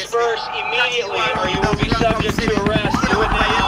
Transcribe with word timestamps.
disperse 0.00 0.40
immediately 0.56 1.20
or 1.36 1.48
you 1.48 1.60
will 1.60 1.76
be 1.76 1.90
subject 1.90 2.38
to 2.38 2.62
arrest. 2.64 3.59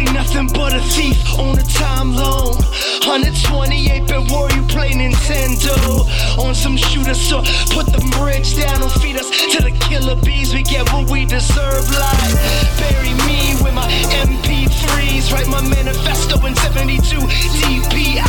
Ain't 0.00 0.12
nothing 0.14 0.46
but 0.48 0.72
a 0.72 0.80
thief 0.80 1.18
on 1.38 1.58
a 1.58 1.62
time 1.62 2.14
loan. 2.14 2.56
128 3.04 4.06
bit 4.06 4.30
war, 4.30 4.50
you 4.50 4.62
play 4.66 4.90
Nintendo. 4.90 6.06
On 6.38 6.54
some 6.54 6.76
shooter, 6.76 7.14
so 7.14 7.42
put 7.74 7.86
the 7.92 8.00
bridge 8.16 8.56
down 8.56 8.82
and 8.82 8.92
feed 9.00 9.16
us 9.16 9.28
to 9.52 9.62
the 9.62 9.72
killer 9.88 10.16
bees. 10.24 10.54
We 10.54 10.62
get 10.62 10.90
what 10.92 11.10
we 11.10 11.24
deserve, 11.26 11.84
bury 12.80 13.12
me 13.28 13.56
with 13.62 13.74
my 13.74 13.88
MP3s. 14.24 15.32
Write 15.32 15.48
my 15.48 15.62
manifesto 15.68 16.34
in 16.46 16.54
72 16.56 17.16
DPI. 17.60 18.22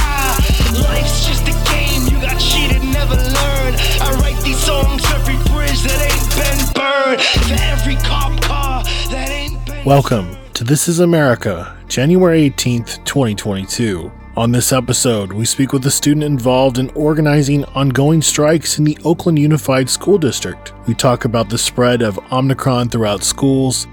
Life's 0.83 1.25
just 1.27 1.47
a 1.47 1.55
game, 1.71 2.03
you 2.11 2.19
got 2.19 2.38
cheated, 2.39 2.83
never 2.83 3.15
learn. 3.15 3.71
I 4.03 4.17
write 4.19 4.39
these 4.43 4.59
songs 4.59 5.03
every 5.15 5.39
bridge 5.51 5.81
that 5.88 5.99
ain't 6.09 6.29
been 6.35 6.59
burned. 6.75 7.21
For 7.47 7.57
every 7.71 7.96
cop 8.07 8.42
car 8.42 8.83
that 9.11 9.29
ain't 9.29 9.64
been. 9.65 9.86
Welcome 9.86 10.40
to 10.61 10.68
This 10.68 10.88
is 10.88 11.00
America, 11.00 11.75
January 11.88 12.50
18th, 12.51 13.04
2022. 13.04 14.11
On 14.38 14.52
this 14.52 14.71
episode, 14.71 15.33
we 15.33 15.43
speak 15.43 15.74
with 15.74 15.86
a 15.88 15.92
student 15.92 16.24
involved 16.24 16.78
in 16.78 16.92
organizing 16.92 17.65
ongoing 17.65 18.21
strikes 18.21 18.78
in 18.78 18.83
the 18.83 18.97
Oakland 19.04 19.39
Unified 19.39 19.89
School 19.89 20.19
District. 20.19 20.71
We 20.88 20.93
talk 20.93 21.25
about 21.25 21.50
the 21.50 21.57
spread 21.57 22.04
of 22.04 22.19
Omicron 22.32 22.89
throughout 22.89 23.24
schools, 23.24 23.88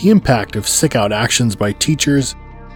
the 0.00 0.08
impact 0.08 0.56
of 0.56 0.66
sick 0.66 0.96
out 0.96 1.12
actions 1.12 1.54
by 1.54 1.72
teachers, 1.72 2.34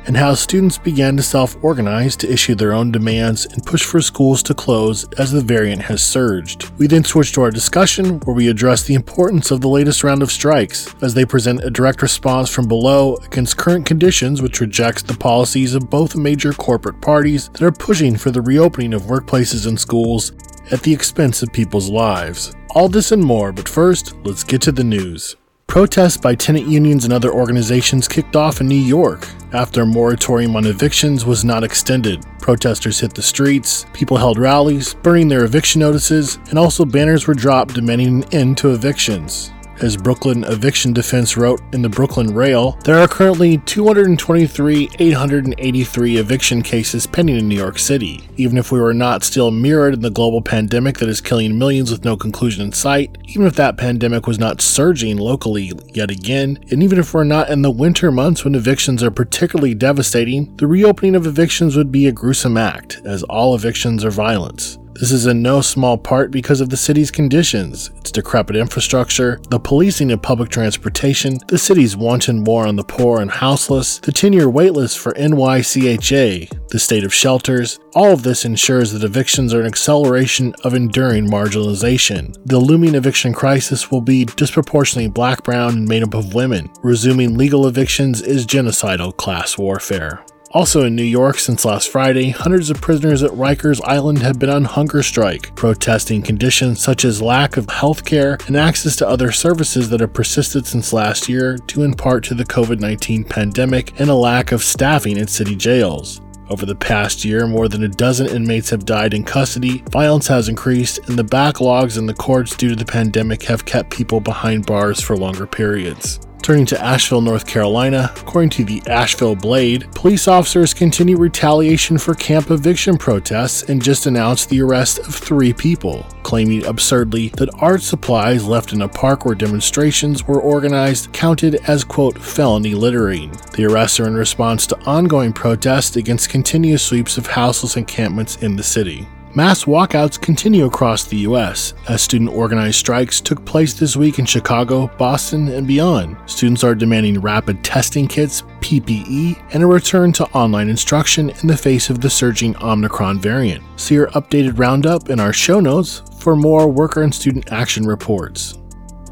and 0.08 0.16
how 0.16 0.32
students 0.34 0.78
began 0.78 1.16
to 1.16 1.22
self 1.22 1.62
organize 1.62 2.16
to 2.16 2.32
issue 2.32 2.54
their 2.54 2.72
own 2.72 2.90
demands 2.90 3.44
and 3.44 3.64
push 3.64 3.84
for 3.84 4.00
schools 4.00 4.42
to 4.42 4.54
close 4.54 5.06
as 5.18 5.30
the 5.30 5.42
variant 5.42 5.82
has 5.82 6.02
surged. 6.02 6.70
We 6.78 6.86
then 6.86 7.04
switch 7.04 7.32
to 7.34 7.42
our 7.42 7.50
discussion 7.50 8.18
where 8.20 8.34
we 8.34 8.48
address 8.48 8.82
the 8.82 8.94
importance 8.94 9.50
of 9.50 9.60
the 9.60 9.68
latest 9.68 10.02
round 10.02 10.22
of 10.22 10.32
strikes 10.32 10.92
as 11.02 11.12
they 11.12 11.26
present 11.26 11.62
a 11.62 11.70
direct 11.70 12.00
response 12.00 12.50
from 12.50 12.66
below 12.66 13.16
against 13.16 13.58
current 13.58 13.84
conditions 13.84 14.40
which 14.40 14.60
rejects 14.60 15.02
the 15.02 15.14
policies 15.14 15.74
of 15.74 15.90
both 15.90 16.16
major 16.16 16.52
corporate 16.54 17.00
parties 17.02 17.50
that 17.50 17.62
are 17.62 17.70
pushing 17.70 18.16
for 18.16 18.30
the 18.30 18.42
reopening 18.42 18.94
of 18.94 19.02
workplaces 19.02 19.66
and 19.66 19.78
schools 19.78 20.32
at 20.72 20.82
the 20.82 20.92
expense 20.92 21.42
of 21.42 21.52
people's 21.52 21.90
lives. 21.90 22.54
All 22.74 22.88
this 22.88 23.12
and 23.12 23.22
more, 23.22 23.52
but 23.52 23.68
first, 23.68 24.14
let's 24.24 24.44
get 24.44 24.62
to 24.62 24.72
the 24.72 24.84
news. 24.84 25.36
Protests 25.68 26.16
by 26.16 26.34
tenant 26.34 26.66
unions 26.66 27.04
and 27.04 27.12
other 27.12 27.30
organizations 27.30 28.08
kicked 28.08 28.36
off 28.36 28.62
in 28.62 28.66
New 28.66 28.74
York 28.74 29.28
after 29.52 29.82
a 29.82 29.86
moratorium 29.86 30.56
on 30.56 30.64
evictions 30.64 31.26
was 31.26 31.44
not 31.44 31.62
extended. 31.62 32.24
Protesters 32.40 32.98
hit 32.98 33.14
the 33.14 33.20
streets, 33.20 33.84
people 33.92 34.16
held 34.16 34.38
rallies, 34.38 34.94
burning 34.94 35.28
their 35.28 35.44
eviction 35.44 35.80
notices, 35.80 36.36
and 36.48 36.58
also 36.58 36.86
banners 36.86 37.26
were 37.26 37.34
dropped 37.34 37.74
demanding 37.74 38.24
an 38.24 38.34
end 38.34 38.56
to 38.56 38.70
evictions. 38.70 39.52
As 39.80 39.96
Brooklyn 39.96 40.42
Eviction 40.42 40.92
Defense 40.92 41.36
wrote 41.36 41.60
in 41.72 41.82
the 41.82 41.88
Brooklyn 41.88 42.34
Rail, 42.34 42.76
there 42.82 42.98
are 42.98 43.06
currently 43.06 43.58
223,883 43.58 46.16
eviction 46.16 46.62
cases 46.62 47.06
pending 47.06 47.36
in 47.36 47.48
New 47.48 47.54
York 47.54 47.78
City. 47.78 48.28
Even 48.36 48.58
if 48.58 48.72
we 48.72 48.80
were 48.80 48.92
not 48.92 49.22
still 49.22 49.52
mirrored 49.52 49.94
in 49.94 50.00
the 50.00 50.10
global 50.10 50.42
pandemic 50.42 50.98
that 50.98 51.08
is 51.08 51.20
killing 51.20 51.56
millions 51.56 51.92
with 51.92 52.04
no 52.04 52.16
conclusion 52.16 52.64
in 52.64 52.72
sight, 52.72 53.16
even 53.26 53.46
if 53.46 53.54
that 53.54 53.76
pandemic 53.76 54.26
was 54.26 54.40
not 54.40 54.60
surging 54.60 55.16
locally 55.16 55.70
yet 55.94 56.10
again, 56.10 56.58
and 56.72 56.82
even 56.82 56.98
if 56.98 57.14
we're 57.14 57.22
not 57.22 57.48
in 57.48 57.62
the 57.62 57.70
winter 57.70 58.10
months 58.10 58.44
when 58.44 58.56
evictions 58.56 59.04
are 59.04 59.12
particularly 59.12 59.74
devastating, 59.74 60.56
the 60.56 60.66
reopening 60.66 61.14
of 61.14 61.24
evictions 61.24 61.76
would 61.76 61.92
be 61.92 62.08
a 62.08 62.12
gruesome 62.12 62.56
act, 62.56 63.00
as 63.04 63.22
all 63.22 63.54
evictions 63.54 64.04
are 64.04 64.10
violence. 64.10 64.76
This 64.98 65.12
is 65.12 65.26
in 65.26 65.42
no 65.42 65.60
small 65.60 65.96
part 65.96 66.32
because 66.32 66.60
of 66.60 66.70
the 66.70 66.76
city's 66.76 67.12
conditions, 67.12 67.90
its 67.98 68.10
decrepit 68.10 68.56
infrastructure, 68.56 69.38
the 69.48 69.60
policing 69.60 70.10
of 70.10 70.22
public 70.22 70.48
transportation, 70.48 71.38
the 71.46 71.56
city's 71.56 71.96
wanton 71.96 72.42
war 72.42 72.66
on 72.66 72.74
the 72.74 72.82
poor 72.82 73.20
and 73.20 73.30
houseless, 73.30 73.98
the 73.98 74.10
10 74.10 74.32
year 74.32 74.46
waitlist 74.46 74.98
for 74.98 75.12
NYCHA, 75.12 76.68
the 76.70 76.78
state 76.80 77.04
of 77.04 77.14
shelters. 77.14 77.78
All 77.94 78.12
of 78.12 78.24
this 78.24 78.44
ensures 78.44 78.90
that 78.90 79.04
evictions 79.04 79.54
are 79.54 79.60
an 79.60 79.66
acceleration 79.66 80.52
of 80.64 80.74
enduring 80.74 81.28
marginalization. 81.28 82.36
The 82.46 82.58
looming 82.58 82.96
eviction 82.96 83.32
crisis 83.32 83.92
will 83.92 84.00
be 84.00 84.24
disproportionately 84.24 85.10
black, 85.10 85.44
brown, 85.44 85.74
and 85.74 85.88
made 85.88 86.02
up 86.02 86.14
of 86.14 86.34
women. 86.34 86.70
Resuming 86.82 87.38
legal 87.38 87.68
evictions 87.68 88.20
is 88.20 88.44
genocidal 88.44 89.16
class 89.16 89.56
warfare. 89.56 90.24
Also 90.52 90.82
in 90.82 90.96
New 90.96 91.02
York 91.02 91.38
since 91.38 91.66
last 91.66 91.90
Friday, 91.90 92.30
hundreds 92.30 92.70
of 92.70 92.80
prisoners 92.80 93.22
at 93.22 93.32
Rikers 93.32 93.82
Island 93.84 94.22
have 94.22 94.38
been 94.38 94.48
on 94.48 94.64
hunger 94.64 95.02
strike, 95.02 95.54
protesting 95.54 96.22
conditions 96.22 96.80
such 96.80 97.04
as 97.04 97.20
lack 97.20 97.58
of 97.58 97.68
health 97.68 98.06
care 98.06 98.38
and 98.46 98.56
access 98.56 98.96
to 98.96 99.08
other 99.08 99.30
services 99.30 99.90
that 99.90 100.00
have 100.00 100.14
persisted 100.14 100.66
since 100.66 100.94
last 100.94 101.28
year, 101.28 101.58
due 101.66 101.82
in 101.82 101.92
part 101.92 102.24
to 102.24 102.34
the 102.34 102.46
COVID 102.46 102.80
19 102.80 103.24
pandemic 103.24 104.00
and 104.00 104.08
a 104.08 104.14
lack 104.14 104.50
of 104.50 104.62
staffing 104.62 105.18
at 105.18 105.28
city 105.28 105.54
jails. 105.54 106.22
Over 106.48 106.64
the 106.64 106.74
past 106.74 107.26
year, 107.26 107.46
more 107.46 107.68
than 107.68 107.84
a 107.84 107.88
dozen 107.88 108.26
inmates 108.26 108.70
have 108.70 108.86
died 108.86 109.12
in 109.12 109.24
custody, 109.24 109.84
violence 109.90 110.28
has 110.28 110.48
increased, 110.48 110.98
and 111.08 111.18
the 111.18 111.24
backlogs 111.24 111.98
in 111.98 112.06
the 112.06 112.14
courts 112.14 112.56
due 112.56 112.70
to 112.70 112.76
the 112.76 112.86
pandemic 112.86 113.42
have 113.42 113.66
kept 113.66 113.90
people 113.90 114.18
behind 114.18 114.64
bars 114.64 114.98
for 114.98 115.14
longer 115.14 115.46
periods. 115.46 116.20
Turning 116.42 116.64
to 116.66 116.80
Asheville, 116.82 117.20
North 117.20 117.46
Carolina, 117.46 118.10
according 118.16 118.48
to 118.50 118.64
the 118.64 118.82
Asheville 118.86 119.36
Blade, 119.36 119.86
police 119.94 120.26
officers 120.26 120.72
continue 120.72 121.16
retaliation 121.16 121.98
for 121.98 122.14
camp 122.14 122.50
eviction 122.50 122.96
protests 122.96 123.64
and 123.64 123.82
just 123.82 124.06
announced 124.06 124.48
the 124.48 124.62
arrest 124.62 124.98
of 125.00 125.14
three 125.14 125.52
people, 125.52 126.04
claiming 126.22 126.64
absurdly 126.64 127.28
that 127.36 127.54
art 127.58 127.82
supplies 127.82 128.46
left 128.46 128.72
in 128.72 128.80
a 128.80 128.88
park 128.88 129.24
where 129.26 129.34
demonstrations 129.34 130.26
were 130.26 130.40
organized 130.40 131.12
counted 131.12 131.56
as, 131.66 131.84
quote, 131.84 132.18
felony 132.18 132.72
littering. 132.74 133.30
The 133.52 133.66
arrests 133.66 134.00
are 134.00 134.06
in 134.06 134.14
response 134.14 134.66
to 134.68 134.80
ongoing 134.86 135.34
protests 135.34 135.96
against 135.96 136.30
continuous 136.30 136.82
sweeps 136.82 137.18
of 137.18 137.26
houseless 137.26 137.76
encampments 137.76 138.36
in 138.36 138.56
the 138.56 138.62
city. 138.62 139.06
Mass 139.38 139.66
walkouts 139.66 140.20
continue 140.20 140.66
across 140.66 141.04
the 141.04 141.18
U.S. 141.18 141.72
as 141.88 142.02
student 142.02 142.32
organized 142.32 142.74
strikes 142.74 143.20
took 143.20 143.44
place 143.44 143.72
this 143.72 143.94
week 143.94 144.18
in 144.18 144.26
Chicago, 144.26 144.88
Boston, 144.98 145.46
and 145.46 145.64
beyond. 145.64 146.16
Students 146.26 146.64
are 146.64 146.74
demanding 146.74 147.20
rapid 147.20 147.62
testing 147.62 148.08
kits, 148.08 148.42
PPE, 148.58 149.40
and 149.54 149.62
a 149.62 149.66
return 149.68 150.12
to 150.14 150.26
online 150.30 150.68
instruction 150.68 151.30
in 151.30 151.46
the 151.46 151.56
face 151.56 151.88
of 151.88 152.00
the 152.00 152.10
surging 152.10 152.56
Omicron 152.56 153.20
variant. 153.20 153.62
See 153.76 153.96
our 154.00 154.08
updated 154.08 154.58
roundup 154.58 155.08
in 155.08 155.20
our 155.20 155.32
show 155.32 155.60
notes 155.60 156.02
for 156.18 156.34
more 156.34 156.66
worker 156.66 157.04
and 157.04 157.14
student 157.14 157.52
action 157.52 157.86
reports. 157.86 158.58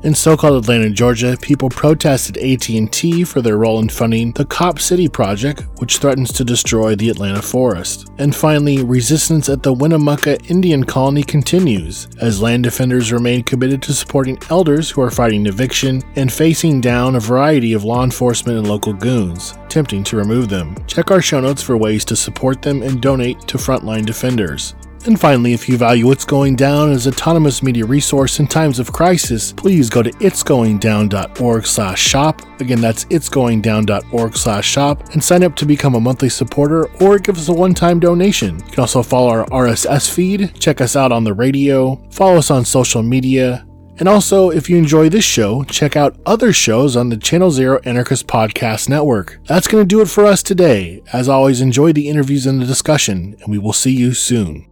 In 0.06 0.15
so-called 0.15 0.62
Atlanta, 0.62 0.89
Georgia, 0.89 1.37
people 1.43 1.69
protested 1.69 2.39
AT&T 2.39 3.25
for 3.25 3.43
their 3.43 3.59
role 3.59 3.81
in 3.81 3.89
funding 3.89 4.31
the 4.31 4.44
Cop 4.44 4.78
City 4.78 5.09
project, 5.09 5.65
which 5.78 5.99
threatens 5.99 6.31
to 6.34 6.44
destroy 6.44 6.94
the 6.94 7.11
Atlanta 7.11 7.43
forest. 7.43 8.09
And 8.19 8.33
finally, 8.33 8.84
resistance 8.84 9.49
at 9.49 9.65
the 9.65 9.72
Winnemucca 9.72 10.41
Indian 10.44 10.84
colony 10.84 11.25
continues 11.25 12.06
as 12.21 12.41
land 12.41 12.62
defenders 12.62 13.11
remain 13.11 13.43
committed 13.43 13.83
to 13.83 13.93
supporting 13.93 14.39
elders 14.49 14.91
who 14.91 15.03
are 15.03 15.11
fighting 15.11 15.44
eviction 15.47 16.05
and 16.15 16.33
facing 16.33 16.81
down 16.81 17.17
a 17.17 17.21
variety 17.21 17.73
of 17.73 17.83
law 17.83 18.05
enforcement 18.05 18.59
and 18.59 18.69
local 18.69 18.93
goons, 18.93 19.55
attempting 19.65 20.05
to 20.05 20.17
remove 20.17 20.49
them. 20.49 20.77
Check 20.87 21.11
our 21.11 21.21
show 21.21 21.41
notes 21.41 21.65
for 21.65 21.77
ways 21.77 22.05
to 22.05 22.15
support 22.15 22.62
them 22.62 22.81
and 22.81 23.03
donate 23.03 23.41
to 23.49 23.59
frontline 23.59 24.06
defenders. 24.06 24.77
And 25.06 25.21
finally, 25.21 25.53
if 25.53 25.69
you 25.69 25.77
value 25.77 26.11
It's 26.11 26.25
Going 26.25 26.56
Down 26.56 26.91
as 26.91 27.06
autonomous 27.06 27.62
media 27.62 27.87
resource 27.87 28.41
in 28.41 28.49
times 28.49 28.81
of 28.81 28.93
crisis, 28.93 29.53
please 29.53 29.89
go 29.89 30.03
to 30.03 30.11
itsgoingdown.org 30.11 31.65
slash 31.65 32.03
shop. 32.03 32.43
Again, 32.61 32.81
that's 32.81 33.05
itsgoingdown.org 33.05 34.37
slash 34.37 34.69
shop 34.69 35.09
and 35.11 35.22
sign 35.22 35.44
up 35.44 35.55
to 35.56 35.65
become 35.65 35.94
a 35.94 36.00
monthly 36.00 36.28
supporter 36.28 36.91
or 37.00 37.21
give 37.21 37.39
us 37.39 37.49
a 37.49 37.53
one-time 37.53 38.00
donation. 38.00 38.56
You 38.56 38.72
can 38.72 38.81
also 38.81 39.00
follow 39.00 39.28
our 39.28 39.47
RSS 39.47 40.12
feed, 40.12 40.59
check 40.59 40.81
us 40.81 40.97
out 40.97 41.12
on 41.12 41.23
the 41.23 41.34
radio, 41.34 42.03
follow 42.11 42.38
us 42.38 42.50
on 42.50 42.65
social 42.65 43.05
media, 43.05 43.65
and 43.99 44.11
also, 44.11 44.50
if 44.50 44.69
you 44.69 44.76
enjoy 44.76 45.09
this 45.09 45.25
show, 45.25 45.64
check 45.64 45.97
out 45.97 46.20
other 46.26 46.52
shows 46.52 46.97
on 46.97 47.09
the 47.09 47.17
Channel 47.17 47.50
Zero 47.50 47.81
Anarchist 47.85 48.26
Podcast 48.26 48.91
Network. 48.91 49.38
That's 49.47 49.67
going 49.67 49.82
to 49.82 49.88
do 49.88 50.02
it 50.02 50.11
for 50.11 50.26
us 50.26 50.43
today. 50.43 51.02
As 51.14 51.31
always, 51.31 51.62
enjoy 51.62 51.94
the 51.94 52.06
interviews 52.06 52.44
and 52.44 52.61
the 52.61 52.67
discussion, 52.67 53.37
and 53.41 53.49
we 53.49 53.56
will 53.56 53.73
see 53.73 53.93
you 53.93 54.12
soon. 54.12 54.67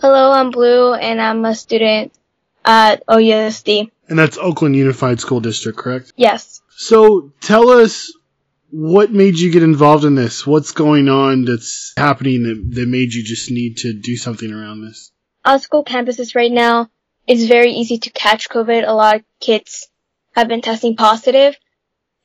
Hello, 0.00 0.32
I'm 0.32 0.50
Blue, 0.50 0.94
and 0.94 1.20
I'm 1.20 1.44
a 1.44 1.54
student 1.54 2.14
at 2.64 3.06
OUSD. 3.06 3.90
And 4.08 4.18
that's 4.18 4.38
Oakland 4.38 4.74
Unified 4.74 5.20
School 5.20 5.40
District, 5.40 5.76
correct? 5.76 6.14
Yes. 6.16 6.62
So 6.70 7.34
tell 7.42 7.68
us 7.68 8.10
what 8.70 9.12
made 9.12 9.38
you 9.38 9.52
get 9.52 9.62
involved 9.62 10.06
in 10.06 10.14
this? 10.14 10.46
What's 10.46 10.72
going 10.72 11.10
on 11.10 11.44
that's 11.44 11.92
happening 11.98 12.44
that, 12.44 12.76
that 12.76 12.88
made 12.88 13.12
you 13.12 13.22
just 13.22 13.50
need 13.50 13.76
to 13.78 13.92
do 13.92 14.16
something 14.16 14.50
around 14.50 14.80
this? 14.80 15.12
On 15.44 15.60
school 15.60 15.84
campuses 15.84 16.34
right 16.34 16.50
now, 16.50 16.88
it's 17.26 17.44
very 17.44 17.72
easy 17.72 17.98
to 17.98 18.10
catch 18.10 18.48
COVID. 18.48 18.88
A 18.88 18.94
lot 18.94 19.16
of 19.16 19.22
kids 19.38 19.90
have 20.34 20.48
been 20.48 20.62
testing 20.62 20.96
positive, 20.96 21.58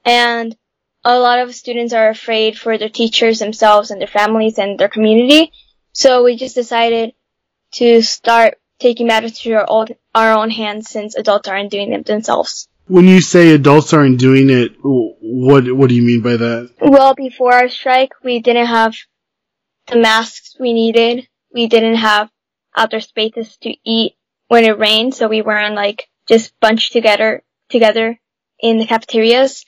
and 0.06 0.56
a 1.04 1.19
lot 1.19 1.39
of 1.39 1.54
students 1.54 1.92
are 1.92 2.07
afraid 2.07 2.57
for 2.57 2.77
their 2.77 2.88
teachers 2.88 3.39
themselves 3.39 3.92
and 3.92 4.00
their 4.00 4.07
families 4.07 4.57
and 4.60 4.80
their 4.80 4.88
community. 4.88 5.51
So 5.92 6.24
we 6.24 6.38
just 6.38 6.56
decided 6.56 7.13
to 7.75 8.01
start 8.01 8.57
taking 8.80 9.07
matters 9.07 9.39
to 9.39 9.54
our 9.54 9.66
own, 9.68 9.88
our 10.13 10.33
own 10.33 10.50
hands 10.50 10.89
since 10.89 11.16
adults 11.16 11.48
aren't 11.48 11.72
doing 11.72 11.92
them 11.92 12.04
themselves. 12.04 12.68
When 12.88 13.07
you 13.07 13.22
say 13.22 13.51
adults 13.51 13.94
aren't 13.94 14.19
doing 14.19 14.50
it, 14.50 14.74
what 14.81 15.72
what 15.74 15.89
do 15.89 15.95
you 15.95 16.04
mean 16.04 16.22
by 16.22 16.38
that? 16.38 16.72
Well, 16.80 17.16
before 17.16 17.54
our 17.54 17.69
strike, 17.69 18.12
we 18.24 18.39
didn't 18.39 18.68
have 18.68 18.95
the 19.88 19.98
masks 19.98 20.56
we 20.60 20.74
needed. 20.74 21.27
We 21.54 21.68
didn't 21.68 21.95
have 21.95 22.30
outdoor 22.75 23.00
spaces 23.00 23.57
to 23.62 23.74
eat 23.83 24.13
when 24.48 24.66
it 24.66 24.77
rained, 24.77 25.16
so 25.16 25.27
we 25.27 25.42
weren't 25.42 25.75
like 25.75 26.07
just 26.27 26.54
bunched 26.60 26.94
together 26.94 27.44
together 27.69 28.19
in 28.60 28.77
the 28.77 28.86
cafeterias. 28.86 29.66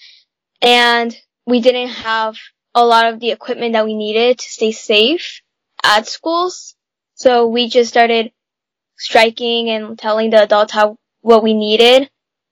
And 0.62 1.15
we 1.45 1.62
didn't 1.62 1.89
have 1.89 2.36
a 2.75 2.86
lot 2.86 3.12
of 3.12 3.19
the 3.19 3.31
equipment 3.31 3.74
that 3.74 3.86
we 3.86 3.95
needed 3.95 4.39
to 4.39 4.48
stay 4.48 4.71
safe 4.71 5.42
at 5.83 6.07
schools. 6.07 6.75
So 7.17 7.47
we 7.47 7.67
just 7.67 7.89
started 7.89 8.31
striking 8.97 9.69
and 9.69 9.97
telling 9.97 10.29
the 10.29 10.43
adults 10.43 10.71
how 10.71 10.97
what 11.21 11.43
we 11.43 11.53
needed 11.53 12.09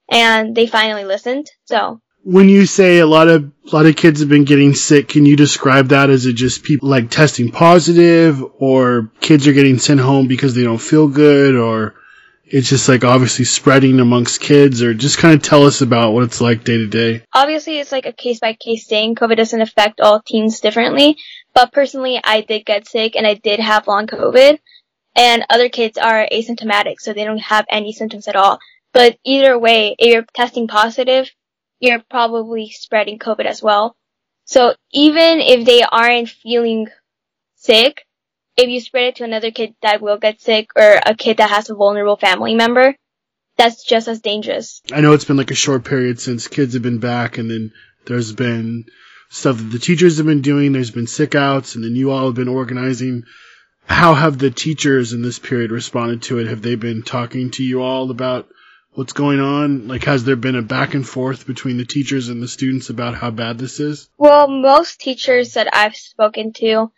and 0.10 0.56
they 0.56 0.68
finally 0.68 1.06
listened. 1.06 1.50
So 1.66 2.02
when 2.24 2.50
you 2.50 2.66
say 2.66 2.98
a 2.98 3.06
lot 3.06 3.28
of 3.28 3.52
a 3.72 3.76
lot 3.76 3.86
of 3.86 3.96
kids 3.96 4.20
have 4.20 4.30
been 4.30 4.44
getting 4.44 4.74
sick, 4.74 5.08
can 5.08 5.26
you 5.26 5.36
describe 5.36 5.90
that 5.90 6.10
as 6.10 6.26
it 6.26 6.34
just 6.34 6.64
people 6.64 6.90
like 6.90 7.12
testing 7.12 7.52
positive, 7.52 8.44
or 8.58 9.12
kids 9.22 9.48
are 9.48 9.54
getting 9.54 9.78
sent 9.78 10.00
home 10.00 10.28
because 10.28 10.56
they 10.56 10.64
don't 10.64 10.82
feel 10.82 11.08
good, 11.08 11.56
or 11.56 11.94
it's 12.46 12.70
just 12.70 12.88
like 12.88 13.04
obviously 13.04 13.46
spreading 13.46 14.00
amongst 14.00 14.42
kids, 14.42 14.82
or 14.84 14.94
just 14.94 15.18
kind 15.18 15.34
of 15.34 15.42
tell 15.42 15.66
us 15.66 15.82
about 15.82 16.14
what 16.14 16.24
it's 16.24 16.42
like 16.42 16.64
day 16.64 16.78
to 16.78 16.88
day. 16.88 17.24
Obviously, 17.34 17.80
it's 17.80 17.92
like 17.92 18.06
a 18.06 18.14
case 18.14 18.40
by 18.40 18.54
case 18.54 18.88
thing. 18.88 19.16
COVID 19.16 19.38
doesn't 19.38 19.62
affect 19.62 20.00
all 20.00 20.22
teens 20.22 20.60
differently, 20.60 21.18
but 21.54 21.72
personally, 21.72 22.20
I 22.24 22.42
did 22.42 22.66
get 22.66 22.88
sick 22.88 23.16
and 23.16 23.26
I 23.26 23.34
did 23.34 23.60
have 23.60 23.88
long 23.88 24.08
COVID, 24.08 24.60
and 25.16 25.46
other 25.50 25.70
kids 25.70 25.98
are 25.98 26.28
asymptomatic, 26.32 26.96
so 27.00 27.14
they 27.14 27.24
don't 27.24 27.40
have 27.40 27.66
any 27.70 27.94
symptoms 27.94 28.28
at 28.28 28.36
all. 28.36 28.60
But 28.94 29.18
either 29.26 29.58
way, 29.60 29.96
if 29.98 30.14
you're 30.14 30.26
testing 30.34 30.68
positive, 30.68 31.30
you're 31.80 32.04
probably 32.10 32.70
spreading 32.70 33.20
COVID 33.20 33.46
as 33.46 33.62
well. 33.62 33.96
So 34.46 34.76
even 34.94 35.40
if 35.40 35.66
they 35.66 35.82
aren't 35.82 36.30
feeling 36.30 36.88
sick, 37.56 38.06
if 38.58 38.70
you 38.70 38.80
spread 38.80 39.06
it 39.06 39.16
to 39.18 39.24
another 39.24 39.52
kid 39.52 39.76
that 39.82 40.02
will 40.02 40.18
get 40.18 40.42
sick 40.42 40.70
or 40.76 41.00
a 41.06 41.16
kid 41.16 41.38
that 41.38 41.50
has 41.50 41.70
a 41.70 41.76
vulnerable 41.76 42.16
family 42.16 42.56
member, 42.56 42.96
that's 43.58 43.84
just 43.84 44.08
as 44.08 44.22
dangerous. 44.22 44.82
I 44.92 45.02
know 45.02 45.14
it's 45.14 45.26
been 45.26 45.38
like 45.38 45.52
a 45.52 45.56
short 45.56 45.86
period 45.86 46.20
since 46.20 46.48
kids 46.48 46.74
have 46.74 46.84
been 46.84 47.00
back 47.00 47.38
and 47.38 47.50
then 47.50 47.72
there's 48.06 48.34
been 48.34 48.86
stuff 49.30 49.58
that 49.58 49.64
the 49.64 49.80
teachers 49.80 50.18
have 50.18 50.26
been 50.26 50.42
doing. 50.42 50.72
There's 50.72 50.92
been 50.92 51.08
sick 51.08 51.36
outs 51.36 51.76
and 51.76 51.84
then 51.84 51.96
you 51.96 52.12
all 52.12 52.28
have 52.28 52.36
been 52.36 52.48
organizing. 52.48 53.24
How 53.86 54.14
have 54.14 54.38
the 54.38 54.52
teachers 54.52 55.14
in 55.14 55.22
this 55.22 55.40
period 55.40 55.72
responded 55.72 56.24
to 56.24 56.40
it? 56.40 56.48
Have 56.48 56.62
they 56.62 56.76
been 56.76 57.04
talking 57.04 57.52
to 57.52 57.64
you 57.64 57.82
all 57.82 58.10
about 58.10 58.48
what's 58.92 59.14
going 59.14 59.40
on? 59.40 59.88
Like, 59.88 60.06
has 60.06 60.24
there 60.24 60.36
been 60.36 60.56
a 60.56 60.62
back 60.62 60.96
and 60.96 61.08
forth 61.08 61.46
between 61.46 61.78
the 61.78 61.86
teachers 61.86 62.30
and 62.30 62.42
the 62.42 62.48
students 62.48 62.90
about 62.90 63.16
how 63.16 63.30
bad 63.30 63.58
this 63.58 63.80
is? 63.80 64.10
Well, 64.18 64.48
most 64.48 65.00
teachers 65.00 65.54
that 65.54 65.70
I've 65.72 65.96
spoken 65.96 66.52
to 66.54 66.92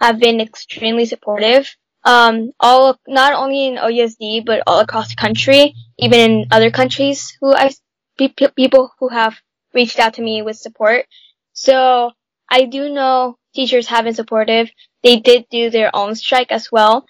have 0.00 0.18
been 0.18 0.40
extremely 0.40 1.04
supportive. 1.04 1.68
Um, 2.04 2.52
all, 2.58 2.98
not 3.06 3.34
only 3.34 3.66
in 3.66 3.76
OUSD, 3.76 4.44
but 4.46 4.62
all 4.66 4.80
across 4.80 5.10
the 5.10 5.16
country, 5.16 5.74
even 5.98 6.18
in 6.18 6.46
other 6.50 6.70
countries 6.70 7.36
who 7.40 7.54
I, 7.54 7.72
people 8.16 8.90
who 8.98 9.08
have 9.08 9.36
reached 9.74 9.98
out 9.98 10.14
to 10.14 10.22
me 10.22 10.42
with 10.42 10.56
support. 10.56 11.04
So 11.52 12.12
I 12.48 12.64
do 12.64 12.88
know 12.88 13.36
teachers 13.54 13.86
have 13.88 14.04
been 14.04 14.14
supportive. 14.14 14.70
They 15.02 15.20
did 15.20 15.46
do 15.50 15.70
their 15.70 15.94
own 15.94 16.14
strike 16.14 16.52
as 16.52 16.72
well, 16.72 17.04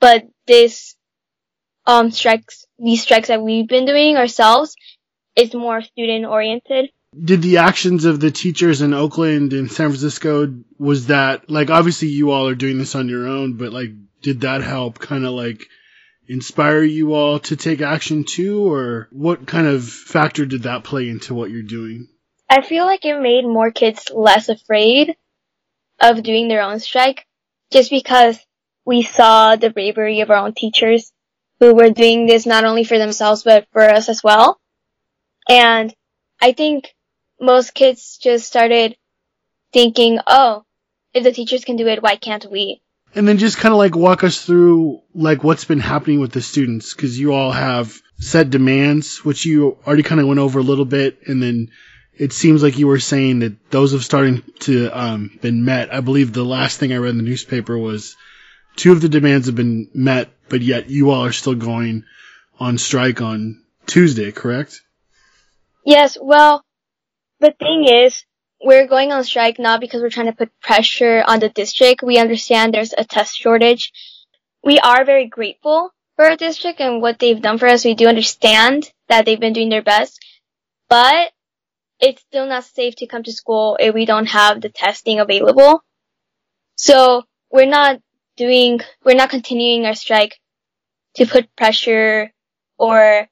but 0.00 0.24
this 0.46 0.96
um, 1.86 2.10
strikes, 2.10 2.66
these 2.78 3.02
strikes 3.02 3.28
that 3.28 3.42
we've 3.42 3.68
been 3.68 3.86
doing 3.86 4.16
ourselves 4.16 4.76
is 5.34 5.54
more 5.54 5.82
student 5.82 6.26
oriented. 6.26 6.90
Did 7.18 7.42
the 7.42 7.58
actions 7.58 8.04
of 8.04 8.20
the 8.20 8.30
teachers 8.30 8.82
in 8.82 8.92
Oakland 8.92 9.52
and 9.52 9.70
San 9.70 9.88
Francisco, 9.88 10.54
was 10.78 11.06
that, 11.06 11.48
like, 11.50 11.70
obviously 11.70 12.08
you 12.08 12.30
all 12.30 12.48
are 12.48 12.54
doing 12.54 12.78
this 12.78 12.94
on 12.94 13.08
your 13.08 13.26
own, 13.26 13.56
but 13.56 13.72
like, 13.72 13.90
did 14.22 14.42
that 14.42 14.62
help 14.62 14.98
kind 14.98 15.24
of 15.24 15.32
like 15.32 15.66
inspire 16.28 16.82
you 16.82 17.14
all 17.14 17.38
to 17.38 17.56
take 17.56 17.80
action 17.80 18.24
too, 18.24 18.70
or 18.70 19.08
what 19.12 19.46
kind 19.46 19.66
of 19.66 19.88
factor 19.88 20.44
did 20.44 20.64
that 20.64 20.84
play 20.84 21.08
into 21.08 21.34
what 21.34 21.50
you're 21.50 21.62
doing? 21.62 22.08
I 22.48 22.62
feel 22.62 22.84
like 22.84 23.04
it 23.04 23.20
made 23.20 23.44
more 23.44 23.70
kids 23.70 24.10
less 24.12 24.48
afraid 24.48 25.16
of 26.00 26.22
doing 26.22 26.48
their 26.48 26.62
own 26.62 26.80
strike 26.80 27.26
just 27.72 27.90
because 27.90 28.38
we 28.84 29.02
saw 29.02 29.56
the 29.56 29.70
bravery 29.70 30.20
of 30.20 30.30
our 30.30 30.36
own 30.36 30.54
teachers 30.54 31.12
who 31.60 31.74
were 31.74 31.90
doing 31.90 32.26
this 32.26 32.46
not 32.46 32.64
only 32.64 32.84
for 32.84 32.98
themselves 32.98 33.42
but 33.42 33.66
for 33.72 33.82
us 33.82 34.08
as 34.08 34.22
well. 34.22 34.60
And 35.48 35.94
I 36.40 36.52
think 36.52 36.94
most 37.40 37.74
kids 37.74 38.18
just 38.18 38.46
started 38.46 38.96
thinking, 39.72 40.18
oh, 40.26 40.64
if 41.12 41.24
the 41.24 41.32
teachers 41.32 41.64
can 41.64 41.76
do 41.76 41.86
it, 41.86 42.02
why 42.02 42.16
can't 42.16 42.50
we? 42.50 42.82
And 43.14 43.26
then 43.26 43.38
just 43.38 43.58
kind 43.58 43.72
of 43.72 43.78
like 43.78 43.96
walk 43.96 44.24
us 44.24 44.44
through 44.44 45.00
like 45.14 45.42
what's 45.42 45.64
been 45.64 45.80
happening 45.80 46.20
with 46.20 46.32
the 46.32 46.42
students 46.42 46.92
because 46.94 47.18
you 47.18 47.32
all 47.32 47.52
have 47.52 47.98
set 48.18 48.50
demands, 48.50 49.24
which 49.24 49.46
you 49.46 49.78
already 49.86 50.02
kind 50.02 50.20
of 50.20 50.26
went 50.26 50.40
over 50.40 50.58
a 50.58 50.62
little 50.62 50.84
bit, 50.84 51.20
and 51.26 51.42
then 51.42 51.70
it 52.18 52.32
seems 52.32 52.62
like 52.62 52.78
you 52.78 52.86
were 52.86 53.00
saying 53.00 53.40
that 53.40 53.70
those 53.70 53.92
have 53.92 54.04
started 54.04 54.42
to 54.60 54.88
um, 54.90 55.38
been 55.40 55.64
met. 55.64 55.92
I 55.92 56.00
believe 56.00 56.32
the 56.32 56.44
last 56.44 56.78
thing 56.78 56.92
I 56.92 56.96
read 56.96 57.10
in 57.10 57.18
the 57.18 57.22
newspaper 57.22 57.76
was 57.76 58.16
two 58.76 58.92
of 58.92 59.00
the 59.00 59.08
demands 59.08 59.46
have 59.46 59.56
been 59.56 59.88
met, 59.94 60.30
but 60.48 60.62
yet 60.62 60.90
you 60.90 61.10
all 61.10 61.24
are 61.24 61.32
still 61.32 61.54
going 61.54 62.04
on 62.58 62.78
strike 62.78 63.20
on 63.20 63.62
Tuesday, 63.86 64.32
correct? 64.32 64.80
Yes, 65.84 66.18
well, 66.20 66.64
the 67.40 67.52
thing 67.58 67.86
is, 67.86 68.24
we're 68.62 68.86
going 68.86 69.12
on 69.12 69.22
strike 69.24 69.58
not 69.58 69.80
because 69.80 70.00
we're 70.00 70.10
trying 70.10 70.26
to 70.26 70.32
put 70.32 70.60
pressure 70.60 71.22
on 71.26 71.40
the 71.40 71.48
district. 71.48 72.02
We 72.02 72.18
understand 72.18 72.72
there's 72.72 72.94
a 72.96 73.04
test 73.04 73.36
shortage. 73.36 73.92
We 74.64 74.78
are 74.78 75.04
very 75.04 75.28
grateful 75.28 75.90
for 76.16 76.24
our 76.24 76.36
district 76.36 76.80
and 76.80 77.02
what 77.02 77.18
they've 77.18 77.40
done 77.40 77.58
for 77.58 77.68
us. 77.68 77.84
We 77.84 77.94
do 77.94 78.08
understand 78.08 78.90
that 79.08 79.26
they've 79.26 79.38
been 79.38 79.52
doing 79.52 79.68
their 79.68 79.82
best, 79.82 80.24
but 80.88 81.30
it's 82.00 82.22
still 82.22 82.46
not 82.46 82.64
safe 82.64 82.96
to 82.96 83.06
come 83.06 83.22
to 83.22 83.32
school 83.32 83.76
if 83.78 83.94
we 83.94 84.06
don't 84.06 84.26
have 84.26 84.60
the 84.60 84.68
testing 84.68 85.20
available. 85.20 85.82
So 86.76 87.24
we're 87.50 87.66
not 87.66 88.00
doing, 88.36 88.80
we're 89.04 89.16
not 89.16 89.30
continuing 89.30 89.86
our 89.86 89.94
strike 89.94 90.38
to 91.14 91.26
put 91.26 91.54
pressure 91.56 92.32
or 92.78 93.28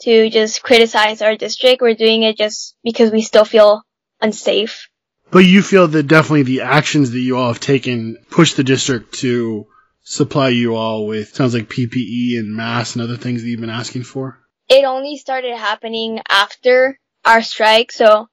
to 0.00 0.30
just 0.30 0.62
criticize 0.62 1.22
our 1.22 1.36
district. 1.36 1.80
We're 1.80 1.94
doing 1.94 2.22
it 2.22 2.36
just 2.36 2.76
because 2.82 3.10
we 3.10 3.22
still 3.22 3.44
feel 3.44 3.82
unsafe. 4.20 4.88
But 5.30 5.40
you 5.40 5.62
feel 5.62 5.88
that 5.88 6.04
definitely 6.04 6.44
the 6.44 6.62
actions 6.62 7.10
that 7.10 7.18
you 7.20 7.36
all 7.36 7.48
have 7.48 7.60
taken 7.60 8.16
push 8.30 8.54
the 8.54 8.64
district 8.64 9.14
to 9.20 9.66
supply 10.02 10.50
you 10.50 10.76
all 10.76 11.06
with 11.06 11.34
sounds 11.34 11.52
like 11.52 11.68
PPE 11.68 12.38
and 12.38 12.54
masks 12.54 12.94
and 12.94 13.02
other 13.02 13.16
things 13.16 13.42
that 13.42 13.48
you've 13.48 13.60
been 13.60 13.70
asking 13.70 14.04
for? 14.04 14.38
It 14.68 14.84
only 14.84 15.16
started 15.16 15.56
happening 15.56 16.20
after 16.28 16.98
our 17.24 17.42
strike, 17.42 17.90
so 17.90 18.28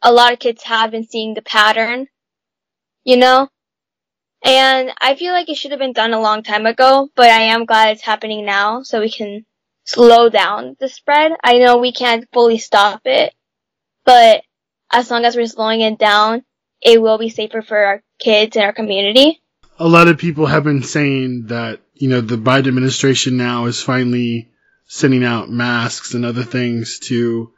a 0.00 0.12
lot 0.12 0.32
of 0.32 0.38
kids 0.38 0.62
have 0.62 0.92
been 0.92 1.06
seeing 1.06 1.34
the 1.34 1.42
pattern, 1.42 2.06
you 3.02 3.16
know? 3.16 3.48
And 4.44 4.92
I 5.00 5.16
feel 5.16 5.32
like 5.32 5.48
it 5.48 5.56
should 5.56 5.72
have 5.72 5.80
been 5.80 5.92
done 5.92 6.14
a 6.14 6.20
long 6.20 6.44
time 6.44 6.66
ago, 6.66 7.08
but 7.16 7.28
I 7.28 7.42
am 7.42 7.64
glad 7.64 7.90
it's 7.90 8.02
happening 8.02 8.44
now 8.44 8.82
so 8.82 9.00
we 9.00 9.10
can 9.10 9.44
slow 9.88 10.28
down 10.28 10.76
the 10.78 10.88
spread. 10.88 11.32
I 11.42 11.58
know 11.58 11.78
we 11.78 11.92
can't 11.92 12.28
fully 12.32 12.58
stop 12.58 13.00
it, 13.06 13.32
but 14.04 14.42
as 14.92 15.10
long 15.10 15.24
as 15.24 15.34
we're 15.34 15.46
slowing 15.46 15.80
it 15.80 15.98
down, 15.98 16.44
it 16.82 17.00
will 17.00 17.16
be 17.16 17.30
safer 17.30 17.62
for 17.62 17.78
our 17.78 18.02
kids 18.18 18.54
and 18.56 18.66
our 18.66 18.74
community. 18.74 19.40
A 19.78 19.88
lot 19.88 20.08
of 20.08 20.18
people 20.18 20.44
have 20.44 20.62
been 20.62 20.82
saying 20.82 21.46
that, 21.46 21.80
you 21.94 22.08
know, 22.08 22.20
the 22.20 22.36
Biden 22.36 22.68
administration 22.68 23.38
now 23.38 23.64
is 23.64 23.82
finally 23.82 24.50
sending 24.86 25.24
out 25.24 25.48
masks 25.48 26.12
and 26.12 26.24
other 26.24 26.44
things 26.44 26.98
to 27.08 27.52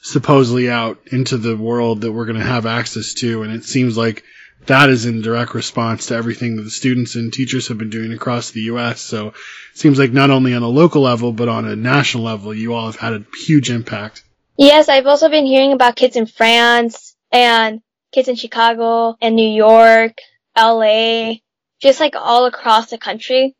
supposedly 0.00 0.70
out 0.70 1.00
into 1.10 1.36
the 1.36 1.56
world 1.56 2.02
that 2.02 2.12
we're 2.12 2.26
going 2.26 2.38
to 2.38 2.44
have 2.44 2.66
access 2.66 3.14
to. 3.14 3.42
And 3.42 3.52
it 3.52 3.64
seems 3.64 3.96
like 3.96 4.22
that 4.66 4.90
is 4.90 5.06
in 5.06 5.22
direct 5.22 5.54
response 5.54 6.06
to 6.06 6.14
everything 6.14 6.56
that 6.56 6.62
the 6.62 6.70
students 6.70 7.14
and 7.14 7.32
teachers 7.32 7.68
have 7.68 7.78
been 7.78 7.90
doing 7.90 8.12
across 8.12 8.50
the 8.50 8.60
U.S. 8.62 9.00
So 9.00 9.28
it 9.28 9.34
seems 9.74 9.98
like 9.98 10.12
not 10.12 10.30
only 10.30 10.54
on 10.54 10.62
a 10.62 10.68
local 10.68 11.02
level, 11.02 11.32
but 11.32 11.48
on 11.48 11.66
a 11.66 11.76
national 11.76 12.24
level, 12.24 12.54
you 12.54 12.74
all 12.74 12.86
have 12.86 12.96
had 12.96 13.12
a 13.14 13.24
huge 13.44 13.70
impact. 13.70 14.22
Yes, 14.56 14.88
I've 14.88 15.06
also 15.06 15.28
been 15.28 15.46
hearing 15.46 15.72
about 15.72 15.96
kids 15.96 16.16
in 16.16 16.26
France 16.26 17.16
and 17.30 17.80
kids 18.12 18.28
in 18.28 18.36
Chicago 18.36 19.16
and 19.20 19.34
New 19.34 19.48
York, 19.48 20.18
LA, 20.56 21.34
just 21.80 22.00
like 22.00 22.14
all 22.16 22.46
across 22.46 22.90
the 22.90 22.98
country. 22.98 23.56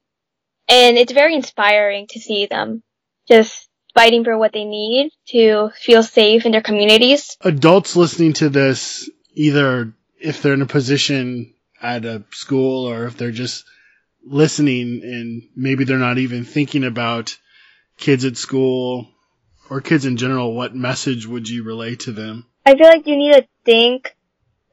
And 0.68 0.96
it's 0.96 1.12
very 1.12 1.34
inspiring 1.34 2.06
to 2.10 2.20
see 2.20 2.46
them 2.46 2.82
just 3.28 3.68
fighting 3.94 4.24
for 4.24 4.38
what 4.38 4.52
they 4.52 4.64
need 4.64 5.10
to 5.28 5.70
feel 5.74 6.02
safe 6.02 6.46
in 6.46 6.52
their 6.52 6.62
communities. 6.62 7.36
Adults 7.40 7.96
listening 7.96 8.34
to 8.34 8.48
this, 8.48 9.10
either 9.34 9.94
if 10.22 10.42
they're 10.42 10.54
in 10.54 10.62
a 10.62 10.66
position 10.66 11.54
at 11.80 12.04
a 12.04 12.24
school 12.30 12.88
or 12.88 13.06
if 13.06 13.16
they're 13.16 13.32
just 13.32 13.64
listening 14.24 15.00
and 15.02 15.42
maybe 15.56 15.84
they're 15.84 15.98
not 15.98 16.18
even 16.18 16.44
thinking 16.44 16.84
about 16.84 17.36
kids 17.98 18.24
at 18.24 18.36
school 18.36 19.08
or 19.68 19.80
kids 19.80 20.04
in 20.04 20.16
general, 20.16 20.54
what 20.54 20.74
message 20.74 21.26
would 21.26 21.48
you 21.48 21.64
relay 21.64 21.96
to 21.96 22.12
them? 22.12 22.46
I 22.64 22.76
feel 22.76 22.86
like 22.86 23.06
you 23.06 23.16
need 23.16 23.34
to 23.34 23.46
think 23.64 24.14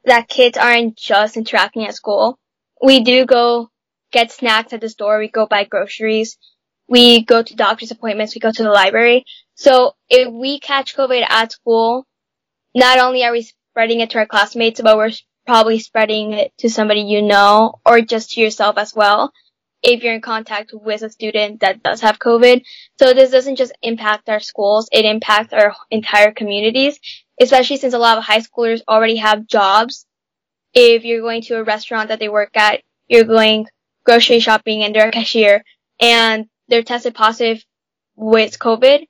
that 0.06 0.28
kids 0.28 0.58
aren't 0.58 0.96
just 0.96 1.36
interacting 1.36 1.86
at 1.86 1.96
school. 1.96 2.38
We 2.82 3.04
do 3.04 3.26
go 3.26 3.70
get 4.12 4.32
snacks 4.32 4.74
at 4.74 4.82
the 4.82 4.90
store. 4.90 5.20
We 5.20 5.28
go 5.28 5.46
buy 5.46 5.64
groceries. 5.64 6.38
We 6.88 7.24
go 7.24 7.42
to 7.42 7.56
doctor's 7.56 7.92
appointments. 7.92 8.36
We 8.36 8.40
go 8.40 8.52
to 8.52 8.64
the 8.64 8.72
library. 8.72 9.26
So 9.56 9.94
if 10.10 10.32
we 10.32 10.60
catch 10.60 10.96
COVID 10.96 11.26
at 11.28 11.52
school, 11.52 12.06
not 12.76 13.00
only 13.00 13.24
are 13.24 13.32
we 13.32 13.42
spreading 13.72 14.00
it 14.00 14.12
to 14.12 14.20
our 14.20 14.26
classmates, 14.26 14.82
but 14.82 14.98
we're 14.98 15.12
probably 15.50 15.80
spreading 15.80 16.34
it 16.34 16.56
to 16.60 16.70
somebody 16.70 17.02
you 17.02 17.24
know 17.24 17.74
or 17.84 18.02
just 18.02 18.34
to 18.34 18.40
yourself 18.40 18.78
as 18.78 18.94
well 18.96 19.34
if 19.82 20.04
you're 20.04 20.14
in 20.14 20.22
contact 20.22 20.72
with 20.74 21.02
a 21.02 21.10
student 21.10 21.62
that 21.62 21.82
does 21.82 22.02
have 22.02 22.20
COVID. 22.20 22.62
So 23.00 23.14
this 23.14 23.32
doesn't 23.32 23.56
just 23.56 23.72
impact 23.82 24.30
our 24.30 24.42
schools, 24.42 24.90
it 24.92 25.06
impacts 25.06 25.52
our 25.52 25.76
entire 25.90 26.34
communities, 26.34 27.00
especially 27.42 27.78
since 27.78 27.96
a 27.96 27.98
lot 27.98 28.20
of 28.20 28.24
high 28.24 28.42
schoolers 28.42 28.82
already 28.88 29.16
have 29.16 29.48
jobs. 29.48 30.06
If 30.76 31.04
you're 31.04 31.22
going 31.22 31.42
to 31.44 31.56
a 31.56 31.64
restaurant 31.64 32.10
that 32.10 32.20
they 32.20 32.30
work 32.30 32.56
at, 32.56 32.84
you're 33.08 33.24
going 33.24 33.66
grocery 34.04 34.42
shopping 34.42 34.84
and 34.84 34.94
they're 34.94 35.08
a 35.08 35.12
cashier 35.12 35.64
and 36.00 36.46
they're 36.68 36.84
tested 36.84 37.16
positive 37.16 37.66
with 38.16 38.60
COVID, 38.60 39.08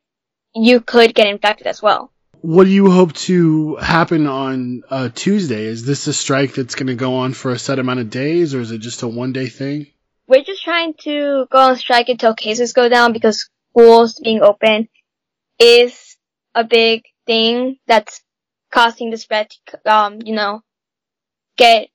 you 0.55 0.79
could 0.79 1.13
get 1.13 1.27
infected 1.27 1.67
as 1.67 1.81
well. 1.81 2.13
What 2.41 2.63
do 2.63 2.69
you 2.69 2.89
hope 2.89 3.13
to 3.13 3.75
happen 3.75 4.25
on 4.25 4.84
uh, 4.89 5.10
Tuesday? 5.13 5.65
Is 5.65 5.86
this 5.86 6.08
a 6.08 6.13
strike 6.13 6.53
that's 6.53 6.75
going 6.75 6.88
to 6.88 6.96
go 6.96 7.15
on 7.15 7.34
for 7.34 7.51
a 7.51 7.60
set 7.60 7.79
amount 7.79 8.00
of 8.00 8.10
days, 8.10 8.55
or 8.55 8.62
is 8.62 8.72
it 8.72 8.77
just 8.79 9.03
a 9.03 9.08
one 9.08 9.34
day 9.34 9.48
thing? 9.48 9.88
We're 10.27 10.43
just 10.43 10.63
trying 10.63 10.93
to 11.01 11.48
go 11.51 11.58
on 11.58 11.75
strike 11.77 12.08
until 12.08 12.34
cases 12.34 12.72
go 12.72 12.88
down 12.88 13.12
because 13.13 13.50
schools 13.72 14.19
being 14.24 14.41
open 14.41 14.88
is 15.60 16.17
a 16.55 16.63
big 16.63 17.03
thing 17.25 17.77
that's 17.88 18.22
causing 18.72 19.10
the 19.10 19.17
spread 19.17 19.50
to, 19.67 19.93
um, 19.93 20.19
you 20.24 20.34
know, 20.34 20.62
get 21.58 21.89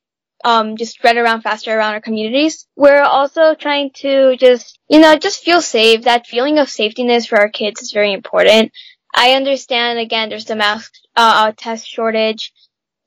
um, 0.44 0.76
just 0.76 0.92
spread 0.92 1.16
around 1.16 1.40
faster 1.40 1.74
around 1.74 1.94
our 1.94 2.00
communities. 2.02 2.66
We're 2.76 3.02
also 3.02 3.54
trying 3.54 3.92
to 3.96 4.36
just, 4.36 4.78
you 4.90 5.00
know, 5.00 5.16
just 5.16 5.42
feel 5.42 5.62
safe. 5.62 6.02
That 6.02 6.26
feeling 6.26 6.58
of 6.58 6.68
safetyness 6.68 7.26
for 7.26 7.38
our 7.38 7.48
kids 7.48 7.80
is 7.80 7.92
very 7.92 8.12
important. 8.12 8.72
I 9.14 9.32
understand 9.34 10.00
again, 10.00 10.28
there's 10.28 10.44
the 10.44 10.56
mask, 10.56 10.92
uh, 11.14 11.52
test 11.56 11.86
shortage. 11.86 12.52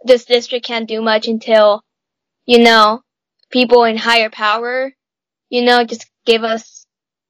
This 0.04 0.26
district 0.26 0.66
can't 0.66 0.88
do 0.88 1.02
much 1.02 1.28
until, 1.28 1.84
you 2.46 2.64
know, 2.64 3.02
people 3.50 3.84
in 3.84 3.98
higher 3.98 4.30
power, 4.30 4.94
you 5.50 5.64
know, 5.64 5.84
just 5.84 6.10
give 6.26 6.44
us 6.44 6.86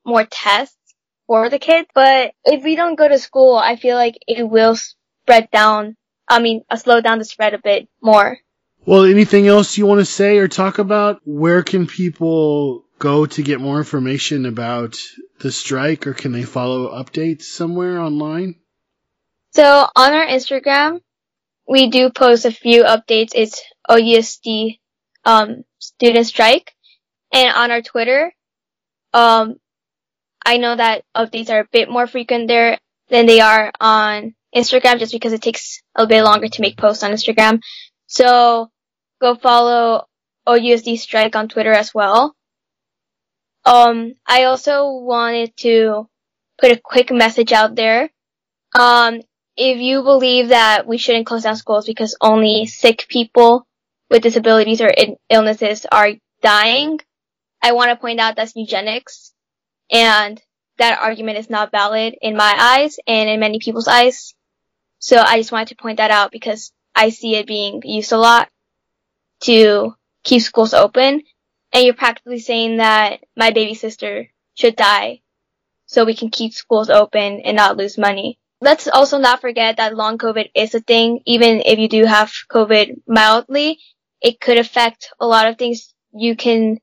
more 0.06 0.26
tests 0.26 0.78
for 1.26 1.50
the 1.50 1.60
kids. 1.60 1.88
But 1.96 2.34
if 2.46 2.64
we 2.64 2.76
don't 2.76 2.98
go 2.98 3.08
to 3.08 3.18
school, 3.18 3.56
I 3.56 3.78
feel 3.78 3.96
like 3.96 4.16
it 4.28 4.44
will 4.44 4.76
spread 4.76 5.50
down. 5.52 5.96
I 6.28 6.40
mean, 6.40 6.64
uh, 6.70 6.76
slow 6.76 7.02
down 7.02 7.18
the 7.18 7.26
spread 7.26 7.56
a 7.56 7.60
bit 7.60 7.88
more. 8.02 8.38
Well, 8.86 9.06
anything 9.06 9.48
else 9.48 9.78
you 9.78 9.86
want 9.86 10.00
to 10.00 10.06
say 10.06 10.38
or 10.38 10.48
talk 10.48 10.78
about? 10.78 11.22
Where 11.26 11.64
can 11.64 11.88
people 11.88 12.86
go 13.00 13.26
to 13.26 13.44
get 13.44 13.60
more 13.60 13.80
information 13.80 14.46
about 14.46 14.98
the 15.40 15.52
strike 15.52 16.08
or 16.08 16.14
can 16.14 16.32
they 16.32 16.44
follow 16.44 16.92
updates 16.92 17.44
somewhere 17.44 18.00
online? 18.00 18.56
So 19.52 19.88
on 19.96 20.14
our 20.14 20.26
Instagram, 20.26 21.02
we 21.68 21.90
do 21.90 22.10
post 22.10 22.46
a 22.46 22.52
few 22.52 22.84
updates. 22.84 23.32
It's 23.34 23.62
OUSD 23.90 24.80
um, 25.26 25.64
student 25.80 26.26
strike. 26.26 26.74
And 27.34 27.54
on 27.56 27.72
our 27.72 27.82
Twitter, 27.82 28.32
um, 29.14 29.56
I 30.46 30.58
know 30.58 30.76
that 30.76 31.04
updates 31.16 31.50
are 31.50 31.60
a 31.60 31.68
bit 31.72 31.90
more 31.90 32.08
frequent 32.08 32.48
there 32.48 32.78
than 33.10 33.26
they 33.26 33.42
are 33.42 33.72
on 33.82 34.34
Instagram 34.56 35.00
just 35.00 35.12
because 35.12 35.34
it 35.34 35.42
takes 35.42 35.82
a 35.96 36.08
bit 36.08 36.24
longer 36.24 36.48
to 36.48 36.62
make 36.62 36.78
posts 36.78 37.04
on 37.04 37.12
Instagram. 37.12 37.62
So 38.08 38.70
go 39.20 39.36
follow 39.36 40.06
OUSD 40.48 40.98
Strike 40.98 41.36
on 41.36 41.50
Twitter 41.50 41.74
as 41.74 41.94
well. 41.94 42.34
Um, 43.66 44.14
I 44.26 44.46
also 44.46 44.92
wanted 44.92 45.56
to 45.58 46.08
put 46.58 46.72
a 46.72 46.80
quick 46.82 47.12
message 47.12 47.52
out 47.52 47.76
there. 47.76 48.10
Um, 48.74 49.22
if 49.58 49.80
you 49.80 50.04
believe 50.04 50.50
that 50.50 50.86
we 50.88 50.98
shouldn't 50.98 51.26
close 51.26 51.44
down 51.44 51.56
schools 51.56 51.86
because 51.86 52.16
only 52.22 52.68
sick 52.68 53.08
people 53.10 53.68
with 54.10 54.22
disabilities 54.22 54.82
or 54.82 54.92
illnesses 55.30 55.86
are 55.92 56.12
dying, 56.42 57.00
I 57.62 57.72
want 57.72 57.90
to 57.90 57.96
point 57.96 58.20
out 58.20 58.36
that's 58.36 58.56
eugenics 58.56 59.34
and 59.92 60.42
that 60.78 61.00
argument 61.00 61.40
is 61.40 61.50
not 61.50 61.72
valid 61.72 62.16
in 62.22 62.38
my 62.38 62.56
eyes 62.56 62.98
and 63.08 63.28
in 63.30 63.40
many 63.40 63.58
people's 63.60 63.88
eyes. 63.88 64.36
So 65.00 65.18
I 65.18 65.38
just 65.38 65.52
wanted 65.52 65.70
to 65.70 65.76
point 65.76 65.98
that 65.98 66.12
out 66.12 66.32
because 66.32 66.72
I 66.96 67.10
see 67.10 67.36
it 67.36 67.48
being 67.48 67.82
used 67.84 68.12
a 68.12 68.18
lot 68.18 68.50
to 69.42 69.96
keep 70.24 70.44
schools 70.44 70.76
open. 70.76 71.24
And 71.74 71.84
you're 71.84 71.96
practically 71.96 72.40
saying 72.40 72.78
that 72.78 73.22
my 73.36 73.52
baby 73.52 73.74
sister 73.74 74.30
should 74.54 74.76
die 74.76 75.22
so 75.88 76.06
we 76.06 76.16
can 76.16 76.30
keep 76.30 76.54
schools 76.54 76.90
open 76.90 77.42
and 77.42 77.58
not 77.58 77.76
lose 77.76 77.98
money. 77.98 78.40
Let's 78.60 78.88
also 78.88 79.20
not 79.20 79.42
forget 79.42 79.78
that 79.78 79.96
long 79.96 80.18
COVID 80.18 80.50
is 80.56 80.74
a 80.74 80.80
thing. 80.80 81.22
Even 81.26 81.62
if 81.66 81.78
you 81.78 81.88
do 81.88 82.06
have 82.06 82.32
COVID 82.50 83.02
mildly, 83.08 83.80
it 84.22 84.40
could 84.40 84.58
affect 84.58 85.10
a 85.20 85.28
lot 85.28 85.48
of 85.48 85.58
things. 85.58 85.94
You 86.12 86.36
can, 86.36 86.80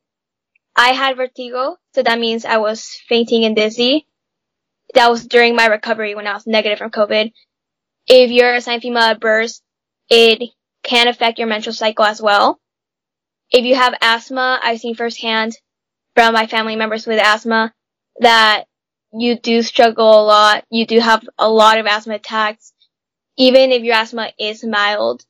I 0.76 0.90
had 0.92 1.16
vertigo, 1.16 1.76
so 1.94 2.02
that 2.02 2.20
means 2.20 2.44
I 2.44 2.58
was 2.58 2.86
fainting 3.08 3.44
and 3.44 3.56
dizzy. 3.56 4.06
That 4.94 5.10
was 5.10 5.26
during 5.26 5.56
my 5.56 5.66
recovery 5.66 6.14
when 6.14 6.26
I 6.28 6.34
was 6.34 6.46
negative 6.46 6.78
from 6.78 6.90
COVID. 6.90 7.32
If 8.06 8.30
you're 8.30 8.54
assigned 8.54 8.82
female 8.82 9.16
burst, 9.16 9.62
it 10.08 10.50
can 10.84 11.08
affect 11.08 11.38
your 11.38 11.48
menstrual 11.48 11.74
cycle 11.74 12.04
as 12.04 12.22
well. 12.22 12.60
If 13.50 13.64
you 13.64 13.74
have 13.74 13.94
asthma, 14.00 14.60
I've 14.62 14.80
seen 14.80 14.94
firsthand 14.94 15.56
from 16.14 16.34
my 16.34 16.46
family 16.46 16.76
members 16.76 17.06
with 17.06 17.18
asthma 17.18 17.72
that 18.20 18.64
you 19.16 19.38
do 19.38 19.62
struggle 19.62 20.20
a 20.20 20.24
lot. 20.24 20.64
You 20.70 20.86
do 20.86 20.98
have 20.98 21.26
a 21.38 21.48
lot 21.48 21.78
of 21.78 21.86
asthma 21.86 22.14
attacks. 22.14 22.72
Even 23.36 23.72
if 23.72 23.82
your 23.82 23.94
asthma 23.94 24.30
is 24.38 24.64
mild, 24.64 25.24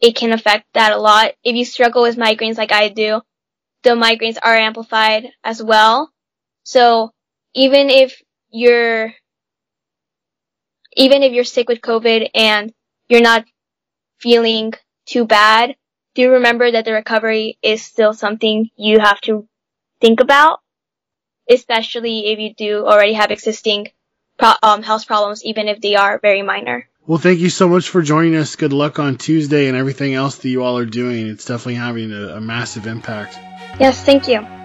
it 0.00 0.16
can 0.16 0.32
affect 0.32 0.66
that 0.74 0.92
a 0.92 0.98
lot. 0.98 1.32
If 1.42 1.56
you 1.56 1.64
struggle 1.64 2.02
with 2.02 2.16
migraines 2.16 2.58
like 2.58 2.72
I 2.72 2.88
do, 2.88 3.20
the 3.82 3.90
migraines 3.90 4.38
are 4.42 4.54
amplified 4.56 5.30
as 5.44 5.62
well. 5.62 6.10
So 6.62 7.12
even 7.54 7.90
if 7.90 8.20
you're, 8.50 9.12
even 10.96 11.22
if 11.22 11.32
you're 11.32 11.44
sick 11.44 11.68
with 11.68 11.80
COVID 11.80 12.30
and 12.34 12.72
you're 13.08 13.20
not 13.20 13.44
feeling 14.20 14.72
too 15.06 15.24
bad, 15.24 15.74
do 16.14 16.30
remember 16.30 16.70
that 16.70 16.84
the 16.84 16.92
recovery 16.92 17.58
is 17.62 17.84
still 17.84 18.12
something 18.12 18.68
you 18.76 18.98
have 18.98 19.20
to 19.22 19.46
think 20.00 20.20
about, 20.20 20.60
especially 21.48 22.32
if 22.32 22.38
you 22.38 22.54
do 22.54 22.86
already 22.86 23.14
have 23.14 23.30
existing 23.30 23.88
pro- 24.38 24.54
um, 24.62 24.82
health 24.82 25.06
problems, 25.06 25.44
even 25.44 25.68
if 25.68 25.80
they 25.80 25.96
are 25.96 26.18
very 26.18 26.42
minor. 26.42 26.88
Well, 27.06 27.18
thank 27.18 27.40
you 27.40 27.48
so 27.48 27.68
much 27.68 27.88
for 27.88 28.02
joining 28.02 28.36
us. 28.36 28.56
Good 28.56 28.74
luck 28.74 28.98
on 28.98 29.16
Tuesday 29.16 29.68
and 29.68 29.76
everything 29.76 30.14
else 30.14 30.36
that 30.36 30.48
you 30.48 30.62
all 30.62 30.76
are 30.76 30.84
doing. 30.84 31.26
It's 31.26 31.46
definitely 31.46 31.76
having 31.76 32.12
a, 32.12 32.36
a 32.36 32.40
massive 32.40 32.86
impact. 32.86 33.38
Yes, 33.80 34.02
thank 34.04 34.28
you. 34.28 34.57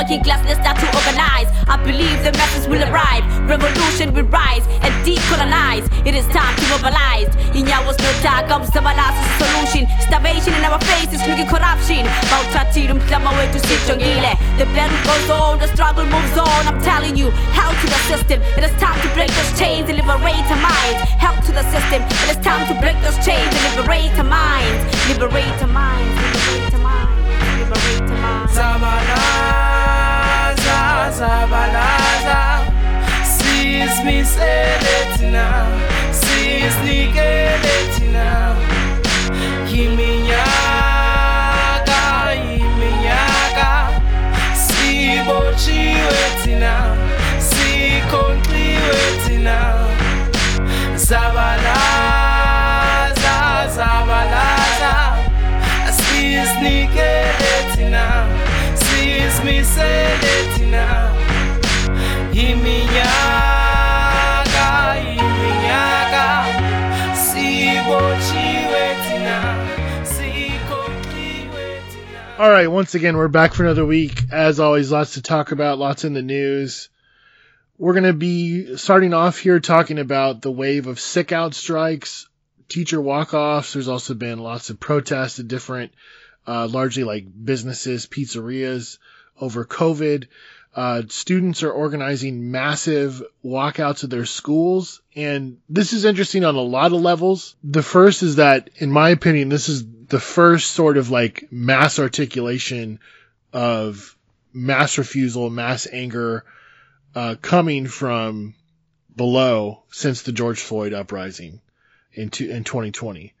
Working 0.00 0.24
class, 0.24 0.40
let's 0.48 0.56
start 0.64 0.80
to 0.80 0.88
organize. 0.96 1.44
I 1.68 1.76
believe 1.76 2.24
the 2.24 2.32
masses 2.32 2.64
will 2.64 2.80
arrive. 2.88 3.20
Revolution 3.44 4.16
will 4.16 4.24
rise 4.32 4.64
and 4.80 4.88
decolonize. 5.04 5.84
It 6.08 6.16
is 6.16 6.24
time 6.32 6.56
to 6.56 6.64
mobilize. 6.72 7.28
In 7.52 7.68
was 7.84 8.00
no 8.00 8.08
dark, 8.24 8.48
I'm 8.48 8.64
civilized 8.64 9.20
solution. 9.36 9.84
Starvation 10.08 10.56
in 10.56 10.64
our 10.64 10.80
faces, 10.88 11.20
looking 11.28 11.44
corruption. 11.44 12.08
Climb 13.12 13.28
my 13.28 13.32
way 13.36 13.52
to 13.52 13.60
sit 13.60 13.92
on 13.92 14.00
The 14.00 14.64
battle 14.72 14.96
goes 15.04 15.28
on, 15.28 15.58
the 15.60 15.68
struggle 15.76 16.08
moves 16.08 16.36
on. 16.40 16.62
I'm 16.64 16.80
telling 16.80 17.12
you, 17.20 17.28
help 17.52 17.76
to 17.84 17.86
the 17.92 18.00
system. 18.08 18.40
It 18.56 18.64
is 18.64 18.72
time 18.80 18.96
to 19.04 19.08
break 19.12 19.28
those 19.36 19.52
chains 19.60 19.84
and 19.92 20.00
liberate 20.00 20.48
our 20.48 20.62
minds. 20.64 21.04
Help 21.20 21.44
to 21.44 21.52
the 21.52 21.64
system. 21.68 22.00
It 22.24 22.28
is 22.32 22.40
time 22.40 22.64
to 22.72 22.74
break 22.80 22.96
those 23.04 23.20
chains 23.20 23.52
and 23.52 23.76
liberate 23.76 24.16
our 24.16 24.24
minds. 24.24 24.80
Liberate 25.12 25.60
our 25.60 25.68
minds. 25.68 26.16
Liberate 26.40 26.72
our 26.72 26.88
minds. 26.88 27.20
Liberate 27.68 28.08
our 28.56 28.78
minds. 28.80 29.69
Zabalaza, 31.00 31.48
zabalaza. 31.48 32.60
Sismi 33.24 34.24
seletina, 34.24 35.66
sisnikeletina. 36.12 38.28
Iminyaka, 39.72 40.42
iminyaka. 42.34 43.70
Sibochiwe 44.54 46.22
tina, 46.44 46.74
sikonxiwe 47.38 49.00
tina. 49.26 49.58
Zabalaza, 50.96 51.66
zabalaza. 53.76 54.94
Sisnikele 55.90 57.52
tina, 57.74 58.04
sismisele 58.74 60.34
All 72.40 72.50
right, 72.50 72.68
once 72.68 72.94
again, 72.94 73.16
we're 73.18 73.28
back 73.28 73.52
for 73.52 73.64
another 73.64 73.84
week. 73.84 74.22
As 74.32 74.60
always, 74.60 74.90
lots 74.90 75.14
to 75.14 75.22
talk 75.22 75.52
about, 75.52 75.78
lots 75.78 76.04
in 76.04 76.14
the 76.14 76.22
news. 76.22 76.88
We're 77.76 77.92
going 77.92 78.04
to 78.04 78.12
be 78.12 78.76
starting 78.76 79.12
off 79.12 79.38
here 79.38 79.60
talking 79.60 79.98
about 79.98 80.40
the 80.40 80.50
wave 80.50 80.86
of 80.86 81.00
sick 81.00 81.32
out 81.32 81.54
strikes, 81.54 82.28
teacher 82.68 83.00
walk 83.00 83.34
offs. 83.34 83.72
There's 83.74 83.88
also 83.88 84.14
been 84.14 84.38
lots 84.38 84.70
of 84.70 84.80
protests 84.80 85.38
at 85.38 85.48
different, 85.48 85.92
uh, 86.46 86.66
largely 86.68 87.04
like 87.04 87.26
businesses, 87.44 88.06
pizzerias 88.06 88.98
over 89.38 89.64
COVID. 89.64 90.28
Uh, 90.74 91.02
students 91.08 91.62
are 91.62 91.72
organizing 91.72 92.52
massive 92.52 93.22
walkouts 93.44 94.04
of 94.04 94.10
their 94.10 94.26
schools. 94.26 95.02
And 95.16 95.58
this 95.68 95.92
is 95.92 96.04
interesting 96.04 96.44
on 96.44 96.54
a 96.54 96.60
lot 96.60 96.92
of 96.92 97.00
levels. 97.00 97.56
The 97.64 97.82
first 97.82 98.22
is 98.22 98.36
that, 98.36 98.70
in 98.76 98.90
my 98.90 99.10
opinion, 99.10 99.48
this 99.48 99.68
is 99.68 99.84
the 100.08 100.20
first 100.20 100.72
sort 100.72 100.96
of 100.96 101.10
like 101.10 101.48
mass 101.50 101.98
articulation 101.98 103.00
of 103.52 104.16
mass 104.52 104.96
refusal, 104.98 105.50
mass 105.50 105.88
anger, 105.92 106.44
uh, 107.14 107.34
coming 107.42 107.86
from 107.86 108.54
below 109.16 109.82
since 109.90 110.22
the 110.22 110.32
George 110.32 110.60
Floyd 110.60 110.92
uprising 110.92 111.60
in, 112.12 112.30
two, 112.30 112.48
in 112.48 112.62
2020. 112.62 113.34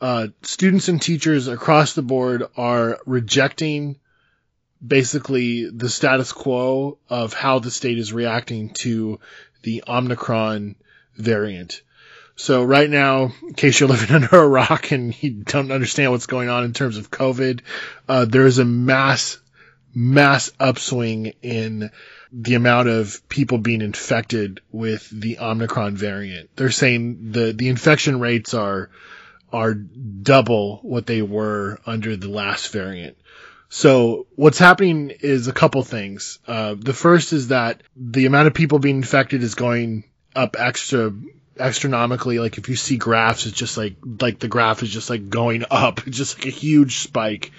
Uh, 0.00 0.28
students 0.42 0.88
and 0.88 1.00
teachers 1.00 1.46
across 1.48 1.94
the 1.94 2.02
board 2.02 2.44
are 2.56 2.98
rejecting 3.06 3.96
basically 4.84 5.68
the 5.70 5.88
status 5.88 6.32
quo 6.32 6.98
of 7.08 7.32
how 7.32 7.58
the 7.58 7.70
state 7.70 7.98
is 7.98 8.12
reacting 8.12 8.70
to 8.70 9.20
the 9.62 9.84
Omicron 9.86 10.76
variant. 11.16 11.82
So 12.36 12.62
right 12.62 12.88
now, 12.88 13.32
in 13.42 13.54
case 13.54 13.80
you're 13.80 13.88
living 13.96 14.14
under 14.14 14.36
a 14.36 14.46
rock 14.46 14.92
and 14.92 15.20
you 15.22 15.30
don't 15.30 15.72
understand 15.72 16.12
what's 16.12 16.26
going 16.26 16.48
on 16.48 16.64
in 16.64 16.72
terms 16.72 16.98
of 16.98 17.10
COVID, 17.10 17.60
uh, 18.08 18.26
there 18.26 18.46
is 18.46 18.58
a 18.58 18.64
mass, 18.64 19.38
mass 19.94 20.52
upswing 20.60 21.32
in 21.42 21.90
the 22.32 22.54
amount 22.54 22.88
of 22.88 23.26
people 23.28 23.58
being 23.58 23.80
infected 23.80 24.60
with 24.70 25.08
the 25.10 25.38
Omicron 25.38 25.96
variant. 25.96 26.50
They're 26.56 26.70
saying 26.70 27.32
the, 27.32 27.52
the 27.52 27.68
infection 27.68 28.20
rates 28.20 28.52
are, 28.52 28.90
are 29.52 29.72
double 29.72 30.78
what 30.82 31.06
they 31.06 31.22
were 31.22 31.78
under 31.86 32.16
the 32.16 32.28
last 32.28 32.72
variant. 32.72 33.16
So 33.68 34.26
what's 34.36 34.58
happening 34.58 35.10
is 35.10 35.48
a 35.48 35.52
couple 35.52 35.82
things. 35.82 36.38
Uh, 36.46 36.76
the 36.78 36.92
first 36.92 37.32
is 37.32 37.48
that 37.48 37.82
the 37.96 38.26
amount 38.26 38.46
of 38.46 38.54
people 38.54 38.78
being 38.78 38.96
infected 38.96 39.42
is 39.42 39.54
going 39.54 40.04
up 40.34 40.56
extra, 40.58 41.12
astronomically. 41.58 42.38
Like 42.38 42.58
if 42.58 42.68
you 42.68 42.76
see 42.76 42.96
graphs, 42.96 43.46
it's 43.46 43.56
just 43.56 43.76
like, 43.76 43.96
like 44.20 44.38
the 44.38 44.48
graph 44.48 44.82
is 44.82 44.90
just 44.90 45.10
like 45.10 45.28
going 45.28 45.64
up. 45.70 46.06
It's 46.06 46.16
just 46.16 46.38
like 46.38 46.46
a 46.46 46.50
huge 46.50 46.98
spike. 46.98 47.50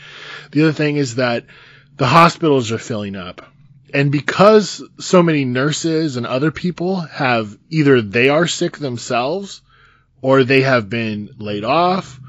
The 0.52 0.64
other 0.64 0.74
thing 0.74 0.96
is 0.98 1.16
that 1.16 1.46
the 1.98 2.08
hospitals 2.08 2.72
are 2.72 2.78
filling 2.78 3.16
up. 3.16 3.46
And 3.94 4.12
because 4.12 4.84
so 5.00 5.24
many 5.24 5.46
nurses 5.46 6.18
and 6.18 6.26
other 6.26 6.52
people 6.52 6.98
have 6.98 7.58
either 7.70 8.02
they 8.02 8.30
are 8.30 8.48
sick 8.48 8.78
themselves 8.78 9.62
or 10.22 10.44
they 10.44 10.62
have 10.62 10.90
been 10.90 11.36
laid 11.38 11.64
off 11.64 12.20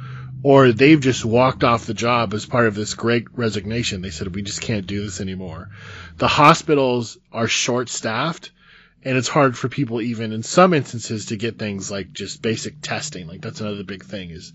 or 0.43 0.73
they've 0.73 1.01
just 1.01 1.25
walked 1.25 1.65
off 1.65 1.87
the 1.87 1.95
job 1.95 2.33
as 2.35 2.47
part 2.47 2.67
of 2.67 2.75
this 2.75 2.95
great 2.95 3.27
resignation. 3.37 4.03
They 4.03 4.11
said, 4.11 4.35
we 4.35 4.43
just 4.43 4.61
can't 4.61 4.87
do 4.87 5.03
this 5.03 5.21
anymore. 5.21 5.69
The 6.17 6.29
hospitals 6.29 7.19
are 7.33 7.49
short 7.49 7.89
staffed 7.89 8.51
and 9.05 9.17
it's 9.17 9.29
hard 9.29 9.57
for 9.57 9.69
people 9.69 10.01
even 10.01 10.33
in 10.33 10.43
some 10.43 10.75
instances 10.75 11.27
to 11.27 11.37
get 11.37 11.59
things 11.59 11.91
like 11.91 12.13
just 12.13 12.43
basic 12.43 12.81
testing. 12.81 13.27
Like 13.27 13.41
that's 13.41 13.61
another 13.61 13.85
big 13.85 14.05
thing 14.05 14.31
is 14.31 14.53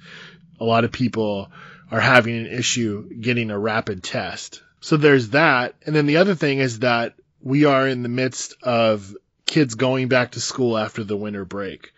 a 0.59 0.65
lot 0.65 0.83
of 0.83 0.91
people 0.91 1.51
are 1.91 1.99
having 1.99 2.37
an 2.37 2.47
issue 2.47 3.09
getting 3.19 3.51
a 3.51 3.59
rapid 3.59 4.03
test. 4.03 4.61
So 4.81 4.97
there's 4.97 5.29
that. 5.29 5.75
And 5.85 5.95
then 5.95 6.05
the 6.05 6.17
other 6.17 6.35
thing 6.35 6.59
is 6.59 6.79
that 6.79 7.15
we 7.41 7.65
are 7.65 7.87
in 7.87 8.03
the 8.03 8.09
midst 8.09 8.55
of 8.63 9.15
kids 9.45 9.75
going 9.75 10.07
back 10.07 10.31
to 10.31 10.41
school 10.41 10.77
after 10.77 11.03
the 11.03 11.17
winter 11.17 11.45
break. 11.45 11.93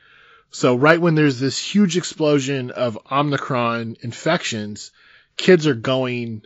So 0.51 0.75
right 0.75 0.99
when 0.99 1.15
there's 1.15 1.39
this 1.39 1.59
huge 1.59 1.97
explosion 1.97 2.71
of 2.71 2.97
Omicron 3.11 3.97
infections, 4.01 4.91
kids 5.37 5.67
are 5.67 5.75
going 5.75 6.43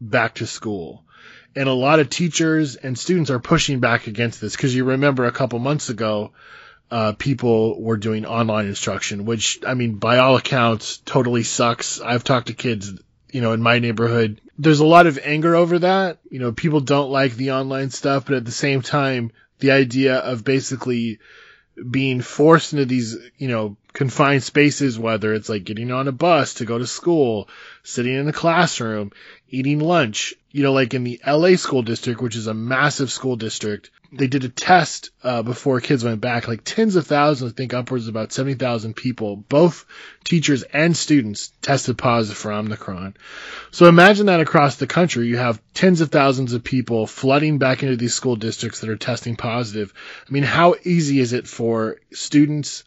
back 0.00 0.36
to 0.36 0.46
school. 0.46 1.04
And 1.54 1.68
a 1.68 1.72
lot 1.72 2.00
of 2.00 2.08
teachers 2.08 2.76
and 2.76 2.98
students 2.98 3.30
are 3.30 3.38
pushing 3.38 3.80
back 3.80 4.06
against 4.06 4.40
this 4.40 4.56
because 4.56 4.74
you 4.74 4.84
remember 4.84 5.24
a 5.24 5.32
couple 5.32 5.58
months 5.58 5.90
ago, 5.90 6.32
uh, 6.90 7.12
people 7.12 7.80
were 7.80 7.96
doing 7.96 8.26
online 8.26 8.66
instruction, 8.66 9.24
which 9.24 9.60
I 9.66 9.74
mean, 9.74 9.94
by 9.94 10.18
all 10.18 10.36
accounts, 10.36 10.98
totally 10.98 11.42
sucks. 11.42 12.00
I've 12.00 12.24
talked 12.24 12.48
to 12.48 12.54
kids, 12.54 12.92
you 13.30 13.40
know, 13.40 13.52
in 13.52 13.62
my 13.62 13.78
neighborhood. 13.78 14.40
There's 14.58 14.80
a 14.80 14.86
lot 14.86 15.06
of 15.06 15.18
anger 15.22 15.54
over 15.54 15.78
that. 15.80 16.18
You 16.30 16.38
know, 16.38 16.52
people 16.52 16.80
don't 16.80 17.10
like 17.10 17.34
the 17.34 17.52
online 17.52 17.90
stuff, 17.90 18.26
but 18.26 18.34
at 18.34 18.44
the 18.44 18.50
same 18.50 18.82
time, 18.82 19.32
the 19.58 19.70
idea 19.70 20.16
of 20.16 20.44
basically 20.44 21.18
being 21.90 22.20
forced 22.20 22.72
into 22.72 22.84
these, 22.84 23.16
you 23.38 23.48
know, 23.48 23.76
confined 23.92 24.42
spaces, 24.42 24.98
whether 24.98 25.32
it's 25.34 25.48
like 25.48 25.64
getting 25.64 25.90
on 25.90 26.08
a 26.08 26.12
bus 26.12 26.54
to 26.54 26.64
go 26.64 26.78
to 26.78 26.86
school, 26.86 27.48
sitting 27.82 28.14
in 28.14 28.28
a 28.28 28.32
classroom, 28.32 29.12
eating 29.52 29.78
lunch, 29.78 30.34
you 30.50 30.62
know, 30.62 30.72
like 30.72 30.94
in 30.94 31.04
the 31.04 31.20
LA 31.26 31.56
school 31.56 31.82
district, 31.82 32.20
which 32.20 32.36
is 32.36 32.46
a 32.46 32.54
massive 32.54 33.12
school 33.12 33.36
district, 33.36 33.90
they 34.10 34.26
did 34.26 34.44
a 34.44 34.48
test, 34.48 35.10
uh, 35.22 35.42
before 35.42 35.80
kids 35.80 36.02
went 36.02 36.20
back, 36.20 36.48
like 36.48 36.62
tens 36.64 36.96
of 36.96 37.06
thousands, 37.06 37.52
I 37.52 37.54
think 37.54 37.72
upwards 37.72 38.08
of 38.08 38.14
about 38.14 38.32
70,000 38.32 38.94
people, 38.94 39.36
both 39.36 39.84
teachers 40.24 40.62
and 40.62 40.96
students 40.96 41.52
tested 41.62 41.98
positive 41.98 42.36
for 42.36 42.52
Omicron. 42.52 43.14
So 43.70 43.86
imagine 43.86 44.26
that 44.26 44.40
across 44.40 44.76
the 44.76 44.86
country, 44.86 45.26
you 45.26 45.36
have 45.36 45.62
tens 45.74 46.00
of 46.00 46.10
thousands 46.10 46.54
of 46.54 46.64
people 46.64 47.06
flooding 47.06 47.58
back 47.58 47.82
into 47.82 47.96
these 47.96 48.14
school 48.14 48.36
districts 48.36 48.80
that 48.80 48.90
are 48.90 48.96
testing 48.96 49.36
positive. 49.36 49.92
I 50.26 50.32
mean, 50.32 50.44
how 50.44 50.76
easy 50.82 51.20
is 51.20 51.34
it 51.34 51.46
for 51.46 51.98
students 52.12 52.84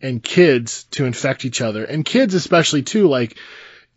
and 0.00 0.22
kids 0.22 0.84
to 0.92 1.06
infect 1.06 1.44
each 1.44 1.60
other? 1.60 1.84
And 1.84 2.04
kids 2.04 2.34
especially 2.34 2.82
too, 2.82 3.08
like, 3.08 3.36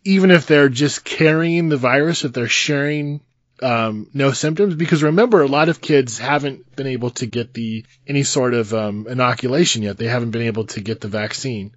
even 0.04 0.30
if 0.30 0.46
they're 0.46 0.68
just 0.68 1.04
carrying 1.04 1.68
the 1.68 1.76
virus, 1.76 2.24
if 2.24 2.32
they're 2.32 2.48
sharing 2.48 3.20
um, 3.62 4.08
no 4.12 4.32
symptoms, 4.32 4.74
because 4.74 5.02
remember, 5.02 5.42
a 5.42 5.46
lot 5.46 5.68
of 5.68 5.80
kids 5.80 6.18
haven't 6.18 6.74
been 6.74 6.88
able 6.88 7.10
to 7.10 7.26
get 7.26 7.54
the 7.54 7.84
any 8.06 8.24
sort 8.24 8.54
of 8.54 8.74
um, 8.74 9.06
inoculation 9.08 9.82
yet. 9.82 9.96
They 9.96 10.08
haven't 10.08 10.32
been 10.32 10.42
able 10.42 10.66
to 10.66 10.80
get 10.80 11.00
the 11.00 11.08
vaccine, 11.08 11.72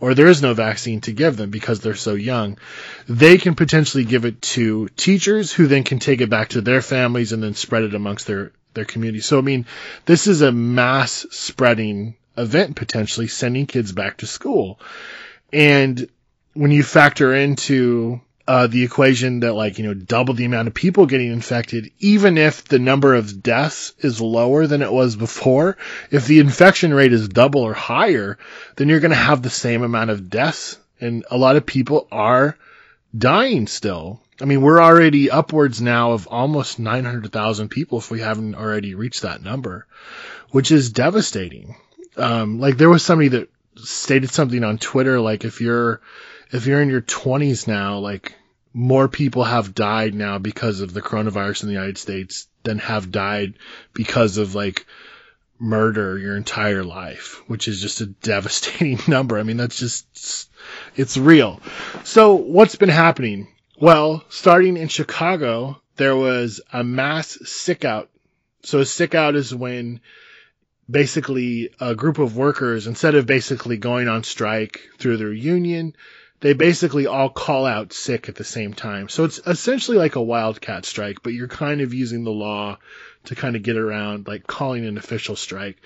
or 0.00 0.14
there 0.14 0.26
is 0.26 0.42
no 0.42 0.52
vaccine 0.52 1.00
to 1.02 1.12
give 1.12 1.36
them 1.36 1.50
because 1.50 1.80
they're 1.80 1.94
so 1.94 2.14
young. 2.14 2.58
They 3.08 3.38
can 3.38 3.54
potentially 3.54 4.04
give 4.04 4.26
it 4.26 4.42
to 4.42 4.88
teachers, 4.96 5.52
who 5.52 5.66
then 5.66 5.84
can 5.84 5.98
take 5.98 6.20
it 6.20 6.30
back 6.30 6.50
to 6.50 6.60
their 6.60 6.82
families 6.82 7.32
and 7.32 7.42
then 7.42 7.54
spread 7.54 7.84
it 7.84 7.94
amongst 7.94 8.26
their 8.26 8.52
their 8.74 8.84
community. 8.84 9.20
So 9.20 9.38
I 9.38 9.42
mean, 9.42 9.64
this 10.04 10.26
is 10.26 10.42
a 10.42 10.52
mass 10.52 11.26
spreading 11.30 12.16
event 12.36 12.76
potentially, 12.76 13.28
sending 13.28 13.66
kids 13.66 13.92
back 13.92 14.18
to 14.18 14.26
school, 14.26 14.78
and 15.52 16.06
when 16.54 16.70
you 16.70 16.82
factor 16.82 17.34
into 17.34 18.20
uh, 18.50 18.66
the 18.66 18.82
equation 18.82 19.40
that 19.40 19.54
like, 19.54 19.78
you 19.78 19.86
know, 19.86 19.94
double 19.94 20.34
the 20.34 20.44
amount 20.44 20.66
of 20.66 20.74
people 20.74 21.06
getting 21.06 21.30
infected, 21.30 21.92
even 22.00 22.36
if 22.36 22.64
the 22.64 22.80
number 22.80 23.14
of 23.14 23.42
deaths 23.42 23.92
is 24.00 24.20
lower 24.20 24.66
than 24.66 24.82
it 24.82 24.92
was 24.92 25.14
before, 25.14 25.76
if 26.10 26.26
the 26.26 26.40
infection 26.40 26.92
rate 26.92 27.12
is 27.12 27.28
double 27.28 27.60
or 27.60 27.74
higher, 27.74 28.38
then 28.74 28.88
you're 28.88 29.00
going 29.00 29.12
to 29.12 29.16
have 29.16 29.42
the 29.42 29.50
same 29.50 29.82
amount 29.82 30.10
of 30.10 30.28
deaths. 30.28 30.78
And 31.00 31.24
a 31.30 31.38
lot 31.38 31.56
of 31.56 31.64
people 31.64 32.08
are 32.10 32.58
dying 33.16 33.66
still. 33.68 34.20
I 34.40 34.46
mean, 34.46 34.62
we're 34.62 34.82
already 34.82 35.30
upwards 35.30 35.80
now 35.80 36.12
of 36.12 36.26
almost 36.26 36.78
900,000 36.80 37.68
people 37.68 37.98
if 37.98 38.10
we 38.10 38.20
haven't 38.20 38.56
already 38.56 38.94
reached 38.94 39.22
that 39.22 39.42
number, 39.42 39.86
which 40.50 40.72
is 40.72 40.90
devastating. 40.90 41.76
Um, 42.16 42.58
like 42.58 42.76
there 42.76 42.88
was 42.88 43.04
somebody 43.04 43.28
that 43.28 43.48
stated 43.76 44.30
something 44.30 44.64
on 44.64 44.78
Twitter, 44.78 45.20
like 45.20 45.44
if 45.44 45.60
you're, 45.60 46.00
if 46.52 46.66
you're 46.66 46.82
in 46.82 46.90
your 46.90 47.02
20s 47.02 47.66
now, 47.66 47.98
like 47.98 48.34
more 48.72 49.08
people 49.08 49.44
have 49.44 49.74
died 49.74 50.14
now 50.14 50.38
because 50.38 50.80
of 50.80 50.92
the 50.92 51.02
coronavirus 51.02 51.62
in 51.62 51.68
the 51.68 51.74
United 51.74 51.98
States 51.98 52.48
than 52.62 52.78
have 52.78 53.10
died 53.10 53.54
because 53.92 54.36
of 54.36 54.54
like 54.54 54.86
murder 55.58 56.18
your 56.18 56.36
entire 56.36 56.82
life, 56.82 57.42
which 57.46 57.68
is 57.68 57.80
just 57.80 58.00
a 58.00 58.06
devastating 58.22 58.98
number. 59.06 59.38
I 59.38 59.42
mean, 59.42 59.56
that's 59.56 59.78
just, 59.78 60.50
it's 60.96 61.16
real. 61.16 61.60
So 62.04 62.34
what's 62.34 62.76
been 62.76 62.88
happening? 62.88 63.48
Well, 63.78 64.24
starting 64.28 64.76
in 64.76 64.88
Chicago, 64.88 65.80
there 65.96 66.16
was 66.16 66.60
a 66.72 66.84
mass 66.84 67.38
sick 67.44 67.84
out. 67.84 68.08
So 68.62 68.80
a 68.80 68.86
sick 68.86 69.14
out 69.14 69.36
is 69.36 69.54
when 69.54 70.00
basically 70.88 71.70
a 71.80 71.94
group 71.94 72.18
of 72.18 72.36
workers, 72.36 72.86
instead 72.86 73.14
of 73.14 73.26
basically 73.26 73.76
going 73.76 74.08
on 74.08 74.24
strike 74.24 74.80
through 74.98 75.16
their 75.16 75.32
union, 75.32 75.94
they 76.40 76.54
basically 76.54 77.06
all 77.06 77.28
call 77.28 77.66
out 77.66 77.92
sick 77.92 78.28
at 78.28 78.34
the 78.34 78.44
same 78.44 78.72
time. 78.74 79.08
So 79.08 79.24
it's 79.24 79.40
essentially 79.46 79.98
like 79.98 80.16
a 80.16 80.22
wildcat 80.22 80.84
strike, 80.86 81.22
but 81.22 81.34
you're 81.34 81.48
kind 81.48 81.80
of 81.80 81.94
using 81.94 82.24
the 82.24 82.30
law 82.30 82.78
to 83.24 83.34
kind 83.34 83.56
of 83.56 83.62
get 83.62 83.76
around 83.76 84.26
like 84.26 84.46
calling 84.46 84.86
an 84.86 84.96
official 84.96 85.36
strike. 85.36 85.76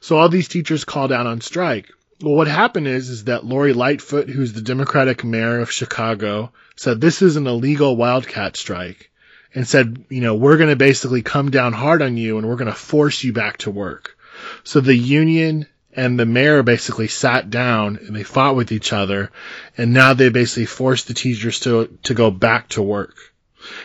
So 0.00 0.16
all 0.16 0.28
these 0.28 0.48
teachers 0.48 0.84
called 0.84 1.12
out 1.12 1.26
on 1.26 1.40
strike. 1.40 1.90
Well, 2.22 2.34
what 2.34 2.48
happened 2.48 2.86
is, 2.86 3.10
is 3.10 3.24
that 3.24 3.44
Lori 3.44 3.72
Lightfoot, 3.72 4.30
who's 4.30 4.52
the 4.52 4.62
Democratic 4.62 5.22
mayor 5.24 5.58
of 5.58 5.72
Chicago, 5.72 6.52
said 6.76 7.00
this 7.00 7.20
is 7.20 7.36
an 7.36 7.46
illegal 7.46 7.96
wildcat 7.96 8.56
strike 8.56 9.10
and 9.54 9.66
said, 9.66 10.04
you 10.08 10.20
know, 10.20 10.34
we're 10.34 10.56
going 10.56 10.70
to 10.70 10.76
basically 10.76 11.22
come 11.22 11.50
down 11.50 11.72
hard 11.72 12.00
on 12.00 12.16
you 12.16 12.38
and 12.38 12.46
we're 12.46 12.56
going 12.56 12.70
to 12.70 12.78
force 12.78 13.24
you 13.24 13.32
back 13.32 13.58
to 13.58 13.70
work. 13.70 14.16
So 14.64 14.80
the 14.80 14.94
union 14.94 15.66
and 15.96 16.18
the 16.18 16.26
mayor 16.26 16.62
basically 16.62 17.08
sat 17.08 17.50
down 17.50 17.98
and 18.06 18.14
they 18.14 18.22
fought 18.22 18.54
with 18.54 18.70
each 18.70 18.92
other 18.92 19.30
and 19.76 19.92
now 19.92 20.14
they 20.14 20.28
basically 20.28 20.66
forced 20.66 21.08
the 21.08 21.14
teachers 21.14 21.60
to 21.60 21.98
to 22.04 22.14
go 22.14 22.30
back 22.30 22.68
to 22.68 22.82
work. 22.82 23.16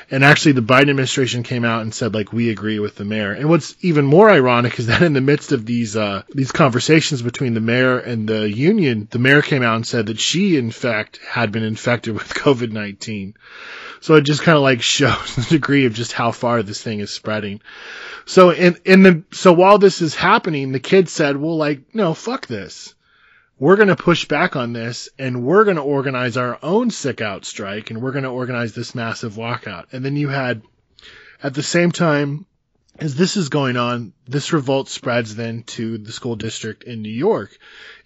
And 0.09 0.23
actually 0.23 0.53
the 0.53 0.61
Biden 0.61 0.89
administration 0.89 1.43
came 1.43 1.63
out 1.63 1.81
and 1.81 1.93
said 1.93 2.13
like 2.13 2.33
we 2.33 2.49
agree 2.49 2.79
with 2.79 2.95
the 2.95 3.05
mayor. 3.05 3.31
And 3.31 3.49
what's 3.49 3.75
even 3.81 4.05
more 4.05 4.29
ironic 4.29 4.79
is 4.79 4.87
that 4.87 5.01
in 5.01 5.13
the 5.13 5.21
midst 5.21 5.51
of 5.51 5.65
these 5.65 5.95
uh 5.95 6.23
these 6.33 6.51
conversations 6.51 7.21
between 7.21 7.53
the 7.53 7.61
mayor 7.61 7.97
and 7.97 8.27
the 8.27 8.49
union, 8.49 9.07
the 9.11 9.19
mayor 9.19 9.41
came 9.41 9.63
out 9.63 9.75
and 9.75 9.87
said 9.87 10.07
that 10.07 10.19
she 10.19 10.57
in 10.57 10.71
fact 10.71 11.17
had 11.17 11.51
been 11.51 11.63
infected 11.63 12.13
with 12.13 12.33
COVID-19. 12.33 13.33
So 14.01 14.15
it 14.15 14.21
just 14.21 14.43
kind 14.43 14.57
of 14.57 14.63
like 14.63 14.81
shows 14.97 15.35
the 15.35 15.45
degree 15.49 15.85
of 15.85 15.93
just 15.93 16.11
how 16.11 16.31
far 16.31 16.63
this 16.63 16.81
thing 16.81 16.99
is 16.99 17.11
spreading. 17.11 17.61
So 18.25 18.51
in 18.51 18.77
in 18.85 19.03
the 19.03 19.23
so 19.31 19.53
while 19.53 19.77
this 19.77 20.01
is 20.01 20.15
happening, 20.15 20.71
the 20.71 20.79
kids 20.79 21.11
said, 21.11 21.37
"Well, 21.37 21.57
like 21.57 21.95
no, 21.95 22.13
fuck 22.13 22.47
this. 22.47 22.95
We're 23.61 23.75
going 23.75 23.89
to 23.89 23.95
push 23.95 24.25
back 24.25 24.55
on 24.55 24.73
this, 24.73 25.07
and 25.19 25.43
we're 25.43 25.65
going 25.65 25.75
to 25.75 25.83
organize 25.83 26.35
our 26.35 26.57
own 26.63 26.89
sick 26.89 27.21
out 27.21 27.45
strike, 27.45 27.91
and 27.91 28.01
we're 28.01 28.11
going 28.11 28.23
to 28.23 28.31
organize 28.31 28.73
this 28.73 28.95
massive 28.95 29.33
walkout." 29.33 29.93
And 29.93 30.03
then 30.03 30.15
you 30.15 30.29
had, 30.29 30.63
at 31.43 31.53
the 31.53 31.61
same 31.61 31.91
time 31.91 32.47
as 32.97 33.13
this 33.13 33.37
is 33.37 33.49
going 33.49 33.77
on, 33.77 34.13
this 34.27 34.51
revolt 34.51 34.89
spreads 34.89 35.35
then 35.35 35.61
to 35.77 35.99
the 35.99 36.11
school 36.11 36.35
district 36.35 36.85
in 36.85 37.03
New 37.03 37.13
York, 37.13 37.55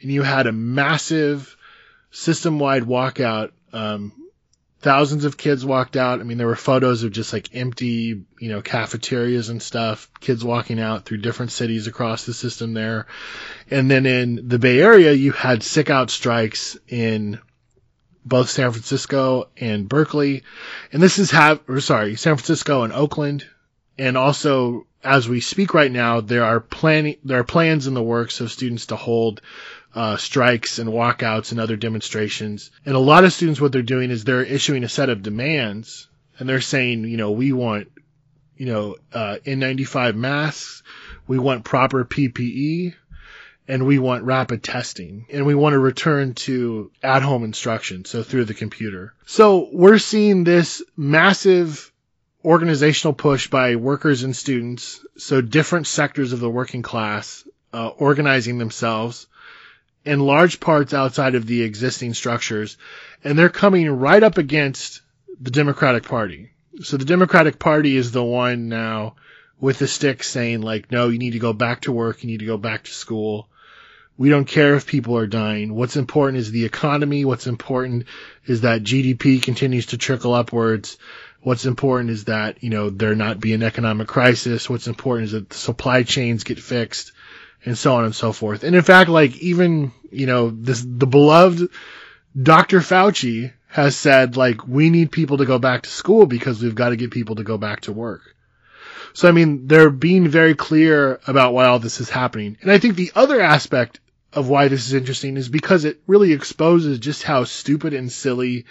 and 0.01 0.11
you 0.11 0.23
had 0.23 0.45
a 0.45 0.51
massive 0.51 1.55
system-wide 2.11 2.83
walkout. 2.83 3.51
Um, 3.71 4.11
thousands 4.85 5.25
of 5.25 5.35
kids 5.35 5.65
walked 5.65 5.97
out. 5.97 6.19
I 6.19 6.23
mean, 6.23 6.37
there 6.37 6.45
were 6.45 6.55
photos 6.55 7.01
of 7.01 7.11
just 7.11 7.33
like 7.33 7.55
empty, 7.55 8.23
you 8.39 8.49
know, 8.49 8.61
cafeterias 8.61 9.49
and 9.49 9.59
stuff, 9.59 10.11
kids 10.19 10.43
walking 10.43 10.79
out 10.79 11.05
through 11.05 11.17
different 11.17 11.51
cities 11.51 11.87
across 11.87 12.27
the 12.27 12.35
system 12.35 12.75
there. 12.75 13.07
And 13.71 13.89
then 13.89 14.05
in 14.05 14.47
the 14.47 14.59
Bay 14.59 14.79
Area, 14.79 15.11
you 15.11 15.31
had 15.31 15.63
sick 15.63 15.89
out 15.89 16.11
strikes 16.11 16.77
in 16.87 17.39
both 18.23 18.51
San 18.51 18.71
Francisco 18.73 19.49
and 19.57 19.89
Berkeley. 19.89 20.43
And 20.93 21.01
this 21.01 21.17
is 21.17 21.31
have, 21.31 21.61
or 21.67 21.81
sorry, 21.81 22.15
San 22.15 22.35
Francisco 22.35 22.83
and 22.83 22.93
Oakland. 22.93 23.43
And 23.97 24.15
also, 24.15 24.85
as 25.03 25.27
we 25.27 25.41
speak 25.41 25.73
right 25.73 25.91
now, 25.91 26.21
there 26.21 26.43
are 26.43 26.59
planning, 26.59 27.17
there 27.23 27.39
are 27.39 27.43
plans 27.43 27.87
in 27.87 27.95
the 27.95 28.03
works 28.03 28.39
of 28.39 28.51
students 28.51 28.85
to 28.87 28.95
hold 28.95 29.41
uh, 29.95 30.17
strikes 30.17 30.77
and 30.77 30.89
walkouts 30.89 31.51
and 31.51 31.59
other 31.59 31.77
demonstrations. 31.77 32.69
And 32.85 32.95
a 32.95 32.99
lot 32.99 33.23
of 33.23 33.31
students, 33.31 33.61
what 33.61 33.71
they're 33.71 33.81
doing 33.81 34.11
is 34.11 34.23
they're 34.23 34.43
issuing 34.43 34.83
a 34.83 34.89
set 34.89 35.09
of 35.09 35.23
demands 35.23 36.07
and 36.37 36.49
they're 36.49 36.61
saying, 36.61 37.05
you 37.05 37.15
know, 37.15 37.31
we 37.31 37.53
want, 37.53 37.89
you 38.57 38.65
know, 38.65 38.97
uh, 39.13 39.37
N95 39.45 40.15
masks, 40.15 40.83
we 41.27 41.39
want 41.39 41.63
proper 41.63 42.03
PPE, 42.03 42.93
and 43.67 43.85
we 43.85 43.97
want 43.97 44.25
rapid 44.25 44.61
testing, 44.61 45.25
and 45.31 45.45
we 45.45 45.55
want 45.55 45.73
to 45.73 45.79
return 45.79 46.33
to 46.35 46.91
at-home 47.01 47.43
instruction, 47.43 48.05
so 48.05 48.21
through 48.21 48.45
the 48.45 48.53
computer. 48.53 49.13
So 49.25 49.69
we're 49.71 49.97
seeing 49.97 50.43
this 50.43 50.83
massive 50.95 51.91
organizational 52.43 53.13
push 53.13 53.49
by 53.49 53.77
workers 53.77 54.23
and 54.23 54.35
students, 54.35 55.03
so 55.17 55.41
different 55.41 55.87
sectors 55.87 56.31
of 56.31 56.39
the 56.39 56.49
working 56.49 56.83
class 56.83 57.47
uh, 57.73 57.87
organizing 57.87 58.57
themselves 58.59 59.25
in 60.05 60.19
large 60.19 60.59
parts 60.59 60.93
outside 60.93 61.35
of 61.35 61.47
the 61.47 61.63
existing 61.63 62.13
structures, 62.13 62.77
and 63.23 63.37
they're 63.37 63.49
coming 63.49 63.89
right 63.89 64.21
up 64.21 64.37
against 64.37 65.01
the 65.39 65.51
Democratic 65.51 66.03
Party. 66.03 66.51
So 66.81 66.97
the 66.97 67.05
Democratic 67.05 67.57
Party 67.57 67.97
is 67.97 68.11
the 68.11 68.23
one 68.23 68.69
now 68.69 69.15
with 69.59 69.79
the 69.79 69.87
stick 69.87 70.23
saying 70.23 70.61
like, 70.61 70.91
no, 70.91 71.09
you 71.09 71.17
need 71.17 71.31
to 71.31 71.39
go 71.39 71.53
back 71.53 71.81
to 71.81 71.91
work, 71.91 72.23
you 72.23 72.29
need 72.29 72.39
to 72.39 72.45
go 72.45 72.57
back 72.57 72.83
to 72.83 72.91
school. 72.91 73.49
We 74.17 74.29
don't 74.29 74.45
care 74.45 74.75
if 74.75 74.87
people 74.87 75.17
are 75.17 75.27
dying. 75.27 75.73
What's 75.73 75.97
important 75.97 76.37
is 76.37 76.51
the 76.51 76.63
economy. 76.63 77.25
What's 77.25 77.47
important 77.47 78.05
is 78.45 78.61
that 78.61 78.83
GDP 78.83 79.41
continues 79.41 79.87
to 79.87 79.97
trickle 79.97 80.33
upwards. 80.33 80.97
What's 81.41 81.65
important 81.65 82.11
is 82.11 82.25
that, 82.25 82.63
you 82.63 82.69
know, 82.69 82.89
there 82.89 83.13
not 83.13 83.41
be 83.41 83.53
an 83.53 83.61
economic 83.61 84.07
crisis. 84.07 84.69
What's 84.69 84.87
important 84.87 85.25
is 85.25 85.31
that 85.33 85.49
the 85.49 85.57
supply 85.57 86.03
chains 86.03 86.45
get 86.45 86.59
fixed 86.59 87.11
and 87.65 87.77
so 87.77 87.95
on 87.95 88.05
and 88.05 88.15
so 88.15 88.31
forth. 88.31 88.63
And 88.63 88.75
in 88.75 88.83
fact, 88.83 89.09
like 89.09 89.35
even, 89.37 89.91
you 90.11 90.27
know, 90.27 90.49
this, 90.49 90.85
the 90.87 91.07
beloved 91.07 91.69
Dr. 92.41 92.79
Fauci 92.79 93.53
has 93.67 93.95
said, 93.95 94.37
like, 94.37 94.67
we 94.67 94.89
need 94.89 95.11
people 95.11 95.37
to 95.37 95.45
go 95.45 95.59
back 95.59 95.83
to 95.83 95.89
school 95.89 96.25
because 96.25 96.61
we've 96.61 96.75
got 96.75 96.89
to 96.89 96.95
get 96.95 97.11
people 97.11 97.35
to 97.35 97.43
go 97.43 97.57
back 97.57 97.81
to 97.81 97.93
work. 97.93 98.21
So, 99.13 99.29
I 99.29 99.31
mean, 99.31 99.67
they're 99.67 99.89
being 99.89 100.27
very 100.27 100.55
clear 100.55 101.19
about 101.27 101.53
why 101.53 101.65
all 101.65 101.79
this 101.79 102.01
is 102.01 102.09
happening. 102.09 102.57
And 102.61 102.69
I 102.69 102.77
think 102.77 102.95
the 102.95 103.11
other 103.15 103.39
aspect 103.41 104.01
of 104.33 104.49
why 104.49 104.67
this 104.67 104.85
is 104.85 104.93
interesting 104.93 105.37
is 105.37 105.47
because 105.47 105.85
it 105.85 106.01
really 106.07 106.33
exposes 106.33 106.99
just 106.99 107.23
how 107.23 107.45
stupid 107.45 107.93
and 107.93 108.11
silly 108.11 108.65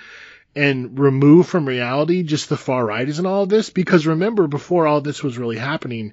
and 0.54 0.98
removed 0.98 1.48
from 1.48 1.66
reality 1.66 2.22
just 2.22 2.50
the 2.50 2.56
far 2.56 2.84
right 2.84 3.08
is 3.08 3.18
in 3.18 3.26
all 3.26 3.44
of 3.44 3.48
this. 3.48 3.70
Because 3.70 4.06
remember, 4.06 4.46
before 4.46 4.86
all 4.86 5.00
this 5.00 5.22
was 5.22 5.38
really 5.38 5.56
happening, 5.56 6.12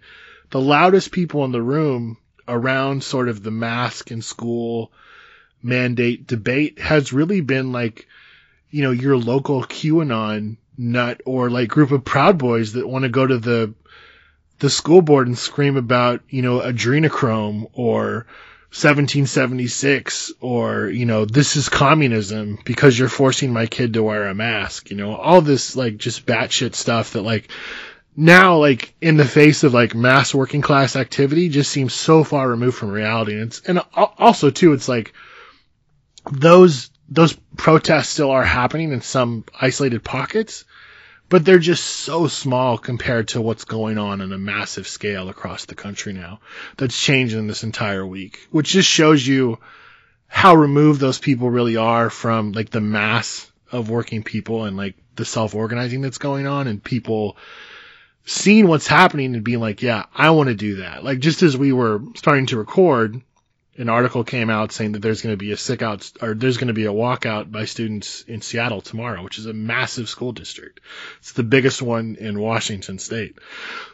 the 0.50 0.62
loudest 0.62 1.12
people 1.12 1.44
in 1.44 1.52
the 1.52 1.62
room 1.62 2.18
around 2.48 3.04
sort 3.04 3.30
of 3.30 3.44
the 3.44 3.52
mask 3.52 4.12
and 4.12 4.24
school 4.24 4.92
mandate 5.64 6.28
debate 6.28 6.80
has 6.80 7.14
really 7.14 7.42
been 7.42 7.72
like, 7.72 8.08
you 8.70 8.82
know, 8.82 8.92
your 8.92 9.18
local 9.18 9.64
QAnon 9.64 10.58
nut 10.78 11.22
or 11.26 11.50
like 11.50 11.70
group 11.70 11.92
of 11.92 12.04
Proud 12.04 12.38
Boys 12.38 12.74
that 12.74 12.88
want 12.88 13.04
to 13.04 13.10
go 13.10 13.26
to 13.26 13.38
the 13.38 13.74
the 14.60 14.70
school 14.70 15.02
board 15.02 15.28
and 15.28 15.38
scream 15.38 15.76
about, 15.76 16.22
you 16.30 16.44
know, 16.44 16.60
adrenochrome 16.60 17.68
or 17.74 18.28
1776 18.70 20.34
or, 20.40 20.88
you 20.88 21.06
know, 21.06 21.26
this 21.26 21.56
is 21.56 21.68
communism 21.68 22.60
because 22.64 22.98
you're 22.98 23.10
forcing 23.10 23.52
my 23.52 23.66
kid 23.66 23.94
to 23.94 24.04
wear 24.04 24.28
a 24.28 24.36
mask, 24.36 24.92
you 24.92 24.98
know, 24.98 25.16
all 25.16 25.42
this 25.42 25.76
like 25.76 25.98
just 25.98 26.26
batshit 26.26 26.76
stuff 26.76 27.14
that 27.14 27.24
like 27.24 27.50
now, 28.16 28.58
like 28.58 28.94
in 29.02 29.18
the 29.18 29.26
face 29.26 29.64
of 29.64 29.74
like 29.74 29.96
mass 29.96 30.34
working 30.34 30.62
class 30.62 30.96
activity, 30.96 31.50
just 31.50 31.72
seems 31.72 31.94
so 31.94 32.24
far 32.24 32.50
removed 32.50 32.78
from 32.78 32.92
reality. 32.92 33.34
And 33.34 33.44
it's 33.44 33.62
and 33.62 33.80
also 33.96 34.50
too, 34.50 34.74
it's 34.74 34.90
like 34.90 35.14
those 36.30 36.90
those 37.10 37.34
protests 37.58 38.10
still 38.10 38.32
are 38.32 38.44
happening 38.44 38.92
in 38.92 39.02
some 39.02 39.46
isolated 39.60 40.04
pockets, 40.04 40.66
but 41.30 41.46
they're 41.46 41.60
just 41.60 41.84
so 41.84 42.28
small 42.28 42.78
compared 42.78 43.30
to 43.30 43.42
what's 43.42 43.66
going 43.66 43.98
on 43.98 44.22
on 44.22 44.32
a 44.32 44.38
massive 44.38 44.88
scale 44.88 45.30
across 45.30 45.66
the 45.66 45.76
country 45.76 46.14
now. 46.14 46.40
That's 46.78 47.02
changing 47.02 47.48
this 47.48 47.64
entire 47.64 48.06
week, 48.06 48.48
which 48.52 48.70
just 48.70 48.90
shows 48.90 49.26
you 49.26 49.60
how 50.28 50.56
removed 50.56 51.00
those 51.00 51.20
people 51.20 51.50
really 51.50 51.78
are 51.78 52.10
from 52.10 52.52
like 52.52 52.70
the 52.70 52.82
mass 52.82 53.50
of 53.72 53.90
working 53.90 54.24
people 54.24 54.66
and 54.66 54.76
like 54.76 54.96
the 55.16 55.26
self 55.26 55.56
organizing 55.56 56.02
that's 56.02 56.18
going 56.18 56.48
on 56.48 56.68
and 56.68 56.84
people 56.84 57.38
seeing 58.26 58.68
what's 58.68 58.88
happening 58.88 59.36
and 59.36 59.44
being 59.44 59.60
like, 59.60 59.82
yeah, 59.82 60.06
I 60.14 60.32
want 60.32 60.50
to 60.50 60.56
do 60.56 60.78
that. 60.78 61.04
Like 61.04 61.20
just 61.20 61.44
as 61.44 61.58
we 61.58 61.74
were 61.74 62.02
starting 62.16 62.48
to 62.48 62.58
record, 62.58 63.22
an 63.78 63.90
article 63.90 64.24
came 64.24 64.50
out 64.50 64.72
saying 64.72 64.92
that 64.92 65.02
there's 65.02 65.22
going 65.22 65.34
to 65.34 65.38
be 65.38 65.52
a 65.52 65.58
sick 65.58 65.82
out 65.82 66.12
or 66.22 66.34
there's 66.34 66.58
going 66.58 66.68
to 66.68 66.74
be 66.74 66.86
a 66.86 66.94
walkout 66.94 67.52
by 67.52 67.66
students 67.66 68.22
in 68.22 68.42
Seattle 68.42 68.82
tomorrow, 68.82 69.24
which 69.24 69.40
is 69.40 69.46
a 69.46 69.54
massive 69.54 70.10
school 70.10 70.34
district. 70.34 70.82
It's 71.20 71.34
the 71.34 71.44
biggest 71.44 71.82
one 71.82 72.16
in 72.20 72.40
Washington 72.40 73.00
state. 73.00 73.40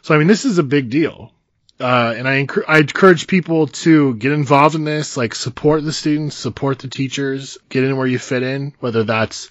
So, 0.02 0.16
I 0.16 0.18
mean, 0.18 0.28
this 0.28 0.46
is 0.46 0.58
a 0.58 0.64
big 0.64 0.90
deal. 0.90 1.32
Uh, 1.80 2.16
and 2.18 2.28
I, 2.28 2.36
encourage, 2.36 2.66
I 2.68 2.80
encourage 2.80 3.28
people 3.28 3.68
to 3.68 4.16
get 4.16 4.32
involved 4.32 4.74
in 4.74 4.84
this, 4.84 5.16
like 5.16 5.36
support 5.36 5.84
the 5.84 5.94
students, 5.94 6.36
support 6.36 6.80
the 6.80 6.88
teachers, 6.88 7.60
get 7.70 7.84
in 7.84 7.96
where 7.98 8.08
you 8.08 8.18
fit 8.18 8.42
in, 8.42 8.74
whether 8.80 9.04
that's 9.04 9.50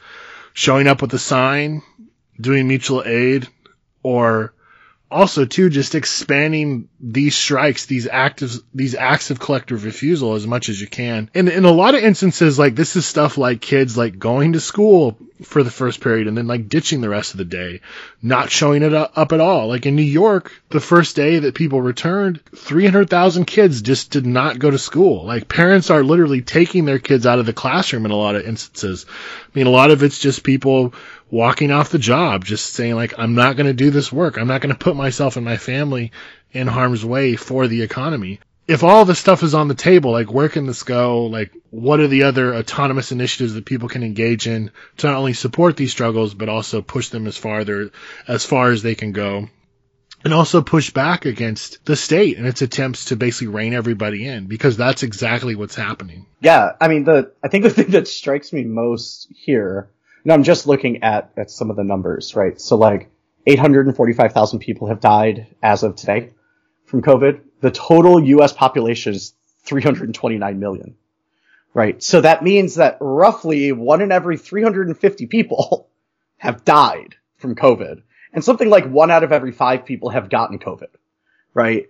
showing 0.52 0.88
up 0.88 1.02
with 1.02 1.14
a 1.14 1.20
sign, 1.20 1.82
doing 2.40 2.66
mutual 2.66 3.04
aid, 3.06 3.46
or 4.02 4.54
also 5.10 5.44
too 5.44 5.70
just 5.70 5.94
expanding 5.94 6.88
these 6.98 7.36
strikes 7.36 7.86
these 7.86 8.08
active 8.08 8.52
these 8.74 8.96
acts 8.96 9.30
of 9.30 9.38
collective 9.38 9.84
refusal 9.84 10.34
as 10.34 10.46
much 10.46 10.68
as 10.68 10.80
you 10.80 10.88
can. 10.88 11.30
And 11.34 11.48
in 11.48 11.64
a 11.64 11.70
lot 11.70 11.94
of 11.94 12.02
instances 12.02 12.58
like 12.58 12.74
this 12.74 12.96
is 12.96 13.06
stuff 13.06 13.38
like 13.38 13.60
kids 13.60 13.96
like 13.96 14.18
going 14.18 14.54
to 14.54 14.60
school 14.60 15.16
for 15.42 15.62
the 15.62 15.70
first 15.70 16.00
period 16.00 16.26
and 16.26 16.36
then 16.36 16.46
like 16.46 16.68
ditching 16.68 17.02
the 17.02 17.08
rest 17.08 17.34
of 17.34 17.38
the 17.38 17.44
day 17.44 17.82
not 18.20 18.50
showing 18.50 18.82
it 18.82 18.94
up 18.94 19.32
at 19.32 19.40
all. 19.40 19.68
Like 19.68 19.86
in 19.86 19.94
new 19.94 20.02
york 20.02 20.52
the 20.70 20.80
first 20.80 21.14
day 21.14 21.38
that 21.38 21.54
people 21.54 21.80
returned 21.80 22.40
300000 22.56 23.44
kids 23.44 23.82
just 23.82 24.10
did 24.10 24.26
not 24.26 24.58
go 24.58 24.70
to 24.70 24.78
school. 24.78 25.24
Like 25.24 25.48
parents 25.48 25.88
are 25.90 26.02
literally 26.02 26.42
taking 26.42 26.84
their 26.84 26.98
kids 26.98 27.26
out 27.26 27.38
of 27.38 27.46
the 27.46 27.52
classroom 27.52 28.06
in 28.06 28.10
a 28.10 28.16
lot 28.16 28.34
of 28.34 28.44
instances. 28.44 29.06
I 29.08 29.50
mean 29.54 29.68
a 29.68 29.70
lot 29.70 29.92
of 29.92 30.02
it's 30.02 30.18
just 30.18 30.42
people 30.42 30.94
walking 31.30 31.70
off 31.70 31.90
the 31.90 31.98
job, 31.98 32.44
just 32.44 32.72
saying 32.72 32.94
like, 32.94 33.18
I'm 33.18 33.34
not 33.34 33.56
going 33.56 33.66
to 33.66 33.74
do 33.74 33.90
this 33.90 34.12
work. 34.12 34.38
I'm 34.38 34.48
not 34.48 34.60
going 34.60 34.74
to 34.74 34.78
put 34.78 34.96
myself 34.96 35.36
and 35.36 35.44
my 35.44 35.56
family 35.56 36.12
in 36.52 36.66
harm's 36.66 37.04
way 37.04 37.36
for 37.36 37.66
the 37.66 37.82
economy. 37.82 38.40
If 38.68 38.82
all 38.82 39.04
this 39.04 39.20
stuff 39.20 39.44
is 39.44 39.54
on 39.54 39.68
the 39.68 39.74
table, 39.74 40.10
like 40.10 40.32
where 40.32 40.48
can 40.48 40.66
this 40.66 40.82
go? 40.82 41.26
Like 41.26 41.52
what 41.70 42.00
are 42.00 42.08
the 42.08 42.24
other 42.24 42.54
autonomous 42.54 43.12
initiatives 43.12 43.54
that 43.54 43.64
people 43.64 43.88
can 43.88 44.02
engage 44.02 44.48
in 44.48 44.72
to 44.98 45.06
not 45.06 45.16
only 45.16 45.34
support 45.34 45.76
these 45.76 45.92
struggles, 45.92 46.34
but 46.34 46.48
also 46.48 46.82
push 46.82 47.10
them 47.10 47.26
as 47.26 47.36
farther, 47.36 47.90
as 48.26 48.44
far 48.44 48.70
as 48.70 48.82
they 48.82 48.96
can 48.96 49.12
go? 49.12 49.48
And 50.24 50.34
also 50.34 50.62
push 50.62 50.90
back 50.90 51.24
against 51.24 51.84
the 51.84 51.94
state 51.94 52.36
and 52.36 52.48
its 52.48 52.60
attempts 52.60 53.06
to 53.06 53.16
basically 53.16 53.46
rein 53.48 53.74
everybody 53.74 54.26
in 54.26 54.46
because 54.46 54.76
that's 54.76 55.04
exactly 55.04 55.54
what's 55.54 55.76
happening. 55.76 56.26
Yeah. 56.40 56.72
I 56.80 56.88
mean, 56.88 57.04
the, 57.04 57.32
I 57.44 57.48
think 57.48 57.62
the 57.62 57.70
thing 57.70 57.90
that 57.90 58.08
strikes 58.08 58.52
me 58.52 58.64
most 58.64 59.28
here 59.32 59.88
and 60.26 60.32
I'm 60.32 60.42
just 60.42 60.66
looking 60.66 61.04
at, 61.04 61.30
at 61.36 61.52
some 61.52 61.70
of 61.70 61.76
the 61.76 61.84
numbers, 61.84 62.34
right? 62.34 62.60
So 62.60 62.74
like 62.74 63.10
845,000 63.46 64.58
people 64.58 64.88
have 64.88 64.98
died 64.98 65.46
as 65.62 65.84
of 65.84 65.94
today 65.94 66.30
from 66.84 67.00
COVID. 67.00 67.42
The 67.60 67.70
total 67.70 68.20
US 68.24 68.52
population 68.52 69.14
is 69.14 69.34
329 69.66 70.58
million, 70.58 70.96
right? 71.72 72.02
So 72.02 72.22
that 72.22 72.42
means 72.42 72.74
that 72.74 72.98
roughly 73.00 73.70
one 73.70 74.00
in 74.00 74.10
every 74.10 74.36
350 74.36 75.26
people 75.26 75.88
have 76.38 76.64
died 76.64 77.14
from 77.36 77.54
COVID 77.54 78.02
and 78.32 78.44
something 78.44 78.68
like 78.68 78.90
one 78.90 79.12
out 79.12 79.22
of 79.22 79.30
every 79.30 79.52
five 79.52 79.86
people 79.86 80.10
have 80.10 80.28
gotten 80.28 80.58
COVID, 80.58 80.90
right? 81.54 81.88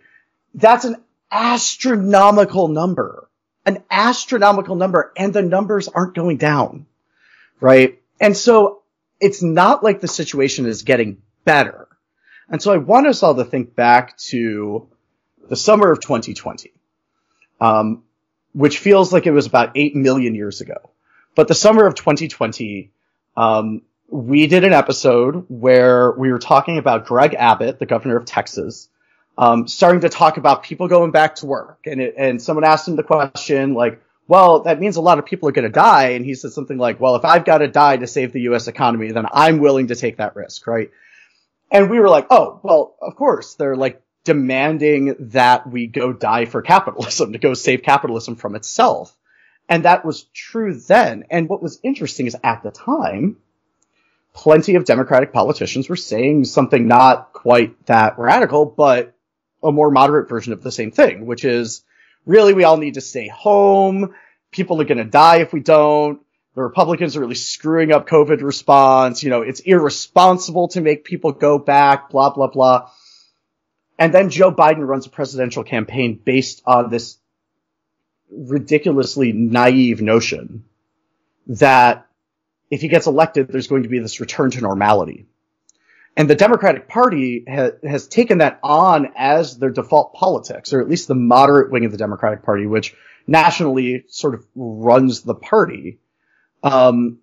That's 0.52 0.84
an 0.84 0.96
astronomical 1.32 2.68
number, 2.68 3.30
an 3.64 3.82
astronomical 3.90 4.76
number 4.76 5.10
and 5.16 5.32
the 5.32 5.40
numbers 5.40 5.88
aren't 5.88 6.14
going 6.14 6.36
down, 6.36 6.84
right? 7.60 7.98
And 8.20 8.36
so 8.36 8.82
it's 9.20 9.42
not 9.42 9.82
like 9.82 10.00
the 10.00 10.08
situation 10.08 10.66
is 10.66 10.82
getting 10.82 11.22
better. 11.44 11.88
And 12.48 12.62
so 12.62 12.72
I 12.72 12.76
want 12.76 13.06
us 13.06 13.22
all 13.22 13.34
to 13.34 13.44
think 13.44 13.74
back 13.74 14.16
to 14.18 14.88
the 15.48 15.56
summer 15.56 15.90
of 15.90 16.00
2020, 16.00 16.72
um, 17.60 18.02
which 18.52 18.78
feels 18.78 19.12
like 19.12 19.26
it 19.26 19.32
was 19.32 19.46
about 19.46 19.72
8 19.74 19.96
million 19.96 20.34
years 20.34 20.60
ago. 20.60 20.90
But 21.34 21.48
the 21.48 21.54
summer 21.54 21.86
of 21.86 21.94
2020, 21.94 22.90
um, 23.36 23.82
we 24.08 24.46
did 24.46 24.64
an 24.64 24.72
episode 24.72 25.46
where 25.48 26.12
we 26.12 26.30
were 26.30 26.38
talking 26.38 26.78
about 26.78 27.06
Greg 27.06 27.34
Abbott, 27.34 27.78
the 27.78 27.86
governor 27.86 28.16
of 28.16 28.24
Texas, 28.24 28.88
um, 29.36 29.68
starting 29.68 30.00
to 30.02 30.08
talk 30.08 30.36
about 30.36 30.62
people 30.62 30.88
going 30.88 31.10
back 31.10 31.36
to 31.36 31.46
work. 31.46 31.80
And, 31.86 32.00
it, 32.00 32.14
and 32.16 32.40
someone 32.40 32.64
asked 32.64 32.88
him 32.88 32.96
the 32.96 33.02
question, 33.02 33.74
like, 33.74 34.00
well, 34.28 34.60
that 34.60 34.80
means 34.80 34.96
a 34.96 35.00
lot 35.00 35.18
of 35.18 35.26
people 35.26 35.48
are 35.48 35.52
going 35.52 35.66
to 35.66 35.72
die. 35.72 36.10
And 36.10 36.24
he 36.24 36.34
said 36.34 36.52
something 36.52 36.78
like, 36.78 37.00
well, 37.00 37.16
if 37.16 37.24
I've 37.24 37.44
got 37.44 37.58
to 37.58 37.68
die 37.68 37.96
to 37.96 38.06
save 38.06 38.32
the 38.32 38.42
U.S. 38.42 38.68
economy, 38.68 39.12
then 39.12 39.26
I'm 39.30 39.58
willing 39.58 39.88
to 39.88 39.94
take 39.94 40.16
that 40.16 40.36
risk, 40.36 40.66
right? 40.66 40.90
And 41.70 41.90
we 41.90 41.98
were 41.98 42.08
like, 42.08 42.26
oh, 42.30 42.60
well, 42.62 42.96
of 43.00 43.16
course, 43.16 43.54
they're 43.54 43.76
like 43.76 44.02
demanding 44.24 45.14
that 45.30 45.70
we 45.70 45.86
go 45.86 46.12
die 46.12 46.44
for 46.46 46.62
capitalism, 46.62 47.32
to 47.32 47.38
go 47.38 47.54
save 47.54 47.82
capitalism 47.82 48.36
from 48.36 48.54
itself. 48.56 49.16
And 49.68 49.84
that 49.84 50.04
was 50.04 50.24
true 50.34 50.74
then. 50.74 51.24
And 51.30 51.48
what 51.48 51.62
was 51.62 51.80
interesting 51.82 52.26
is 52.26 52.36
at 52.42 52.62
the 52.62 52.70
time, 52.70 53.36
plenty 54.32 54.74
of 54.74 54.84
Democratic 54.84 55.32
politicians 55.32 55.88
were 55.88 55.96
saying 55.96 56.44
something 56.44 56.86
not 56.86 57.32
quite 57.32 57.86
that 57.86 58.18
radical, 58.18 58.66
but 58.66 59.14
a 59.62 59.72
more 59.72 59.90
moderate 59.90 60.28
version 60.28 60.52
of 60.52 60.62
the 60.62 60.70
same 60.70 60.90
thing, 60.90 61.26
which 61.26 61.44
is, 61.44 61.82
really 62.26 62.52
we 62.52 62.64
all 62.64 62.76
need 62.76 62.94
to 62.94 63.00
stay 63.00 63.28
home. 63.28 64.14
People 64.50 64.80
are 64.80 64.84
going 64.84 64.98
to 64.98 65.04
die 65.04 65.38
if 65.38 65.52
we 65.52 65.60
don't. 65.60 66.20
The 66.54 66.62
Republicans 66.62 67.16
are 67.16 67.20
really 67.20 67.34
screwing 67.34 67.92
up 67.92 68.08
COVID 68.08 68.42
response. 68.42 69.22
You 69.22 69.30
know, 69.30 69.42
it's 69.42 69.60
irresponsible 69.60 70.68
to 70.68 70.80
make 70.80 71.04
people 71.04 71.32
go 71.32 71.58
back, 71.58 72.10
blah, 72.10 72.30
blah, 72.30 72.48
blah. 72.48 72.90
And 73.98 74.12
then 74.12 74.30
Joe 74.30 74.52
Biden 74.52 74.86
runs 74.86 75.06
a 75.06 75.10
presidential 75.10 75.64
campaign 75.64 76.20
based 76.22 76.62
on 76.66 76.90
this 76.90 77.18
ridiculously 78.30 79.32
naive 79.32 80.02
notion 80.02 80.64
that 81.46 82.06
if 82.70 82.80
he 82.80 82.88
gets 82.88 83.06
elected, 83.06 83.48
there's 83.48 83.68
going 83.68 83.84
to 83.84 83.88
be 83.88 83.98
this 83.98 84.20
return 84.20 84.50
to 84.50 84.60
normality. 84.60 85.26
And 86.16 86.30
the 86.30 86.34
Democratic 86.34 86.88
Party 86.88 87.44
ha- 87.48 87.72
has 87.82 88.08
taken 88.08 88.38
that 88.38 88.58
on 88.62 89.12
as 89.16 89.58
their 89.58 89.70
default 89.70 90.14
politics, 90.14 90.72
or 90.72 90.80
at 90.80 90.88
least 90.88 91.08
the 91.08 91.14
moderate 91.14 91.70
wing 91.70 91.84
of 91.84 91.92
the 91.92 91.98
Democratic 91.98 92.42
Party, 92.42 92.66
which 92.66 92.94
nationally 93.26 94.04
sort 94.08 94.34
of 94.34 94.46
runs 94.54 95.22
the 95.22 95.34
party, 95.34 95.98
um, 96.62 97.18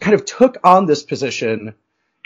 kind 0.00 0.14
of 0.14 0.24
took 0.24 0.58
on 0.64 0.86
this 0.86 1.02
position 1.02 1.74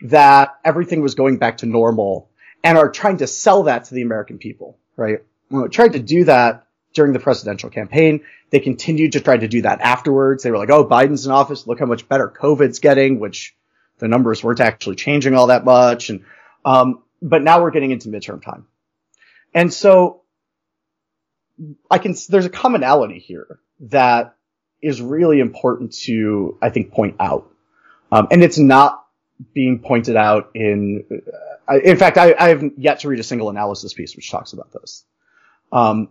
that 0.04 0.56
everything 0.64 1.02
was 1.02 1.14
going 1.14 1.38
back 1.38 1.58
to 1.58 1.66
normal 1.66 2.30
and 2.62 2.78
are 2.78 2.90
trying 2.90 3.18
to 3.18 3.26
sell 3.26 3.64
that 3.64 3.84
to 3.84 3.94
the 3.94 4.02
American 4.02 4.38
people, 4.38 4.78
right? 4.96 5.18
Well, 5.50 5.68
tried 5.68 5.94
to 5.94 5.98
do 5.98 6.24
that 6.24 6.66
during 6.94 7.12
the 7.12 7.18
presidential 7.18 7.70
campaign. 7.70 8.20
They 8.50 8.60
continued 8.60 9.12
to 9.12 9.20
try 9.20 9.36
to 9.36 9.48
do 9.48 9.62
that 9.62 9.80
afterwards. 9.80 10.42
They 10.42 10.50
were 10.50 10.58
like, 10.58 10.70
oh, 10.70 10.86
Biden's 10.86 11.26
in 11.26 11.32
office. 11.32 11.66
Look 11.66 11.80
how 11.80 11.86
much 11.86 12.08
better 12.08 12.28
COVID's 12.28 12.78
getting, 12.78 13.18
which 13.18 13.54
the 14.00 14.08
numbers 14.08 14.42
weren't 14.42 14.60
actually 14.60 14.96
changing 14.96 15.34
all 15.34 15.48
that 15.48 15.64
much. 15.64 16.10
And, 16.10 16.24
um, 16.64 17.02
but 17.22 17.42
now 17.42 17.62
we're 17.62 17.70
getting 17.70 17.90
into 17.90 18.08
midterm 18.08 18.42
time. 18.42 18.66
And 19.54 19.72
so 19.72 20.22
I 21.90 21.98
can, 21.98 22.14
there's 22.28 22.46
a 22.46 22.50
commonality 22.50 23.18
here 23.18 23.60
that 23.80 24.36
is 24.82 25.00
really 25.00 25.40
important 25.40 25.92
to, 25.92 26.58
I 26.60 26.70
think, 26.70 26.92
point 26.92 27.16
out. 27.20 27.50
Um, 28.10 28.28
and 28.30 28.42
it's 28.42 28.58
not 28.58 29.04
being 29.54 29.80
pointed 29.80 30.16
out 30.16 30.50
in, 30.54 31.04
uh, 31.68 31.78
in 31.78 31.96
fact, 31.96 32.18
I, 32.18 32.34
I, 32.38 32.48
have 32.48 32.62
yet 32.76 33.00
to 33.00 33.08
read 33.08 33.20
a 33.20 33.22
single 33.22 33.48
analysis 33.48 33.94
piece 33.94 34.16
which 34.16 34.30
talks 34.30 34.52
about 34.52 34.72
this. 34.72 35.04
Um, 35.72 36.08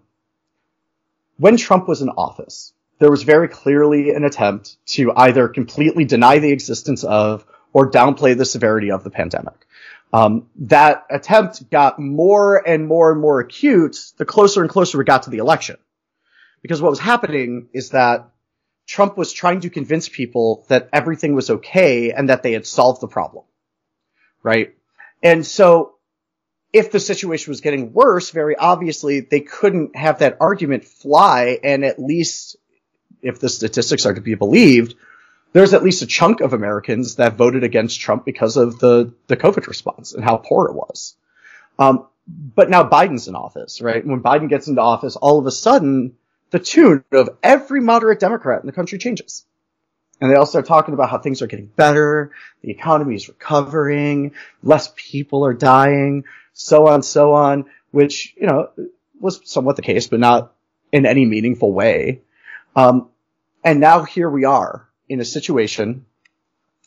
when 1.38 1.58
Trump 1.58 1.88
was 1.88 2.02
in 2.02 2.10
office, 2.10 2.73
there 2.99 3.12
was 3.12 3.23
very 3.23 3.47
clearly 3.47 4.12
an 4.12 4.23
attempt 4.23 4.78
to 4.88 5.12
either 5.15 5.47
completely 5.47 6.06
deny 6.06 6.39
the 6.39 6.52
existence 6.52 7.04
of 7.04 7.45
or 7.74 7.92
downplay 7.92 8.38
the 8.38 8.46
severity 8.46 8.92
of 8.92 9.04
the 9.04 9.10
pandemic. 9.10 9.66
Um, 10.12 10.48
that 10.56 11.06
attempt 11.10 11.70
got 11.70 12.00
more 12.00 12.68
and 12.68 12.88
more 12.88 13.12
and 13.12 13.22
more 13.22 13.40
acute 13.40 13.98
the 14.18 14.26
closer 14.26 14.62
and 14.62 14.70
closer 14.70 14.98
we 14.98 15.04
got 15.04 15.24
to 15.24 15.30
the 15.30 15.38
election. 15.38 15.78
Because 16.62 16.82
what 16.82 16.90
was 16.90 17.00
happening 17.00 17.70
is 17.74 17.90
that 17.90 18.32
Trump 18.88 19.18
was 19.18 19.32
trying 19.32 19.62
to 19.62 19.70
convince 19.70 20.10
people 20.10 20.66
that 20.68 20.90
everything 20.92 21.36
was 21.36 21.50
okay 21.50 22.12
and 22.12 22.30
that 22.30 22.42
they 22.42 22.54
had 22.54 22.66
solved 22.66 23.02
the 23.02 23.08
problem. 23.08 23.46
Right? 24.42 24.76
And 25.22 25.46
so 25.46 25.96
if 26.74 26.92
the 26.92 27.00
situation 27.00 27.52
was 27.52 27.62
getting 27.62 27.94
worse, 27.94 28.32
very 28.32 28.56
obviously 28.56 29.22
they 29.22 29.42
couldn't 29.42 29.96
have 29.96 30.20
that 30.20 30.38
argument 30.40 30.86
fly 30.86 31.60
and 31.64 31.86
at 31.86 32.00
least 32.00 32.58
if 33.22 33.40
the 33.40 33.50
statistics 33.50 34.06
are 34.06 34.14
to 34.14 34.22
be 34.22 34.36
believed, 34.36 34.96
there's 35.54 35.74
at 35.74 35.84
least 35.84 36.02
a 36.02 36.08
chunk 36.08 36.42
of 36.42 36.54
Americans 36.54 37.16
that 37.16 37.36
voted 37.36 37.64
against 37.64 38.00
Trump 38.00 38.26
because 38.26 38.58
of 38.58 38.80
the, 38.80 39.14
the 39.28 39.38
COVID 39.38 39.68
response 39.68 40.14
and 40.14 40.24
how 40.24 40.38
poor 40.38 40.68
it 40.68 40.76
was. 40.76 41.16
Um, 41.78 42.08
but 42.28 42.70
now 42.70 42.88
Biden's 42.88 43.28
in 43.28 43.36
office, 43.36 43.82
right? 43.82 44.06
When 44.06 44.22
Biden 44.22 44.50
gets 44.50 44.68
into 44.68 44.82
office, 44.82 45.16
all 45.16 45.40
of 45.40 45.46
a 45.48 45.52
sudden, 45.52 46.16
the 46.52 46.60
tune 46.60 47.04
of 47.12 47.30
every 47.42 47.82
moderate 47.82 48.20
Democrat 48.20 48.62
in 48.62 48.68
the 48.68 48.74
country 48.74 49.00
changes. 49.00 49.46
And 50.22 50.30
they 50.30 50.36
all 50.36 50.46
start 50.46 50.66
talking 50.66 50.94
about 50.94 51.10
how 51.10 51.18
things 51.18 51.42
are 51.42 51.48
getting 51.48 51.68
better, 51.68 52.32
the 52.62 52.72
economy 52.72 53.16
is 53.16 53.30
recovering, 53.30 54.34
less 54.62 54.92
people 54.96 55.46
are 55.46 55.54
dying, 55.54 56.26
so 56.54 56.88
on, 56.88 57.02
so 57.02 57.34
on, 57.34 57.66
which, 57.92 58.36
you 58.36 58.46
know, 58.46 58.70
was 59.20 59.40
somewhat 59.46 59.78
the 59.78 59.82
case, 59.82 60.08
but 60.08 60.20
not 60.20 60.54
in 60.92 61.06
any 61.06 61.26
meaningful 61.26 61.72
way. 61.72 62.22
Um, 62.76 63.10
and 63.64 63.80
now 63.80 64.04
here 64.04 64.30
we 64.30 64.44
are 64.44 64.88
in 65.10 65.19
a 65.19 65.26
situation 65.26 66.06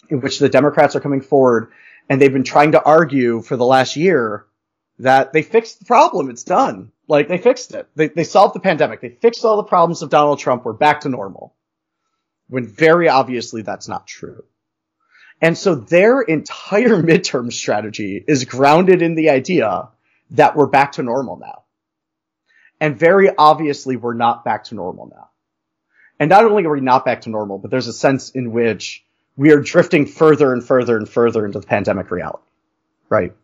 in 0.08 0.20
which 0.20 0.38
the 0.38 0.48
Democrats 0.48 0.96
are 0.96 1.00
coming 1.00 1.20
forward 1.20 1.72
and 2.08 2.20
they've 2.20 2.32
been 2.32 2.44
trying 2.44 2.72
to 2.72 2.82
argue 2.82 3.42
for 3.42 3.56
the 3.56 3.64
last 3.64 3.96
year 3.96 4.46
that 4.98 5.32
they 5.32 5.42
fixed 5.42 5.80
the 5.80 5.85
problem. 5.85 6.30
It's 6.30 6.44
done. 6.44 6.92
Like 7.08 7.28
they 7.28 7.38
fixed 7.38 7.74
it. 7.74 7.88
They, 7.94 8.08
they 8.08 8.24
solved 8.24 8.54
the 8.54 8.61
pandemic. 8.61 9.00
They 9.00 9.11
fixed 9.11 9.44
all 9.44 9.56
the 9.56 9.64
problems 9.64 10.02
of 10.02 10.11
Donald 10.11 10.38
Trump. 10.38 10.64
We're 10.64 10.72
back 10.72 11.00
to 11.00 11.08
normal. 11.08 11.54
When 12.48 12.66
very 12.66 13.08
obviously 13.08 13.62
that's 13.62 13.88
not 13.88 14.06
true. 14.06 14.44
And 15.40 15.58
so 15.58 15.74
their 15.74 16.20
entire 16.20 17.02
midterm 17.02 17.52
strategy 17.52 18.24
is 18.26 18.44
grounded 18.44 19.02
in 19.02 19.14
the 19.14 19.30
idea 19.30 19.88
that 20.32 20.56
we're 20.56 20.66
back 20.66 20.92
to 20.92 21.02
normal 21.02 21.37
now. 21.37 21.64
And 22.80 22.98
very 22.98 23.30
obviously 23.37 23.96
we're 23.96 24.14
not 24.14 24.44
back 24.44 24.64
to 24.64 24.74
normal 24.74 25.08
now. 25.08 25.28
And 26.18 26.29
not 26.29 26.44
only 26.44 26.64
are 26.64 26.70
we 26.70 26.81
not 26.81 27.05
back 27.05 27.22
to 27.22 27.31
normal, 27.31 27.59
but 27.59 27.70
there's 27.70 27.88
a 27.88 27.92
sense 27.92 28.31
in 28.31 28.53
which 28.53 29.05
we 29.37 29.53
are 29.53 29.61
drifting 29.61 30.07
further 30.07 30.53
and 30.53 30.64
further 30.64 30.96
and 30.96 31.09
further 31.09 31.44
into 31.44 31.59
the 31.59 31.66
pandemic 31.66 32.11
reality. 32.11 32.44
Right? 33.09 33.35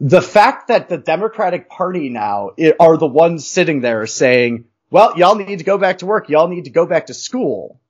The 0.00 0.22
fact 0.22 0.68
that 0.68 0.88
the 0.88 0.98
Democratic 0.98 1.68
Party 1.68 2.08
now 2.08 2.50
are 2.78 2.96
the 2.96 3.06
ones 3.06 3.46
sitting 3.48 3.80
there 3.80 4.06
saying, 4.06 4.66
well, 4.90 5.16
y'all 5.16 5.34
need 5.34 5.58
to 5.58 5.64
go 5.64 5.78
back 5.78 5.98
to 5.98 6.06
work. 6.06 6.28
Y'all 6.28 6.48
need 6.48 6.64
to 6.64 6.70
go 6.70 6.86
back 6.86 7.06
to 7.06 7.14
school. 7.14 7.80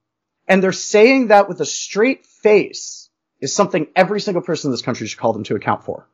And 0.49 0.63
they're 0.63 0.73
saying 0.73 1.29
that 1.29 1.49
with 1.49 1.61
a 1.61 1.67
straight 1.67 2.27
face 2.27 3.11
is 3.41 3.53
something 3.53 3.89
every 3.97 4.21
single 4.21 4.43
person 4.43 4.69
in 4.69 4.73
this 4.73 4.83
country 4.83 5.07
should 5.07 5.19
call 5.19 5.33
them 5.33 5.45
to 5.45 5.57
account 5.57 5.85
for. 5.85 6.09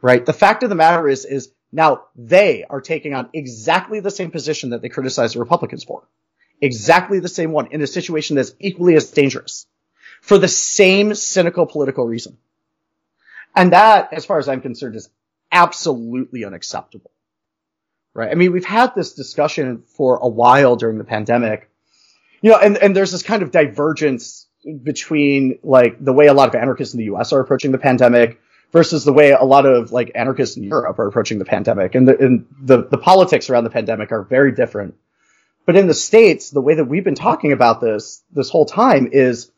Right? 0.00 0.24
The 0.24 0.32
fact 0.32 0.62
of 0.62 0.68
the 0.68 0.74
matter 0.74 1.08
is, 1.08 1.24
is 1.24 1.50
now 1.70 2.04
they 2.16 2.64
are 2.68 2.80
taking 2.80 3.14
on 3.14 3.28
exactly 3.32 4.00
the 4.00 4.10
same 4.10 4.30
position 4.30 4.70
that 4.70 4.82
they 4.82 4.88
criticize 4.88 5.34
the 5.34 5.40
Republicans 5.40 5.84
for. 5.84 6.04
Exactly 6.64 7.18
the 7.18 7.28
same 7.28 7.52
one 7.52 7.68
in 7.72 7.82
a 7.82 7.86
situation 7.86 8.36
that's 8.36 8.54
equally 8.58 8.96
as 8.96 9.10
dangerous 9.10 9.66
for 10.22 10.38
the 10.38 10.48
same 10.48 11.14
cynical 11.14 11.66
political 11.66 12.06
reason. 12.06 12.38
And 13.54 13.74
that, 13.74 14.14
as 14.14 14.24
far 14.24 14.38
as 14.38 14.48
I'm 14.48 14.62
concerned, 14.62 14.96
is 14.96 15.10
absolutely 15.52 16.46
unacceptable. 16.46 17.10
Right? 18.14 18.30
I 18.30 18.34
mean, 18.34 18.50
we've 18.52 18.64
had 18.64 18.94
this 18.94 19.12
discussion 19.12 19.82
for 19.96 20.16
a 20.16 20.26
while 20.26 20.76
during 20.76 20.96
the 20.96 21.04
pandemic. 21.04 21.68
You 22.40 22.52
know, 22.52 22.58
and, 22.58 22.78
and 22.78 22.96
there's 22.96 23.12
this 23.12 23.22
kind 23.22 23.42
of 23.42 23.50
divergence 23.50 24.46
between 24.82 25.58
like 25.62 26.02
the 26.02 26.14
way 26.14 26.28
a 26.28 26.32
lot 26.32 26.48
of 26.48 26.54
anarchists 26.54 26.94
in 26.94 26.98
the 26.98 27.14
US 27.14 27.34
are 27.34 27.40
approaching 27.40 27.72
the 27.72 27.78
pandemic 27.78 28.40
versus 28.72 29.04
the 29.04 29.12
way 29.12 29.32
a 29.32 29.44
lot 29.44 29.66
of 29.66 29.92
like 29.92 30.12
anarchists 30.14 30.56
in 30.56 30.62
Europe 30.62 30.98
are 30.98 31.06
approaching 31.06 31.38
the 31.38 31.44
pandemic. 31.44 31.94
And 31.94 32.08
the, 32.08 32.16
and 32.18 32.46
the, 32.58 32.84
the 32.84 32.96
politics 32.96 33.50
around 33.50 33.64
the 33.64 33.70
pandemic 33.70 34.12
are 34.12 34.22
very 34.22 34.52
different. 34.52 34.94
But 35.66 35.76
in 35.76 35.86
the 35.86 35.94
States, 35.94 36.50
the 36.50 36.60
way 36.60 36.74
that 36.74 36.84
we've 36.84 37.04
been 37.04 37.14
talking 37.14 37.52
about 37.52 37.80
this, 37.80 38.22
this 38.32 38.50
whole 38.50 38.66
time 38.66 39.08
is 39.12 39.50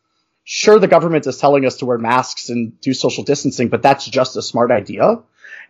sure 0.45 0.79
the 0.79 0.87
government 0.87 1.27
is 1.27 1.39
telling 1.39 1.67
us 1.67 1.79
to 1.79 1.87
wear 1.87 1.99
masks 1.99 2.49
and 2.49 2.81
do 2.81 2.95
social 2.95 3.25
distancing, 3.25 3.69
but 3.69 3.83
that's 3.83 4.07
just 4.07 4.37
a 4.37 4.43
smart 4.43 4.71
idea. 4.71 5.21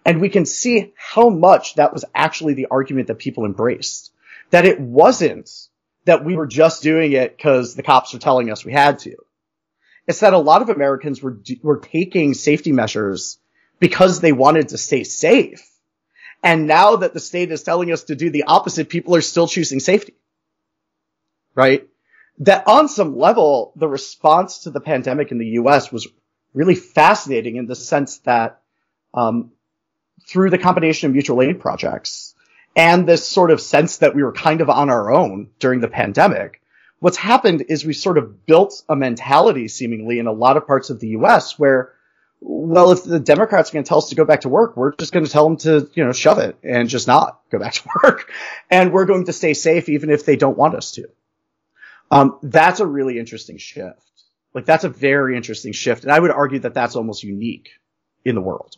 And 0.04 0.20
we 0.20 0.28
can 0.28 0.44
see 0.44 0.92
how 0.96 1.30
much 1.30 1.76
that 1.76 1.92
was 1.92 2.04
actually 2.14 2.54
the 2.54 2.66
argument 2.70 3.08
that 3.08 3.18
people 3.18 3.46
embraced. 3.46 4.12
That 4.50 4.66
it 4.66 4.78
wasn't 4.78 5.50
that 6.04 6.24
we 6.24 6.36
were 6.36 6.46
just 6.46 6.82
doing 6.82 7.12
it 7.12 7.36
because 7.36 7.74
the 7.74 7.82
cops 7.82 8.12
were 8.12 8.20
telling 8.20 8.50
us 8.50 8.64
we 8.64 8.72
had 8.72 9.00
to. 9.00 9.16
It's 10.06 10.20
that 10.20 10.34
a 10.34 10.38
lot 10.38 10.62
of 10.62 10.68
Americans 10.68 11.20
were, 11.22 11.38
were 11.62 11.78
taking 11.78 12.34
safety 12.34 12.70
measures 12.70 13.38
because 13.80 14.20
they 14.20 14.32
wanted 14.32 14.68
to 14.68 14.78
stay 14.78 15.02
safe. 15.02 15.68
And 16.44 16.66
now 16.66 16.96
that 16.96 17.12
the 17.12 17.20
state 17.20 17.50
is 17.50 17.62
telling 17.62 17.90
us 17.90 18.04
to 18.04 18.14
do 18.14 18.30
the 18.30 18.44
opposite, 18.44 18.88
people 18.88 19.16
are 19.16 19.20
still 19.20 19.48
choosing 19.48 19.80
safety. 19.80 20.14
Right? 21.56 21.88
That 22.40 22.68
on 22.68 22.88
some 22.88 23.16
level, 23.16 23.72
the 23.74 23.88
response 23.88 24.60
to 24.60 24.70
the 24.70 24.80
pandemic 24.80 25.32
in 25.32 25.38
the 25.38 25.58
US 25.60 25.90
was 25.90 26.06
really 26.54 26.74
fascinating 26.74 27.56
in 27.56 27.66
the 27.66 27.74
sense 27.74 28.18
that, 28.18 28.60
um, 29.14 29.52
through 30.26 30.50
the 30.50 30.58
combination 30.58 31.06
of 31.06 31.12
mutual 31.12 31.42
aid 31.42 31.60
projects 31.60 32.34
and 32.76 33.08
this 33.08 33.26
sort 33.26 33.50
of 33.50 33.60
sense 33.60 33.98
that 33.98 34.14
we 34.14 34.22
were 34.22 34.32
kind 34.32 34.60
of 34.60 34.68
on 34.68 34.90
our 34.90 35.12
own 35.12 35.48
during 35.58 35.80
the 35.80 35.88
pandemic, 35.88 36.60
what's 36.98 37.16
happened 37.16 37.64
is 37.68 37.84
we 37.84 37.94
sort 37.94 38.18
of 38.18 38.44
built 38.46 38.82
a 38.88 38.94
mentality 38.94 39.68
seemingly 39.68 40.18
in 40.18 40.26
a 40.26 40.32
lot 40.32 40.56
of 40.56 40.66
parts 40.66 40.90
of 40.90 41.00
the 41.00 41.08
US 41.08 41.58
where, 41.58 41.92
well, 42.40 42.92
if 42.92 43.02
the 43.02 43.18
Democrats 43.18 43.70
are 43.70 43.72
going 43.74 43.84
to 43.84 43.88
tell 43.88 43.98
us 43.98 44.10
to 44.10 44.14
go 44.14 44.26
back 44.26 44.42
to 44.42 44.50
work, 44.50 44.76
we're 44.76 44.94
just 44.94 45.12
going 45.12 45.24
to 45.24 45.30
tell 45.30 45.44
them 45.44 45.56
to, 45.58 45.90
you 45.94 46.04
know, 46.04 46.12
shove 46.12 46.38
it 46.38 46.56
and 46.62 46.88
just 46.88 47.06
not 47.06 47.40
go 47.50 47.58
back 47.58 47.72
to 47.74 47.88
work. 48.04 48.30
And 48.70 48.92
we're 48.92 49.06
going 49.06 49.24
to 49.24 49.32
stay 49.32 49.54
safe 49.54 49.88
even 49.88 50.10
if 50.10 50.26
they 50.26 50.36
don't 50.36 50.58
want 50.58 50.74
us 50.74 50.92
to. 50.92 51.08
Um, 52.10 52.38
that's 52.42 52.80
a 52.80 52.86
really 52.86 53.18
interesting 53.18 53.58
shift. 53.58 54.02
Like 54.54 54.64
that's 54.64 54.84
a 54.84 54.88
very 54.88 55.36
interesting 55.36 55.72
shift. 55.72 56.04
And 56.04 56.12
I 56.12 56.18
would 56.18 56.30
argue 56.30 56.60
that 56.60 56.74
that's 56.74 56.96
almost 56.96 57.22
unique 57.22 57.70
in 58.24 58.34
the 58.34 58.40
world. 58.40 58.76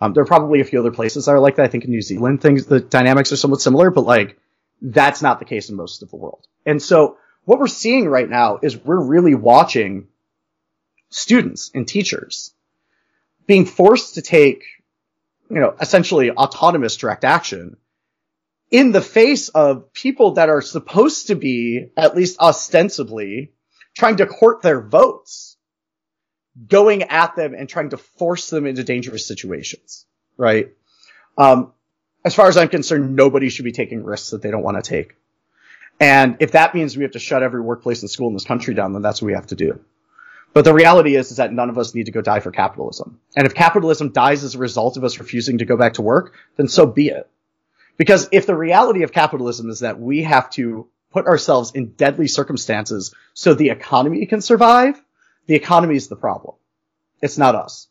Um, 0.00 0.12
there 0.12 0.22
are 0.22 0.26
probably 0.26 0.60
a 0.60 0.64
few 0.64 0.78
other 0.78 0.92
places 0.92 1.24
that 1.24 1.32
are 1.32 1.40
like 1.40 1.56
that. 1.56 1.64
I 1.64 1.68
think 1.68 1.84
in 1.84 1.90
New 1.90 2.02
Zealand, 2.02 2.42
things, 2.42 2.66
the 2.66 2.80
dynamics 2.80 3.32
are 3.32 3.36
somewhat 3.36 3.60
similar, 3.60 3.90
but 3.90 4.04
like 4.04 4.38
that's 4.80 5.22
not 5.22 5.38
the 5.38 5.44
case 5.44 5.70
in 5.70 5.76
most 5.76 6.02
of 6.02 6.10
the 6.10 6.16
world. 6.16 6.46
And 6.66 6.82
so 6.82 7.16
what 7.44 7.58
we're 7.58 7.66
seeing 7.66 8.08
right 8.08 8.28
now 8.28 8.58
is 8.62 8.76
we're 8.76 9.02
really 9.02 9.34
watching 9.34 10.08
students 11.08 11.70
and 11.74 11.88
teachers 11.88 12.52
being 13.46 13.64
forced 13.64 14.14
to 14.14 14.22
take, 14.22 14.64
you 15.48 15.60
know, 15.60 15.74
essentially 15.80 16.30
autonomous 16.30 16.96
direct 16.96 17.24
action 17.24 17.76
in 18.70 18.92
the 18.92 19.00
face 19.00 19.48
of 19.48 19.92
people 19.92 20.32
that 20.32 20.48
are 20.48 20.60
supposed 20.60 21.28
to 21.28 21.34
be, 21.34 21.90
at 21.96 22.16
least 22.16 22.40
ostensibly, 22.40 23.52
trying 23.96 24.16
to 24.16 24.26
court 24.26 24.62
their 24.62 24.80
votes, 24.80 25.56
going 26.68 27.04
at 27.04 27.36
them 27.36 27.54
and 27.54 27.68
trying 27.68 27.90
to 27.90 27.96
force 27.96 28.50
them 28.50 28.66
into 28.66 28.82
dangerous 28.82 29.26
situations, 29.26 30.06
right? 30.36 30.70
Um, 31.38 31.72
as 32.24 32.34
far 32.34 32.48
as 32.48 32.56
I'm 32.56 32.68
concerned, 32.68 33.14
nobody 33.14 33.50
should 33.50 33.64
be 33.64 33.72
taking 33.72 34.02
risks 34.02 34.30
that 34.30 34.42
they 34.42 34.50
don't 34.50 34.62
want 34.62 34.82
to 34.82 34.88
take. 34.88 35.14
And 36.00 36.36
if 36.40 36.52
that 36.52 36.74
means 36.74 36.96
we 36.96 37.04
have 37.04 37.12
to 37.12 37.18
shut 37.18 37.42
every 37.42 37.60
workplace 37.60 38.02
and 38.02 38.10
school 38.10 38.28
in 38.28 38.34
this 38.34 38.44
country 38.44 38.74
down, 38.74 38.92
then 38.92 39.02
that's 39.02 39.22
what 39.22 39.26
we 39.26 39.34
have 39.34 39.46
to 39.48 39.54
do. 39.54 39.80
But 40.52 40.64
the 40.64 40.74
reality 40.74 41.16
is, 41.16 41.30
is 41.30 41.36
that 41.36 41.52
none 41.52 41.68
of 41.68 41.78
us 41.78 41.94
need 41.94 42.06
to 42.06 42.12
go 42.12 42.22
die 42.22 42.40
for 42.40 42.50
capitalism. 42.50 43.20
And 43.36 43.46
if 43.46 43.54
capitalism 43.54 44.12
dies 44.12 44.42
as 44.42 44.54
a 44.54 44.58
result 44.58 44.96
of 44.96 45.04
us 45.04 45.18
refusing 45.18 45.58
to 45.58 45.64
go 45.64 45.76
back 45.76 45.94
to 45.94 46.02
work, 46.02 46.34
then 46.56 46.68
so 46.68 46.86
be 46.86 47.08
it. 47.08 47.28
Because 47.96 48.28
if 48.32 48.46
the 48.46 48.56
reality 48.56 49.02
of 49.02 49.12
capitalism 49.12 49.70
is 49.70 49.80
that 49.80 49.98
we 49.98 50.22
have 50.22 50.50
to 50.50 50.88
put 51.12 51.26
ourselves 51.26 51.72
in 51.72 51.92
deadly 51.92 52.28
circumstances 52.28 53.14
so 53.34 53.54
the 53.54 53.70
economy 53.70 54.26
can 54.26 54.40
survive, 54.40 55.00
the 55.46 55.54
economy 55.54 55.96
is 55.96 56.08
the 56.08 56.16
problem. 56.16 56.56
It's 57.22 57.38
not 57.38 57.54
us. 57.54 57.88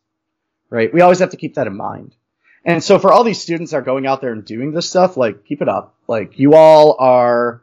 Right? 0.70 0.94
We 0.94 1.02
always 1.02 1.20
have 1.20 1.32
to 1.32 1.38
keep 1.38 1.56
that 1.56 1.68
in 1.68 1.76
mind. 1.76 2.16
And 2.64 2.84
so 2.84 3.00
for 3.00 3.12
all 3.12 3.24
these 3.24 3.42
students 3.42 3.72
that 3.72 3.78
are 3.78 3.82
going 3.82 4.08
out 4.08 4.22
there 4.22 4.34
and 4.34 4.44
doing 4.44 4.72
this 4.72 4.90
stuff, 4.90 5.18
like 5.18 5.46
keep 5.46 5.62
it 5.62 5.70
up. 5.70 5.96
Like 6.08 6.40
you 6.40 6.56
all 6.56 6.96
are 7.00 7.62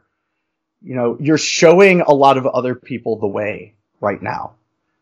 you 0.83 0.95
know, 0.95 1.17
you're 1.19 1.37
showing 1.37 2.01
a 2.01 2.11
lot 2.11 2.37
of 2.37 2.45
other 2.45 2.75
people 2.75 3.17
the 3.17 3.27
way 3.27 3.73
right 4.01 4.21
now. 4.21 4.55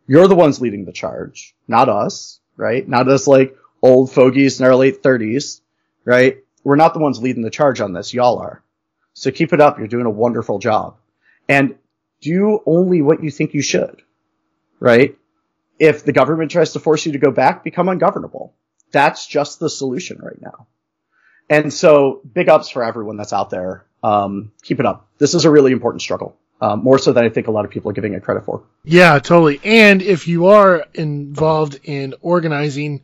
You're 0.08 0.28
the 0.28 0.36
ones 0.36 0.62
leading 0.62 0.86
the 0.86 0.92
charge, 0.92 1.56
not 1.68 1.90
us, 1.90 2.40
right? 2.56 2.88
Not 2.88 3.08
us 3.08 3.28
like 3.28 3.58
old 3.82 4.12
fogies 4.12 4.60
in 4.60 4.66
our 4.66 4.76
late 4.76 5.02
thirties, 5.02 5.62
right? 6.06 6.38
We're 6.63 6.76
not 6.76 6.93
the 6.93 7.00
ones 7.00 7.21
leading 7.21 7.43
the 7.43 7.50
charge 7.50 7.82
on 7.82 7.93
this. 7.93 8.13
Y'all 8.13 8.39
are. 8.39 8.63
So 9.13 9.32
keep 9.32 9.54
it 9.54 9.62
up. 9.62 9.78
You're 9.78 9.88
doing 9.88 10.06
a 10.06 10.12
wonderful 10.12 10.60
job 10.60 10.97
and 11.50 11.76
do 12.21 12.60
only 12.65 13.02
what 13.02 13.24
you 13.24 13.32
think 13.32 13.54
you 13.54 13.62
should, 13.62 14.02
right? 14.80 15.17
If 15.80 16.06
the 16.06 16.13
government 16.13 16.52
tries 16.52 16.74
to 16.74 16.80
force 16.80 17.06
you 17.06 17.13
to 17.13 17.17
go 17.17 17.32
back, 17.32 17.63
become 17.63 17.89
ungovernable. 17.89 18.54
That's 18.91 19.26
just 19.26 19.60
the 19.60 19.69
solution 19.69 20.19
right 20.21 20.39
now. 20.39 20.67
And 21.50 21.74
so 21.74 22.22
big 22.32 22.47
ups 22.47 22.70
for 22.70 22.84
everyone 22.84 23.18
that's 23.18 23.34
out 23.34 23.49
there 23.49 23.86
um, 24.03 24.51
keep 24.62 24.80
it 24.80 24.86
up. 24.86 25.07
This 25.18 25.34
is 25.34 25.45
a 25.45 25.51
really 25.51 25.72
important 25.72 26.01
struggle. 26.01 26.38
Um, 26.59 26.84
more 26.84 26.99
so 26.99 27.12
than 27.12 27.26
I 27.26 27.30
think 27.30 27.47
a 27.47 27.51
lot 27.51 27.66
of 27.66 27.72
people 27.72 27.89
are 27.89 27.93
giving 27.93 28.14
it 28.14 28.24
credit 28.24 28.45
for. 28.45 28.62
Yeah, 28.84 29.18
totally. 29.18 29.59
And 29.64 30.01
if 30.01 30.28
you 30.28 30.47
are 30.47 30.86
involved 30.93 31.80
in 31.84 32.14
organizing 32.22 33.01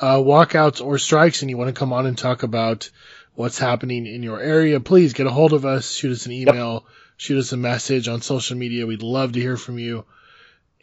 uh, 0.00 0.16
walkouts 0.16 0.84
or 0.84 0.98
strikes 0.98 1.42
and 1.42 1.50
you 1.50 1.56
want 1.56 1.68
to 1.68 1.78
come 1.78 1.92
on 1.92 2.06
and 2.06 2.16
talk 2.16 2.42
about 2.42 2.90
what's 3.34 3.58
happening 3.58 4.06
in 4.06 4.22
your 4.22 4.40
area, 4.40 4.80
please 4.80 5.12
get 5.12 5.26
a 5.26 5.30
hold 5.30 5.52
of 5.52 5.64
us, 5.64 5.92
shoot 5.92 6.12
us 6.12 6.26
an 6.26 6.32
email, 6.32 6.72
yep. 6.72 6.82
shoot 7.16 7.38
us 7.38 7.52
a 7.52 7.56
message 7.56 8.08
on 8.08 8.22
social 8.22 8.56
media. 8.56 8.86
We'd 8.86 9.02
love 9.02 9.32
to 9.32 9.40
hear 9.40 9.56
from 9.56 9.78
you. 9.78 10.04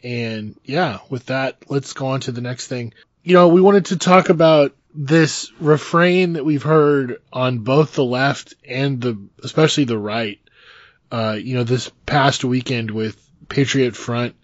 And 0.02 0.58
yeah, 0.64 1.00
with 1.10 1.26
that, 1.26 1.56
let's 1.68 1.92
go 1.92 2.06
on 2.06 2.20
to 2.20 2.32
the 2.32 2.40
next 2.40 2.68
thing. 2.68 2.94
You 3.22 3.34
know, 3.34 3.48
we 3.48 3.60
wanted 3.60 3.86
to 3.86 3.96
talk 3.96 4.28
about 4.28 4.74
this 4.94 5.52
refrain 5.60 6.34
that 6.34 6.44
we've 6.44 6.62
heard 6.62 7.20
on 7.32 7.58
both 7.58 7.94
the 7.94 8.04
left 8.04 8.54
and 8.66 9.00
the, 9.00 9.18
especially 9.42 9.84
the 9.84 9.98
right, 9.98 10.40
uh, 11.10 11.36
you 11.40 11.54
know, 11.54 11.64
this 11.64 11.90
past 12.06 12.44
weekend 12.44 12.90
with 12.90 13.20
Patriot 13.48 13.96
Front 13.96 14.36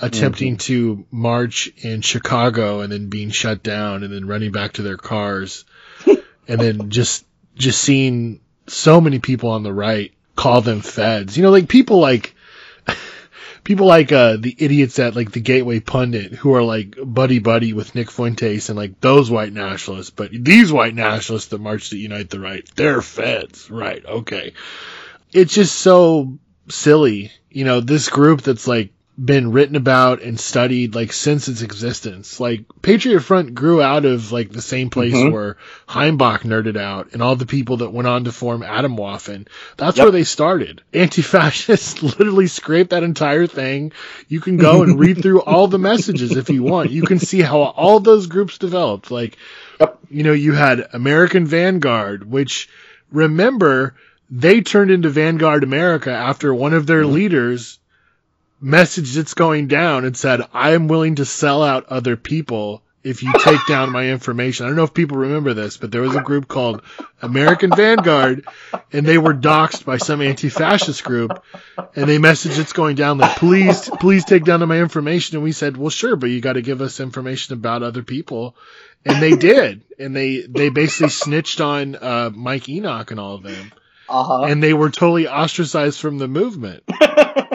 attempting 0.00 0.56
to 0.56 1.04
march 1.10 1.72
in 1.78 2.00
Chicago 2.02 2.80
and 2.80 2.92
then 2.92 3.08
being 3.08 3.30
shut 3.30 3.62
down 3.62 4.02
and 4.02 4.12
then 4.12 4.26
running 4.26 4.52
back 4.52 4.74
to 4.74 4.82
their 4.82 4.96
cars 4.96 5.64
and 6.06 6.60
then 6.60 6.90
just 6.90 7.24
just 7.56 7.80
seeing 7.80 8.40
so 8.68 9.00
many 9.00 9.18
people 9.18 9.50
on 9.50 9.62
the 9.62 9.72
right 9.72 10.12
call 10.36 10.60
them 10.60 10.80
feds. 10.80 11.36
You 11.36 11.42
know, 11.42 11.50
like 11.50 11.68
people 11.68 11.98
like 11.98 12.36
people 13.64 13.86
like 13.86 14.12
uh 14.12 14.36
the 14.36 14.54
idiots 14.56 14.98
at 15.00 15.16
like 15.16 15.32
the 15.32 15.40
Gateway 15.40 15.80
Pundit 15.80 16.32
who 16.32 16.54
are 16.54 16.62
like 16.62 16.94
buddy 17.02 17.40
buddy 17.40 17.72
with 17.72 17.94
Nick 17.96 18.10
Fuentes 18.10 18.68
and 18.68 18.78
like 18.78 19.00
those 19.00 19.30
white 19.30 19.52
nationalists, 19.52 20.10
but 20.10 20.30
these 20.32 20.72
white 20.72 20.94
nationalists 20.94 21.48
that 21.48 21.60
march 21.60 21.90
to 21.90 21.98
unite 21.98 22.30
the 22.30 22.40
right, 22.40 22.68
they're 22.76 23.02
feds, 23.02 23.68
right? 23.68 24.04
Okay. 24.06 24.52
It's 25.32 25.52
just 25.52 25.74
so 25.74 26.38
silly. 26.68 27.32
You 27.50 27.64
know, 27.64 27.80
this 27.80 28.08
group 28.08 28.42
that's 28.42 28.68
like 28.68 28.92
been 29.22 29.50
written 29.50 29.74
about 29.74 30.22
and 30.22 30.38
studied 30.38 30.94
like 30.94 31.12
since 31.12 31.48
its 31.48 31.62
existence. 31.62 32.38
Like 32.38 32.66
Patriot 32.82 33.18
Front 33.20 33.52
grew 33.52 33.82
out 33.82 34.04
of 34.04 34.30
like 34.30 34.52
the 34.52 34.62
same 34.62 34.90
place 34.90 35.12
Mhm. 35.14 35.32
where 35.32 35.56
Heimbach 35.88 36.42
nerded 36.42 36.76
out 36.76 37.08
and 37.12 37.20
all 37.20 37.34
the 37.34 37.44
people 37.44 37.78
that 37.78 37.92
went 37.92 38.06
on 38.06 38.24
to 38.24 38.32
form 38.32 38.62
Atomwaffen. 38.62 39.48
That's 39.76 39.96
Yep. 39.96 40.04
where 40.04 40.12
they 40.12 40.22
started. 40.22 40.82
Anti-fascists 40.94 42.00
literally 42.18 42.46
scraped 42.46 42.90
that 42.90 43.02
entire 43.02 43.48
thing. 43.48 43.90
You 44.28 44.40
can 44.40 44.56
go 44.56 44.84
and 44.84 45.00
read 45.00 45.20
through 45.20 45.40
all 45.40 45.66
the 45.66 45.78
messages 45.80 46.36
if 46.36 46.48
you 46.48 46.62
want. 46.62 46.90
You 46.90 47.02
can 47.02 47.18
see 47.18 47.40
how 47.40 47.58
all 47.62 47.98
those 47.98 48.28
groups 48.28 48.56
developed. 48.58 49.10
Like, 49.10 49.36
Yep. 49.80 49.98
you 50.10 50.22
know, 50.22 50.32
you 50.32 50.52
had 50.52 50.86
American 50.92 51.44
Vanguard, 51.44 52.30
which 52.30 52.68
remember 53.10 53.94
they 54.30 54.60
turned 54.60 54.90
into 54.92 55.08
Vanguard 55.08 55.64
America 55.64 56.10
after 56.12 56.54
one 56.54 56.74
of 56.74 56.86
their 56.86 57.04
leaders 57.06 57.78
messaged 58.62 59.16
it's 59.16 59.34
going 59.34 59.68
down 59.68 60.04
and 60.04 60.16
said, 60.16 60.40
I 60.52 60.72
am 60.72 60.88
willing 60.88 61.16
to 61.16 61.24
sell 61.24 61.62
out 61.62 61.86
other 61.86 62.16
people 62.16 62.82
if 63.04 63.22
you 63.22 63.32
take 63.38 63.64
down 63.66 63.90
my 63.90 64.10
information. 64.10 64.66
I 64.66 64.68
don't 64.68 64.76
know 64.76 64.84
if 64.84 64.92
people 64.92 65.18
remember 65.18 65.54
this, 65.54 65.76
but 65.76 65.92
there 65.92 66.02
was 66.02 66.16
a 66.16 66.20
group 66.20 66.48
called 66.48 66.82
American 67.22 67.70
Vanguard 67.70 68.46
and 68.92 69.06
they 69.06 69.18
were 69.18 69.34
doxxed 69.34 69.84
by 69.84 69.98
some 69.98 70.20
anti-fascist 70.20 71.04
group 71.04 71.42
and 71.94 72.08
they 72.08 72.18
messaged 72.18 72.58
it's 72.58 72.72
going 72.72 72.96
down 72.96 73.18
like, 73.18 73.36
please, 73.36 73.88
please 74.00 74.24
take 74.24 74.44
down 74.44 74.66
my 74.68 74.80
information. 74.80 75.36
And 75.36 75.44
we 75.44 75.52
said, 75.52 75.76
well, 75.76 75.90
sure, 75.90 76.16
but 76.16 76.30
you 76.30 76.40
got 76.40 76.54
to 76.54 76.62
give 76.62 76.82
us 76.82 77.00
information 77.00 77.54
about 77.54 77.82
other 77.82 78.02
people. 78.02 78.56
And 79.06 79.22
they 79.22 79.36
did. 79.36 79.84
And 79.98 80.14
they, 80.14 80.40
they 80.40 80.68
basically 80.68 81.10
snitched 81.10 81.60
on, 81.60 81.94
uh, 81.94 82.30
Mike 82.34 82.68
Enoch 82.68 83.10
and 83.10 83.20
all 83.20 83.36
of 83.36 83.42
them. 83.44 83.72
Uh-huh. 84.08 84.44
And 84.44 84.62
they 84.62 84.74
were 84.74 84.90
totally 84.90 85.28
ostracized 85.28 86.00
from 86.00 86.18
the 86.18 86.28
movement. 86.28 86.82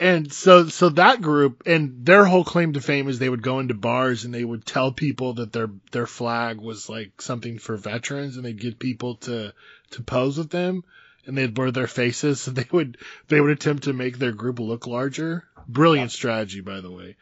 and 0.00 0.32
so 0.32 0.66
so 0.66 0.88
that 0.88 1.20
group 1.20 1.64
and 1.66 2.06
their 2.06 2.24
whole 2.24 2.42
claim 2.42 2.72
to 2.72 2.80
fame 2.80 3.08
is 3.08 3.18
they 3.18 3.28
would 3.28 3.42
go 3.42 3.60
into 3.60 3.74
bars 3.74 4.24
and 4.24 4.32
they 4.32 4.44
would 4.44 4.64
tell 4.64 4.90
people 4.90 5.34
that 5.34 5.52
their 5.52 5.68
their 5.92 6.06
flag 6.06 6.58
was 6.58 6.88
like 6.88 7.20
something 7.20 7.58
for 7.58 7.76
veterans 7.76 8.36
and 8.36 8.44
they'd 8.44 8.58
get 8.58 8.78
people 8.78 9.16
to 9.16 9.52
to 9.90 10.02
pose 10.02 10.38
with 10.38 10.48
them 10.48 10.82
and 11.26 11.36
they'd 11.36 11.52
blur 11.52 11.70
their 11.70 11.86
faces. 11.86 12.40
So 12.44 12.50
they 12.50 12.66
would 12.72 12.96
they 13.28 13.40
would 13.40 13.50
attempt 13.50 13.84
to 13.84 13.92
make 13.92 14.18
their 14.18 14.32
group 14.32 14.58
look 14.58 14.86
larger. 14.86 15.44
Brilliant 15.68 16.12
strategy 16.12 16.62
by 16.62 16.80
the 16.80 16.90
way. 16.90 17.16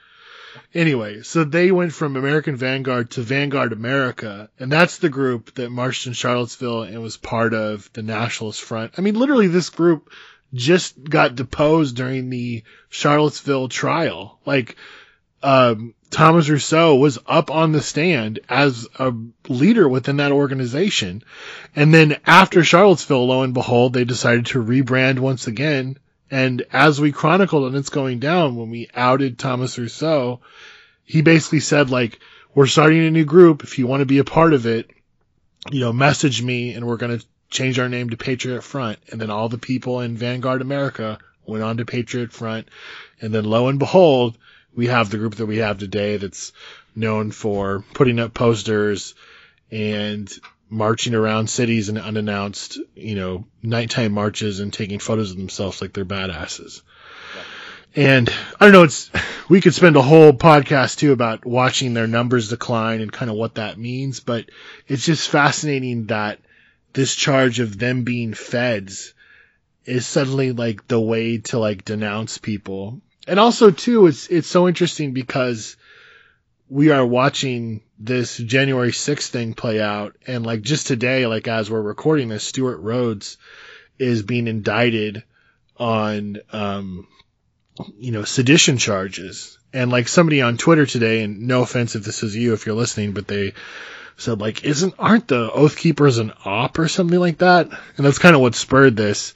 Anyway 0.72 1.22
so 1.22 1.43
they 1.43 1.72
went 1.72 1.93
from 1.93 2.16
american 2.16 2.55
vanguard 2.55 3.11
to 3.11 3.22
vanguard 3.22 3.72
america 3.72 4.51
and 4.59 4.70
that's 4.70 4.99
the 4.99 5.09
group 5.09 5.53
that 5.55 5.70
marched 5.70 6.07
in 6.07 6.12
charlottesville 6.12 6.83
and 6.83 7.03
was 7.03 7.16
part 7.16 7.55
of 7.55 7.93
the 7.93 8.03
nationalist 8.03 8.62
front. 8.62 8.93
I 8.97 9.01
mean 9.01 9.16
literally 9.16 9.49
this 9.49 9.70
group 9.70 10.11
just 10.55 11.03
got 11.03 11.34
deposed 11.34 11.96
during 11.96 12.30
the 12.30 12.62
Charlottesville 12.88 13.68
trial. 13.68 14.38
Like, 14.46 14.76
um, 15.42 15.94
Thomas 16.11 16.49
Rousseau 16.49 16.96
was 16.96 17.18
up 17.26 17.51
on 17.51 17.72
the 17.72 17.82
stand 17.82 18.40
as 18.49 18.88
a 18.99 19.12
leader 19.49 19.88
within 19.88 20.16
that 20.16 20.32
organization. 20.32 21.22
And 21.76 21.92
then 21.92 22.16
after 22.26 22.64
Charlottesville, 22.64 23.26
lo 23.26 23.42
and 23.42 23.53
behold, 23.53 23.92
they 23.92 24.05
decided 24.05 24.46
to 24.46 24.64
rebrand 24.64 25.18
once 25.18 25.46
again. 25.46 25.99
And 26.30 26.64
as 26.72 27.01
we 27.01 27.12
chronicled 27.12 27.66
and 27.66 27.76
it's 27.76 27.90
going 27.90 28.20
down, 28.20 28.57
when 28.57 28.70
we 28.70 28.88
outed 28.94 29.38
Thomas 29.38 29.78
Rousseau, 29.78 30.40
he 31.05 31.22
basically 31.22 31.61
said 31.61 31.90
like, 31.90 32.20
we're 32.55 32.66
starting 32.66 33.07
a 33.07 33.11
new 33.11 33.24
group. 33.24 33.62
If 33.62 33.78
you 33.78 33.86
want 33.86 34.01
to 34.01 34.07
be 34.07 34.18
a 34.18 34.24
part 34.24 34.55
of 34.55 34.66
it, 34.66 34.90
you 35.70 35.80
know, 35.80 35.92
message 35.92 36.42
me 36.42 36.72
and 36.72 36.86
we're 36.86 36.96
going 36.96 37.18
to 37.18 37.26
change 37.51 37.78
our 37.78 37.88
name 37.88 38.11
to 38.11 38.16
Patriot 38.16 38.62
Front. 38.62 38.99
And 39.11 39.20
then 39.20 39.30
all 39.30 39.49
the 39.49 39.59
people 39.59 40.01
in 40.01 40.16
Vanguard 40.16 40.62
America 40.62 41.18
went 41.46 41.64
on 41.64 41.78
to 41.78 41.84
Patriot 41.84 42.32
Front. 42.32 42.68
And 43.20 43.34
then 43.34 43.44
lo 43.44 43.68
and 43.68 43.78
behold, 43.78 44.36
we 44.74 44.86
have 44.86 45.11
the 45.11 45.18
group 45.18 45.36
that 45.36 45.46
we 45.46 45.59
have 45.59 45.78
today 45.78 46.16
that's 46.16 46.53
known 46.94 47.30
for 47.30 47.84
putting 47.94 48.20
up 48.20 48.34
posters 48.34 49.14
and 49.70 50.30
marching 50.70 51.14
around 51.14 51.49
cities 51.49 51.88
in 51.88 51.96
unannounced, 51.96 52.78
you 52.94 53.14
know, 53.14 53.46
nighttime 53.62 54.12
marches 54.12 54.61
and 54.61 54.72
taking 54.72 54.99
photos 54.99 55.30
of 55.30 55.36
themselves 55.36 55.80
like 55.80 55.92
they're 55.92 56.05
badasses. 56.05 56.82
And 57.96 58.32
I 58.61 58.66
don't 58.66 58.72
know, 58.72 58.84
it's, 58.84 59.11
we 59.49 59.61
could 59.61 59.74
spend 59.74 59.96
a 59.96 60.03
whole 60.03 60.32
podcast 60.32 60.99
too 60.99 61.12
about 61.12 61.46
watching 61.46 61.94
their 61.94 62.07
numbers 62.07 62.51
decline 62.51 63.01
and 63.01 63.11
kind 63.11 63.30
of 63.30 63.36
what 63.36 63.55
that 63.55 63.78
means, 63.78 64.20
but 64.20 64.51
it's 64.86 65.05
just 65.05 65.30
fascinating 65.30 66.07
that 66.07 66.38
this 66.99 67.14
charge 67.14 67.61
of 67.61 67.78
them 67.78 68.03
being 68.03 68.34
feds 68.34 69.14
is 69.84 70.05
suddenly 70.05 70.51
like 70.51 70.88
the 70.88 71.01
way 71.01 71.38
to 71.38 71.57
like 71.57 71.84
denounce 71.84 72.38
people. 72.38 73.01
And 73.28 73.38
also 73.38 73.70
too, 73.70 74.09
it's, 74.09 74.26
it's 74.26 74.49
so 74.49 74.66
interesting 74.66 75.12
because 75.12 75.76
we 76.68 76.90
are 76.90 77.07
watching 77.07 77.82
this 78.01 78.36
January 78.36 78.90
6th 78.90 79.28
thing 79.28 79.55
play 79.55 79.80
out. 79.80 80.16
And 80.26 80.44
like 80.44 80.62
just 80.62 80.88
today, 80.88 81.28
like 81.28 81.46
as 81.46 81.70
we're 81.70 81.80
recording 81.80 82.30
this, 82.30 82.42
Stewart 82.42 82.80
Rhodes 82.80 83.36
is 84.01 84.24
being 84.24 84.49
indicted 84.49 85.22
on, 85.76 86.38
um, 86.51 87.07
you 87.96 88.11
know, 88.11 88.24
sedition 88.24 88.76
charges. 88.76 89.57
And 89.72 89.92
like 89.92 90.09
somebody 90.09 90.42
on 90.42 90.57
Twitter 90.57 90.84
today, 90.84 91.22
and 91.22 91.42
no 91.42 91.62
offense 91.62 91.94
if 91.94 92.03
this 92.03 92.24
is 92.24 92.34
you, 92.34 92.55
if 92.55 92.66
you're 92.66 92.74
listening, 92.74 93.12
but 93.12 93.28
they 93.28 93.53
said 94.19 94.41
like, 94.41 94.64
isn't, 94.64 94.95
aren't 94.99 95.29
the 95.29 95.51
Oath 95.51 95.77
Keepers 95.77 96.19
an 96.19 96.33
op 96.45 96.79
or 96.79 96.89
something 96.89 97.19
like 97.19 97.39
that? 97.39 97.69
And 97.97 98.05
that's 98.05 98.19
kind 98.19 98.35
of 98.35 98.43
what 98.43 98.55
spurred 98.55 98.97
this 98.97 99.33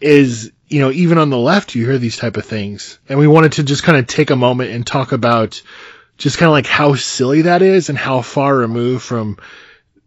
is, 0.00 0.50
you 0.66 0.80
know, 0.80 0.90
even 0.90 1.18
on 1.18 1.30
the 1.30 1.38
left, 1.38 1.74
you 1.74 1.84
hear 1.84 1.98
these 1.98 2.16
type 2.16 2.36
of 2.36 2.44
things. 2.44 2.98
And 3.08 3.18
we 3.18 3.26
wanted 3.26 3.52
to 3.52 3.64
just 3.64 3.82
kind 3.82 3.98
of 3.98 4.06
take 4.06 4.30
a 4.30 4.36
moment 4.36 4.70
and 4.70 4.86
talk 4.86 5.12
about 5.12 5.62
just 6.16 6.38
kind 6.38 6.48
of 6.48 6.52
like 6.52 6.66
how 6.66 6.94
silly 6.94 7.42
that 7.42 7.62
is 7.62 7.88
and 7.90 7.98
how 7.98 8.22
far 8.22 8.56
removed 8.56 9.02
from 9.02 9.38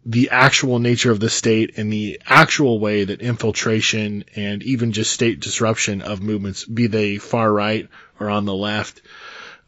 the 0.04 0.30
actual 0.30 0.80
nature 0.80 1.12
of 1.12 1.20
the 1.20 1.30
state 1.30 1.78
and 1.78 1.92
the 1.92 2.20
actual 2.26 2.80
way 2.80 3.04
that 3.04 3.20
infiltration 3.20 4.24
and 4.34 4.62
even 4.64 4.92
just 4.92 5.12
state 5.12 5.40
disruption 5.40 6.02
of 6.02 6.20
movements, 6.20 6.64
be 6.64 6.88
they 6.88 7.18
far 7.18 7.50
right 7.50 7.88
or 8.18 8.28
on 8.28 8.44
the 8.44 8.54
left, 8.54 9.00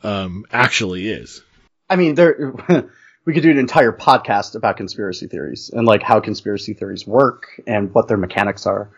um, 0.02 0.44
actually 0.50 1.08
is. 1.08 1.42
I 1.88 1.96
mean, 1.96 2.16
there, 2.16 2.52
we 3.24 3.32
could 3.32 3.42
do 3.42 3.50
an 3.50 3.58
entire 3.58 3.92
podcast 3.92 4.54
about 4.54 4.76
conspiracy 4.76 5.26
theories 5.26 5.70
and 5.70 5.86
like 5.86 6.02
how 6.02 6.20
conspiracy 6.20 6.74
theories 6.74 7.06
work 7.06 7.60
and 7.66 7.92
what 7.94 8.08
their 8.08 8.16
mechanics 8.16 8.66
are. 8.66 8.90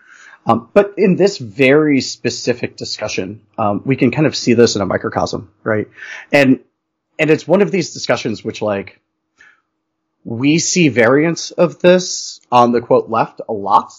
Um, 0.47 0.70
but 0.72 0.95
in 0.97 1.16
this 1.16 1.39
very 1.39 2.01
specific 2.01 2.77
discussion, 2.77 3.43
um, 3.59 3.83
we 3.85 3.97
can 3.97 4.11
kind 4.11 4.27
of 4.27 4.37
see 4.37 4.55
this 4.55 4.77
in 4.77 4.83
a 4.83 4.87
microcosm, 4.87 5.51
right? 5.64 5.89
And, 6.33 6.61
and 7.18 7.31
it's 7.31 7.49
one 7.49 7.62
of 7.62 7.70
these 7.70 7.93
discussions 7.93 8.45
which 8.45 8.62
like, 8.62 9.01
we 10.24 10.59
see 10.59 10.89
variants 10.89 11.53
of 11.53 11.79
this 11.79 12.41
on 12.51 12.72
the 12.72 12.81
quote 12.81 13.09
left 13.09 13.41
a 13.49 13.53
lot. 13.53 13.93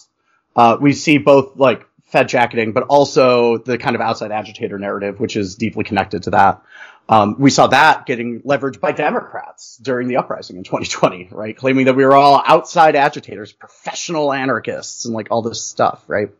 Uh, 0.54 0.76
we 0.80 0.92
see 0.92 1.16
both 1.16 1.56
like 1.56 1.86
Fed 2.04 2.28
jacketing, 2.28 2.72
but 2.72 2.84
also 2.84 3.58
the 3.58 3.78
kind 3.78 3.94
of 3.94 4.02
outside 4.02 4.30
agitator 4.30 4.78
narrative, 4.78 5.20
which 5.20 5.36
is 5.36 5.54
deeply 5.54 5.84
connected 5.84 6.24
to 6.24 6.30
that. 6.30 6.62
Um, 7.08 7.36
we 7.38 7.50
saw 7.50 7.68
that 7.68 8.04
getting 8.04 8.42
leveraged 8.42 8.80
by 8.80 8.92
Democrats 8.92 9.78
during 9.78 10.08
the 10.08 10.16
uprising 10.18 10.56
in 10.56 10.64
2020, 10.64 11.28
right? 11.32 11.56
Claiming 11.56 11.86
that 11.86 11.96
we 11.96 12.04
were 12.04 12.14
all 12.14 12.42
outside 12.44 12.96
agitators, 12.96 13.52
professional 13.52 14.32
anarchists, 14.32 15.06
and 15.06 15.14
like 15.14 15.28
all 15.30 15.42
this 15.42 15.64
stuff, 15.64 16.04
right? 16.06 16.30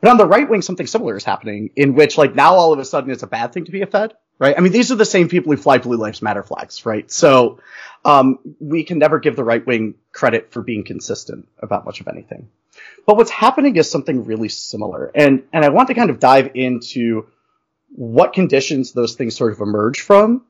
But 0.00 0.10
on 0.10 0.16
the 0.16 0.26
right 0.26 0.48
wing, 0.48 0.62
something 0.62 0.88
similar 0.88 1.16
is 1.16 1.22
happening 1.22 1.70
in 1.76 1.94
which 1.94 2.18
like 2.18 2.34
now 2.34 2.54
all 2.54 2.72
of 2.72 2.80
a 2.80 2.84
sudden 2.84 3.12
it's 3.12 3.22
a 3.22 3.28
bad 3.28 3.52
thing 3.52 3.66
to 3.66 3.72
be 3.72 3.82
a 3.82 3.86
Fed, 3.86 4.14
right? 4.40 4.56
I 4.58 4.60
mean, 4.60 4.72
these 4.72 4.90
are 4.90 4.96
the 4.96 5.04
same 5.04 5.28
people 5.28 5.52
who 5.52 5.56
fly 5.56 5.78
Blue 5.78 5.96
Lives 5.96 6.20
Matter 6.20 6.42
flags, 6.42 6.84
right? 6.84 7.08
So, 7.10 7.60
um, 8.04 8.40
we 8.58 8.82
can 8.82 8.98
never 8.98 9.20
give 9.20 9.36
the 9.36 9.44
right 9.44 9.64
wing 9.64 9.94
credit 10.10 10.52
for 10.52 10.60
being 10.60 10.82
consistent 10.82 11.46
about 11.60 11.84
much 11.84 12.00
of 12.00 12.08
anything. 12.08 12.48
But 13.06 13.16
what's 13.16 13.30
happening 13.30 13.76
is 13.76 13.88
something 13.88 14.24
really 14.24 14.48
similar. 14.48 15.12
And, 15.14 15.44
and 15.52 15.64
I 15.64 15.68
want 15.68 15.86
to 15.88 15.94
kind 15.94 16.10
of 16.10 16.18
dive 16.18 16.50
into 16.54 17.28
what 17.94 18.32
conditions 18.32 18.92
those 18.92 19.14
things 19.14 19.36
sort 19.36 19.52
of 19.52 19.60
emerge 19.60 20.00
from, 20.00 20.44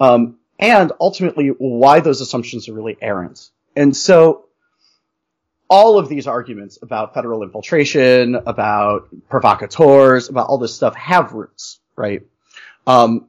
um, 0.00 0.38
and 0.58 0.92
ultimately 1.00 1.48
why 1.48 2.00
those 2.00 2.20
assumptions 2.20 2.68
are 2.68 2.72
really 2.72 2.96
errant. 3.00 3.50
And 3.74 3.94
so 3.96 4.46
all 5.68 5.98
of 5.98 6.08
these 6.08 6.26
arguments 6.26 6.78
about 6.80 7.14
federal 7.14 7.42
infiltration, 7.42 8.34
about 8.34 9.08
provocateurs, 9.28 10.28
about 10.28 10.48
all 10.48 10.58
this 10.58 10.74
stuff 10.74 10.94
have 10.94 11.32
roots, 11.32 11.80
right? 11.96 12.22
Um, 12.86 13.28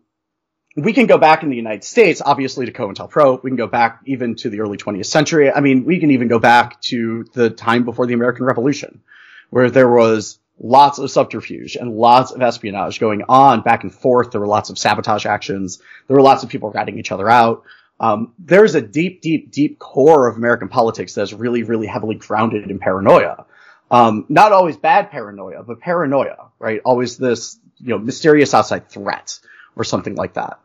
we 0.76 0.94
can 0.94 1.08
go 1.08 1.18
back 1.18 1.42
in 1.42 1.50
the 1.50 1.56
United 1.56 1.84
States, 1.84 2.22
obviously 2.24 2.68
to 2.68 2.72
COINTELPRO. 2.72 3.42
We 3.44 3.50
can 3.50 3.58
go 3.58 3.66
back 3.66 4.02
even 4.06 4.36
to 4.36 4.50
the 4.50 4.60
early 4.62 4.78
20th 4.78 5.08
century. 5.08 5.52
I 5.52 5.60
mean, 5.60 5.86
we 5.86 6.00
can 6.00 6.12
even 6.12 6.28
go 6.28 6.38
back 6.38 6.80
to 6.84 7.26
the 7.34 7.50
time 7.50 7.84
before 7.84 8.06
the 8.06 8.14
American 8.14 8.46
Revolution, 8.46 9.02
where 9.50 9.72
there 9.72 9.90
was 9.90 10.38
lots 10.60 11.00
of 11.00 11.12
subterfuge 11.12 11.76
and 11.76 11.96
lots 11.96 12.32
of 12.32 12.42
espionage 12.42 13.00
going 13.00 13.24
on 13.30 13.62
back 13.62 13.84
and 13.84 13.94
forth. 13.94 14.32
There 14.32 14.42
were 14.42 14.48
lots 14.48 14.70
of 14.70 14.78
sabotage 14.78 15.26
actions. 15.26 15.82
There 16.08 16.16
were 16.16 16.24
lots 16.24 16.44
of 16.44 16.50
people 16.50 16.72
ratting 16.72 16.98
each 16.98 17.12
other 17.12 17.30
out. 17.30 17.64
Um, 18.00 18.34
there's 18.38 18.76
a 18.76 18.82
deep, 18.82 19.22
deep, 19.22 19.52
deep 19.52 19.80
core 19.80 20.28
of 20.28 20.38
American 20.38 20.70
politics 20.70 21.14
that's 21.14 21.34
really, 21.34 21.64
really 21.64 21.88
heavily 21.88 22.16
grounded 22.16 22.70
in 22.70 22.80
paranoia. 22.80 23.46
Um, 23.90 24.26
not 24.30 24.52
always 24.52 24.78
bad 24.78 25.12
paranoia, 25.12 25.64
but 25.64 25.80
paranoia, 25.80 26.50
right? 26.60 26.82
Always 26.84 27.18
this, 27.18 27.58
you 27.78 27.90
know, 27.90 27.98
mysterious 27.98 28.54
outside 28.54 28.90
threat 28.90 29.40
or 29.76 29.84
something 29.84 30.16
like 30.16 30.34
that. 30.34 30.60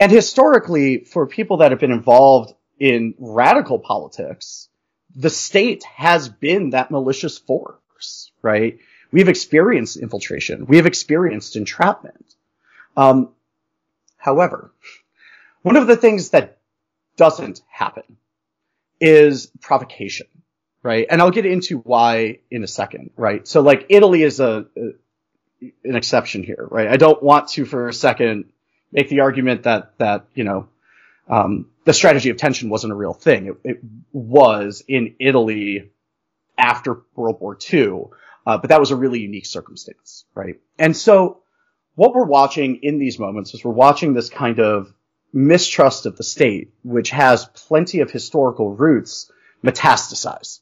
And 0.00 0.10
historically, 0.10 1.04
for 1.04 1.26
people 1.26 1.58
that 1.58 1.70
have 1.70 1.80
been 1.80 1.92
involved 1.92 2.54
in 2.80 3.14
radical 3.18 3.78
politics, 3.78 4.68
the 5.14 5.30
state 5.30 5.84
has 5.84 6.28
been 6.28 6.70
that 6.70 6.90
malicious 6.90 7.38
force, 7.38 8.32
right? 8.40 8.78
We've 9.12 9.28
experienced 9.28 9.98
infiltration. 9.98 10.66
We 10.66 10.78
have 10.78 10.86
experienced 10.86 11.56
entrapment. 11.56 12.34
Um, 12.96 13.30
however, 14.16 14.72
one 15.62 15.76
of 15.76 15.86
the 15.86 15.96
things 15.96 16.30
that 16.30 16.58
doesn't 17.16 17.62
happen 17.68 18.16
is 19.00 19.50
provocation, 19.60 20.26
right? 20.82 21.06
And 21.08 21.20
I'll 21.20 21.30
get 21.30 21.46
into 21.46 21.78
why 21.78 22.38
in 22.50 22.64
a 22.64 22.66
second, 22.68 23.10
right? 23.16 23.46
So 23.46 23.60
like 23.60 23.86
Italy 23.90 24.22
is 24.22 24.40
a, 24.40 24.66
a 24.76 24.80
an 25.84 25.94
exception 25.94 26.42
here, 26.42 26.66
right? 26.70 26.88
I 26.88 26.96
don't 26.96 27.22
want 27.22 27.48
to 27.50 27.64
for 27.64 27.88
a 27.88 27.92
second 27.92 28.46
make 28.90 29.08
the 29.08 29.20
argument 29.20 29.64
that 29.64 29.96
that 29.98 30.26
you 30.34 30.44
know 30.44 30.68
um, 31.28 31.66
the 31.84 31.92
strategy 31.92 32.30
of 32.30 32.36
tension 32.36 32.68
wasn't 32.68 32.92
a 32.92 32.96
real 32.96 33.14
thing. 33.14 33.46
It, 33.46 33.56
it 33.64 33.80
was 34.12 34.82
in 34.88 35.14
Italy 35.18 35.90
after 36.58 37.02
World 37.14 37.40
War 37.40 37.56
II, 37.72 38.04
uh, 38.46 38.58
but 38.58 38.70
that 38.70 38.80
was 38.80 38.90
a 38.90 38.96
really 38.96 39.20
unique 39.20 39.46
circumstance, 39.46 40.24
right? 40.34 40.60
And 40.78 40.96
so 40.96 41.42
what 41.94 42.14
we're 42.14 42.24
watching 42.24 42.80
in 42.82 42.98
these 42.98 43.18
moments 43.18 43.54
is 43.54 43.64
we're 43.64 43.72
watching 43.72 44.14
this 44.14 44.30
kind 44.30 44.58
of 44.58 44.92
mistrust 45.32 46.06
of 46.06 46.16
the 46.16 46.24
state, 46.24 46.72
which 46.82 47.10
has 47.10 47.46
plenty 47.46 48.00
of 48.00 48.10
historical 48.10 48.74
roots, 48.74 49.30
metastasize. 49.64 50.60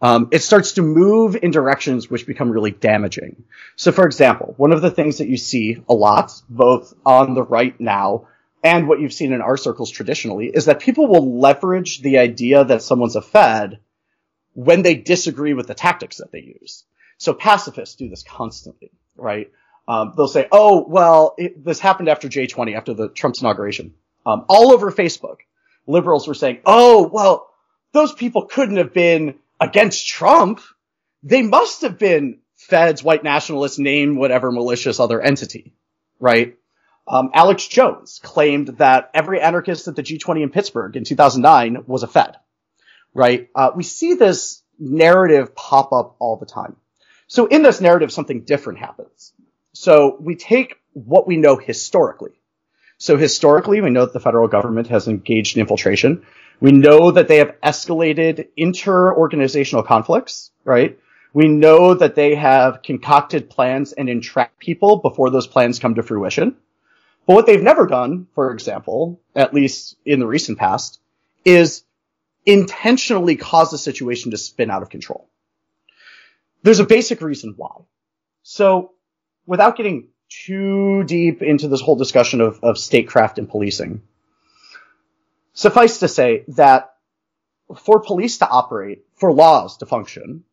Um, 0.00 0.28
it 0.30 0.42
starts 0.42 0.72
to 0.72 0.82
move 0.82 1.36
in 1.36 1.50
directions 1.50 2.08
which 2.08 2.26
become 2.26 2.50
really 2.50 2.70
damaging. 2.70 3.44
So, 3.74 3.90
for 3.90 4.06
example, 4.06 4.54
one 4.56 4.72
of 4.72 4.80
the 4.80 4.90
things 4.90 5.18
that 5.18 5.28
you 5.28 5.36
see 5.36 5.82
a 5.88 5.94
lot, 5.94 6.32
both 6.48 6.94
on 7.04 7.34
the 7.34 7.42
right 7.42 7.78
now 7.80 8.28
and 8.62 8.86
what 8.86 9.00
you've 9.00 9.12
seen 9.12 9.32
in 9.32 9.40
our 9.40 9.56
circles 9.56 9.90
traditionally, 9.90 10.46
is 10.46 10.66
that 10.66 10.80
people 10.80 11.08
will 11.08 11.40
leverage 11.40 12.00
the 12.00 12.18
idea 12.18 12.64
that 12.64 12.82
someone's 12.82 13.16
a 13.16 13.22
Fed 13.22 13.80
when 14.58 14.82
they 14.82 14.96
disagree 14.96 15.54
with 15.54 15.68
the 15.68 15.74
tactics 15.74 16.16
that 16.16 16.32
they 16.32 16.40
use. 16.40 16.82
So 17.16 17.32
pacifists 17.32 17.94
do 17.94 18.08
this 18.08 18.24
constantly, 18.24 18.90
right? 19.16 19.52
Um, 19.86 20.14
they'll 20.16 20.26
say, 20.26 20.48
"Oh, 20.50 20.84
well, 20.84 21.36
it, 21.38 21.64
this 21.64 21.78
happened 21.78 22.08
after 22.08 22.28
J20, 22.28 22.76
after 22.76 22.92
the 22.92 23.08
Trump's 23.08 23.40
inauguration." 23.40 23.94
Um, 24.26 24.46
all 24.48 24.72
over 24.72 24.90
Facebook, 24.90 25.36
liberals 25.86 26.26
were 26.26 26.34
saying, 26.34 26.58
"Oh, 26.66 27.06
well, 27.06 27.48
those 27.92 28.12
people 28.12 28.46
couldn't 28.46 28.78
have 28.78 28.92
been 28.92 29.36
against 29.60 30.08
Trump. 30.08 30.60
They 31.22 31.42
must 31.42 31.82
have 31.82 31.96
been 31.96 32.40
feds, 32.56 33.00
white 33.00 33.22
nationalists, 33.22 33.78
name 33.78 34.16
whatever 34.16 34.50
malicious 34.50 34.98
other 34.98 35.20
entity, 35.20 35.72
right?" 36.18 36.56
Um, 37.06 37.30
Alex 37.32 37.68
Jones 37.68 38.18
claimed 38.24 38.78
that 38.78 39.12
every 39.14 39.40
anarchist 39.40 39.86
at 39.86 39.94
the 39.94 40.02
G20 40.02 40.42
in 40.42 40.50
Pittsburgh 40.50 40.96
in 40.96 41.04
2009 41.04 41.84
was 41.86 42.02
a 42.02 42.08
Fed, 42.08 42.36
right? 43.14 43.48
Uh, 43.54 43.70
we 43.74 43.82
see 43.82 44.14
this 44.14 44.62
narrative 44.78 45.54
pop 45.54 45.92
up 45.92 46.16
all 46.18 46.36
the 46.36 46.46
time. 46.46 46.76
So 47.26 47.46
in 47.46 47.62
this 47.62 47.80
narrative, 47.80 48.12
something 48.12 48.42
different 48.42 48.78
happens. 48.78 49.32
So 49.72 50.16
we 50.20 50.36
take 50.36 50.76
what 50.92 51.26
we 51.26 51.36
know 51.36 51.56
historically. 51.56 52.32
So 52.98 53.16
historically, 53.16 53.80
we 53.80 53.90
know 53.90 54.06
that 54.06 54.12
the 54.12 54.20
federal 54.20 54.48
government 54.48 54.88
has 54.88 55.06
engaged 55.06 55.56
in 55.56 55.60
infiltration. 55.60 56.26
We 56.60 56.72
know 56.72 57.12
that 57.12 57.28
they 57.28 57.36
have 57.36 57.54
escalated 57.62 58.48
inter-organizational 58.56 59.84
conflicts, 59.84 60.50
right? 60.64 60.98
We 61.32 61.46
know 61.46 61.94
that 61.94 62.16
they 62.16 62.34
have 62.34 62.82
concocted 62.82 63.50
plans 63.50 63.92
and 63.92 64.08
entrapped 64.08 64.58
people 64.58 64.96
before 64.96 65.30
those 65.30 65.46
plans 65.46 65.78
come 65.78 65.94
to 65.94 66.02
fruition. 66.02 66.56
But 67.26 67.34
what 67.34 67.46
they've 67.46 67.62
never 67.62 67.86
done, 67.86 68.26
for 68.34 68.50
example, 68.50 69.20
at 69.36 69.54
least 69.54 69.96
in 70.04 70.18
the 70.18 70.26
recent 70.26 70.58
past, 70.58 70.98
is 71.44 71.84
intentionally 72.48 73.36
cause 73.36 73.70
the 73.70 73.78
situation 73.78 74.30
to 74.30 74.38
spin 74.38 74.70
out 74.70 74.82
of 74.82 74.88
control. 74.88 75.28
There's 76.62 76.80
a 76.80 76.84
basic 76.86 77.20
reason 77.20 77.52
why. 77.56 77.82
So 78.42 78.92
without 79.46 79.76
getting 79.76 80.08
too 80.30 81.04
deep 81.04 81.42
into 81.42 81.68
this 81.68 81.82
whole 81.82 81.96
discussion 81.96 82.40
of, 82.40 82.58
of 82.64 82.78
statecraft 82.78 83.38
and 83.38 83.48
policing, 83.48 84.00
suffice 85.52 85.98
to 85.98 86.08
say 86.08 86.44
that 86.48 86.94
for 87.76 88.00
police 88.00 88.38
to 88.38 88.48
operate, 88.48 89.04
for 89.16 89.30
laws 89.30 89.76
to 89.76 89.86
function, 89.86 90.44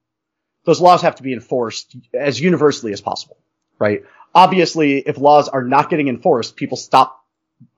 those 0.66 0.82
laws 0.82 1.02
have 1.04 1.16
to 1.16 1.24
be 1.24 1.32
enforced 1.32 1.96
as 2.14 2.41
universally 2.41 2.91
as 2.91 3.00
possible, 3.00 3.38
right? 3.80 4.04
Obviously, 4.34 4.98
if 4.98 5.18
laws 5.18 5.48
are 5.48 5.64
not 5.64 5.89
getting 5.89 6.10
enforced, 6.10 6.58
people 6.58 6.76
stop 6.76 7.24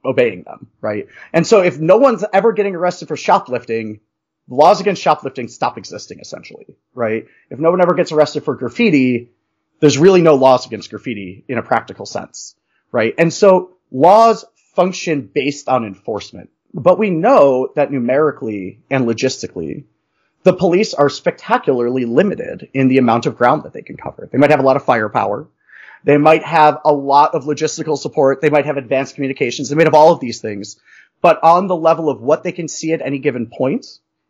obeying 0.03 0.41
them, 0.41 0.71
right? 0.81 1.07
And 1.33 1.45
so 1.45 1.61
if 1.61 1.79
no 1.79 1.97
one's 1.97 2.25
ever 2.33 2.51
getting 2.53 2.75
arrested 2.75 3.09
for 3.09 3.15
shoplifting, 3.15 3.99
laws 4.47 4.81
against 4.81 5.01
shoplifting 5.01 5.47
stop 5.47 5.77
existing 5.77 6.19
essentially, 6.19 6.65
right? 6.93 7.25
If 7.49 7.59
no 7.59 7.71
one 7.71 7.81
ever 7.81 7.93
gets 7.93 8.11
arrested 8.11 8.43
for 8.43 8.55
graffiti, 8.55 9.31
there's 9.79 9.97
really 9.97 10.21
no 10.21 10.35
laws 10.35 10.65
against 10.65 10.89
graffiti 10.89 11.43
in 11.47 11.57
a 11.57 11.63
practical 11.63 12.05
sense, 12.05 12.55
right? 12.91 13.13
And 13.17 13.33
so 13.33 13.77
laws 13.91 14.45
function 14.75 15.29
based 15.33 15.67
on 15.67 15.85
enforcement. 15.85 16.49
But 16.73 16.99
we 16.99 17.09
know 17.09 17.69
that 17.75 17.91
numerically 17.91 18.81
and 18.89 19.05
logistically, 19.05 19.85
the 20.43 20.53
police 20.53 20.93
are 20.93 21.09
spectacularly 21.09 22.05
limited 22.05 22.69
in 22.73 22.87
the 22.87 22.99
amount 22.99 23.25
of 23.25 23.37
ground 23.37 23.63
that 23.63 23.73
they 23.73 23.81
can 23.81 23.97
cover. 23.97 24.29
They 24.31 24.37
might 24.37 24.51
have 24.51 24.59
a 24.59 24.63
lot 24.63 24.75
of 24.75 24.85
firepower. 24.85 25.47
They 26.03 26.17
might 26.17 26.43
have 26.43 26.77
a 26.85 26.93
lot 26.93 27.33
of 27.35 27.45
logistical 27.45 27.97
support. 27.97 28.39
They 28.39 28.49
might 28.49 28.65
have 28.65 28.77
advanced 28.77 29.15
communications. 29.15 29.69
They 29.69 29.75
might 29.75 29.87
have 29.87 29.93
all 29.93 30.13
of 30.13 30.19
these 30.19 30.39
things. 30.39 30.79
But 31.21 31.43
on 31.43 31.67
the 31.67 31.75
level 31.75 32.09
of 32.09 32.21
what 32.21 32.43
they 32.43 32.51
can 32.51 32.67
see 32.67 32.93
at 32.93 33.01
any 33.01 33.17
given 33.19 33.47
point, 33.47 33.87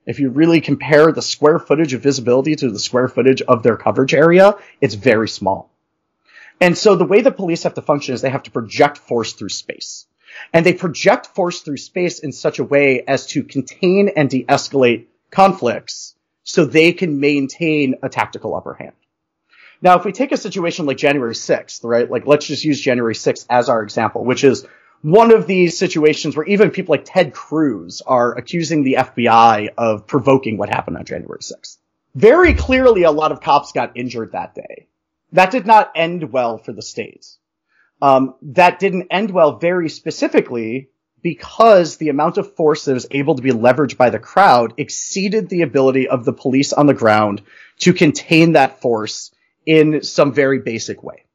if 0.07 0.19
you 0.19 0.29
really 0.29 0.61
compare 0.61 1.11
the 1.11 1.21
square 1.21 1.59
footage 1.59 1.93
of 1.93 2.01
visibility 2.01 2.55
to 2.55 2.71
the 2.71 2.79
square 2.79 3.09
footage 3.09 3.41
of 3.41 3.61
their 3.61 3.75
coverage 3.75 4.13
area, 4.13 4.55
it's 4.81 4.95
very 4.95 5.27
small. 5.27 5.69
And 6.59 6.77
so 6.77 6.95
the 6.95 7.05
way 7.05 7.21
the 7.21 7.31
police 7.31 7.63
have 7.63 7.75
to 7.75 7.81
function 7.81 8.15
is 8.15 8.21
they 8.21 8.29
have 8.29 8.43
to 8.43 8.51
project 8.51 8.97
force 8.97 9.33
through 9.33 9.49
space. 9.49 10.07
And 10.53 10.65
they 10.65 10.73
project 10.73 11.27
force 11.27 11.61
through 11.61 11.77
space 11.77 12.19
in 12.19 12.31
such 12.31 12.59
a 12.59 12.63
way 12.63 13.03
as 13.07 13.27
to 13.27 13.43
contain 13.43 14.09
and 14.15 14.29
de-escalate 14.29 15.05
conflicts 15.29 16.15
so 16.43 16.63
they 16.63 16.93
can 16.93 17.19
maintain 17.19 17.95
a 18.01 18.09
tactical 18.09 18.55
upper 18.55 18.73
hand. 18.73 18.93
Now, 19.81 19.99
if 19.99 20.05
we 20.05 20.11
take 20.11 20.31
a 20.31 20.37
situation 20.37 20.85
like 20.85 20.97
January 20.97 21.35
6th, 21.35 21.83
right? 21.83 22.09
Like, 22.09 22.25
let's 22.25 22.47
just 22.47 22.63
use 22.63 22.79
January 22.79 23.13
6th 23.13 23.45
as 23.49 23.69
our 23.69 23.83
example, 23.83 24.23
which 24.23 24.43
is 24.43 24.65
one 25.01 25.33
of 25.33 25.47
these 25.47 25.77
situations 25.77 26.35
where 26.35 26.45
even 26.45 26.71
people 26.71 26.93
like 26.93 27.05
Ted 27.05 27.33
Cruz 27.33 28.01
are 28.01 28.35
accusing 28.35 28.83
the 28.83 28.97
FBI 28.99 29.69
of 29.77 30.07
provoking 30.07 30.57
what 30.57 30.69
happened 30.69 30.97
on 30.97 31.05
January 31.05 31.39
6th. 31.39 31.77
Very 32.15 32.53
clearly, 32.53 33.03
a 33.03 33.11
lot 33.11 33.31
of 33.31 33.41
cops 33.41 33.71
got 33.71 33.95
injured 33.95 34.31
that 34.31 34.55
day. 34.55 34.87
That 35.33 35.51
did 35.51 35.67
not 35.67 35.91
end 35.95 36.31
well 36.31 36.57
for 36.57 36.73
the 36.73 36.81
state. 36.81 37.27
Um, 38.01 38.35
that 38.41 38.79
didn't 38.79 39.07
end 39.11 39.31
well 39.31 39.57
very 39.57 39.89
specifically 39.89 40.89
because 41.21 41.97
the 41.97 42.09
amount 42.09 42.37
of 42.37 42.55
force 42.55 42.85
that 42.85 42.93
was 42.93 43.07
able 43.11 43.35
to 43.35 43.41
be 43.41 43.51
leveraged 43.51 43.97
by 43.97 44.09
the 44.09 44.19
crowd 44.19 44.73
exceeded 44.77 45.49
the 45.49 45.63
ability 45.63 46.07
of 46.07 46.25
the 46.25 46.33
police 46.33 46.73
on 46.73 46.85
the 46.85 46.93
ground 46.93 47.41
to 47.79 47.93
contain 47.93 48.53
that 48.53 48.81
force 48.81 49.33
in 49.65 50.03
some 50.03 50.31
very 50.31 50.59
basic 50.59 51.03
way 51.03 51.26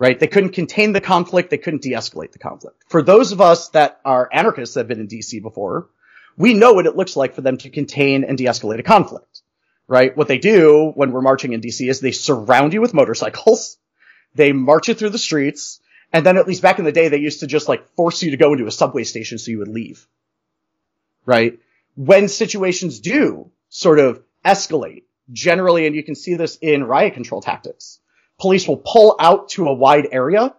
right? 0.00 0.18
They 0.18 0.26
couldn't 0.26 0.54
contain 0.54 0.92
the 0.92 1.00
conflict. 1.00 1.50
They 1.50 1.58
couldn't 1.58 1.82
de-escalate 1.82 2.32
the 2.32 2.38
conflict. 2.38 2.84
For 2.88 3.02
those 3.02 3.32
of 3.32 3.40
us 3.42 3.68
that 3.68 4.00
are 4.02 4.30
anarchists 4.32 4.74
that 4.74 4.80
have 4.80 4.88
been 4.88 4.98
in 4.98 5.08
DC 5.08 5.42
before, 5.42 5.90
we 6.38 6.54
know 6.54 6.72
what 6.72 6.86
it 6.86 6.96
looks 6.96 7.16
like 7.16 7.34
for 7.34 7.42
them 7.42 7.58
to 7.58 7.68
contain 7.68 8.24
and 8.24 8.38
de-escalate 8.38 8.80
a 8.80 8.82
conflict, 8.82 9.42
right? 9.86 10.16
What 10.16 10.26
they 10.26 10.38
do 10.38 10.90
when 10.94 11.12
we're 11.12 11.20
marching 11.20 11.52
in 11.52 11.60
DC 11.60 11.88
is 11.88 12.00
they 12.00 12.12
surround 12.12 12.72
you 12.72 12.80
with 12.80 12.94
motorcycles. 12.94 13.76
They 14.32 14.52
march 14.52 14.86
you 14.86 14.94
through 14.94 15.10
the 15.10 15.18
streets. 15.18 15.80
And 16.12 16.24
then 16.24 16.36
at 16.36 16.46
least 16.46 16.62
back 16.62 16.78
in 16.78 16.84
the 16.84 16.92
day, 16.92 17.08
they 17.08 17.16
used 17.16 17.40
to 17.40 17.48
just 17.48 17.68
like 17.68 17.88
force 17.96 18.22
you 18.22 18.30
to 18.30 18.36
go 18.36 18.52
into 18.52 18.68
a 18.68 18.70
subway 18.70 19.02
station 19.02 19.38
so 19.38 19.50
you 19.50 19.58
would 19.58 19.66
leave, 19.66 20.06
right? 21.26 21.58
When 21.96 22.28
situations 22.28 23.00
do 23.00 23.50
sort 23.70 23.98
of 23.98 24.22
escalate 24.44 25.02
generally, 25.32 25.84
and 25.88 25.96
you 25.96 26.04
can 26.04 26.14
see 26.14 26.36
this 26.36 26.58
in 26.62 26.84
riot 26.84 27.14
control 27.14 27.40
tactics. 27.40 27.98
Police 28.40 28.66
will 28.66 28.78
pull 28.78 29.16
out 29.20 29.50
to 29.50 29.66
a 29.68 29.74
wide 29.74 30.08
area. 30.10 30.54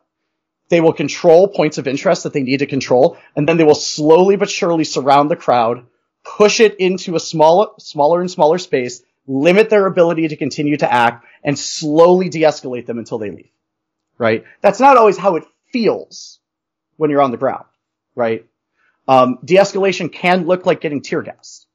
They 0.70 0.82
will 0.82 0.94
control 0.94 1.48
points 1.48 1.78
of 1.78 1.88
interest 1.88 2.24
that 2.24 2.34
they 2.34 2.44
need 2.44 2.60
to 2.60 2.68
control, 2.68 3.18
and 3.36 3.48
then 3.48 3.58
they 3.58 3.64
will 3.64 3.76
slowly 3.76 4.36
but 4.36 4.50
surely 4.50 4.84
surround 4.84 5.30
the 5.30 5.36
crowd, 5.36 5.86
push 6.24 6.60
it 6.60 6.76
into 6.80 7.16
a 7.16 7.20
smaller, 7.20 7.68
smaller 7.80 8.22
and 8.22 8.30
smaller 8.30 8.58
space, 8.58 9.02
limit 9.28 9.70
their 9.70 9.86
ability 9.88 10.28
to 10.28 10.38
continue 10.38 10.78
to 10.78 10.92
act, 10.92 11.26
and 11.44 11.58
slowly 11.58 12.30
de-escalate 12.30 12.86
them 12.86 13.00
until 13.00 13.18
they 13.18 13.32
leave. 13.32 13.52
Right? 14.18 14.46
That's 14.62 14.80
not 14.80 14.98
always 14.98 15.18
how 15.18 15.36
it 15.38 15.44
feels 15.74 16.40
when 16.98 17.10
you're 17.10 17.22
on 17.22 17.32
the 17.32 17.38
ground. 17.38 17.66
Right? 18.16 18.46
Um, 19.08 19.40
de-escalation 19.44 20.14
can 20.14 20.46
look 20.46 20.66
like 20.66 20.82
getting 20.82 21.02
tear 21.02 21.24
gassed, 21.24 21.66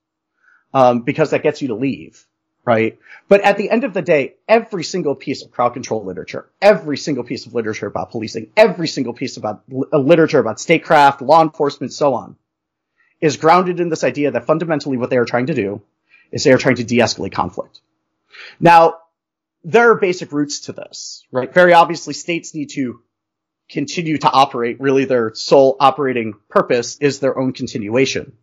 um, 0.72 1.02
because 1.02 1.30
that 1.30 1.42
gets 1.42 1.60
you 1.60 1.68
to 1.68 1.74
leave 1.74 2.24
right? 2.66 2.98
But 3.28 3.42
at 3.42 3.56
the 3.56 3.70
end 3.70 3.84
of 3.84 3.94
the 3.94 4.02
day, 4.02 4.34
every 4.48 4.84
single 4.84 5.14
piece 5.14 5.42
of 5.42 5.52
crowd 5.52 5.70
control 5.70 6.04
literature, 6.04 6.50
every 6.60 6.98
single 6.98 7.24
piece 7.24 7.46
of 7.46 7.54
literature 7.54 7.86
about 7.86 8.10
policing, 8.10 8.50
every 8.56 8.88
single 8.88 9.14
piece 9.14 9.36
about 9.36 9.62
uh, 9.72 9.98
literature 9.98 10.40
about 10.40 10.60
statecraft, 10.60 11.22
law 11.22 11.42
enforcement, 11.42 11.92
so 11.92 12.14
on, 12.14 12.36
is 13.20 13.36
grounded 13.36 13.80
in 13.80 13.88
this 13.88 14.04
idea 14.04 14.32
that 14.32 14.46
fundamentally 14.46 14.96
what 14.96 15.08
they 15.08 15.16
are 15.16 15.24
trying 15.24 15.46
to 15.46 15.54
do 15.54 15.80
is 16.32 16.42
they 16.42 16.52
are 16.52 16.58
trying 16.58 16.76
to 16.76 16.84
de-escalate 16.84 17.32
conflict. 17.32 17.80
Now, 18.58 18.98
there 19.64 19.92
are 19.92 19.94
basic 19.94 20.32
roots 20.32 20.60
to 20.60 20.72
this, 20.72 21.24
right? 21.30 21.52
Very 21.54 21.72
obviously, 21.72 22.14
states 22.14 22.54
need 22.54 22.70
to 22.70 23.00
continue 23.70 24.18
to 24.18 24.30
operate. 24.30 24.80
Really, 24.80 25.04
their 25.04 25.34
sole 25.34 25.76
operating 25.78 26.34
purpose 26.48 26.98
is 27.00 27.20
their 27.20 27.38
own 27.38 27.52
continuation. 27.52 28.36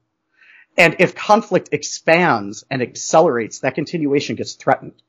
And 0.78 0.96
if 1.00 1.16
conflict 1.16 1.70
expands 1.72 2.64
and 2.70 2.82
accelerates, 2.82 3.60
that 3.60 3.76
continuation 3.76 4.36
gets 4.36 4.54
threatened. 4.54 5.02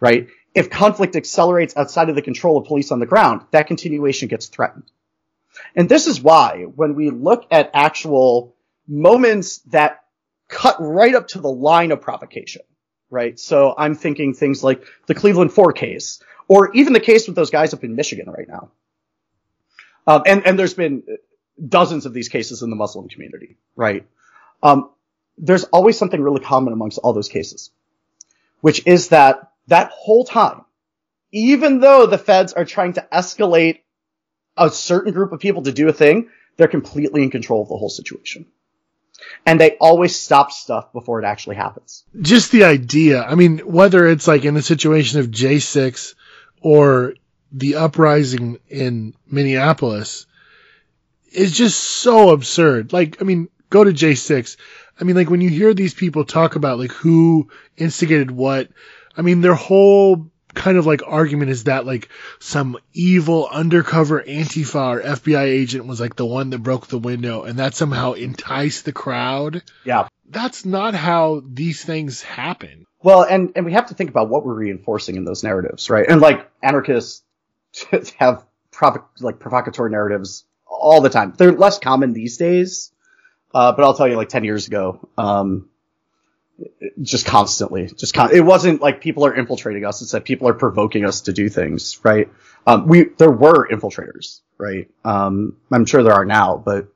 Right? 0.00 0.28
If 0.54 0.70
conflict 0.70 1.16
accelerates 1.16 1.76
outside 1.76 2.08
of 2.08 2.14
the 2.14 2.22
control 2.22 2.58
of 2.58 2.66
police 2.66 2.92
on 2.92 2.98
the 2.98 3.06
ground, 3.06 3.42
that 3.50 3.66
continuation 3.66 4.28
gets 4.28 4.46
threatened. 4.46 4.84
And 5.74 5.88
this 5.88 6.06
is 6.06 6.20
why 6.20 6.64
when 6.64 6.94
we 6.94 7.10
look 7.10 7.46
at 7.50 7.70
actual 7.72 8.54
moments 8.86 9.58
that 9.70 10.04
cut 10.48 10.76
right 10.78 11.14
up 11.14 11.28
to 11.28 11.40
the 11.40 11.50
line 11.50 11.92
of 11.92 12.00
provocation, 12.00 12.62
right? 13.10 13.38
So 13.38 13.74
I'm 13.76 13.94
thinking 13.94 14.34
things 14.34 14.62
like 14.62 14.84
the 15.06 15.14
Cleveland 15.14 15.52
Four 15.52 15.72
case, 15.72 16.22
or 16.48 16.72
even 16.74 16.92
the 16.92 17.00
case 17.00 17.26
with 17.26 17.36
those 17.36 17.50
guys 17.50 17.74
up 17.74 17.84
in 17.84 17.96
Michigan 17.96 18.30
right 18.30 18.48
now. 18.48 18.70
Um, 20.06 20.22
and, 20.26 20.46
and 20.46 20.58
there's 20.58 20.74
been 20.74 21.02
dozens 21.68 22.06
of 22.06 22.12
these 22.12 22.28
cases 22.28 22.62
in 22.62 22.70
the 22.70 22.76
Muslim 22.76 23.08
community, 23.08 23.56
right? 23.74 24.06
Um, 24.62 24.90
there's 25.38 25.64
always 25.64 25.98
something 25.98 26.20
really 26.20 26.40
common 26.40 26.72
amongst 26.72 26.98
all 26.98 27.12
those 27.12 27.28
cases, 27.28 27.70
which 28.60 28.86
is 28.86 29.08
that 29.08 29.52
that 29.68 29.90
whole 29.90 30.24
time, 30.24 30.64
even 31.32 31.80
though 31.80 32.06
the 32.06 32.18
feds 32.18 32.52
are 32.52 32.64
trying 32.64 32.94
to 32.94 33.06
escalate 33.12 33.80
a 34.56 34.70
certain 34.70 35.12
group 35.12 35.32
of 35.32 35.40
people 35.40 35.62
to 35.62 35.72
do 35.72 35.88
a 35.88 35.92
thing, 35.92 36.28
they're 36.56 36.68
completely 36.68 37.22
in 37.22 37.30
control 37.30 37.62
of 37.62 37.68
the 37.68 37.76
whole 37.76 37.90
situation. 37.90 38.46
And 39.44 39.60
they 39.60 39.76
always 39.80 40.16
stop 40.16 40.52
stuff 40.52 40.92
before 40.92 41.20
it 41.20 41.26
actually 41.26 41.56
happens. 41.56 42.04
Just 42.20 42.52
the 42.52 42.64
idea. 42.64 43.22
I 43.22 43.34
mean, 43.34 43.58
whether 43.58 44.06
it's 44.06 44.28
like 44.28 44.44
in 44.44 44.54
the 44.54 44.62
situation 44.62 45.20
of 45.20 45.30
J6 45.30 46.14
or 46.60 47.14
the 47.52 47.76
uprising 47.76 48.58
in 48.68 49.14
Minneapolis 49.30 50.26
is 51.32 51.52
just 51.52 51.78
so 51.78 52.30
absurd. 52.30 52.92
Like, 52.92 53.20
I 53.20 53.24
mean, 53.24 53.48
go 53.70 53.84
to 53.84 53.90
J6. 53.90 54.56
I 55.00 55.04
mean, 55.04 55.16
like 55.16 55.30
when 55.30 55.40
you 55.40 55.50
hear 55.50 55.74
these 55.74 55.94
people 55.94 56.24
talk 56.24 56.56
about 56.56 56.78
like 56.78 56.92
who 56.92 57.48
instigated 57.76 58.30
what, 58.30 58.68
I 59.16 59.22
mean, 59.22 59.40
their 59.40 59.54
whole 59.54 60.30
kind 60.54 60.78
of 60.78 60.86
like 60.86 61.02
argument 61.06 61.50
is 61.50 61.64
that 61.64 61.86
like 61.86 62.08
some 62.40 62.78
evil 62.94 63.46
undercover 63.46 64.22
Antifa 64.22 64.96
or 64.96 65.02
FBI 65.02 65.44
agent 65.44 65.86
was 65.86 66.00
like 66.00 66.16
the 66.16 66.26
one 66.26 66.50
that 66.50 66.62
broke 66.62 66.86
the 66.86 66.98
window 66.98 67.42
and 67.42 67.58
that 67.58 67.74
somehow 67.74 68.12
enticed 68.12 68.84
the 68.84 68.92
crowd. 68.92 69.62
Yeah. 69.84 70.08
That's 70.28 70.64
not 70.64 70.94
how 70.94 71.42
these 71.46 71.84
things 71.84 72.22
happen. 72.22 72.86
Well, 73.02 73.22
and, 73.22 73.52
and 73.54 73.64
we 73.64 73.72
have 73.72 73.88
to 73.88 73.94
think 73.94 74.10
about 74.10 74.30
what 74.30 74.44
we're 74.44 74.54
reinforcing 74.54 75.16
in 75.16 75.24
those 75.24 75.44
narratives, 75.44 75.90
right? 75.90 76.06
And 76.08 76.20
like 76.20 76.50
anarchists 76.62 77.22
have 78.18 78.44
provo- 78.72 79.06
like 79.20 79.38
provocatory 79.38 79.90
narratives 79.90 80.44
all 80.66 81.00
the 81.00 81.10
time. 81.10 81.34
They're 81.36 81.52
less 81.52 81.78
common 81.78 82.12
these 82.12 82.36
days, 82.38 82.92
uh, 83.56 83.72
but 83.72 83.84
I'll 83.84 83.94
tell 83.94 84.06
you, 84.06 84.16
like 84.16 84.28
10 84.28 84.44
years 84.44 84.66
ago, 84.66 85.08
um, 85.16 85.70
just 87.00 87.24
constantly, 87.24 87.86
just 87.86 88.12
con- 88.12 88.34
it 88.34 88.42
wasn't 88.42 88.82
like 88.82 89.00
people 89.00 89.24
are 89.24 89.34
infiltrating 89.34 89.86
us. 89.86 90.02
It's 90.02 90.10
that 90.10 90.26
people 90.26 90.46
are 90.48 90.52
provoking 90.52 91.06
us 91.06 91.22
to 91.22 91.32
do 91.32 91.48
things, 91.48 91.98
right? 92.04 92.28
Um, 92.66 92.86
we, 92.86 93.04
there 93.16 93.30
were 93.30 93.66
infiltrators, 93.66 94.40
right? 94.58 94.90
Um, 95.06 95.56
I'm 95.72 95.86
sure 95.86 96.02
there 96.02 96.12
are 96.12 96.26
now, 96.26 96.58
but 96.62 96.88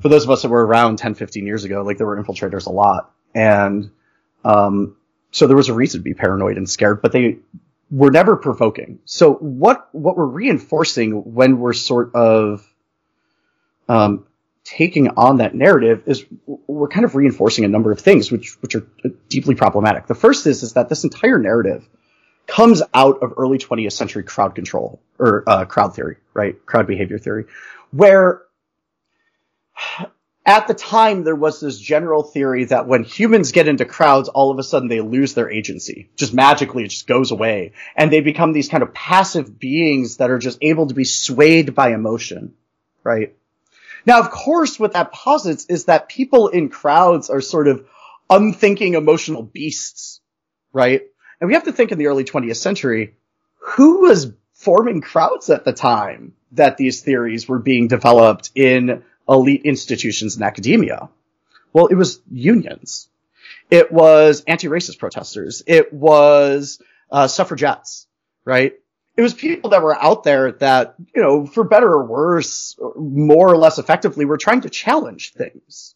for 0.00 0.08
those 0.08 0.24
of 0.24 0.30
us 0.30 0.42
that 0.42 0.48
were 0.48 0.66
around 0.66 0.96
10, 0.96 1.14
15 1.14 1.46
years 1.46 1.62
ago, 1.62 1.82
like 1.84 1.96
there 1.96 2.08
were 2.08 2.20
infiltrators 2.20 2.66
a 2.66 2.70
lot. 2.70 3.12
And, 3.32 3.92
um, 4.44 4.96
so 5.30 5.46
there 5.46 5.56
was 5.56 5.68
a 5.68 5.74
reason 5.74 6.00
to 6.00 6.02
be 6.02 6.14
paranoid 6.14 6.56
and 6.56 6.68
scared, 6.68 7.02
but 7.02 7.12
they 7.12 7.38
were 7.92 8.10
never 8.10 8.34
provoking. 8.34 8.98
So 9.04 9.34
what, 9.34 9.88
what 9.92 10.16
we're 10.16 10.26
reinforcing 10.26 11.34
when 11.34 11.60
we're 11.60 11.72
sort 11.72 12.16
of, 12.16 12.68
um, 13.88 14.26
taking 14.64 15.08
on 15.10 15.36
that 15.36 15.54
narrative 15.54 16.02
is 16.06 16.24
we're 16.46 16.88
kind 16.88 17.04
of 17.04 17.14
reinforcing 17.14 17.64
a 17.64 17.68
number 17.68 17.92
of 17.92 18.00
things 18.00 18.32
which 18.32 18.60
which 18.62 18.74
are 18.74 18.86
deeply 19.28 19.54
problematic. 19.54 20.06
The 20.06 20.14
first 20.14 20.46
is 20.46 20.62
is 20.62 20.72
that 20.72 20.88
this 20.88 21.04
entire 21.04 21.38
narrative 21.38 21.86
comes 22.46 22.82
out 22.92 23.22
of 23.22 23.34
early 23.36 23.58
20th 23.58 23.92
century 23.92 24.22
crowd 24.22 24.54
control 24.54 25.00
or 25.18 25.44
uh, 25.46 25.64
crowd 25.66 25.94
theory, 25.94 26.16
right? 26.32 26.64
Crowd 26.66 26.86
behavior 26.86 27.18
theory, 27.18 27.44
where 27.90 28.42
at 30.46 30.66
the 30.66 30.74
time 30.74 31.24
there 31.24 31.36
was 31.36 31.60
this 31.60 31.78
general 31.78 32.22
theory 32.22 32.64
that 32.66 32.86
when 32.86 33.02
humans 33.02 33.52
get 33.52 33.68
into 33.68 33.84
crowds, 33.84 34.28
all 34.28 34.50
of 34.50 34.58
a 34.58 34.62
sudden 34.62 34.88
they 34.88 35.00
lose 35.00 35.34
their 35.34 35.50
agency. 35.50 36.10
Just 36.16 36.34
magically, 36.34 36.84
it 36.84 36.88
just 36.88 37.06
goes 37.06 37.30
away, 37.30 37.72
and 37.96 38.12
they 38.12 38.20
become 38.20 38.52
these 38.52 38.68
kind 38.68 38.82
of 38.82 38.92
passive 38.92 39.58
beings 39.58 40.18
that 40.18 40.30
are 40.30 40.38
just 40.38 40.58
able 40.60 40.86
to 40.86 40.94
be 40.94 41.04
swayed 41.04 41.74
by 41.74 41.92
emotion, 41.92 42.54
right? 43.02 43.34
Now, 44.06 44.20
of 44.20 44.30
course, 44.30 44.78
what 44.78 44.92
that 44.92 45.12
posits 45.12 45.66
is 45.66 45.86
that 45.86 46.08
people 46.08 46.48
in 46.48 46.68
crowds 46.68 47.30
are 47.30 47.40
sort 47.40 47.68
of 47.68 47.86
unthinking 48.28 48.94
emotional 48.94 49.42
beasts, 49.42 50.20
right? 50.72 51.02
And 51.40 51.48
we 51.48 51.54
have 51.54 51.64
to 51.64 51.72
think 51.72 51.92
in 51.92 51.98
the 51.98 52.06
early 52.06 52.24
20th 52.24 52.56
century, 52.56 53.16
who 53.58 54.02
was 54.02 54.32
forming 54.52 55.00
crowds 55.00 55.50
at 55.50 55.64
the 55.64 55.72
time 55.72 56.34
that 56.52 56.76
these 56.76 57.02
theories 57.02 57.48
were 57.48 57.58
being 57.58 57.88
developed 57.88 58.50
in 58.54 59.02
elite 59.28 59.62
institutions 59.64 60.36
in 60.36 60.42
academia? 60.42 61.08
Well, 61.72 61.86
it 61.86 61.94
was 61.94 62.20
unions. 62.30 63.08
It 63.70 63.90
was 63.90 64.44
anti-racist 64.46 64.98
protesters. 64.98 65.62
It 65.66 65.92
was 65.92 66.80
uh, 67.10 67.26
suffragettes, 67.26 68.06
right? 68.44 68.74
It 69.16 69.22
was 69.22 69.34
people 69.34 69.70
that 69.70 69.82
were 69.82 69.96
out 69.96 70.24
there 70.24 70.52
that, 70.52 70.96
you 71.14 71.22
know, 71.22 71.46
for 71.46 71.64
better 71.64 71.88
or 71.88 72.04
worse, 72.04 72.76
more 72.96 73.48
or 73.48 73.56
less 73.56 73.78
effectively, 73.78 74.24
were 74.24 74.38
trying 74.38 74.62
to 74.62 74.70
challenge 74.70 75.32
things. 75.32 75.94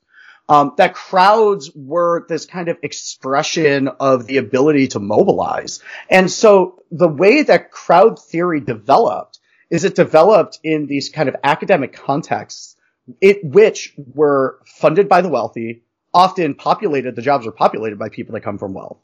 Um, 0.50 0.72
that 0.78 0.94
crowds 0.94 1.70
were 1.74 2.24
this 2.26 2.46
kind 2.46 2.68
of 2.68 2.78
expression 2.82 3.88
of 3.88 4.26
the 4.26 4.38
ability 4.38 4.88
to 4.88 4.98
mobilize. 4.98 5.80
And 6.08 6.30
so 6.30 6.82
the 6.90 7.08
way 7.08 7.42
that 7.42 7.70
crowd 7.70 8.18
theory 8.18 8.60
developed 8.60 9.40
is 9.68 9.84
it 9.84 9.94
developed 9.94 10.58
in 10.64 10.86
these 10.86 11.10
kind 11.10 11.28
of 11.28 11.36
academic 11.44 11.92
contexts, 11.92 12.76
it, 13.20 13.44
which 13.44 13.94
were 14.14 14.58
funded 14.64 15.06
by 15.06 15.20
the 15.20 15.28
wealthy, 15.28 15.82
often 16.14 16.54
populated, 16.54 17.14
the 17.14 17.20
jobs 17.20 17.44
were 17.44 17.52
populated 17.52 17.98
by 17.98 18.08
people 18.08 18.32
that 18.32 18.40
come 18.40 18.56
from 18.56 18.72
wealth. 18.72 18.98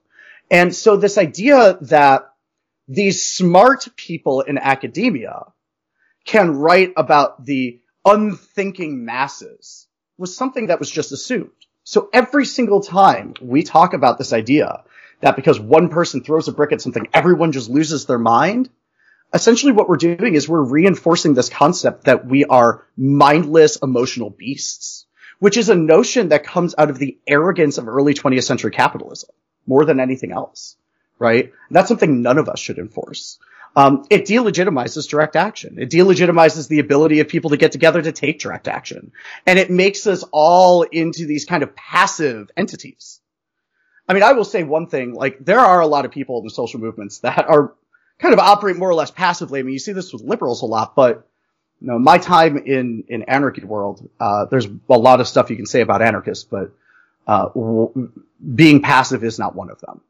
And 0.50 0.74
so 0.74 0.96
this 0.96 1.18
idea 1.18 1.78
that 1.82 2.34
these 2.89 3.26
smart 3.26 3.89
people 3.97 4.43
in 4.43 4.59
academia 4.59 5.47
can 6.24 6.57
write 6.57 6.93
about 6.97 7.45
the 7.45 7.80
unthinking 8.05 9.05
masses 9.05 9.87
was 10.18 10.37
something 10.37 10.66
that 10.66 10.78
was 10.78 10.91
just 10.91 11.12
assumed. 11.12 11.51
So 11.85 12.09
every 12.12 12.45
single 12.45 12.80
time 12.80 13.35
we 13.41 13.62
talk 13.62 13.95
about 13.95 14.18
this 14.18 14.32
idea 14.32 14.85
that 15.20 15.37
because 15.37 15.59
one 15.59 15.89
person 15.89 16.22
throws 16.22 16.49
a 16.49 16.53
brick 16.53 16.72
at 16.72 16.80
something, 16.80 17.09
everyone 17.12 17.53
just 17.53 17.70
loses 17.70 18.07
their 18.07 18.18
mind, 18.18 18.70
essentially 19.32 19.72
what 19.72 19.89
we're 19.89 19.97
doing 19.97 20.35
is 20.35 20.49
we're 20.49 20.62
reinforcing 20.62 21.35
this 21.35 21.49
concept 21.49 22.05
that 22.05 22.26
we 22.26 22.45
are 22.45 22.87
mindless 22.97 23.76
emotional 23.76 24.30
beasts, 24.30 25.07
which 25.39 25.57
is 25.57 25.68
a 25.68 25.74
notion 25.74 26.28
that 26.28 26.45
comes 26.45 26.74
out 26.76 26.91
of 26.91 26.99
the 26.99 27.18
arrogance 27.26 27.78
of 27.78 27.89
early 27.89 28.14
20th 28.14 28.45
century 28.45 28.70
capitalism 28.70 29.30
more 29.66 29.85
than 29.85 30.01
anything 30.01 30.32
else 30.32 30.76
right? 31.18 31.52
That's 31.70 31.88
something 31.88 32.22
none 32.22 32.38
of 32.38 32.48
us 32.48 32.58
should 32.58 32.78
enforce. 32.78 33.38
Um, 33.76 34.06
it 34.08 34.26
delegitimizes 34.26 35.08
direct 35.08 35.34
action. 35.34 35.78
It 35.78 35.90
delegitimizes 35.90 36.68
the 36.68 36.78
ability 36.78 37.20
of 37.20 37.28
people 37.28 37.50
to 37.50 37.56
get 37.56 37.72
together 37.72 38.00
to 38.00 38.12
take 38.12 38.38
direct 38.38 38.68
action. 38.68 39.10
And 39.46 39.58
it 39.58 39.68
makes 39.68 40.06
us 40.06 40.24
all 40.30 40.82
into 40.82 41.26
these 41.26 41.44
kind 41.44 41.62
of 41.64 41.74
passive 41.74 42.50
entities. 42.56 43.20
I 44.08 44.14
mean, 44.14 44.22
I 44.22 44.32
will 44.32 44.44
say 44.44 44.62
one 44.62 44.86
thing, 44.86 45.14
like, 45.14 45.44
there 45.44 45.58
are 45.58 45.80
a 45.80 45.86
lot 45.86 46.04
of 46.04 46.12
people 46.12 46.38
in 46.38 46.44
the 46.44 46.50
social 46.50 46.78
movements 46.78 47.18
that 47.20 47.48
are 47.48 47.74
kind 48.18 48.32
of 48.32 48.38
operate 48.38 48.76
more 48.76 48.90
or 48.90 48.94
less 48.94 49.10
passively. 49.10 49.58
I 49.58 49.62
mean, 49.62 49.72
you 49.72 49.78
see 49.78 49.92
this 49.92 50.12
with 50.12 50.22
liberals 50.22 50.62
a 50.62 50.66
lot, 50.66 50.94
but, 50.94 51.26
you 51.80 51.88
know, 51.88 51.98
my 51.98 52.18
time 52.18 52.56
in, 52.58 53.04
in 53.08 53.22
anarchy 53.22 53.64
world, 53.64 54.08
uh, 54.20 54.44
there's 54.44 54.66
a 54.66 54.98
lot 54.98 55.20
of 55.20 55.26
stuff 55.26 55.50
you 55.50 55.56
can 55.56 55.66
say 55.66 55.80
about 55.80 56.00
anarchists, 56.00 56.44
but, 56.44 56.70
uh, 57.26 57.46
w- 57.48 58.12
being 58.54 58.82
passive 58.82 59.24
is 59.24 59.38
not 59.38 59.56
one 59.56 59.70
of 59.70 59.80
them. 59.80 60.00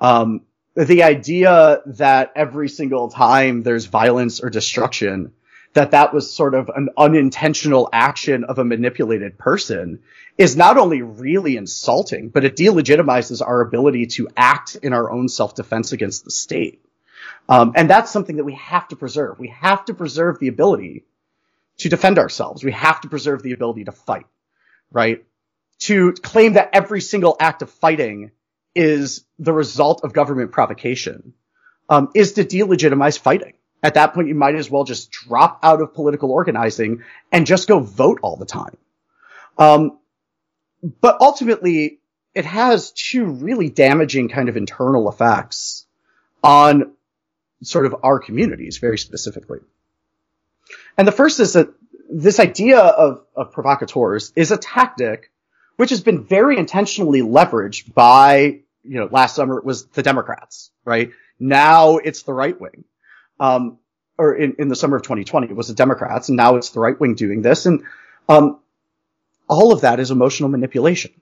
Um, 0.00 0.42
the 0.74 1.04
idea 1.04 1.82
that 1.86 2.32
every 2.34 2.68
single 2.68 3.08
time 3.08 3.62
there's 3.62 3.86
violence 3.86 4.40
or 4.40 4.50
destruction, 4.50 5.32
that 5.74 5.92
that 5.92 6.12
was 6.12 6.32
sort 6.32 6.54
of 6.54 6.68
an 6.68 6.88
unintentional 6.96 7.88
action 7.92 8.44
of 8.44 8.58
a 8.58 8.64
manipulated 8.64 9.38
person 9.38 10.00
is 10.36 10.56
not 10.56 10.76
only 10.78 11.02
really 11.02 11.56
insulting, 11.56 12.28
but 12.28 12.44
it 12.44 12.56
delegitimizes 12.56 13.40
our 13.40 13.60
ability 13.60 14.06
to 14.06 14.28
act 14.36 14.76
in 14.76 14.92
our 14.92 15.10
own 15.10 15.28
self-defense 15.28 15.92
against 15.92 16.24
the 16.24 16.30
state. 16.30 16.84
Um, 17.48 17.72
and 17.76 17.88
that's 17.88 18.10
something 18.10 18.36
that 18.36 18.44
we 18.44 18.54
have 18.54 18.88
to 18.88 18.96
preserve. 18.96 19.38
We 19.38 19.48
have 19.48 19.84
to 19.86 19.94
preserve 19.94 20.38
the 20.38 20.48
ability 20.48 21.04
to 21.78 21.88
defend 21.88 22.18
ourselves. 22.18 22.64
We 22.64 22.72
have 22.72 23.00
to 23.02 23.08
preserve 23.08 23.42
the 23.42 23.52
ability 23.52 23.84
to 23.84 23.92
fight, 23.92 24.26
right? 24.90 25.24
To 25.80 26.12
claim 26.12 26.54
that 26.54 26.70
every 26.72 27.00
single 27.00 27.36
act 27.38 27.62
of 27.62 27.70
fighting 27.70 28.30
is 28.74 29.24
the 29.38 29.52
result 29.52 30.02
of 30.04 30.12
government 30.12 30.52
provocation 30.52 31.34
um, 31.88 32.10
is 32.14 32.34
to 32.34 32.44
delegitimize 32.44 33.18
fighting. 33.18 33.54
At 33.82 33.94
that 33.94 34.14
point, 34.14 34.28
you 34.28 34.34
might 34.34 34.54
as 34.54 34.70
well 34.70 34.84
just 34.84 35.10
drop 35.10 35.60
out 35.62 35.82
of 35.82 35.92
political 35.94 36.30
organizing 36.30 37.02
and 37.30 37.46
just 37.46 37.68
go 37.68 37.80
vote 37.80 38.20
all 38.22 38.36
the 38.36 38.46
time. 38.46 38.76
Um, 39.58 39.98
but 41.00 41.18
ultimately, 41.20 42.00
it 42.34 42.46
has 42.46 42.92
two 42.92 43.26
really 43.26 43.68
damaging 43.68 44.28
kind 44.28 44.48
of 44.48 44.56
internal 44.56 45.08
effects 45.08 45.86
on 46.42 46.92
sort 47.62 47.86
of 47.86 47.96
our 48.02 48.18
communities 48.18 48.78
very 48.78 48.98
specifically. 48.98 49.60
And 50.96 51.06
the 51.06 51.12
first 51.12 51.40
is 51.40 51.52
that 51.52 51.68
this 52.10 52.40
idea 52.40 52.78
of, 52.78 53.24
of 53.36 53.52
provocateurs 53.52 54.32
is 54.36 54.50
a 54.50 54.56
tactic 54.56 55.30
which 55.76 55.90
has 55.90 56.00
been 56.00 56.24
very 56.24 56.56
intentionally 56.58 57.20
leveraged 57.20 57.92
by, 57.94 58.60
you 58.84 59.00
know, 59.00 59.08
last 59.10 59.36
summer 59.36 59.58
it 59.58 59.64
was 59.64 59.86
the 59.86 60.02
Democrats, 60.02 60.70
right? 60.84 61.10
Now 61.38 61.96
it's 61.96 62.22
the 62.22 62.32
right 62.32 62.58
wing. 62.58 62.84
Um, 63.40 63.78
or 64.16 64.34
in, 64.34 64.56
in 64.58 64.68
the 64.68 64.76
summer 64.76 64.96
of 64.96 65.02
2020, 65.02 65.48
it 65.48 65.56
was 65.56 65.68
the 65.68 65.74
Democrats, 65.74 66.28
and 66.28 66.36
now 66.36 66.56
it's 66.56 66.70
the 66.70 66.80
right 66.80 66.98
wing 66.98 67.14
doing 67.14 67.42
this. 67.42 67.66
And, 67.66 67.82
um, 68.28 68.60
all 69.48 69.72
of 69.72 69.82
that 69.82 70.00
is 70.00 70.10
emotional 70.10 70.48
manipulation. 70.48 71.12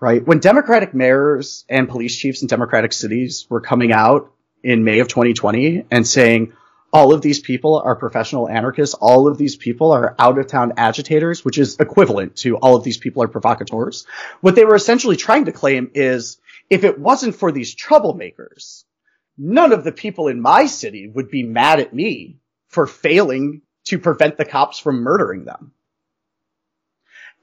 Right? 0.00 0.24
When 0.24 0.38
Democratic 0.38 0.94
mayors 0.94 1.64
and 1.68 1.88
police 1.88 2.14
chiefs 2.14 2.42
in 2.42 2.48
Democratic 2.48 2.92
cities 2.92 3.46
were 3.48 3.60
coming 3.60 3.92
out 3.92 4.32
in 4.62 4.84
May 4.84 5.00
of 5.00 5.08
2020 5.08 5.86
and 5.90 6.06
saying, 6.06 6.52
all 6.92 7.12
of 7.12 7.20
these 7.20 7.40
people 7.40 7.80
are 7.84 7.96
professional 7.96 8.48
anarchists. 8.48 8.94
All 8.94 9.28
of 9.28 9.36
these 9.36 9.56
people 9.56 9.92
are 9.92 10.14
out 10.18 10.38
of 10.38 10.46
town 10.46 10.74
agitators, 10.76 11.44
which 11.44 11.58
is 11.58 11.76
equivalent 11.78 12.36
to 12.36 12.56
all 12.56 12.76
of 12.76 12.84
these 12.84 12.96
people 12.96 13.22
are 13.22 13.28
provocateurs. 13.28 14.06
What 14.40 14.54
they 14.54 14.64
were 14.64 14.74
essentially 14.74 15.16
trying 15.16 15.44
to 15.46 15.52
claim 15.52 15.90
is 15.94 16.38
if 16.70 16.84
it 16.84 16.98
wasn't 16.98 17.34
for 17.34 17.52
these 17.52 17.74
troublemakers, 17.74 18.84
none 19.36 19.72
of 19.72 19.84
the 19.84 19.92
people 19.92 20.28
in 20.28 20.40
my 20.40 20.66
city 20.66 21.08
would 21.08 21.30
be 21.30 21.42
mad 21.42 21.80
at 21.80 21.94
me 21.94 22.38
for 22.68 22.86
failing 22.86 23.62
to 23.84 23.98
prevent 23.98 24.36
the 24.36 24.44
cops 24.44 24.78
from 24.78 25.02
murdering 25.02 25.44
them. 25.44 25.72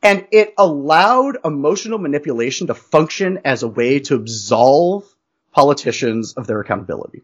And 0.02 0.28
it 0.32 0.54
allowed 0.58 1.38
emotional 1.43 1.98
manipulation 1.98 2.68
to 2.68 2.76
function 2.76 3.39
as 3.46 3.64
a 3.64 3.68
way 3.68 4.00
to 4.02 4.16
absolve 4.16 5.06
politicians 5.52 6.34
of 6.34 6.48
their 6.48 6.60
accountability. 6.60 7.24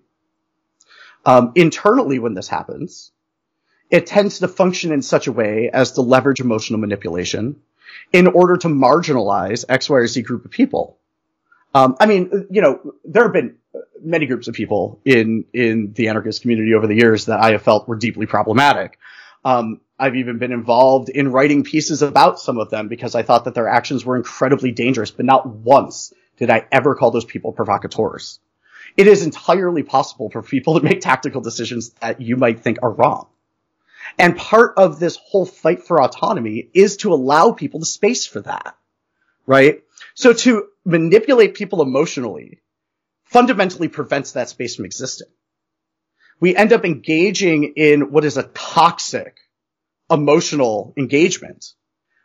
Um, 1.26 1.52
internally, 1.56 2.20
when 2.20 2.34
this 2.34 2.48
happens, 2.48 3.12
it 3.90 4.08
tends 4.08 4.40
to 4.40 4.48
function 4.48 4.92
in 4.92 5.02
such 5.02 5.28
a 5.28 5.32
way 5.32 5.70
as 5.72 5.94
to 5.94 6.02
leverage 6.02 6.40
emotional 6.40 6.80
manipulation 6.80 7.58
in 8.14 8.28
order 8.28 8.58
to 8.58 8.68
marginalize 8.68 9.66
X, 9.68 9.90
Y, 9.90 9.98
or 9.98 10.08
Z 10.08 10.22
group 10.22 10.46
of 10.46 10.52
people. 10.52 10.98
Um, 11.74 11.96
I 12.00 12.06
mean, 12.06 12.48
you 12.50 12.62
know, 12.62 12.94
there 13.06 13.24
have 13.24 13.34
been 13.34 13.56
many 14.02 14.26
groups 14.26 14.48
of 14.48 14.56
people 14.56 15.00
in 15.06 15.46
in 15.54 15.94
the 15.94 16.10
anarchist 16.10 16.42
community 16.42 16.74
over 16.74 16.88
the 16.88 16.96
years 16.96 17.26
that 17.26 17.40
I 17.40 17.52
have 17.52 17.62
felt 17.62 17.88
were 17.88 17.96
deeply 17.96 18.26
problematic. 18.26 18.98
Um, 19.46 19.82
I've 19.98 20.16
even 20.16 20.40
been 20.40 20.52
involved 20.52 21.10
in 21.10 21.32
writing 21.32 21.64
pieces 21.64 22.02
about 22.02 22.40
some 22.40 22.58
of 22.58 22.70
them 22.70 22.88
because 22.88 23.16
I 23.16 23.24
thought 23.24 23.46
that 23.46 23.54
their 23.54 23.68
actions 23.68 24.04
were 24.04 24.18
incredibly 24.18 24.72
dangerous, 24.72 25.12
but 25.12 25.26
not 25.26 25.48
once 25.48 26.14
did 26.38 26.50
I 26.50 26.66
ever 26.72 26.96
call 26.96 27.12
those 27.12 27.26
people 27.26 27.52
provocateurs. 27.52 28.40
It 28.98 29.08
is 29.08 29.24
entirely 29.24 29.84
possible 29.84 30.30
for 30.30 30.42
people 30.42 30.76
to 30.80 30.86
make 30.86 31.02
tactical 31.02 31.42
decisions 31.42 31.90
that 32.02 32.22
you 32.22 32.38
might 32.38 32.62
think 32.62 32.80
are 32.82 32.92
wrong. 32.92 33.28
And 34.18 34.38
part 34.38 34.74
of 34.78 35.00
this 35.00 35.16
whole 35.16 35.46
fight 35.46 35.84
for 35.84 36.02
autonomy 36.02 36.70
is 36.74 36.98
to 36.98 37.14
allow 37.14 37.52
people 37.52 37.80
the 37.80 37.86
space 37.86 38.26
for 38.26 38.42
that, 38.42 38.76
right? 39.46 39.84
So 40.16 40.34
to 40.34 40.68
manipulate 40.86 41.54
people 41.54 41.82
emotionally 41.82 42.60
fundamentally 43.26 43.88
prevents 43.88 44.34
that 44.34 44.50
space 44.50 44.76
from 44.76 44.86
existing. 44.86 45.28
We 46.40 46.56
end 46.56 46.74
up 46.74 46.84
engaging 46.84 47.74
in 47.76 48.12
what 48.12 48.26
is 48.26 48.36
a 48.36 48.44
toxic 48.44 49.38
emotional 50.10 50.94
engagement, 50.98 51.74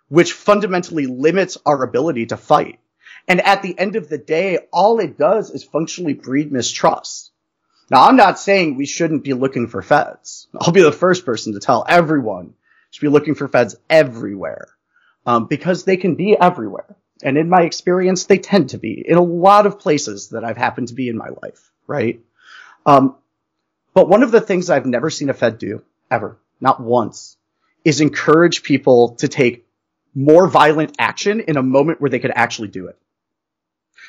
which 0.09 0.33
fundamentally 0.33 1.07
limits 1.07 1.59
our 1.65 1.83
ability 1.85 2.27
to 2.27 2.37
fight. 2.37 2.81
And 3.29 3.41
at 3.41 3.63
the 3.63 3.77
end 3.79 3.97
of 3.97 4.09
the 4.09 4.19
day, 4.19 4.59
all 4.73 5.01
it 5.01 5.19
does 5.19 5.51
is 5.51 5.65
functionally 5.65 6.15
breed 6.15 6.53
mistrust. 6.53 7.33
Now, 7.91 8.05
I'm 8.07 8.17
not 8.17 8.39
saying 8.39 8.77
we 8.77 8.87
shouldn't 8.87 9.25
be 9.25 9.33
looking 9.33 9.69
for 9.69 9.83
feds. 9.83 10.49
I'll 10.61 10.73
be 10.73 10.83
the 10.83 10.93
first 10.93 11.25
person 11.25 11.53
to 11.55 11.61
tell 11.61 11.85
everyone 11.89 12.55
should 12.91 13.01
be 13.01 13.09
looking 13.09 13.35
for 13.35 13.49
feds 13.49 13.77
everywhere, 13.91 14.69
um, 15.25 15.47
because 15.47 15.85
they 15.85 15.97
can 15.97 16.15
be 16.15 16.37
everywhere. 16.41 16.97
And 17.23 17.39
in 17.39 17.49
my 17.49 17.63
experience, 17.63 18.25
they 18.25 18.39
tend 18.39 18.71
to 18.71 18.79
be 18.79 19.05
in 19.07 19.17
a 19.17 19.23
lot 19.23 19.67
of 19.67 19.79
places 19.79 20.31
that 20.31 20.45
I've 20.45 20.57
happened 20.57 20.89
to 20.89 20.95
be 20.95 21.09
in 21.09 21.17
my 21.17 21.29
life, 21.43 21.71
right? 21.87 22.21
Um, 22.85 23.17
but 23.95 24.09
one 24.09 24.23
of 24.23 24.31
the 24.31 24.41
things 24.41 24.69
I've 24.69 24.87
never 24.87 25.11
seen 25.11 25.31
a 25.31 25.35
Fed 25.35 25.59
do, 25.59 25.83
ever, 26.11 26.39
not 26.61 26.81
once, 26.81 27.37
is 27.85 28.01
encourage 28.01 28.63
people 28.63 29.15
to 29.17 29.29
take 29.29 29.67
more 30.15 30.49
violent 30.49 30.97
action 30.99 31.41
in 31.41 31.57
a 31.57 31.63
moment 31.63 32.01
where 32.01 32.11
they 32.11 32.19
could 32.19 32.33
actually 32.35 32.69
do 32.69 32.89
it. 32.89 32.99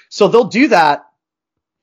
So 0.10 0.28
they'll 0.28 0.46
do 0.46 0.70
that 0.70 1.06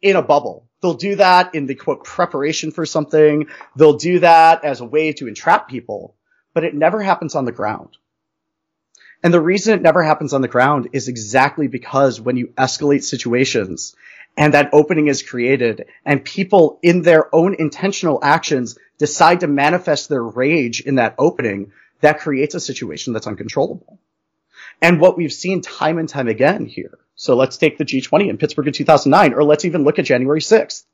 in 0.01 0.16
a 0.16 0.22
bubble. 0.22 0.68
They'll 0.81 0.95
do 0.95 1.16
that 1.16 1.55
in 1.55 1.66
the 1.66 1.75
quote 1.75 2.05
preparation 2.05 2.70
for 2.70 2.85
something. 2.85 3.47
They'll 3.75 3.97
do 3.97 4.18
that 4.18 4.64
as 4.64 4.81
a 4.81 4.85
way 4.85 5.12
to 5.14 5.29
entrap 5.29 5.68
people, 5.68 6.14
but 6.53 6.64
it 6.64 6.75
never 6.75 7.01
happens 7.01 7.35
on 7.35 7.47
the 7.47 7.53
ground. 7.53 7.97
And 9.22 9.33
the 9.33 9.41
reason 9.41 9.72
it 9.72 9.81
never 9.83 10.03
happens 10.03 10.35
on 10.35 10.43
the 10.43 10.49
ground 10.49 10.91
is 10.93 11.09
exactly 11.09 11.66
because 11.66 12.20
when 12.20 12.37
you 12.37 12.49
escalate 12.59 13.03
situations 13.03 13.97
and 14.37 14.53
that 14.53 14.68
opening 14.75 15.07
is 15.07 15.22
created 15.22 15.87
and 16.05 16.22
people 16.22 16.79
in 16.83 17.01
their 17.01 17.35
own 17.35 17.55
intentional 17.55 18.18
actions 18.22 18.77
decide 18.99 19.41
to 19.41 19.47
manifest 19.47 20.11
their 20.11 20.22
rage 20.22 20.83
in 20.83 20.97
that 20.97 21.14
opening, 21.18 21.72
that 22.03 22.20
creates 22.20 22.55
a 22.55 22.61
situation 22.61 23.14
that's 23.14 23.27
uncontrollable. 23.27 23.99
And 24.83 25.01
what 25.01 25.16
we've 25.16 25.33
seen 25.33 25.62
time 25.62 25.97
and 25.97 26.09
time 26.09 26.29
again 26.29 26.66
here. 26.66 26.99
So 27.17 27.37
let's 27.37 27.57
take 27.57 27.79
the 27.79 27.85
G20 27.85 28.29
in 28.29 28.39
Pittsburgh 28.39 28.67
in 28.67 28.73
2009, 28.73 29.35
or 29.35 29.45
let's 29.45 29.65
even 29.65 29.85
look 29.85 29.99
at 29.99 30.05
January 30.05 30.41
6th. 30.41 30.85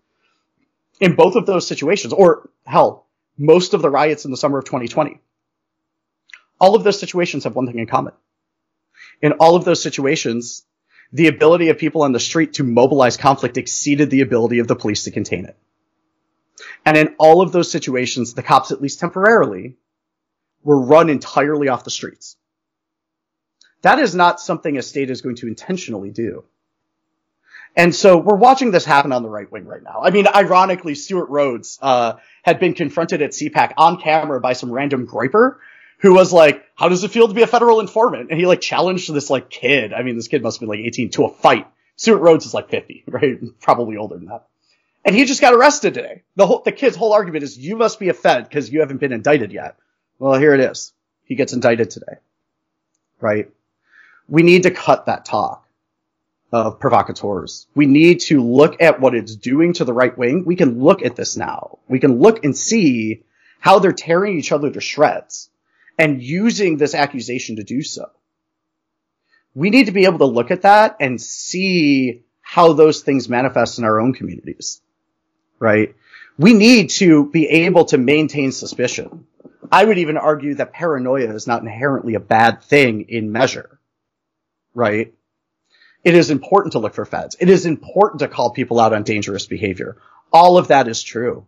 In 1.00 1.14
both 1.14 1.34
of 1.34 1.46
those 1.46 1.66
situations, 1.66 2.12
or 2.12 2.50
hell, 2.64 3.06
most 3.38 3.72
of 3.72 3.80
the 3.80 3.90
riots 3.90 4.26
in 4.26 4.30
the 4.30 4.36
summer 4.36 4.58
of 4.58 4.64
2020, 4.66 5.18
all 6.60 6.74
of 6.74 6.84
those 6.84 7.00
situations 7.00 7.44
have 7.44 7.56
one 7.56 7.66
thing 7.66 7.78
in 7.78 7.86
common. 7.86 8.12
In 9.22 9.32
all 9.32 9.56
of 9.56 9.64
those 9.64 9.82
situations, 9.82 10.64
the 11.12 11.28
ability 11.28 11.70
of 11.70 11.78
people 11.78 12.02
on 12.02 12.12
the 12.12 12.20
street 12.20 12.54
to 12.54 12.64
mobilize 12.64 13.16
conflict 13.16 13.56
exceeded 13.56 14.10
the 14.10 14.20
ability 14.20 14.58
of 14.58 14.68
the 14.68 14.76
police 14.76 15.04
to 15.04 15.10
contain 15.10 15.46
it. 15.46 15.56
And 16.84 16.96
in 16.96 17.14
all 17.18 17.40
of 17.40 17.52
those 17.52 17.70
situations, 17.70 18.34
the 18.34 18.42
cops, 18.42 18.70
at 18.70 18.82
least 18.82 19.00
temporarily, 19.00 19.76
were 20.62 20.80
run 20.80 21.08
entirely 21.08 21.68
off 21.68 21.84
the 21.84 21.90
streets. 21.90 22.36
That 23.82 23.98
is 23.98 24.14
not 24.14 24.40
something 24.40 24.76
a 24.76 24.82
state 24.82 25.10
is 25.10 25.22
going 25.22 25.36
to 25.36 25.48
intentionally 25.48 26.10
do. 26.10 26.44
And 27.76 27.94
so 27.94 28.18
we're 28.18 28.36
watching 28.36 28.72
this 28.72 28.84
happen 28.84 29.12
on 29.12 29.22
the 29.22 29.28
right 29.28 29.50
wing 29.50 29.64
right 29.64 29.82
now. 29.82 30.00
I 30.02 30.10
mean, 30.10 30.26
ironically, 30.26 30.94
Stewart 30.94 31.28
Rhodes 31.28 31.78
uh, 31.80 32.14
had 32.42 32.58
been 32.58 32.74
confronted 32.74 33.22
at 33.22 33.30
CPAC 33.30 33.74
on 33.76 34.00
camera 34.00 34.40
by 34.40 34.54
some 34.54 34.72
random 34.72 35.06
griper 35.06 35.56
who 35.98 36.14
was 36.14 36.32
like, 36.32 36.64
"How 36.74 36.88
does 36.88 37.04
it 37.04 37.12
feel 37.12 37.28
to 37.28 37.34
be 37.34 37.42
a 37.42 37.46
federal 37.46 37.80
informant?" 37.80 38.30
And 38.30 38.40
he 38.40 38.46
like 38.46 38.60
challenged 38.60 39.12
this 39.12 39.30
like 39.30 39.50
kid. 39.50 39.92
I 39.92 40.02
mean, 40.02 40.16
this 40.16 40.28
kid 40.28 40.42
must 40.42 40.56
have 40.56 40.60
been 40.60 40.68
like 40.68 40.84
18 40.84 41.10
to 41.10 41.26
a 41.26 41.30
fight. 41.30 41.66
Stewart 41.96 42.22
Rhodes 42.22 42.46
is 42.46 42.54
like 42.54 42.70
50, 42.70 43.04
right? 43.06 43.38
Probably 43.60 43.96
older 43.96 44.16
than 44.16 44.26
that. 44.26 44.46
And 45.04 45.14
he 45.14 45.24
just 45.24 45.40
got 45.40 45.54
arrested 45.54 45.94
today. 45.94 46.22
The 46.36 46.46
whole 46.46 46.62
the 46.62 46.72
kid's 46.72 46.96
whole 46.96 47.12
argument 47.12 47.44
is, 47.44 47.56
"You 47.56 47.76
must 47.76 48.00
be 48.00 48.08
a 48.08 48.14
Fed 48.14 48.48
because 48.48 48.70
you 48.70 48.80
haven't 48.80 48.98
been 48.98 49.12
indicted 49.12 49.52
yet." 49.52 49.76
Well, 50.18 50.38
here 50.38 50.54
it 50.54 50.60
is. 50.60 50.92
He 51.24 51.36
gets 51.36 51.52
indicted 51.52 51.90
today, 51.90 52.18
right? 53.20 53.50
We 54.30 54.42
need 54.42 54.62
to 54.62 54.70
cut 54.70 55.06
that 55.06 55.26
talk. 55.26 55.66
of 56.52 56.80
provocateurs. 56.80 57.66
We 57.74 57.86
need 57.86 58.20
to 58.20 58.42
look 58.42 58.82
at 58.82 59.00
what 59.00 59.14
it's 59.14 59.36
doing 59.36 59.72
to 59.74 59.84
the 59.84 59.92
right 59.92 60.16
wing. 60.16 60.44
We 60.44 60.56
can 60.56 60.80
look 60.80 61.02
at 61.04 61.14
this 61.16 61.36
now. 61.36 61.78
We 61.88 62.00
can 62.00 62.18
look 62.18 62.44
and 62.44 62.56
see 62.56 63.22
how 63.60 63.78
they're 63.78 63.92
tearing 63.92 64.38
each 64.38 64.52
other 64.52 64.70
to 64.70 64.80
shreds 64.80 65.50
and 65.98 66.22
using 66.22 66.76
this 66.76 66.94
accusation 66.94 67.56
to 67.56 67.62
do 67.62 67.82
so. 67.82 68.10
We 69.54 69.70
need 69.70 69.86
to 69.86 69.92
be 69.92 70.04
able 70.04 70.18
to 70.18 70.26
look 70.26 70.50
at 70.50 70.62
that 70.62 70.96
and 71.00 71.20
see 71.20 72.22
how 72.40 72.72
those 72.72 73.02
things 73.02 73.28
manifest 73.28 73.78
in 73.78 73.84
our 73.84 74.00
own 74.00 74.12
communities, 74.12 74.80
right? 75.58 75.94
We 76.38 76.54
need 76.54 76.90
to 76.90 77.30
be 77.30 77.46
able 77.48 77.84
to 77.86 77.98
maintain 77.98 78.50
suspicion. 78.52 79.26
I 79.70 79.84
would 79.84 79.98
even 79.98 80.16
argue 80.16 80.54
that 80.54 80.72
paranoia 80.72 81.32
is 81.32 81.46
not 81.46 81.62
inherently 81.62 82.14
a 82.14 82.20
bad 82.20 82.62
thing 82.62 83.06
in 83.08 83.30
measure, 83.30 83.78
right? 84.74 85.14
It 86.02 86.14
is 86.14 86.30
important 86.30 86.72
to 86.72 86.78
look 86.78 86.94
for 86.94 87.04
feds. 87.04 87.36
It 87.38 87.50
is 87.50 87.66
important 87.66 88.20
to 88.20 88.28
call 88.28 88.50
people 88.50 88.80
out 88.80 88.92
on 88.92 89.02
dangerous 89.02 89.46
behavior. 89.46 89.96
All 90.32 90.56
of 90.56 90.68
that 90.68 90.88
is 90.88 91.02
true. 91.02 91.46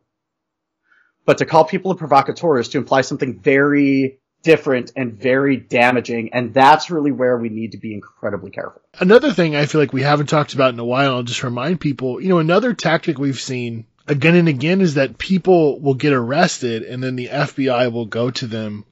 But 1.25 1.39
to 1.39 1.47
call 1.47 1.65
people 1.65 1.93
a 1.93 1.97
provocateur 1.97 2.59
is 2.59 2.69
to 2.71 2.79
imply 2.79 3.03
something 3.03 3.39
very 3.39 4.19
different 4.43 4.93
and 4.97 5.15
very 5.15 5.57
damaging, 5.57 6.35
and 6.35 6.53
that's 6.53 6.91
really 6.91 7.13
where 7.13 7.39
we 7.39 7.49
need 7.49 7.73
to 7.73 7.79
be 7.79 7.95
incredibly 7.95 8.51
careful. 8.51 8.83
Another 8.99 9.33
thing 9.33 9.55
I 9.55 9.67
feel 9.67 9.81
like 9.81 9.93
we 9.93 10.03
haven't 10.03 10.27
talked 10.27 10.55
about 10.55 10.75
in 10.75 10.81
a 10.81 10.85
while, 10.85 11.15
I'll 11.15 11.23
just 11.23 11.45
remind 11.45 11.81
people, 11.81 12.21
you 12.21 12.29
know, 12.29 12.39
another 12.39 12.75
tactic 12.75 13.19
we've 13.19 13.41
seen 13.41 13.87
again 14.09 14.35
and 14.35 14.49
again 14.49 14.81
is 14.81 14.95
that 14.95 15.19
people 15.19 15.81
will 15.81 15.95
get 15.95 16.13
arrested 16.13 16.83
and 16.83 17.03
then 17.03 17.17
the 17.17 17.29
FBI 17.29 17.93
will 17.93 18.07
go 18.07 18.31
to 18.31 18.47
them, 18.47 18.85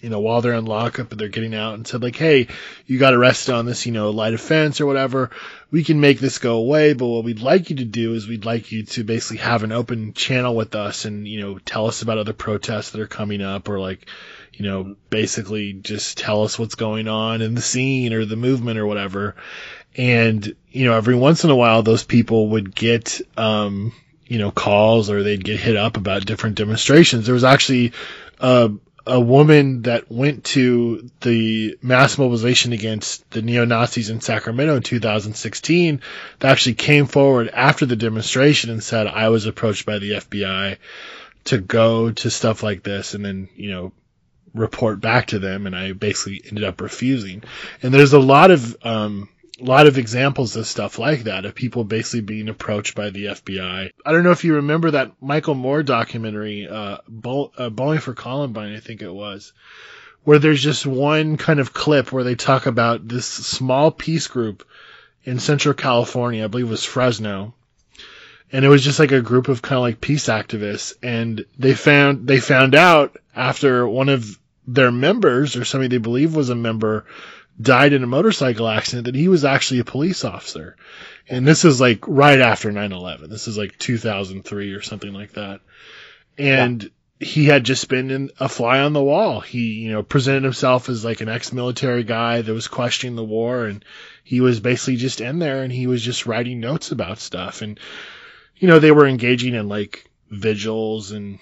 you 0.00 0.08
know, 0.08 0.20
while 0.20 0.40
they're 0.40 0.54
in 0.54 0.64
lockup 0.64 1.10
and 1.10 1.20
they're 1.20 1.28
getting 1.28 1.54
out 1.54 1.74
and 1.74 1.86
said 1.86 2.02
like, 2.02 2.16
Hey, 2.16 2.48
you 2.86 2.98
got 2.98 3.14
arrested 3.14 3.54
on 3.54 3.66
this, 3.66 3.86
you 3.86 3.92
know, 3.92 4.10
light 4.10 4.34
offense 4.34 4.80
or 4.80 4.86
whatever. 4.86 5.30
We 5.70 5.84
can 5.84 6.00
make 6.00 6.18
this 6.18 6.38
go 6.38 6.56
away, 6.56 6.94
but 6.94 7.06
what 7.06 7.24
we'd 7.24 7.40
like 7.40 7.70
you 7.70 7.76
to 7.76 7.84
do 7.84 8.14
is 8.14 8.26
we'd 8.26 8.44
like 8.44 8.72
you 8.72 8.84
to 8.84 9.04
basically 9.04 9.38
have 9.38 9.62
an 9.62 9.72
open 9.72 10.14
channel 10.14 10.56
with 10.56 10.74
us 10.74 11.04
and, 11.04 11.28
you 11.28 11.40
know, 11.40 11.58
tell 11.58 11.86
us 11.86 12.02
about 12.02 12.18
other 12.18 12.32
protests 12.32 12.90
that 12.90 13.00
are 13.00 13.06
coming 13.06 13.42
up 13.42 13.68
or 13.68 13.78
like, 13.78 14.06
you 14.52 14.64
know, 14.64 14.96
basically 15.10 15.72
just 15.74 16.18
tell 16.18 16.42
us 16.42 16.58
what's 16.58 16.74
going 16.74 17.08
on 17.08 17.40
in 17.40 17.54
the 17.54 17.62
scene 17.62 18.12
or 18.12 18.24
the 18.24 18.36
movement 18.36 18.78
or 18.78 18.86
whatever. 18.86 19.36
And, 19.96 20.54
you 20.70 20.86
know, 20.86 20.94
every 20.94 21.14
once 21.14 21.44
in 21.44 21.50
a 21.50 21.56
while, 21.56 21.82
those 21.82 22.04
people 22.04 22.50
would 22.50 22.74
get, 22.74 23.20
um, 23.36 23.92
you 24.26 24.38
know, 24.38 24.50
calls 24.50 25.10
or 25.10 25.22
they'd 25.22 25.42
get 25.44 25.58
hit 25.58 25.76
up 25.76 25.96
about 25.96 26.24
different 26.24 26.56
demonstrations. 26.56 27.26
There 27.26 27.34
was 27.34 27.44
actually, 27.44 27.92
uh, 28.38 28.68
a 29.10 29.20
woman 29.20 29.82
that 29.82 30.10
went 30.10 30.44
to 30.44 31.10
the 31.20 31.76
mass 31.82 32.16
mobilization 32.16 32.72
against 32.72 33.28
the 33.32 33.42
neo-Nazis 33.42 34.08
in 34.08 34.20
Sacramento 34.20 34.76
in 34.76 34.82
2016 34.84 36.00
that 36.38 36.52
actually 36.52 36.74
came 36.74 37.06
forward 37.06 37.48
after 37.48 37.86
the 37.86 37.96
demonstration 37.96 38.70
and 38.70 38.84
said, 38.84 39.08
I 39.08 39.30
was 39.30 39.46
approached 39.46 39.84
by 39.84 39.98
the 39.98 40.12
FBI 40.12 40.76
to 41.46 41.58
go 41.58 42.12
to 42.12 42.30
stuff 42.30 42.62
like 42.62 42.84
this 42.84 43.14
and 43.14 43.24
then, 43.24 43.48
you 43.56 43.72
know, 43.72 43.92
report 44.54 45.00
back 45.00 45.26
to 45.28 45.40
them 45.40 45.66
and 45.66 45.74
I 45.74 45.90
basically 45.92 46.42
ended 46.46 46.62
up 46.62 46.80
refusing. 46.80 47.42
And 47.82 47.92
there's 47.92 48.12
a 48.12 48.20
lot 48.20 48.52
of 48.52 48.76
um 48.84 49.28
a 49.60 49.64
lot 49.64 49.86
of 49.86 49.98
examples 49.98 50.56
of 50.56 50.66
stuff 50.66 50.98
like 50.98 51.24
that 51.24 51.44
of 51.44 51.54
people 51.54 51.84
basically 51.84 52.20
being 52.20 52.48
approached 52.48 52.94
by 52.94 53.10
the 53.10 53.26
FBI. 53.26 53.90
I 54.04 54.12
don't 54.12 54.24
know 54.24 54.30
if 54.30 54.44
you 54.44 54.54
remember 54.54 54.92
that 54.92 55.12
Michael 55.20 55.54
Moore 55.54 55.82
documentary, 55.82 56.68
uh, 56.68 56.98
uh 57.58 57.70
Bowling 57.70 58.00
for 58.00 58.14
Columbine, 58.14 58.74
I 58.74 58.80
think 58.80 59.02
it 59.02 59.12
was, 59.12 59.52
where 60.24 60.38
there's 60.38 60.62
just 60.62 60.86
one 60.86 61.36
kind 61.36 61.60
of 61.60 61.72
clip 61.72 62.12
where 62.12 62.24
they 62.24 62.34
talk 62.34 62.66
about 62.66 63.06
this 63.06 63.26
small 63.26 63.90
peace 63.90 64.28
group 64.28 64.66
in 65.24 65.38
Central 65.38 65.74
California, 65.74 66.44
I 66.44 66.48
believe 66.48 66.66
it 66.66 66.70
was 66.70 66.84
Fresno, 66.84 67.54
and 68.52 68.64
it 68.64 68.68
was 68.68 68.82
just 68.82 68.98
like 68.98 69.12
a 69.12 69.20
group 69.20 69.48
of 69.48 69.62
kind 69.62 69.76
of 69.76 69.82
like 69.82 70.00
peace 70.00 70.28
activists 70.28 70.94
and 71.02 71.44
they 71.58 71.74
found 71.74 72.26
they 72.26 72.40
found 72.40 72.74
out 72.74 73.16
after 73.34 73.86
one 73.86 74.08
of 74.08 74.38
their 74.66 74.90
members 74.90 75.56
or 75.56 75.64
somebody 75.64 75.88
they 75.88 75.98
believe 75.98 76.34
was 76.34 76.50
a 76.50 76.54
member 76.54 77.06
died 77.60 77.92
in 77.92 78.02
a 78.02 78.06
motorcycle 78.06 78.68
accident 78.68 79.06
that 79.06 79.14
he 79.14 79.28
was 79.28 79.44
actually 79.44 79.80
a 79.80 79.84
police 79.84 80.24
officer. 80.24 80.76
And 81.28 81.46
this 81.46 81.64
is 81.64 81.80
like 81.80 82.06
right 82.06 82.40
after 82.40 82.70
9-11 82.70 83.28
this 83.28 83.48
is 83.48 83.58
like 83.58 83.78
2003 83.78 84.72
or 84.72 84.82
something 84.82 85.12
like 85.12 85.32
that. 85.32 85.60
And 86.38 86.90
he 87.18 87.44
had 87.44 87.64
just 87.64 87.88
been 87.88 88.10
in 88.10 88.30
a 88.40 88.48
fly 88.48 88.80
on 88.80 88.94
the 88.94 89.02
wall. 89.02 89.40
He 89.40 89.74
you 89.74 89.92
know 89.92 90.02
presented 90.02 90.44
himself 90.44 90.88
as 90.88 91.04
like 91.04 91.20
an 91.20 91.28
ex-military 91.28 92.04
guy 92.04 92.42
that 92.42 92.52
was 92.52 92.68
questioning 92.68 93.16
the 93.16 93.24
war 93.24 93.66
and 93.66 93.84
he 94.24 94.40
was 94.40 94.60
basically 94.60 94.96
just 94.96 95.20
in 95.20 95.38
there 95.38 95.62
and 95.62 95.72
he 95.72 95.86
was 95.86 96.02
just 96.02 96.26
writing 96.26 96.60
notes 96.60 96.92
about 96.92 97.18
stuff. 97.18 97.62
And 97.62 97.78
you 98.56 98.68
know, 98.68 98.78
they 98.78 98.92
were 98.92 99.06
engaging 99.06 99.54
in 99.54 99.68
like 99.68 100.08
vigils 100.28 101.10
and 101.10 101.38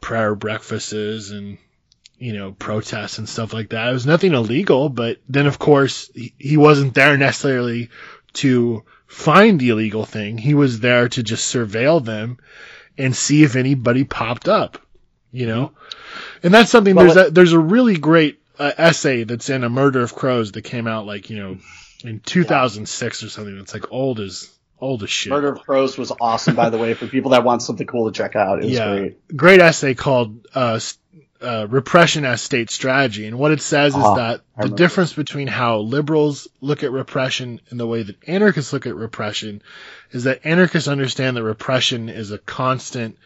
prayer 0.00 0.34
breakfasts 0.34 1.30
and, 1.30 1.58
you 2.18 2.32
know, 2.32 2.52
protests 2.52 3.18
and 3.18 3.28
stuff 3.28 3.52
like 3.52 3.70
that. 3.70 3.88
It 3.88 3.92
was 3.92 4.06
nothing 4.06 4.34
illegal, 4.34 4.88
but 4.88 5.18
then 5.28 5.46
of 5.46 5.58
course 5.58 6.10
he, 6.14 6.34
he 6.38 6.56
wasn't 6.56 6.94
there 6.94 7.16
necessarily 7.16 7.90
to 8.34 8.84
find 9.06 9.58
the 9.58 9.70
illegal 9.70 10.04
thing. 10.04 10.38
He 10.38 10.54
was 10.54 10.80
there 10.80 11.08
to 11.08 11.22
just 11.22 11.52
surveil 11.54 12.04
them 12.04 12.38
and 12.96 13.14
see 13.14 13.42
if 13.42 13.56
anybody 13.56 14.04
popped 14.04 14.48
up, 14.48 14.78
you 15.30 15.46
know? 15.46 15.72
And 16.42 16.52
that's 16.52 16.70
something, 16.70 16.94
Well, 16.94 17.14
there's 17.14 17.28
a, 17.28 17.30
there's 17.30 17.52
a 17.52 17.58
really 17.58 17.96
great 17.96 18.40
uh, 18.58 18.72
essay 18.76 19.24
that's 19.24 19.48
in 19.48 19.64
A 19.64 19.68
Murder 19.68 20.02
of 20.02 20.14
Crows 20.14 20.52
that 20.52 20.62
came 20.62 20.86
out 20.86 21.06
like, 21.06 21.30
you 21.30 21.36
know, 21.38 21.58
in 22.04 22.20
2006 22.20 23.22
or 23.22 23.28
something. 23.28 23.58
It's 23.58 23.72
like 23.72 23.92
old 23.92 24.20
as, 24.20 24.52
old 24.80 25.02
as 25.02 25.10
shit. 25.10 25.30
Murder 25.30 25.52
of 25.52 25.60
Crows 25.60 25.96
was 25.96 26.12
awesome, 26.20 26.54
by 26.54 26.70
the 26.70 26.78
way, 26.78 26.94
for 26.94 27.06
people 27.06 27.30
that 27.32 27.44
want 27.44 27.62
something 27.62 27.86
cool 27.86 28.10
to 28.10 28.16
check 28.16 28.36
out. 28.36 28.58
It 28.58 28.66
was 28.66 28.72
yeah, 28.72 28.96
great. 28.96 29.36
great 29.36 29.60
essay 29.60 29.94
called 29.94 30.46
uh, 30.54 30.80
uh, 31.40 31.66
"Repression 31.68 32.24
as 32.24 32.42
State 32.42 32.70
Strategy," 32.70 33.26
and 33.26 33.38
what 33.38 33.52
it 33.52 33.60
says 33.60 33.94
Ah, 33.94 34.10
is 34.10 34.16
that 34.16 34.40
the 34.60 34.74
difference 34.74 35.12
between 35.12 35.46
how 35.46 35.78
liberals 35.78 36.48
look 36.60 36.82
at 36.82 36.92
repression 36.92 37.60
and 37.70 37.78
the 37.78 37.86
way 37.86 38.02
that 38.02 38.16
anarchists 38.26 38.72
look 38.72 38.86
at 38.86 38.94
repression 38.96 39.62
is 40.10 40.24
that 40.24 40.44
anarchists 40.44 40.88
understand 40.88 41.36
that 41.36 41.42
repression 41.42 42.08
is 42.08 42.30
a 42.30 42.38
constant 42.38 43.18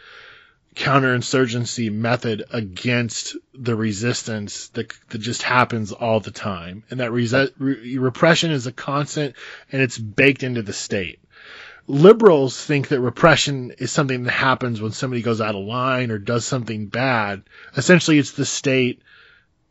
counterinsurgency 0.75 1.93
method 1.93 2.45
against 2.51 3.37
the 3.55 3.77
resistance 3.77 4.69
that, 4.69 4.93
that 5.11 5.19
just 5.19 5.43
happens 5.43 5.93
all 5.93 6.21
the 6.21 6.31
time, 6.31 6.83
and 6.91 7.01
that 7.01 7.13
re- 7.13 7.99
repression 7.99 8.51
is 8.51 8.67
a 8.67 8.73
constant 8.73 9.35
and 9.71 9.83
it's 9.83 9.99
baked 9.99 10.43
into 10.43 10.63
the 10.63 10.73
state 10.73 11.19
liberals 11.87 12.63
think 12.63 12.89
that 12.89 13.01
repression 13.01 13.73
is 13.79 13.91
something 13.91 14.25
that 14.25 14.33
happens 14.33 14.81
when 14.81 14.93
somebody 14.93 15.23
goes 15.23 15.41
out 15.41 15.55
of 15.55 15.65
line 15.65 16.11
or 16.11 16.19
does 16.19 16.45
something 16.45 16.87
bad. 16.87 17.43
Essentially, 17.77 18.19
it's 18.19 18.33
the 18.33 18.47
state 18.47 19.03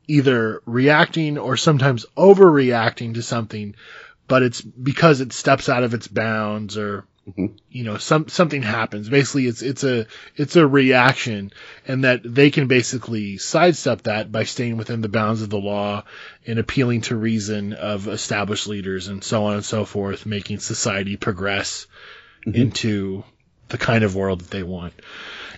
either 0.08 0.62
reacting 0.66 1.38
or 1.38 1.56
sometimes 1.58 2.06
overreacting 2.18 3.14
to 3.14 3.22
something, 3.22 3.76
but 4.28 4.44
it's 4.44 4.62
because 4.62 5.22
it 5.22 5.34
steps 5.34 5.70
out 5.70 5.84
of 5.84 5.94
its 5.94 6.08
bounds 6.08 6.78
or 6.78 7.06
Mm-hmm. 7.30 7.56
you 7.70 7.84
know 7.84 7.98
some 7.98 8.30
something 8.30 8.64
happens. 8.64 9.08
Basically, 9.08 9.46
it's 9.46 9.62
it's 9.62 9.84
a 9.84 10.08
it's 10.36 10.56
a 10.56 10.66
reaction, 10.66 11.54
and 11.88 12.04
that 12.04 12.22
they 12.24 12.50
can 12.50 12.68
basically 12.68 13.38
sidestep 13.38 14.04
that 14.04 14.32
by 14.32 14.44
staying 14.44 14.78
within 14.78 15.02
the 15.02 15.08
bounds 15.08 15.44
of 15.44 15.52
the 15.52 15.60
law 15.60 16.04
and 16.48 16.58
appealing 16.58 17.02
to 17.02 17.16
reason 17.16 17.74
of 17.74 18.08
established 18.08 18.68
leaders 18.68 19.08
and 19.08 19.24
so 19.24 19.46
on 19.46 19.54
and 19.54 19.66
so 19.66 19.86
forth, 19.86 20.26
making 20.26 20.58
society 20.58 21.16
progress 21.16 21.86
mm-hmm. 22.44 22.60
into 22.60 23.24
the 23.70 23.78
kind 23.78 24.04
of 24.04 24.16
world 24.16 24.42
that 24.42 24.50
they 24.50 24.64
want. 24.64 24.94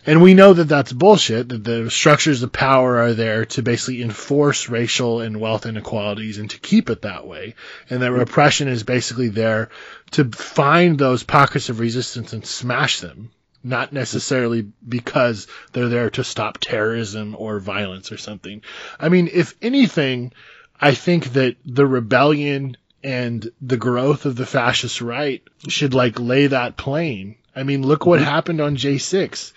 And 0.06 0.22
we 0.22 0.34
know 0.34 0.54
that 0.54 0.68
that's 0.68 0.92
bullshit, 0.92 1.50
that 1.50 1.64
the 1.64 1.90
structures 1.90 2.44
of 2.44 2.52
power 2.52 2.98
are 3.00 3.14
there 3.14 3.46
to 3.46 3.62
basically 3.62 4.02
enforce 4.02 4.68
racial 4.68 5.22
and 5.22 5.40
wealth 5.40 5.66
inequalities 5.66 6.40
and 6.40 6.50
to 6.50 6.60
keep 6.60 6.90
it 6.90 7.04
that 7.04 7.26
way. 7.26 7.56
And 7.90 8.02
that 8.02 8.12
repression 8.12 8.68
is 8.68 8.84
basically 8.84 9.30
there 9.30 9.70
to 10.12 10.26
find 10.26 11.00
those 11.00 11.24
pockets 11.24 11.70
of 11.70 11.80
resistance 11.80 12.34
and 12.34 12.46
smash 12.46 13.00
them. 13.00 13.32
Not 13.64 13.94
necessarily 13.94 14.68
because 14.86 15.48
they're 15.72 15.88
there 15.88 16.10
to 16.12 16.24
stop 16.26 16.58
terrorism 16.58 17.34
or 17.40 17.60
violence 17.60 18.12
or 18.12 18.18
something. 18.18 18.62
I 19.00 19.08
mean, 19.08 19.30
if 19.32 19.56
anything, 19.62 20.34
I 20.82 20.94
think 20.96 21.32
that 21.32 21.56
the 21.66 21.88
rebellion 21.88 22.76
and 23.06 23.50
the 23.62 23.78
growth 23.78 24.26
of 24.26 24.36
the 24.36 24.46
fascist 24.46 25.00
right 25.00 25.42
should 25.70 25.94
like 25.94 26.20
lay 26.20 26.48
that 26.48 26.76
plain. 26.76 27.36
I 27.56 27.64
mean, 27.64 27.84
look 27.84 28.06
what 28.06 28.20
mm-hmm. 28.20 28.30
happened 28.30 28.60
on 28.60 28.76
J6 28.76 29.54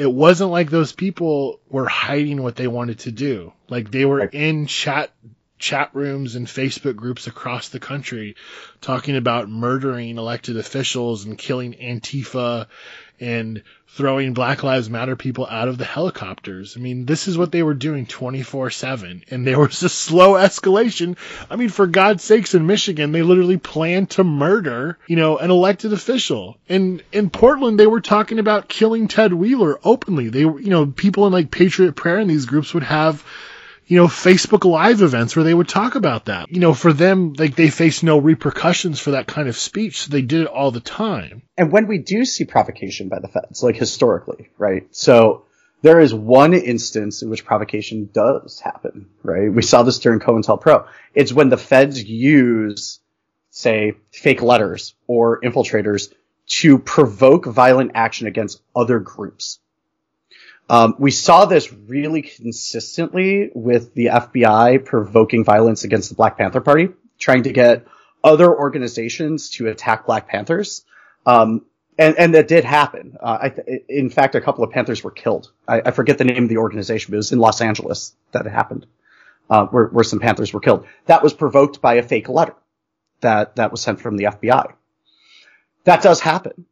it 0.00 0.10
wasn't 0.10 0.50
like 0.50 0.70
those 0.70 0.92
people 0.92 1.60
were 1.68 1.86
hiding 1.86 2.42
what 2.42 2.56
they 2.56 2.66
wanted 2.66 3.00
to 3.00 3.12
do. 3.12 3.52
Like 3.68 3.90
they 3.90 4.06
were 4.06 4.24
in 4.24 4.66
chat 4.66 5.10
chat 5.58 5.90
rooms 5.92 6.36
and 6.36 6.46
Facebook 6.46 6.96
groups 6.96 7.26
across 7.26 7.68
the 7.68 7.80
country 7.80 8.34
talking 8.80 9.14
about 9.14 9.50
murdering 9.50 10.16
elected 10.16 10.56
officials 10.56 11.26
and 11.26 11.36
killing 11.36 11.74
Antifa 11.74 12.66
and 13.20 13.62
throwing 13.86 14.32
Black 14.32 14.62
Lives 14.62 14.88
Matter 14.88 15.16
people 15.16 15.46
out 15.46 15.68
of 15.68 15.76
the 15.76 15.84
helicopters. 15.84 16.76
I 16.76 16.80
mean, 16.80 17.06
this 17.06 17.28
is 17.28 17.36
what 17.36 17.52
they 17.52 17.62
were 17.62 17.74
doing 17.74 18.06
24 18.06 18.70
7. 18.70 19.24
And 19.30 19.46
there 19.46 19.58
was 19.58 19.82
a 19.82 19.88
slow 19.88 20.34
escalation. 20.34 21.16
I 21.50 21.56
mean, 21.56 21.68
for 21.68 21.86
God's 21.86 22.24
sakes, 22.24 22.54
in 22.54 22.66
Michigan, 22.66 23.12
they 23.12 23.22
literally 23.22 23.58
planned 23.58 24.10
to 24.10 24.24
murder, 24.24 24.98
you 25.06 25.16
know, 25.16 25.38
an 25.38 25.50
elected 25.50 25.92
official. 25.92 26.56
And 26.68 27.02
in 27.12 27.30
Portland, 27.30 27.78
they 27.78 27.86
were 27.86 28.00
talking 28.00 28.38
about 28.38 28.68
killing 28.68 29.08
Ted 29.08 29.32
Wheeler 29.32 29.78
openly. 29.84 30.28
They 30.28 30.44
were, 30.44 30.60
you 30.60 30.70
know, 30.70 30.86
people 30.86 31.26
in 31.26 31.32
like 31.32 31.50
Patriot 31.50 31.96
Prayer 31.96 32.18
and 32.18 32.30
these 32.30 32.46
groups 32.46 32.72
would 32.74 32.84
have 32.84 33.24
you 33.90 33.96
know, 33.96 34.06
Facebook 34.06 34.64
Live 34.64 35.02
events 35.02 35.34
where 35.34 35.44
they 35.44 35.52
would 35.52 35.68
talk 35.68 35.96
about 35.96 36.26
that. 36.26 36.48
You 36.48 36.60
know, 36.60 36.74
for 36.74 36.92
them, 36.92 37.32
like 37.32 37.56
they 37.56 37.70
face 37.70 38.04
no 38.04 38.18
repercussions 38.18 39.00
for 39.00 39.10
that 39.10 39.26
kind 39.26 39.48
of 39.48 39.56
speech, 39.56 40.02
so 40.02 40.10
they 40.12 40.22
did 40.22 40.42
it 40.42 40.46
all 40.46 40.70
the 40.70 40.78
time. 40.78 41.42
And 41.58 41.72
when 41.72 41.88
we 41.88 41.98
do 41.98 42.24
see 42.24 42.44
provocation 42.44 43.08
by 43.08 43.18
the 43.18 43.26
feds, 43.26 43.64
like 43.64 43.74
historically, 43.74 44.48
right? 44.56 44.86
So 44.94 45.46
there 45.82 45.98
is 45.98 46.14
one 46.14 46.54
instance 46.54 47.22
in 47.22 47.30
which 47.30 47.44
provocation 47.44 48.10
does 48.12 48.60
happen, 48.60 49.08
right? 49.24 49.52
We 49.52 49.62
saw 49.62 49.82
this 49.82 49.98
during 49.98 50.20
COINTELPRO. 50.20 50.86
It's 51.12 51.32
when 51.32 51.48
the 51.48 51.56
feds 51.56 52.00
use, 52.00 53.00
say, 53.50 53.94
fake 54.12 54.40
letters 54.40 54.94
or 55.08 55.40
infiltrators 55.40 56.12
to 56.46 56.78
provoke 56.78 57.46
violent 57.46 57.92
action 57.94 58.26
against 58.26 58.60
other 58.74 58.98
groups. 58.98 59.59
Um, 60.70 60.94
we 61.00 61.10
saw 61.10 61.46
this 61.46 61.72
really 61.72 62.22
consistently 62.22 63.50
with 63.52 63.92
the 63.94 64.06
FBI 64.06 64.84
provoking 64.84 65.44
violence 65.44 65.82
against 65.82 66.10
the 66.10 66.14
Black 66.14 66.38
Panther 66.38 66.60
Party, 66.60 66.90
trying 67.18 67.42
to 67.42 67.52
get 67.52 67.88
other 68.22 68.56
organizations 68.56 69.50
to 69.50 69.66
attack 69.66 70.06
Black 70.06 70.28
Panthers. 70.28 70.84
Um, 71.26 71.66
and, 71.98 72.16
and 72.16 72.34
that 72.36 72.46
did 72.46 72.64
happen. 72.64 73.16
Uh, 73.20 73.48
th- 73.48 73.82
in 73.88 74.10
fact, 74.10 74.36
a 74.36 74.40
couple 74.40 74.62
of 74.62 74.70
Panthers 74.70 75.02
were 75.02 75.10
killed. 75.10 75.50
I, 75.66 75.82
I, 75.86 75.90
forget 75.90 76.18
the 76.18 76.24
name 76.24 76.44
of 76.44 76.48
the 76.48 76.58
organization, 76.58 77.10
but 77.10 77.16
it 77.16 77.18
was 77.18 77.32
in 77.32 77.40
Los 77.40 77.60
Angeles 77.60 78.14
that 78.30 78.46
it 78.46 78.50
happened, 78.50 78.86
uh, 79.50 79.66
where, 79.66 79.86
where 79.86 80.04
some 80.04 80.20
Panthers 80.20 80.52
were 80.52 80.60
killed. 80.60 80.86
That 81.06 81.24
was 81.24 81.34
provoked 81.34 81.80
by 81.80 81.94
a 81.94 82.04
fake 82.04 82.28
letter 82.28 82.54
that, 83.22 83.56
that 83.56 83.72
was 83.72 83.80
sent 83.80 84.00
from 84.00 84.16
the 84.16 84.24
FBI. 84.24 84.72
That 85.82 86.00
does 86.00 86.20
happen. 86.20 86.66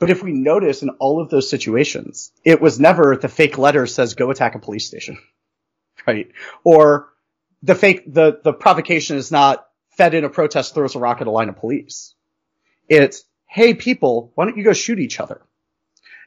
But 0.00 0.10
if 0.10 0.22
we 0.22 0.32
notice 0.32 0.82
in 0.82 0.88
all 0.98 1.20
of 1.20 1.28
those 1.28 1.48
situations, 1.48 2.32
it 2.42 2.60
was 2.60 2.80
never 2.80 3.16
the 3.16 3.28
fake 3.28 3.58
letter 3.58 3.86
says 3.86 4.14
go 4.14 4.30
attack 4.30 4.54
a 4.54 4.58
police 4.58 4.86
station, 4.86 5.18
right? 6.06 6.32
Or 6.64 7.12
the 7.62 7.74
fake, 7.74 8.12
the, 8.12 8.40
the 8.42 8.54
provocation 8.54 9.18
is 9.18 9.30
not 9.30 9.68
fed 9.90 10.14
in 10.14 10.24
a 10.24 10.30
protest 10.30 10.74
throws 10.74 10.94
a 10.94 10.98
rock 10.98 11.20
at 11.20 11.26
a 11.26 11.30
line 11.30 11.50
of 11.50 11.56
police. 11.56 12.14
It's, 12.88 13.24
hey 13.46 13.74
people, 13.74 14.32
why 14.34 14.46
don't 14.46 14.56
you 14.56 14.64
go 14.64 14.72
shoot 14.72 14.98
each 14.98 15.20
other? 15.20 15.42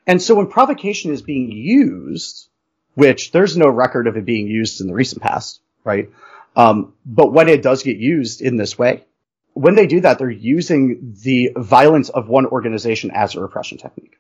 And 0.06 0.22
so 0.22 0.36
when 0.36 0.48
provocation 0.48 1.12
is 1.12 1.24
being 1.24 1.52
used, 1.52 2.50
which 2.94 3.32
there's 3.32 3.58
no 3.58 3.70
record 3.70 4.06
of 4.06 4.18
it 4.18 4.26
being 4.26 4.46
used 4.46 4.82
in 4.82 4.88
the 4.88 4.94
recent 4.94 5.24
past, 5.24 5.62
right? 5.84 6.12
Um, 6.56 6.94
but 7.08 7.34
when 7.34 7.50
it 7.50 7.64
does 7.64 7.82
get 7.82 7.98
used 7.98 8.42
in 8.42 8.56
this 8.56 8.78
way, 8.78 9.06
when 9.54 9.76
they 9.76 9.88
do 9.88 10.02
that, 10.02 10.20
they're 10.20 10.30
using 10.30 11.16
the 11.24 11.52
violence 11.56 12.10
of 12.10 12.28
one 12.28 12.46
organization 12.46 13.12
as 13.12 13.36
a 13.36 13.42
repression 13.42 13.78
technique. 13.78 14.18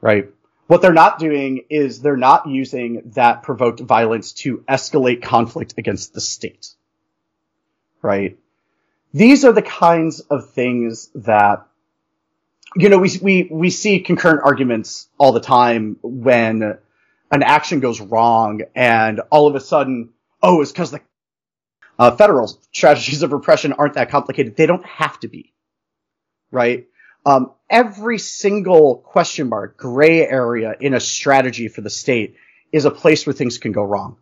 Right? 0.00 0.30
What 0.66 0.82
they're 0.82 0.92
not 0.92 1.18
doing 1.18 1.64
is 1.70 2.00
they're 2.00 2.16
not 2.16 2.48
using 2.48 3.12
that 3.14 3.42
provoked 3.42 3.80
violence 3.80 4.32
to 4.32 4.64
escalate 4.68 5.22
conflict 5.22 5.74
against 5.78 6.12
the 6.12 6.20
state. 6.20 6.74
Right? 8.02 8.38
These 9.12 9.44
are 9.44 9.52
the 9.52 9.62
kinds 9.62 10.20
of 10.20 10.50
things 10.50 11.08
that, 11.14 11.66
you 12.74 12.88
know, 12.88 12.98
we, 12.98 13.10
we, 13.22 13.48
we 13.50 13.70
see 13.70 14.00
concurrent 14.00 14.40
arguments 14.44 15.08
all 15.18 15.32
the 15.32 15.40
time 15.40 15.98
when 16.02 16.78
an 17.30 17.42
action 17.42 17.80
goes 17.80 18.00
wrong 18.00 18.62
and 18.74 19.20
all 19.30 19.46
of 19.46 19.54
a 19.54 19.60
sudden, 19.60 20.10
oh, 20.42 20.62
it's 20.62 20.72
because 20.72 20.90
the 20.90 21.00
uh, 21.98 22.10
federal 22.16 22.48
strategies 22.72 23.22
of 23.22 23.32
repression 23.32 23.72
aren't 23.72 23.94
that 23.94 24.10
complicated. 24.10 24.56
They 24.56 24.66
don't 24.66 24.84
have 24.84 25.18
to 25.20 25.28
be, 25.28 25.52
right? 26.50 26.86
Um, 27.24 27.52
every 27.68 28.18
single 28.18 28.96
question 28.96 29.48
mark, 29.48 29.76
gray 29.76 30.26
area 30.26 30.74
in 30.80 30.94
a 30.94 31.00
strategy 31.00 31.68
for 31.68 31.80
the 31.80 31.90
state 31.90 32.36
is 32.72 32.84
a 32.84 32.90
place 32.90 33.26
where 33.26 33.32
things 33.32 33.58
can 33.58 33.72
go 33.72 33.82
wrong. 33.82 34.16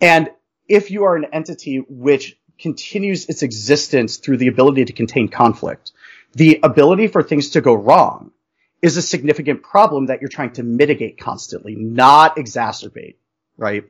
And 0.00 0.30
if 0.68 0.90
you 0.90 1.04
are 1.04 1.16
an 1.16 1.26
entity 1.32 1.84
which 1.88 2.38
continues 2.58 3.28
its 3.28 3.42
existence 3.42 4.16
through 4.16 4.38
the 4.38 4.48
ability 4.48 4.86
to 4.86 4.92
contain 4.92 5.28
conflict, 5.28 5.92
the 6.32 6.60
ability 6.62 7.08
for 7.08 7.22
things 7.22 7.50
to 7.50 7.60
go 7.60 7.74
wrong 7.74 8.32
is 8.80 8.96
a 8.96 9.02
significant 9.02 9.62
problem 9.62 10.06
that 10.06 10.20
you're 10.20 10.28
trying 10.28 10.52
to 10.52 10.62
mitigate 10.62 11.18
constantly, 11.18 11.74
not 11.74 12.36
exacerbate, 12.36 13.16
right? 13.56 13.84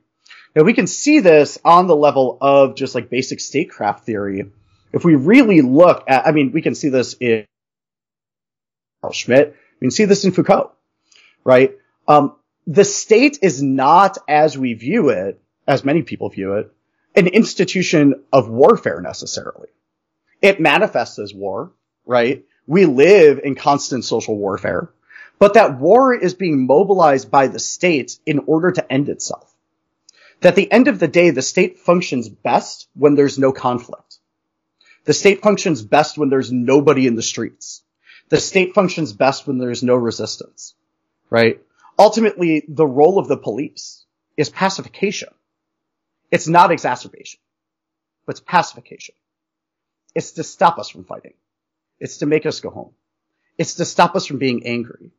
Now 0.55 0.63
we 0.63 0.73
can 0.73 0.87
see 0.87 1.19
this 1.19 1.59
on 1.65 1.89
the 1.89 1.97
level 1.97 2.39
of 2.41 2.77
just 2.77 2.95
like 2.95 3.11
basic 3.11 3.41
statecraft 3.41 4.07
theory. 4.07 4.45
If 4.93 5.05
we 5.05 5.17
really 5.17 5.61
look 5.63 6.05
at, 6.07 6.27
I 6.27 6.33
mean, 6.33 6.53
we 6.53 6.63
can 6.63 6.77
see 6.77 6.91
this 6.91 7.15
in 7.15 7.45
Carl 9.03 9.13
Schmitt. 9.13 9.57
We 9.81 9.87
can 9.87 9.91
see 9.91 10.05
this 10.05 10.25
in 10.25 10.31
Foucault, 10.31 10.71
right? 11.43 11.77
Um, 12.07 12.37
the 12.67 12.85
state 12.85 13.41
is 13.43 13.63
not 13.63 14.19
as 14.29 14.57
we 14.57 14.75
view 14.75 15.09
it, 15.09 15.41
as 15.67 15.85
many 15.85 16.03
people 16.03 16.29
view 16.29 16.55
it, 16.55 16.71
an 17.17 17.27
institution 17.27 18.23
of 18.33 18.49
warfare 18.49 19.01
necessarily. 19.01 19.69
It 20.41 20.61
manifests 20.61 21.19
as 21.19 21.35
war, 21.35 21.73
right? 22.07 22.45
We 22.67 22.87
live 22.87 23.41
in 23.43 23.57
constant 23.57 24.05
social 24.05 24.39
warfare, 24.39 24.91
but 25.41 25.55
that 25.55 25.81
war 25.81 26.15
is 26.15 26.35
being 26.35 26.67
mobilized 26.67 27.31
by 27.31 27.49
the 27.49 27.59
state 27.59 28.19
in 28.25 28.39
order 28.47 28.71
to 28.71 28.93
end 28.93 29.09
itself 29.09 29.54
at 30.47 30.57
the 30.57 30.71
end 30.71 30.89
of 30.89 30.99
the 30.99 31.09
day, 31.09 31.31
the 31.31 31.43
state 31.43 31.79
functions 31.79 32.29
best 32.29 32.89
when 32.95 33.15
there's 33.15 33.39
no 33.39 33.53
conflict. 33.53 34.19
The 35.05 35.13
state 35.13 35.43
functions 35.43 35.83
best 35.83 36.19
when 36.19 36.29
there's 36.29 36.51
nobody 36.51 37.07
in 37.07 37.15
the 37.15 37.23
streets. 37.23 37.83
The 38.31 38.41
state 38.41 38.75
functions 38.75 39.13
best 39.13 39.47
when 39.47 39.59
there's 39.59 39.83
no 39.83 39.97
resistance, 39.97 40.75
right? 41.31 41.61
Ultimately, 41.99 42.65
the 42.67 42.87
role 42.87 43.19
of 43.19 43.29
the 43.29 43.37
police 43.37 44.05
is 44.37 44.49
pacification. 44.49 45.29
It's 46.31 46.49
not 46.49 46.73
exacerbation, 46.73 47.41
but 48.27 48.33
it's 48.37 48.41
pacification. 48.41 49.15
It's 50.15 50.33
to 50.33 50.45
stop 50.45 50.79
us 50.79 50.89
from 50.89 51.05
fighting. 51.05 51.35
It's 52.01 52.19
to 52.19 52.27
make 52.27 52.47
us 52.47 52.61
go 52.61 52.71
home. 52.71 52.93
It's 53.57 53.75
to 53.75 53.85
stop 53.85 54.17
us 54.17 54.27
from 54.27 54.39
being 54.39 54.67
angry, 54.67 55.13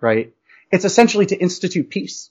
right? 0.00 0.32
It's 0.70 0.84
essentially 0.84 1.26
to 1.26 1.36
institute 1.36 1.90
peace 1.90 2.30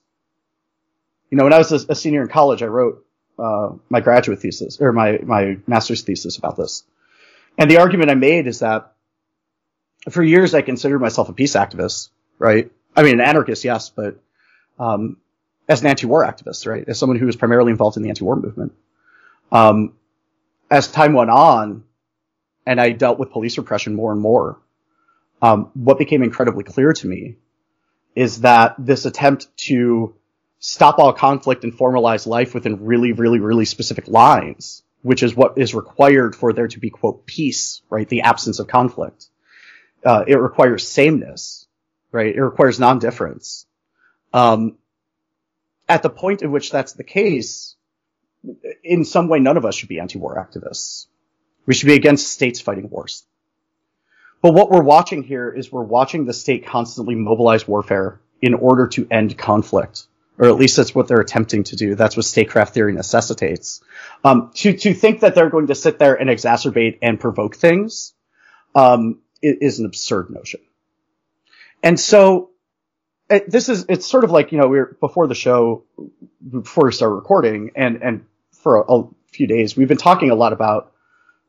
you 1.32 1.38
know, 1.38 1.46
when 1.46 1.54
I 1.54 1.58
was 1.58 1.72
a, 1.72 1.92
a 1.94 1.96
senior 1.96 2.22
in 2.22 2.28
college, 2.28 2.62
I 2.62 2.68
wrote 2.68 3.06
uh, 3.40 3.70
my 3.90 4.02
graduate 4.02 4.40
thesis 4.40 4.80
or 4.80 4.92
my 4.92 5.20
my 5.24 5.58
master's 5.66 6.04
thesis 6.04 6.38
about 6.38 6.58
this, 6.58 6.84
and 7.58 7.72
the 7.72 7.78
argument 7.78 8.12
I 8.12 8.16
made 8.16 8.46
is 8.46 8.60
that 8.60 8.94
for 10.10 10.22
years 10.22 10.54
I 10.54 10.62
considered 10.62 11.00
myself 11.00 11.30
a 11.30 11.34
peace 11.34 11.56
activist, 11.56 12.10
right? 12.38 12.72
I 12.96 13.04
mean, 13.04 13.16
an 13.16 13.22
anarchist, 13.22 13.64
yes, 13.64 13.90
but 13.90 14.20
um, 14.78 15.18
as 15.68 15.82
an 15.82 15.88
anti-war 15.88 16.26
activist, 16.26 16.68
right? 16.68 16.84
As 16.88 17.00
someone 17.00 17.18
who 17.18 17.26
was 17.26 17.36
primarily 17.36 17.72
involved 17.72 17.98
in 17.98 18.04
the 18.04 18.10
anti-war 18.10 18.36
movement. 18.36 18.74
Um, 19.52 19.94
as 20.70 20.88
time 20.90 21.14
went 21.14 21.30
on, 21.30 21.84
and 22.66 22.80
I 22.80 22.92
dealt 22.92 23.20
with 23.20 23.32
police 23.32 23.58
repression 23.58 23.96
more 23.96 24.12
and 24.12 24.22
more, 24.22 24.60
um, 25.42 25.72
what 25.74 25.98
became 25.98 26.24
incredibly 26.24 26.64
clear 26.64 26.94
to 26.94 27.08
me 27.08 27.38
is 28.16 28.42
that 28.42 28.76
this 28.78 29.06
attempt 29.06 29.56
to 29.58 30.16
stop 30.62 31.00
all 31.00 31.12
conflict 31.12 31.64
and 31.64 31.74
formalize 31.74 32.28
life 32.28 32.54
within 32.54 32.86
really, 32.86 33.12
really, 33.12 33.40
really 33.40 33.66
specific 33.66 34.08
lines, 34.08 34.84
which 35.02 35.24
is 35.24 35.36
what 35.36 35.58
is 35.58 35.74
required 35.74 36.36
for 36.36 36.54
there 36.54 36.68
to 36.68 36.80
be, 36.80 36.92
quote, 36.92 37.26
peace, 37.26 37.82
right? 37.90 38.08
The 38.08 38.22
absence 38.22 38.60
of 38.60 38.68
conflict. 38.68 39.28
Uh, 40.06 40.24
it 40.28 40.36
requires 40.36 40.88
sameness, 40.88 41.68
right? 42.12 42.34
It 42.34 42.42
requires 42.42 42.80
non-difference. 42.80 43.66
Um, 44.34 44.78
at 45.90 46.04
the 46.04 46.10
point 46.12 46.44
in 46.44 46.52
which 46.52 46.72
that's 46.72 46.94
the 46.94 47.04
case, 47.04 47.76
in 48.84 49.04
some 49.04 49.28
way, 49.30 49.40
none 49.40 49.58
of 49.58 49.66
us 49.66 49.76
should 49.76 49.90
be 49.90 50.00
anti-war 50.00 50.36
activists. 50.36 51.08
We 51.66 51.74
should 51.74 51.88
be 51.88 51.96
against 51.96 52.32
states 52.32 52.62
fighting 52.62 52.90
wars. 52.90 53.26
But 54.44 54.54
what 54.54 54.70
we're 54.70 54.84
watching 54.84 55.24
here 55.24 55.50
is 55.50 55.72
we're 55.72 55.84
watching 55.84 56.26
the 56.26 56.34
state 56.34 56.68
constantly 56.68 57.16
mobilize 57.16 57.68
warfare 57.68 58.22
in 58.42 58.54
order 58.54 58.88
to 58.90 59.08
end 59.10 59.38
conflict 59.38 60.08
or 60.42 60.48
at 60.48 60.56
least 60.56 60.76
that's 60.76 60.96
what 60.96 61.08
they're 61.08 61.22
attempting 61.22 61.64
to 61.66 61.76
do. 61.76 61.94
That's 61.94 62.18
what 62.18 62.26
statecraft 62.26 62.74
theory 62.74 62.94
necessitates. 62.94 63.82
Um, 64.24 64.52
to 64.56 64.74
to 64.74 64.94
think 64.96 65.20
that 65.20 65.36
they're 65.36 65.52
going 65.52 65.68
to 65.68 65.76
sit 65.76 66.00
there 66.00 66.16
and 66.16 66.30
exacerbate 66.30 66.98
and 67.04 67.20
provoke 67.20 67.56
things 67.56 68.14
um, 68.74 69.20
is 69.42 69.80
an 69.80 69.86
absurd 69.86 70.32
notion. 70.32 70.62
And 71.84 72.00
so 72.00 72.50
it, 73.30 73.44
uh, 73.44 73.46
this 73.50 73.70
is 73.70 73.86
it's 73.88 74.08
sort 74.08 74.24
of 74.24 74.32
like 74.32 74.52
you 74.52 74.58
know 74.58 74.68
we 74.68 74.80
are 74.80 74.98
before 75.00 75.28
the 75.28 75.36
show 75.36 75.84
before 76.50 76.86
we 76.86 76.92
start 76.92 77.14
recording 77.14 77.72
and 77.76 78.02
and 78.02 78.26
for 78.52 78.82
a, 78.82 78.94
a 78.94 79.08
few 79.32 79.46
days, 79.46 79.78
we've 79.78 79.88
been 79.88 79.98
talking 79.98 80.32
a 80.32 80.36
lot 80.36 80.54
about 80.54 80.92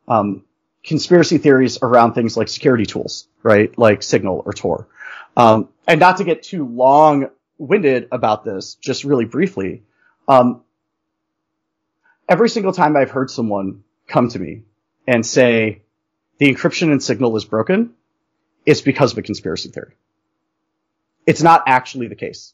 um, 0.07 0.45
conspiracy 0.85 1.39
theories 1.39 1.79
around 1.81 2.13
things 2.13 2.37
like 2.37 2.49
security 2.49 2.85
tools, 2.85 3.27
right? 3.43 3.77
Like 3.79 4.03
Signal 4.03 4.43
or 4.45 4.53
Tor. 4.53 4.87
Um, 5.35 5.71
and 5.89 5.99
not 5.99 6.19
to 6.19 6.25
get 6.25 6.43
too 6.43 6.67
long 6.67 7.31
winded 7.63 8.09
about 8.11 8.45
this, 8.45 8.75
just 8.75 9.05
really 9.05 9.25
briefly, 9.25 9.83
um, 10.27 10.63
every 12.29 12.49
single 12.49 12.73
time 12.73 12.97
I've 12.97 13.11
heard 13.11 13.31
someone 13.31 13.85
come 14.09 14.29
to 14.31 14.39
me 14.39 14.63
and 15.07 15.25
say 15.25 15.83
the 16.39 16.53
encryption 16.53 16.93
in 16.93 17.01
Signal 17.01 17.37
is 17.37 17.45
broken, 17.45 17.93
it's 18.67 18.81
because 18.81 19.13
of 19.13 19.19
a 19.19 19.23
conspiracy 19.23 19.71
theory. 19.71 19.95
It's 21.25 21.43
not 21.43 21.63
actually 21.67 22.09
the 22.09 22.17
case. 22.17 22.53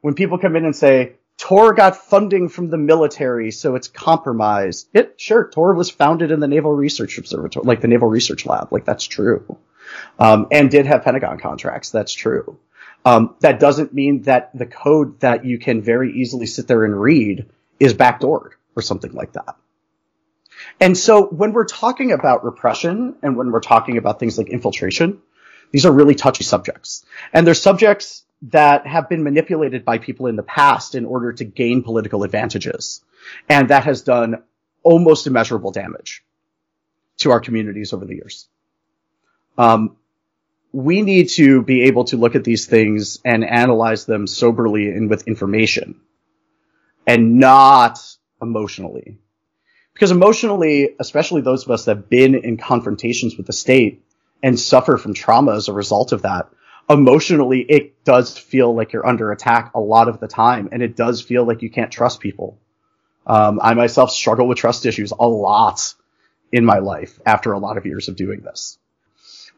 When 0.00 0.14
people 0.14 0.38
come 0.38 0.56
in 0.56 0.64
and 0.64 0.74
say, 0.74 1.14
Tor 1.36 1.74
got 1.74 1.96
funding 1.96 2.48
from 2.48 2.70
the 2.70 2.78
military, 2.78 3.50
so 3.50 3.74
it's 3.74 3.88
compromised. 3.88 4.88
It, 4.94 5.20
sure, 5.20 5.48
Tor 5.48 5.74
was 5.74 5.90
founded 5.90 6.30
in 6.30 6.40
the 6.40 6.48
Naval 6.48 6.72
Research 6.72 7.18
Observatory, 7.18 7.64
like 7.66 7.80
the 7.80 7.88
Naval 7.88 8.08
Research 8.08 8.46
Lab, 8.46 8.72
like 8.72 8.84
that's 8.84 9.04
true. 9.04 9.58
Um, 10.18 10.46
and 10.50 10.70
did 10.70 10.86
have 10.86 11.04
Pentagon 11.04 11.38
contracts, 11.38 11.90
that's 11.90 12.14
true. 12.14 12.58
Um, 13.04 13.34
that 13.40 13.58
doesn't 13.58 13.92
mean 13.92 14.22
that 14.22 14.56
the 14.56 14.66
code 14.66 15.20
that 15.20 15.44
you 15.44 15.58
can 15.58 15.82
very 15.82 16.12
easily 16.12 16.46
sit 16.46 16.68
there 16.68 16.84
and 16.84 16.98
read 17.00 17.50
is 17.80 17.94
backdoored 17.94 18.52
or 18.76 18.82
something 18.82 19.12
like 19.12 19.32
that. 19.32 19.56
And 20.80 20.96
so 20.96 21.26
when 21.26 21.52
we're 21.52 21.66
talking 21.66 22.12
about 22.12 22.44
repression 22.44 23.16
and 23.22 23.36
when 23.36 23.50
we're 23.50 23.60
talking 23.60 23.96
about 23.96 24.20
things 24.20 24.38
like 24.38 24.48
infiltration, 24.48 25.20
these 25.72 25.86
are 25.86 25.92
really 25.92 26.14
touchy 26.14 26.44
subjects. 26.44 27.04
And 27.32 27.46
they're 27.46 27.54
subjects 27.54 28.24
that 28.42 28.86
have 28.86 29.08
been 29.08 29.22
manipulated 29.22 29.84
by 29.84 29.98
people 29.98 30.26
in 30.26 30.36
the 30.36 30.42
past 30.42 30.94
in 30.94 31.04
order 31.04 31.32
to 31.32 31.44
gain 31.44 31.82
political 31.82 32.22
advantages. 32.22 33.02
And 33.48 33.68
that 33.68 33.84
has 33.84 34.02
done 34.02 34.42
almost 34.82 35.26
immeasurable 35.26 35.70
damage 35.70 36.24
to 37.18 37.30
our 37.30 37.40
communities 37.40 37.92
over 37.92 38.04
the 38.04 38.14
years. 38.14 38.48
Um, 39.56 39.96
we 40.72 41.02
need 41.02 41.28
to 41.28 41.62
be 41.62 41.82
able 41.82 42.04
to 42.04 42.16
look 42.16 42.34
at 42.34 42.44
these 42.44 42.66
things 42.66 43.20
and 43.24 43.44
analyze 43.44 44.06
them 44.06 44.26
soberly 44.26 44.88
and 44.88 45.10
with 45.10 45.28
information 45.28 46.00
and 47.06 47.38
not 47.38 47.98
emotionally. 48.40 49.18
Because 49.92 50.10
emotionally, 50.10 50.94
especially 50.98 51.42
those 51.42 51.64
of 51.64 51.70
us 51.70 51.84
that 51.84 51.96
have 51.96 52.08
been 52.08 52.34
in 52.34 52.56
confrontations 52.56 53.36
with 53.36 53.46
the 53.46 53.52
state 53.52 54.02
and 54.42 54.58
suffer 54.58 54.96
from 54.96 55.12
trauma 55.12 55.54
as 55.54 55.68
a 55.68 55.72
result 55.74 56.12
of 56.12 56.22
that, 56.22 56.48
emotionally, 56.88 57.60
it 57.60 58.02
does 58.04 58.36
feel 58.38 58.74
like 58.74 58.92
you're 58.92 59.06
under 59.06 59.30
attack 59.30 59.72
a 59.74 59.80
lot 59.80 60.08
of 60.08 60.20
the 60.20 60.28
time. 60.28 60.70
And 60.72 60.82
it 60.82 60.96
does 60.96 61.20
feel 61.20 61.46
like 61.46 61.60
you 61.60 61.70
can't 61.70 61.92
trust 61.92 62.20
people. 62.20 62.58
Um, 63.26 63.60
I 63.62 63.74
myself 63.74 64.10
struggle 64.10 64.48
with 64.48 64.58
trust 64.58 64.86
issues 64.86 65.12
a 65.12 65.28
lot 65.28 65.94
in 66.50 66.64
my 66.64 66.78
life 66.78 67.20
after 67.26 67.52
a 67.52 67.58
lot 67.58 67.76
of 67.76 67.86
years 67.86 68.08
of 68.08 68.16
doing 68.16 68.40
this. 68.40 68.78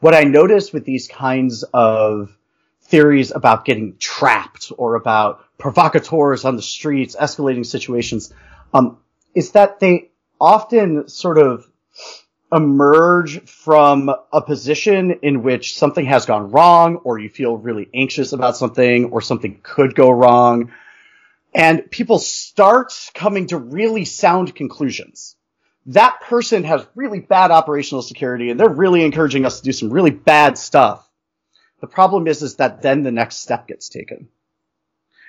What 0.00 0.14
I 0.14 0.24
noticed 0.24 0.72
with 0.72 0.84
these 0.84 1.08
kinds 1.08 1.62
of 1.72 2.36
theories 2.82 3.30
about 3.30 3.64
getting 3.64 3.96
trapped 3.98 4.72
or 4.76 4.94
about 4.94 5.44
provocateurs 5.58 6.44
on 6.44 6.56
the 6.56 6.62
streets, 6.62 7.16
escalating 7.16 7.64
situations, 7.64 8.32
um, 8.72 8.98
is 9.34 9.52
that 9.52 9.80
they 9.80 10.10
often 10.40 11.08
sort 11.08 11.38
of 11.38 11.66
emerge 12.52 13.42
from 13.48 14.10
a 14.32 14.40
position 14.40 15.18
in 15.22 15.42
which 15.42 15.76
something 15.76 16.04
has 16.04 16.26
gone 16.26 16.50
wrong 16.50 16.96
or 16.96 17.18
you 17.18 17.28
feel 17.28 17.56
really 17.56 17.88
anxious 17.94 18.32
about 18.32 18.56
something 18.56 19.06
or 19.06 19.20
something 19.20 19.58
could 19.62 19.94
go 19.94 20.10
wrong. 20.10 20.70
And 21.54 21.90
people 21.90 22.18
start 22.18 22.92
coming 23.14 23.48
to 23.48 23.58
really 23.58 24.04
sound 24.04 24.54
conclusions. 24.54 25.36
That 25.86 26.20
person 26.22 26.64
has 26.64 26.86
really 26.94 27.20
bad 27.20 27.50
operational 27.50 28.02
security 28.02 28.50
and 28.50 28.58
they're 28.58 28.68
really 28.68 29.04
encouraging 29.04 29.44
us 29.44 29.58
to 29.58 29.64
do 29.64 29.72
some 29.72 29.90
really 29.90 30.10
bad 30.10 30.56
stuff. 30.56 31.08
The 31.80 31.86
problem 31.86 32.26
is, 32.26 32.42
is 32.42 32.56
that 32.56 32.80
then 32.80 33.02
the 33.02 33.12
next 33.12 33.36
step 33.36 33.68
gets 33.68 33.88
taken. 33.90 34.28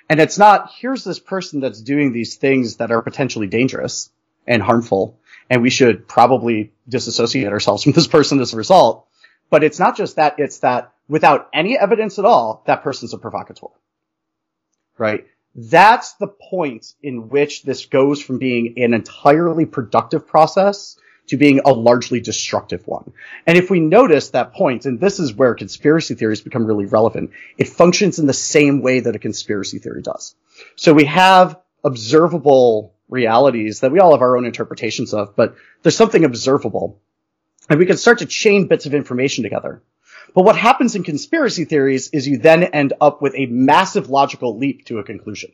And 0.10 0.20
it's 0.20 0.38
not, 0.38 0.72
here's 0.78 1.04
this 1.04 1.20
person 1.20 1.60
that's 1.60 1.82
doing 1.82 2.14
these 2.14 2.36
things 2.36 2.78
that 2.78 2.92
are 2.92 3.02
potentially 3.02 3.48
dangerous 3.48 4.10
and 4.48 4.62
harmful, 4.62 5.20
and 5.50 5.62
we 5.62 5.70
should 5.70 6.08
probably 6.08 6.72
disassociate 6.88 7.52
ourselves 7.52 7.84
from 7.84 7.94
this 7.94 8.08
person 8.08 8.40
as 8.40 8.54
a 8.54 8.58
result. 8.58 9.08
But 9.50 9.64
it's 9.64 9.80
not 9.80 9.98
just 9.98 10.16
that, 10.18 10.36
it's 10.40 10.60
that 10.60 10.94
without 11.08 11.50
any 11.54 11.78
evidence 11.78 12.20
at 12.20 12.26
all, 12.26 12.64
that 12.68 12.84
person's 12.84 13.14
a 13.14 13.18
provocateur. 13.18 13.68
Right? 14.98 15.26
That's 15.56 16.14
the 16.14 16.28
point 16.28 16.94
in 17.02 17.30
which 17.30 17.64
this 17.64 17.86
goes 17.86 18.22
from 18.22 18.40
being 18.40 18.74
an 18.78 18.94
entirely 18.94 19.66
productive 19.66 20.28
process 20.28 20.98
to 21.28 21.38
being 21.38 21.62
a 21.66 21.72
largely 21.72 22.20
destructive 22.20 22.86
one. 22.86 23.14
And 23.48 23.58
if 23.58 23.70
we 23.70 23.80
notice 23.80 24.30
that 24.30 24.54
point, 24.54 24.86
and 24.86 25.00
this 25.00 25.20
is 25.20 25.34
where 25.34 25.56
conspiracy 25.56 26.14
theories 26.14 26.42
become 26.42 26.66
really 26.66 26.86
relevant, 26.86 27.32
it 27.58 27.70
functions 27.70 28.20
in 28.20 28.28
the 28.28 28.34
same 28.34 28.82
way 28.82 29.00
that 29.00 29.16
a 29.16 29.20
conspiracy 29.20 29.80
theory 29.80 30.02
does. 30.02 30.36
So 30.76 30.94
we 30.94 31.06
have 31.06 31.60
observable 31.84 32.94
realities 33.10 33.80
that 33.80 33.92
we 33.92 34.00
all 34.00 34.12
have 34.12 34.22
our 34.22 34.38
own 34.38 34.46
interpretations 34.46 35.14
of, 35.14 35.36
but 35.36 35.56
there's 35.82 35.96
something 35.96 36.26
observable. 36.26 37.00
And 37.70 37.80
we 37.80 37.86
can 37.86 37.98
start 37.98 38.20
to 38.20 38.26
chain 38.26 38.68
bits 38.68 38.86
of 38.86 38.94
information 38.94 39.44
together. 39.44 39.82
But 40.36 40.44
what 40.44 40.58
happens 40.58 40.96
in 40.96 41.04
conspiracy 41.04 41.64
theories 41.64 42.10
is 42.10 42.28
you 42.28 42.38
then 42.38 42.64
end 42.64 42.94
up 43.00 43.22
with 43.22 43.34
a 43.36 43.46
massive 43.46 44.10
logical 44.10 44.58
leap 44.58 44.86
to 44.88 45.00
a 45.00 45.04
conclusion. 45.04 45.54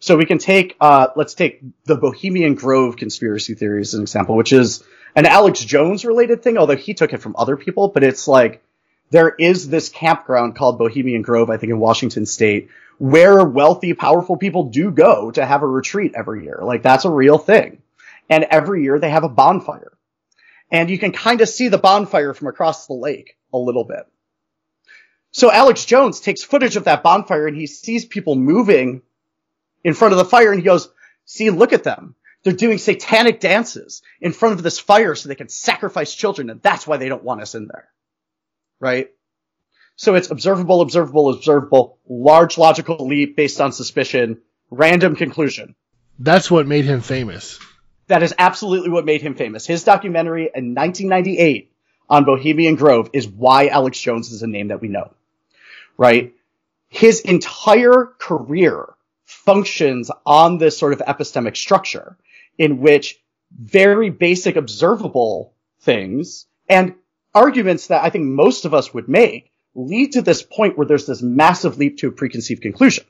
So 0.00 0.18
we 0.18 0.26
can 0.26 0.36
take, 0.36 0.76
uh, 0.80 1.08
let's 1.16 1.32
take 1.32 1.62
the 1.84 1.96
Bohemian 1.96 2.54
Grove 2.54 2.96
conspiracy 2.96 3.54
theory 3.54 3.80
as 3.80 3.94
an 3.94 4.02
example, 4.02 4.36
which 4.36 4.52
is 4.52 4.84
an 5.16 5.24
Alex 5.24 5.64
Jones 5.64 6.04
related 6.04 6.42
thing, 6.42 6.58
although 6.58 6.76
he 6.76 6.92
took 6.92 7.14
it 7.14 7.22
from 7.22 7.36
other 7.38 7.56
people, 7.56 7.88
but 7.88 8.04
it's 8.04 8.28
like, 8.28 8.62
there 9.10 9.30
is 9.30 9.70
this 9.70 9.88
campground 9.88 10.56
called 10.56 10.78
Bohemian 10.78 11.22
Grove, 11.22 11.48
I 11.48 11.56
think 11.56 11.72
in 11.72 11.78
Washington 11.78 12.26
state, 12.26 12.68
where 12.98 13.42
wealthy, 13.42 13.94
powerful 13.94 14.36
people 14.36 14.64
do 14.64 14.90
go 14.90 15.30
to 15.30 15.46
have 15.46 15.62
a 15.62 15.66
retreat 15.66 16.12
every 16.14 16.44
year. 16.44 16.60
Like 16.62 16.82
that's 16.82 17.06
a 17.06 17.10
real 17.10 17.38
thing. 17.38 17.80
And 18.28 18.44
every 18.44 18.82
year 18.82 18.98
they 18.98 19.08
have 19.08 19.24
a 19.24 19.28
bonfire. 19.30 19.92
And 20.70 20.90
you 20.90 20.98
can 20.98 21.12
kind 21.12 21.40
of 21.40 21.48
see 21.48 21.68
the 21.68 21.78
bonfire 21.78 22.34
from 22.34 22.48
across 22.48 22.86
the 22.86 22.92
lake 22.92 23.38
a 23.54 23.58
little 23.58 23.84
bit. 23.84 24.06
So 25.30 25.52
Alex 25.52 25.84
Jones 25.84 26.20
takes 26.20 26.42
footage 26.42 26.76
of 26.76 26.84
that 26.84 27.02
bonfire 27.02 27.46
and 27.46 27.56
he 27.56 27.66
sees 27.66 28.04
people 28.04 28.34
moving 28.34 29.02
in 29.84 29.94
front 29.94 30.12
of 30.12 30.18
the 30.18 30.24
fire 30.24 30.50
and 30.50 30.60
he 30.60 30.64
goes, 30.64 30.88
see, 31.24 31.50
look 31.50 31.72
at 31.72 31.84
them. 31.84 32.14
They're 32.42 32.52
doing 32.52 32.78
satanic 32.78 33.40
dances 33.40 34.02
in 34.20 34.32
front 34.32 34.54
of 34.54 34.62
this 34.62 34.78
fire 34.78 35.14
so 35.14 35.28
they 35.28 35.34
can 35.34 35.48
sacrifice 35.48 36.14
children 36.14 36.50
and 36.50 36.62
that's 36.62 36.86
why 36.86 36.96
they 36.96 37.08
don't 37.08 37.24
want 37.24 37.42
us 37.42 37.54
in 37.54 37.68
there. 37.68 37.88
Right? 38.80 39.10
So 39.96 40.14
it's 40.14 40.30
observable, 40.30 40.80
observable, 40.80 41.30
observable, 41.30 41.98
large 42.08 42.56
logical 42.56 43.06
leap 43.06 43.36
based 43.36 43.60
on 43.60 43.72
suspicion, 43.72 44.40
random 44.70 45.16
conclusion. 45.16 45.74
That's 46.20 46.50
what 46.50 46.66
made 46.66 46.84
him 46.84 47.00
famous. 47.00 47.58
That 48.06 48.22
is 48.22 48.32
absolutely 48.38 48.90
what 48.90 49.04
made 49.04 49.22
him 49.22 49.34
famous. 49.34 49.66
His 49.66 49.84
documentary 49.84 50.50
in 50.54 50.74
1998 50.74 51.72
on 52.08 52.24
Bohemian 52.24 52.76
Grove 52.76 53.10
is 53.12 53.28
why 53.28 53.66
Alex 53.66 54.00
Jones 54.00 54.30
is 54.30 54.42
a 54.42 54.46
name 54.46 54.68
that 54.68 54.80
we 54.80 54.88
know. 54.88 55.12
Right? 55.98 56.34
His 56.88 57.20
entire 57.20 58.06
career 58.18 58.86
functions 59.24 60.10
on 60.24 60.56
this 60.56 60.78
sort 60.78 60.94
of 60.94 61.00
epistemic 61.00 61.56
structure 61.56 62.16
in 62.56 62.80
which 62.80 63.20
very 63.50 64.08
basic 64.08 64.56
observable 64.56 65.52
things 65.80 66.46
and 66.68 66.94
arguments 67.34 67.88
that 67.88 68.04
I 68.04 68.10
think 68.10 68.24
most 68.24 68.64
of 68.64 68.74
us 68.74 68.92
would 68.94 69.08
make 69.08 69.50
lead 69.74 70.12
to 70.12 70.22
this 70.22 70.42
point 70.42 70.76
where 70.76 70.86
there's 70.86 71.06
this 71.06 71.22
massive 71.22 71.78
leap 71.78 71.98
to 71.98 72.08
a 72.08 72.12
preconceived 72.12 72.62
conclusion. 72.62 73.04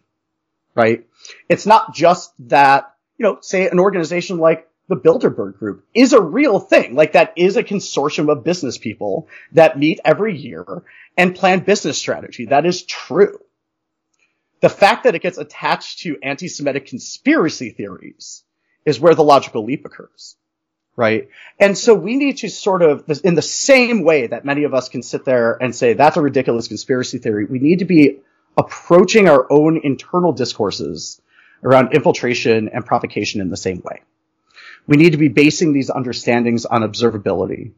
Right? 0.74 1.06
It's 1.48 1.66
not 1.66 1.94
just 1.94 2.32
that, 2.48 2.94
you 3.16 3.24
know, 3.24 3.38
say 3.40 3.68
an 3.68 3.78
organization 3.78 4.38
like 4.38 4.67
the 4.88 4.96
Bilderberg 4.96 5.58
Group 5.58 5.84
is 5.94 6.12
a 6.12 6.20
real 6.20 6.58
thing. 6.58 6.94
Like 6.94 7.12
that 7.12 7.34
is 7.36 7.56
a 7.56 7.62
consortium 7.62 8.30
of 8.30 8.44
business 8.44 8.78
people 8.78 9.28
that 9.52 9.78
meet 9.78 10.00
every 10.04 10.36
year 10.36 10.64
and 11.16 11.34
plan 11.34 11.60
business 11.60 11.98
strategy. 11.98 12.46
That 12.46 12.66
is 12.66 12.82
true. 12.82 13.38
The 14.60 14.68
fact 14.68 15.04
that 15.04 15.14
it 15.14 15.22
gets 15.22 15.38
attached 15.38 16.00
to 16.00 16.18
anti-Semitic 16.22 16.86
conspiracy 16.86 17.70
theories 17.70 18.42
is 18.84 18.98
where 18.98 19.14
the 19.14 19.22
logical 19.22 19.64
leap 19.64 19.84
occurs. 19.84 20.36
Right. 20.96 21.28
And 21.60 21.78
so 21.78 21.94
we 21.94 22.16
need 22.16 22.38
to 22.38 22.48
sort 22.48 22.82
of, 22.82 23.04
in 23.22 23.36
the 23.36 23.42
same 23.42 24.02
way 24.02 24.26
that 24.26 24.44
many 24.44 24.64
of 24.64 24.74
us 24.74 24.88
can 24.88 25.04
sit 25.04 25.24
there 25.24 25.56
and 25.62 25.72
say, 25.72 25.92
that's 25.92 26.16
a 26.16 26.20
ridiculous 26.20 26.66
conspiracy 26.66 27.18
theory, 27.18 27.44
we 27.44 27.60
need 27.60 27.78
to 27.80 27.84
be 27.84 28.18
approaching 28.56 29.28
our 29.28 29.46
own 29.48 29.80
internal 29.84 30.32
discourses 30.32 31.20
around 31.62 31.94
infiltration 31.94 32.68
and 32.70 32.84
provocation 32.84 33.40
in 33.40 33.48
the 33.48 33.56
same 33.56 33.80
way. 33.84 34.00
We 34.88 34.96
need 34.96 35.12
to 35.12 35.18
be 35.18 35.28
basing 35.28 35.74
these 35.74 35.90
understandings 35.90 36.64
on 36.64 36.80
observability. 36.80 37.72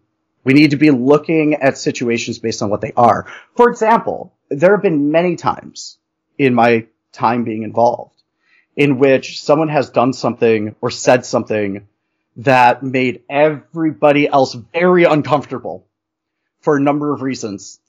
We 0.45 0.55
need 0.55 0.71
to 0.71 0.77
be 0.77 0.91
looking 0.91 1.55
at 1.55 1.77
situations 1.77 2.39
based 2.39 2.63
on 2.63 2.71
what 2.71 2.81
they 2.81 2.93
are. 2.97 3.27
For 3.57 3.69
example, 3.69 4.33
there 4.49 4.71
have 4.71 4.83
been 4.83 5.11
many 5.11 5.35
times 5.35 5.99
in 6.39 6.55
my 6.55 6.87
time 7.13 7.43
being 7.43 7.65
involved 7.65 8.23
in 8.77 8.99
which 8.99 9.43
someone 9.43 9.69
has 9.69 9.91
done 9.91 10.13
something 10.13 10.77
or 10.81 10.91
said 10.91 11.27
something 11.27 11.89
that 12.37 12.85
made 12.85 13.25
everybody 13.29 14.29
else 14.29 14.55
very 14.73 15.03
uncomfortable 15.03 15.87
for 16.61 16.77
a 16.77 16.81
number 16.81 17.13
of 17.13 17.23
reasons. 17.23 17.81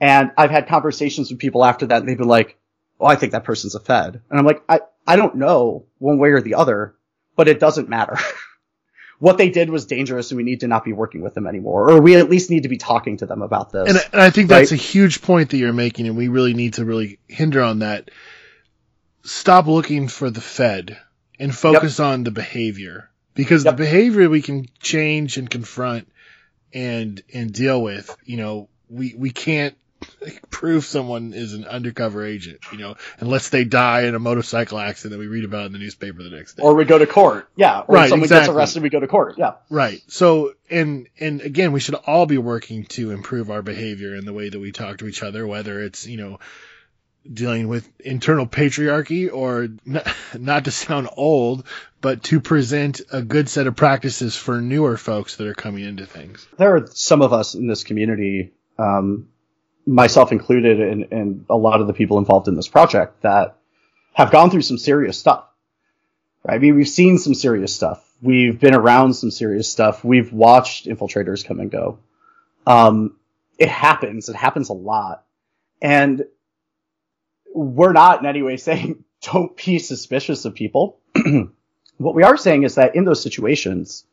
And 0.00 0.32
I've 0.36 0.50
had 0.50 0.68
conversations 0.68 1.30
with 1.30 1.40
people 1.40 1.64
after 1.64 1.86
that 1.86 2.00
and 2.00 2.08
they've 2.08 2.18
been 2.18 2.28
like, 2.28 2.58
oh, 3.00 3.06
I 3.06 3.16
think 3.16 3.32
that 3.32 3.44
person's 3.44 3.74
a 3.74 3.80
Fed. 3.80 4.20
And 4.30 4.38
I'm 4.38 4.44
like, 4.44 4.62
I, 4.68 4.80
I 5.06 5.16
don't 5.16 5.36
know 5.36 5.86
one 5.98 6.18
way 6.18 6.28
or 6.30 6.42
the 6.42 6.56
other, 6.56 6.94
but 7.36 7.48
it 7.48 7.58
doesn't 7.58 7.88
matter. 7.88 8.18
what 9.18 9.38
they 9.38 9.48
did 9.48 9.70
was 9.70 9.86
dangerous 9.86 10.30
and 10.30 10.36
we 10.36 10.42
need 10.44 10.60
to 10.60 10.68
not 10.68 10.84
be 10.84 10.92
working 10.92 11.22
with 11.22 11.34
them 11.34 11.46
anymore. 11.46 11.90
Or 11.90 12.00
we 12.00 12.16
at 12.16 12.28
least 12.28 12.50
need 12.50 12.64
to 12.64 12.68
be 12.68 12.76
talking 12.76 13.16
to 13.18 13.26
them 13.26 13.42
about 13.42 13.72
this. 13.72 13.88
And, 13.88 13.98
and 14.12 14.22
I 14.22 14.30
think 14.30 14.48
that's 14.48 14.72
Right. 14.72 14.80
a 14.80 14.82
huge 14.82 15.22
point 15.22 15.50
that 15.50 15.56
you're 15.56 15.72
making, 15.72 16.06
and 16.06 16.16
we 16.16 16.28
really 16.28 16.54
need 16.54 16.74
to 16.74 16.84
really 16.84 17.18
hinder 17.28 17.62
on 17.62 17.78
that. 17.80 18.10
Stop 19.24 19.66
looking 19.66 20.08
for 20.08 20.30
the 20.30 20.40
Fed 20.40 20.96
and 21.38 21.54
focus 21.54 21.98
on 21.98 22.24
the 22.24 22.30
behavior 22.30 23.10
because 23.34 23.64
Yep. 23.64 23.76
the 23.76 23.82
behavior 23.82 24.28
we 24.30 24.42
can 24.42 24.66
change 24.80 25.36
and 25.36 25.50
confront 25.50 26.08
and 26.72 27.22
and 27.32 27.52
deal 27.52 27.82
with. 27.82 28.14
You 28.24 28.36
know, 28.36 28.68
we 28.88 29.14
we 29.16 29.30
can't 29.30 29.76
prove 30.50 30.84
someone 30.84 31.32
is 31.32 31.54
an 31.54 31.64
undercover 31.64 32.24
agent. 32.24 32.60
You 32.72 32.78
know, 32.78 32.96
unless 33.18 33.48
they 33.48 33.64
die 33.64 34.02
in 34.02 34.14
a 34.14 34.18
motorcycle 34.18 34.78
accident 34.78 35.12
that 35.12 35.18
we 35.18 35.26
read 35.26 35.44
about 35.44 35.66
in 35.66 35.72
the 35.72 35.78
newspaper 35.78 36.22
the 36.22 36.30
next 36.30 36.54
day. 36.54 36.62
or 36.62 36.74
we 36.74 36.84
go 36.84 36.98
to 36.98 37.06
court. 37.06 37.48
Yeah. 37.56 37.80
Or 37.80 37.94
Right, 37.94 38.10
someone 38.10 38.28
gets 38.28 38.48
arrested, 38.48 38.82
we 38.82 38.90
go 38.90 39.00
to 39.00 39.08
court. 39.08 39.34
Yeah. 39.38 39.54
Right. 39.70 40.02
So, 40.08 40.52
and 40.70 41.08
and 41.18 41.40
again, 41.40 41.72
we 41.72 41.80
should 41.80 41.94
all 41.94 42.26
be 42.26 42.38
working 42.38 42.84
to 42.86 43.10
improve 43.10 43.50
our 43.50 43.62
behavior 43.62 44.14
in 44.14 44.24
the 44.24 44.32
way 44.32 44.48
that 44.48 44.58
we 44.58 44.72
talk 44.72 44.98
to 44.98 45.06
each 45.06 45.22
other, 45.22 45.46
whether 45.46 45.82
it's 45.82 46.06
you 46.06 46.16
know 46.16 46.38
dealing 47.32 47.66
with 47.68 47.88
internal 48.00 48.46
patriarchy 48.46 49.32
or 49.32 49.68
not, 49.84 50.06
not 50.38 50.64
to 50.64 50.70
sound 50.70 51.08
old, 51.16 51.66
but 52.00 52.22
to 52.24 52.40
present 52.40 53.00
a 53.12 53.22
good 53.22 53.48
set 53.48 53.66
of 53.66 53.76
practices 53.76 54.36
for 54.36 54.60
newer 54.60 54.96
folks 54.96 55.36
that 55.36 55.46
are 55.46 55.54
coming 55.54 55.84
into 55.84 56.06
things. 56.06 56.46
there 56.56 56.76
are 56.76 56.86
some 56.86 57.22
of 57.22 57.32
us 57.32 57.54
in 57.54 57.66
this 57.66 57.82
community, 57.84 58.52
um, 58.78 59.28
myself 59.86 60.32
included, 60.32 60.80
and, 60.80 61.12
and 61.12 61.46
a 61.48 61.56
lot 61.56 61.80
of 61.80 61.86
the 61.86 61.92
people 61.92 62.18
involved 62.18 62.48
in 62.48 62.56
this 62.56 62.68
project 62.68 63.22
that 63.22 63.56
have 64.12 64.30
gone 64.30 64.50
through 64.50 64.62
some 64.62 64.78
serious 64.78 65.18
stuff. 65.18 65.46
Right? 66.44 66.56
I 66.56 66.58
mean, 66.58 66.74
we've 66.74 66.88
seen 66.88 67.18
some 67.18 67.34
serious 67.34 67.74
stuff. 67.74 68.02
We've 68.20 68.58
been 68.58 68.74
around 68.74 69.14
some 69.14 69.30
serious 69.30 69.70
stuff. 69.70 70.04
We've 70.04 70.32
watched 70.32 70.86
infiltrators 70.86 71.44
come 71.44 71.60
and 71.60 71.70
go. 71.70 71.98
Um, 72.66 73.16
it 73.58 73.68
happens. 73.68 74.28
It 74.28 74.36
happens 74.36 74.68
a 74.68 74.74
lot. 74.74 75.24
And 75.80 76.24
we're 77.54 77.92
not 77.92 78.20
in 78.20 78.26
any 78.26 78.42
way 78.42 78.56
saying 78.56 79.04
don't 79.22 79.56
be 79.56 79.78
suspicious 79.78 80.44
of 80.44 80.54
people. 80.54 80.98
what 81.98 82.14
we 82.14 82.22
are 82.22 82.36
saying 82.36 82.64
is 82.64 82.76
that 82.76 82.94
in 82.96 83.04
those 83.04 83.22
situations, 83.22 84.04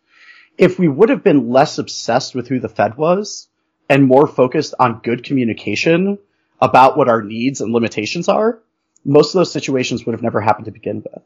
if 0.57 0.77
we 0.77 0.87
would 0.87 1.09
have 1.09 1.23
been 1.23 1.49
less 1.49 1.77
obsessed 1.77 2.35
with 2.35 2.47
who 2.47 2.59
the 2.59 2.69
Fed 2.69 2.95
was 2.97 3.47
and 3.89 4.05
more 4.05 4.27
focused 4.27 4.73
on 4.79 5.01
good 5.03 5.23
communication 5.23 6.17
about 6.61 6.97
what 6.97 7.09
our 7.09 7.21
needs 7.21 7.61
and 7.61 7.73
limitations 7.73 8.29
are, 8.29 8.59
most 9.03 9.35
of 9.35 9.39
those 9.39 9.51
situations 9.51 10.05
would 10.05 10.13
have 10.13 10.21
never 10.21 10.39
happened 10.39 10.65
to 10.65 10.71
begin 10.71 11.03
with. 11.03 11.23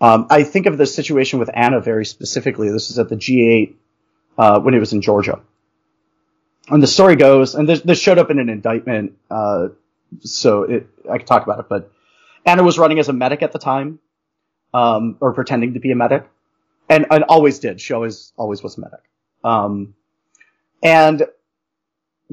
Um, 0.00 0.26
I 0.30 0.42
think 0.42 0.66
of 0.66 0.78
the 0.78 0.86
situation 0.86 1.38
with 1.38 1.50
Anna 1.52 1.80
very 1.80 2.04
specifically. 2.04 2.70
This 2.70 2.88
was 2.88 2.98
at 2.98 3.08
the 3.08 3.16
G8 3.16 3.74
uh, 4.38 4.60
when 4.60 4.74
it 4.74 4.78
was 4.78 4.92
in 4.92 5.02
Georgia. 5.02 5.40
And 6.68 6.82
the 6.82 6.86
story 6.86 7.16
goes, 7.16 7.54
and 7.54 7.68
this, 7.68 7.80
this 7.82 7.98
showed 7.98 8.18
up 8.18 8.30
in 8.30 8.38
an 8.38 8.48
indictment, 8.48 9.18
uh, 9.30 9.68
so 10.20 10.62
it, 10.62 10.88
I 11.10 11.18
could 11.18 11.26
talk 11.26 11.42
about 11.42 11.58
it, 11.58 11.66
but 11.68 11.90
Anna 12.46 12.62
was 12.62 12.78
running 12.78 12.98
as 12.98 13.08
a 13.08 13.12
medic 13.12 13.42
at 13.42 13.52
the 13.52 13.58
time, 13.58 13.98
um, 14.72 15.16
or 15.20 15.32
pretending 15.32 15.74
to 15.74 15.80
be 15.80 15.90
a 15.90 15.96
medic 15.96 16.28
and, 16.88 17.06
and 17.10 17.24
always 17.24 17.58
did. 17.58 17.80
She 17.80 17.92
always, 17.92 18.32
always 18.36 18.62
was 18.62 18.78
a 18.78 18.80
medic. 18.80 19.00
Um, 19.42 19.94
and 20.82 21.24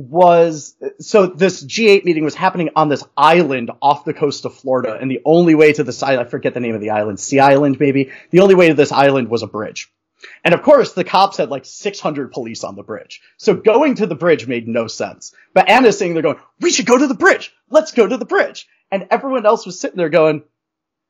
was, 0.10 0.76
so 1.00 1.28
this 1.28 1.64
G8 1.64 2.04
meeting 2.06 2.24
was 2.24 2.36
happening 2.36 2.70
on 2.76 2.90
this 2.90 3.04
island 3.16 3.72
off 3.82 4.06
the 4.06 4.14
coast 4.14 4.46
of 4.46 4.56
Florida. 4.56 4.98
And 5.00 5.10
the 5.10 5.22
only 5.26 5.56
way 5.56 5.74
to 5.74 5.84
this 5.84 6.02
island, 6.04 6.28
I 6.28 6.30
forget 6.30 6.54
the 6.54 6.60
name 6.60 6.76
of 6.76 6.82
the 6.82 6.92
island, 6.92 7.20
Sea 7.20 7.40
Island 7.40 7.80
maybe. 7.80 8.12
The 8.32 8.40
only 8.40 8.56
way 8.56 8.70
to 8.70 8.74
this 8.74 8.92
island 8.92 9.30
was 9.30 9.44
a 9.44 9.48
bridge. 9.48 9.92
And 10.44 10.54
of 10.54 10.62
course, 10.62 10.94
the 10.94 11.04
cops 11.04 11.38
had 11.38 11.50
like 11.50 11.66
600 11.66 12.32
police 12.32 12.64
on 12.64 12.76
the 12.76 12.84
bridge. 12.84 13.22
So 13.38 13.56
going 13.56 13.96
to 13.96 14.08
the 14.08 14.16
bridge 14.16 14.48
made 14.48 14.68
no 14.68 14.88
sense. 14.88 15.34
But 15.54 15.70
Anna's 15.70 15.98
sitting 15.98 16.14
there 16.14 16.24
going, 16.24 16.40
we 16.60 16.72
should 16.72 16.86
go 16.86 16.98
to 16.98 17.08
the 17.08 17.14
bridge. 17.14 17.54
Let's 17.70 17.92
go 17.92 18.08
to 18.08 18.18
the 18.18 18.26
bridge. 18.26 18.68
And 18.92 19.08
everyone 19.10 19.46
else 19.46 19.66
was 19.66 19.80
sitting 19.80 19.98
there 19.98 20.10
going, 20.10 20.44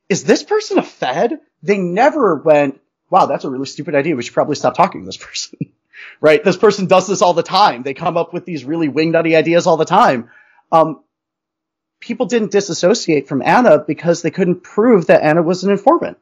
is 0.08 0.24
this 0.24 0.44
person 0.44 0.78
a 0.78 0.84
Fed? 0.84 1.40
They 1.64 1.78
never 1.78 2.36
went, 2.36 2.80
wow, 3.10 3.26
that's 3.26 3.46
a 3.46 3.50
really 3.50 3.66
stupid 3.66 3.96
idea. 3.96 4.16
We 4.16 4.24
should 4.24 4.34
probably 4.34 4.56
stop 4.56 4.76
talking 4.76 5.02
to 5.02 5.06
this 5.06 5.18
person. 5.18 5.60
right? 6.22 6.44
This 6.44 6.56
person 6.56 6.86
does 6.86 7.08
this 7.08 7.22
all 7.22 7.34
the 7.34 7.44
time. 7.44 7.84
They 7.84 7.96
come 7.96 8.16
up 8.16 8.32
with 8.32 8.46
these 8.46 8.64
really 8.64 8.88
wingnutty 8.88 9.36
ideas 9.36 9.68
all 9.68 9.78
the 9.78 9.86
time. 9.86 10.30
Um, 10.72 11.04
people 12.00 12.28
didn't 12.28 12.52
disassociate 12.52 13.28
from 13.28 13.42
Anna 13.42 13.80
because 13.80 14.22
they 14.22 14.32
couldn't 14.32 14.64
prove 14.64 15.08
that 15.08 15.24
Anna 15.24 15.42
was 15.42 15.64
an 15.64 15.72
informant. 15.72 16.18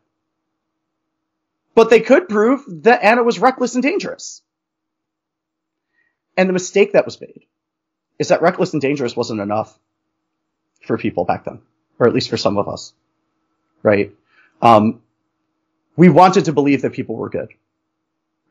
But 1.76 1.90
they 1.90 2.00
could 2.00 2.30
prove 2.30 2.64
that 2.84 3.04
Anna 3.04 3.24
was 3.24 3.40
reckless 3.40 3.76
and 3.76 3.84
dangerous. 3.84 4.42
And 6.36 6.48
the 6.48 6.54
mistake 6.54 6.94
that 6.94 7.06
was 7.06 7.20
made 7.20 7.46
is 8.18 8.30
that 8.30 8.42
reckless 8.42 8.74
and 8.74 8.82
dangerous 8.82 9.16
wasn't 9.16 9.42
enough 9.42 9.78
for 10.86 10.98
people 10.98 11.26
back 11.26 11.44
then, 11.44 11.60
or 12.00 12.08
at 12.08 12.14
least 12.14 12.30
for 12.30 12.38
some 12.38 12.58
of 12.58 12.68
us, 12.68 12.94
right? 13.84 14.14
Um, 14.62 15.02
we 15.96 16.10
wanted 16.10 16.46
to 16.46 16.54
believe 16.54 16.82
that 16.84 16.94
people 16.94 17.16
were 17.16 17.30
good. 17.30 17.50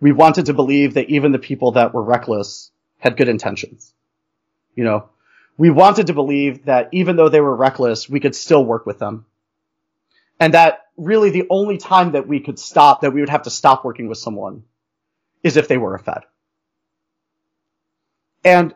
We 0.01 0.13
wanted 0.13 0.47
to 0.47 0.55
believe 0.55 0.95
that 0.95 1.11
even 1.11 1.33
the 1.33 1.39
people 1.39 1.73
that 1.73 1.93
were 1.93 2.03
reckless 2.03 2.71
had 2.99 3.17
good 3.17 3.29
intentions. 3.29 3.93
You 4.75 4.85
know, 4.85 5.09
we 5.57 5.71
wanted 5.71 6.07
to 6.07 6.15
believe 6.15 6.67
that 6.67 6.89
even 6.93 7.17
though 7.17 7.29
they 7.29 7.41
were 7.41 7.55
reckless, 7.55 8.09
we 8.09 8.21
could 8.21 8.35
still 8.35 8.65
work 8.65 8.87
with 8.87 8.99
them. 8.99 9.27
And 10.39 10.55
that 10.55 10.87
really 10.97 11.31
the 11.31 11.47
only 11.51 11.79
time 11.79 12.13
that 12.13 12.29
we 12.29 12.41
could 12.41 12.59
stop, 12.59 13.01
that 13.01 13.13
we 13.13 13.21
would 13.21 13.29
have 13.29 13.43
to 13.43 13.51
stop 13.51 13.85
working 13.85 14.09
with 14.09 14.19
someone 14.19 14.63
is 15.43 15.57
if 15.57 15.69
they 15.69 15.79
were 15.79 15.95
a 15.95 15.99
Fed. 15.99 16.23
And 18.45 18.75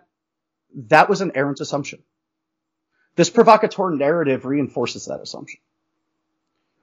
that 0.74 1.09
was 1.09 1.20
an 1.20 1.32
errant 1.35 1.61
assumption. 1.61 2.03
This 3.15 3.31
provocateur 3.31 3.90
narrative 3.90 4.44
reinforces 4.44 5.07
that 5.07 5.20
assumption. 5.20 5.61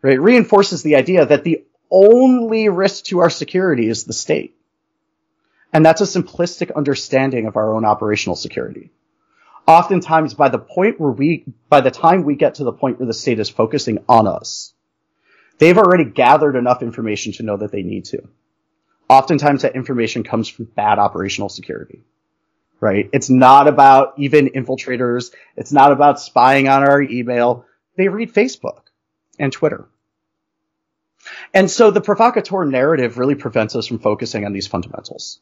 Right? 0.02 0.14
It 0.14 0.22
reinforces 0.22 0.84
the 0.84 0.95
idea 0.95 1.26
that 1.26 1.44
the 1.44 1.66
only 1.91 2.70
risk 2.70 3.06
to 3.06 3.20
our 3.20 3.30
security 3.30 3.88
is 3.88 4.03
the 4.03 4.14
state. 4.14 4.56
And 5.72 5.86
that's 5.86 6.02
a 6.02 6.06
simplistic 6.06 6.76
understanding 6.76 7.45
of 7.45 7.56
our 7.56 7.76
own 7.76 7.86
operational 7.86 8.36
security. 8.36 8.91
Oftentimes 9.68 10.34
by 10.34 10.49
the 10.49 10.57
point 10.57 10.99
where 10.99 11.11
we, 11.11 11.45
by 11.70 11.82
the 11.82 11.91
time 11.91 12.24
we 12.24 12.36
get 12.36 12.56
to 12.56 12.64
the 12.64 12.72
point 12.72 12.99
where 12.99 13.06
the 13.06 13.14
state 13.14 13.40
is 13.40 13.49
focusing 13.49 13.99
on 14.10 14.28
us, 14.28 14.74
they've 15.60 15.78
already 15.78 16.06
gathered 16.06 16.56
enough 16.56 16.82
information 16.82 17.34
to 17.34 17.44
know 17.44 17.57
that 17.57 17.72
they 17.72 17.84
need 17.84 18.06
to. 18.06 18.28
Oftentimes 19.07 19.61
that 19.61 19.76
information 19.76 20.24
comes 20.24 20.48
from 20.48 20.66
bad 20.66 20.98
operational 20.98 21.49
security. 21.49 22.03
Right? 22.82 23.10
It's 23.11 23.30
not 23.30 23.68
about 23.68 24.14
even 24.18 24.48
infiltrators. 24.48 25.32
It's 25.57 25.74
not 25.74 25.91
about 25.91 26.20
spying 26.20 26.70
on 26.70 26.82
our 26.82 27.02
email. 27.02 27.66
They 27.98 28.07
read 28.07 28.34
Facebook 28.34 28.84
and 29.38 29.52
Twitter. 29.52 29.88
And 31.53 31.69
so 31.69 31.91
the 31.91 32.01
provocateur 32.01 32.65
narrative 32.65 33.18
really 33.18 33.35
prevents 33.35 33.76
us 33.76 33.88
from 33.88 33.99
focusing 33.99 34.45
on 34.45 34.53
these 34.53 34.68
fundamentals, 34.68 35.39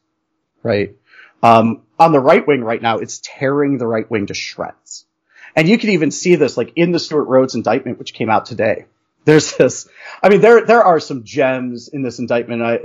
right? 0.62 0.96
Um, 1.42 1.82
on 1.98 2.12
the 2.12 2.20
right 2.20 2.46
wing 2.46 2.62
right 2.62 2.80
now, 2.80 2.98
it's 2.98 3.20
tearing 3.22 3.78
the 3.78 3.86
right 3.86 4.10
wing 4.10 4.26
to 4.26 4.34
shreds. 4.34 5.06
And 5.54 5.68
you 5.68 5.78
can 5.78 5.90
even 5.90 6.10
see 6.10 6.36
this 6.36 6.56
like 6.56 6.72
in 6.76 6.92
the 6.92 6.98
Stewart 6.98 7.28
Rhodes 7.28 7.54
indictment, 7.54 7.98
which 7.98 8.14
came 8.14 8.30
out 8.30 8.46
today. 8.46 8.86
There's 9.24 9.56
this, 9.56 9.88
I 10.22 10.28
mean, 10.28 10.40
there, 10.40 10.64
there 10.64 10.82
are 10.82 11.00
some 11.00 11.24
gems 11.24 11.88
in 11.88 12.02
this 12.02 12.18
indictment. 12.18 12.62
I, 12.62 12.80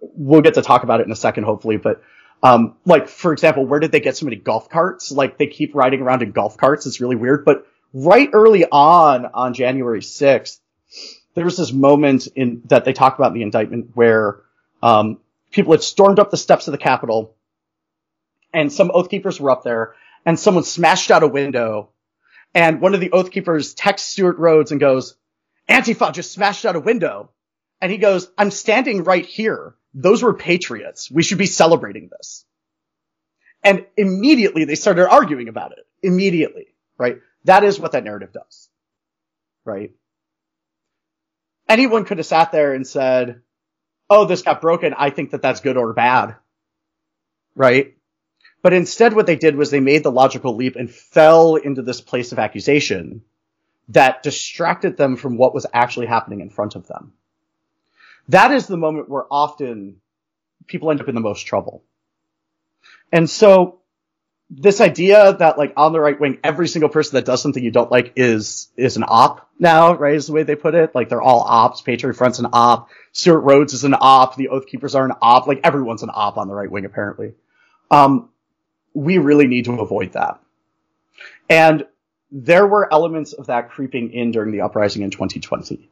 we'll 0.00 0.42
get 0.42 0.54
to 0.54 0.62
talk 0.62 0.82
about 0.82 1.00
it 1.00 1.06
in 1.06 1.12
a 1.12 1.16
second, 1.16 1.44
hopefully, 1.44 1.78
but, 1.78 2.02
um, 2.42 2.76
like, 2.86 3.08
for 3.08 3.32
example, 3.32 3.66
where 3.66 3.80
did 3.80 3.92
they 3.92 4.00
get 4.00 4.16
so 4.16 4.24
many 4.24 4.36
golf 4.36 4.70
carts? 4.70 5.10
Like, 5.10 5.36
they 5.36 5.46
keep 5.46 5.74
riding 5.74 6.00
around 6.00 6.22
in 6.22 6.30
golf 6.30 6.56
carts. 6.56 6.86
It's 6.86 7.00
really 7.00 7.16
weird. 7.16 7.44
But 7.44 7.66
right 7.92 8.30
early 8.32 8.64
on, 8.64 9.26
on 9.26 9.52
January 9.52 10.00
6th, 10.00 10.58
there 11.34 11.44
was 11.44 11.56
this 11.56 11.72
moment 11.72 12.26
in 12.34 12.62
that 12.66 12.84
they 12.84 12.92
talk 12.92 13.18
about 13.18 13.28
in 13.28 13.34
the 13.34 13.42
indictment 13.42 13.90
where 13.94 14.40
um, 14.82 15.18
people 15.50 15.72
had 15.72 15.82
stormed 15.82 16.18
up 16.18 16.30
the 16.30 16.36
steps 16.36 16.68
of 16.68 16.72
the 16.72 16.78
Capitol, 16.78 17.36
and 18.52 18.72
some 18.72 18.90
oath 18.92 19.08
keepers 19.08 19.40
were 19.40 19.50
up 19.50 19.62
there, 19.62 19.94
and 20.26 20.38
someone 20.38 20.64
smashed 20.64 21.10
out 21.10 21.22
a 21.22 21.28
window, 21.28 21.90
and 22.54 22.80
one 22.80 22.94
of 22.94 23.00
the 23.00 23.12
oath 23.12 23.30
keepers 23.30 23.74
texts 23.74 24.12
Stewart 24.12 24.38
Rhodes 24.38 24.72
and 24.72 24.80
goes, 24.80 25.16
"Antifa 25.68 26.12
just 26.12 26.32
smashed 26.32 26.64
out 26.64 26.76
a 26.76 26.80
window," 26.80 27.30
and 27.80 27.92
he 27.92 27.98
goes, 27.98 28.30
"I'm 28.36 28.50
standing 28.50 29.04
right 29.04 29.24
here. 29.24 29.74
Those 29.94 30.22
were 30.22 30.34
patriots. 30.34 31.10
We 31.10 31.22
should 31.22 31.38
be 31.38 31.46
celebrating 31.46 32.08
this." 32.10 32.44
And 33.62 33.86
immediately 33.96 34.64
they 34.64 34.74
started 34.74 35.08
arguing 35.08 35.48
about 35.48 35.72
it. 35.72 35.86
Immediately, 36.02 36.74
right? 36.98 37.20
That 37.44 37.62
is 37.62 37.78
what 37.78 37.92
that 37.92 38.04
narrative 38.04 38.32
does, 38.32 38.68
right? 39.64 39.92
Anyone 41.70 42.04
could 42.04 42.18
have 42.18 42.26
sat 42.26 42.52
there 42.52 42.74
and 42.74 42.86
said, 42.86 43.40
"Oh, 44.10 44.26
this 44.26 44.42
got 44.42 44.60
broken. 44.60 44.92
I 44.92 45.10
think 45.10 45.30
that 45.30 45.40
that's 45.40 45.60
good 45.60 45.78
or 45.78 45.94
bad." 45.94 46.36
Right? 47.54 47.96
But 48.62 48.74
instead 48.74 49.14
what 49.14 49.26
they 49.26 49.36
did 49.36 49.56
was 49.56 49.70
they 49.70 49.80
made 49.80 50.02
the 50.02 50.12
logical 50.12 50.54
leap 50.54 50.76
and 50.76 50.90
fell 50.90 51.56
into 51.56 51.82
this 51.82 52.00
place 52.00 52.32
of 52.32 52.38
accusation 52.38 53.22
that 53.88 54.22
distracted 54.22 54.96
them 54.96 55.16
from 55.16 55.36
what 55.36 55.54
was 55.54 55.66
actually 55.72 56.06
happening 56.06 56.40
in 56.40 56.50
front 56.50 56.74
of 56.74 56.86
them. 56.86 57.14
That 58.28 58.52
is 58.52 58.66
the 58.66 58.76
moment 58.76 59.08
where 59.08 59.24
often 59.30 60.00
people 60.66 60.90
end 60.90 61.00
up 61.00 61.08
in 61.08 61.14
the 61.14 61.20
most 61.20 61.46
trouble. 61.46 61.82
And 63.10 63.28
so 63.28 63.79
this 64.50 64.80
idea 64.80 65.34
that 65.34 65.58
like 65.58 65.72
on 65.76 65.92
the 65.92 66.00
right 66.00 66.18
wing, 66.18 66.38
every 66.42 66.66
single 66.66 66.88
person 66.88 67.14
that 67.14 67.24
does 67.24 67.40
something 67.40 67.62
you 67.62 67.70
don't 67.70 67.90
like 67.90 68.12
is, 68.16 68.68
is 68.76 68.96
an 68.96 69.04
op 69.06 69.48
now, 69.58 69.94
right? 69.94 70.14
Is 70.14 70.26
the 70.26 70.32
way 70.32 70.42
they 70.42 70.56
put 70.56 70.74
it. 70.74 70.94
Like 70.94 71.08
they're 71.08 71.22
all 71.22 71.42
ops. 71.42 71.82
Patriot 71.82 72.14
Front's 72.14 72.40
an 72.40 72.48
op. 72.52 72.90
Stewart 73.12 73.44
Rhodes 73.44 73.72
is 73.72 73.84
an 73.84 73.94
op. 73.98 74.36
The 74.36 74.48
Oath 74.48 74.66
Keepers 74.66 74.96
are 74.96 75.04
an 75.04 75.12
op. 75.22 75.46
Like 75.46 75.60
everyone's 75.62 76.02
an 76.02 76.10
op 76.12 76.36
on 76.36 76.48
the 76.48 76.54
right 76.54 76.70
wing, 76.70 76.84
apparently. 76.84 77.34
Um, 77.90 78.28
we 78.92 79.18
really 79.18 79.46
need 79.46 79.66
to 79.66 79.80
avoid 79.80 80.12
that. 80.14 80.40
And 81.48 81.86
there 82.32 82.66
were 82.66 82.92
elements 82.92 83.32
of 83.32 83.46
that 83.46 83.70
creeping 83.70 84.12
in 84.12 84.32
during 84.32 84.52
the 84.52 84.62
uprising 84.62 85.02
in 85.02 85.10
2020. 85.10 85.88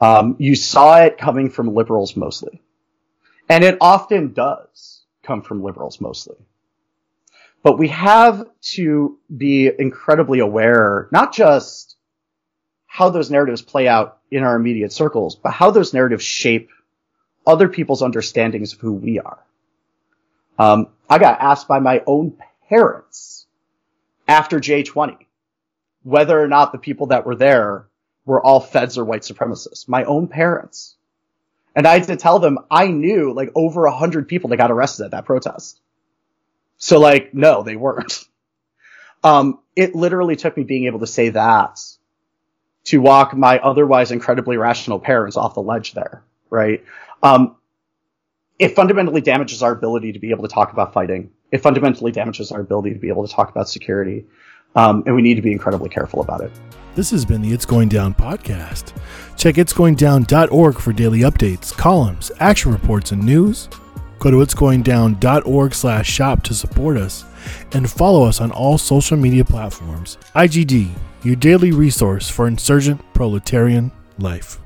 Um, 0.00 0.36
you 0.38 0.54
saw 0.54 1.02
it 1.02 1.18
coming 1.18 1.50
from 1.50 1.74
liberals 1.74 2.16
mostly. 2.16 2.62
And 3.48 3.64
it 3.64 3.78
often 3.80 4.32
does 4.32 5.02
come 5.22 5.42
from 5.42 5.62
liberals 5.62 6.00
mostly. 6.00 6.36
But 7.66 7.78
we 7.78 7.88
have 7.88 8.44
to 8.74 9.18
be 9.36 9.68
incredibly 9.76 10.38
aware, 10.38 11.08
not 11.10 11.34
just 11.34 11.96
how 12.86 13.08
those 13.10 13.28
narratives 13.28 13.60
play 13.60 13.88
out 13.88 14.18
in 14.30 14.44
our 14.44 14.54
immediate 14.54 14.92
circles, 14.92 15.34
but 15.34 15.50
how 15.50 15.72
those 15.72 15.92
narratives 15.92 16.22
shape 16.22 16.70
other 17.44 17.68
people's 17.68 18.02
understandings 18.02 18.72
of 18.72 18.78
who 18.78 18.92
we 18.92 19.18
are. 19.18 19.40
Um, 20.60 20.90
I 21.10 21.18
got 21.18 21.40
asked 21.40 21.66
by 21.66 21.80
my 21.80 22.04
own 22.06 22.36
parents 22.68 23.48
after 24.28 24.60
J20 24.60 25.26
whether 26.04 26.40
or 26.40 26.46
not 26.46 26.70
the 26.70 26.78
people 26.78 27.08
that 27.08 27.26
were 27.26 27.34
there 27.34 27.88
were 28.24 28.40
all 28.40 28.60
feds 28.60 28.96
or 28.96 29.04
white 29.04 29.22
supremacists. 29.22 29.88
My 29.88 30.04
own 30.04 30.28
parents. 30.28 30.94
And 31.74 31.84
I 31.84 31.98
had 31.98 32.06
to 32.06 32.16
tell 32.16 32.38
them 32.38 32.60
I 32.70 32.86
knew 32.86 33.32
like 33.32 33.50
over 33.56 33.86
a 33.86 33.96
hundred 33.96 34.28
people 34.28 34.50
that 34.50 34.56
got 34.56 34.70
arrested 34.70 35.06
at 35.06 35.10
that 35.10 35.24
protest. 35.24 35.80
So 36.78 36.98
like, 36.98 37.34
no, 37.34 37.62
they 37.62 37.76
weren't. 37.76 38.24
Um, 39.24 39.58
it 39.74 39.94
literally 39.94 40.36
took 40.36 40.56
me 40.56 40.62
being 40.62 40.86
able 40.86 41.00
to 41.00 41.06
say 41.06 41.30
that 41.30 41.80
to 42.84 43.00
walk 43.00 43.34
my 43.34 43.58
otherwise 43.58 44.12
incredibly 44.12 44.56
rational 44.56 45.00
parents 45.00 45.36
off 45.36 45.54
the 45.54 45.62
ledge 45.62 45.92
there, 45.94 46.22
right? 46.48 46.84
Um, 47.22 47.56
it 48.58 48.76
fundamentally 48.76 49.20
damages 49.20 49.62
our 49.62 49.72
ability 49.72 50.12
to 50.12 50.18
be 50.18 50.30
able 50.30 50.46
to 50.46 50.54
talk 50.54 50.72
about 50.72 50.92
fighting. 50.92 51.30
It 51.50 51.62
fundamentally 51.62 52.12
damages 52.12 52.52
our 52.52 52.60
ability 52.60 52.94
to 52.94 53.00
be 53.00 53.08
able 53.08 53.26
to 53.26 53.32
talk 53.32 53.50
about 53.50 53.68
security. 53.68 54.26
Um, 54.76 55.02
and 55.06 55.14
we 55.14 55.22
need 55.22 55.34
to 55.34 55.42
be 55.42 55.52
incredibly 55.52 55.88
careful 55.88 56.20
about 56.20 56.42
it. 56.42 56.52
This 56.94 57.10
has 57.10 57.24
been 57.24 57.42
the 57.42 57.52
It's 57.52 57.66
Going 57.66 57.88
Down 57.88 58.14
podcast. 58.14 58.92
Check 59.36 59.56
itsgoingdown.org 59.56 60.78
for 60.78 60.92
daily 60.92 61.20
updates, 61.20 61.76
columns, 61.76 62.30
action 62.38 62.72
reports, 62.72 63.12
and 63.12 63.22
news. 63.22 63.68
Go 64.18 64.30
to 64.30 64.38
itsgoingdown.org 64.38 65.74
slash 65.74 66.08
shop 66.08 66.42
to 66.44 66.54
support 66.54 66.96
us 66.96 67.24
and 67.72 67.90
follow 67.90 68.24
us 68.24 68.40
on 68.40 68.50
all 68.50 68.78
social 68.78 69.16
media 69.16 69.44
platforms. 69.44 70.18
IGD, 70.34 70.90
your 71.22 71.36
daily 71.36 71.72
resource 71.72 72.28
for 72.28 72.46
insurgent 72.48 73.00
proletarian 73.12 73.92
life. 74.18 74.58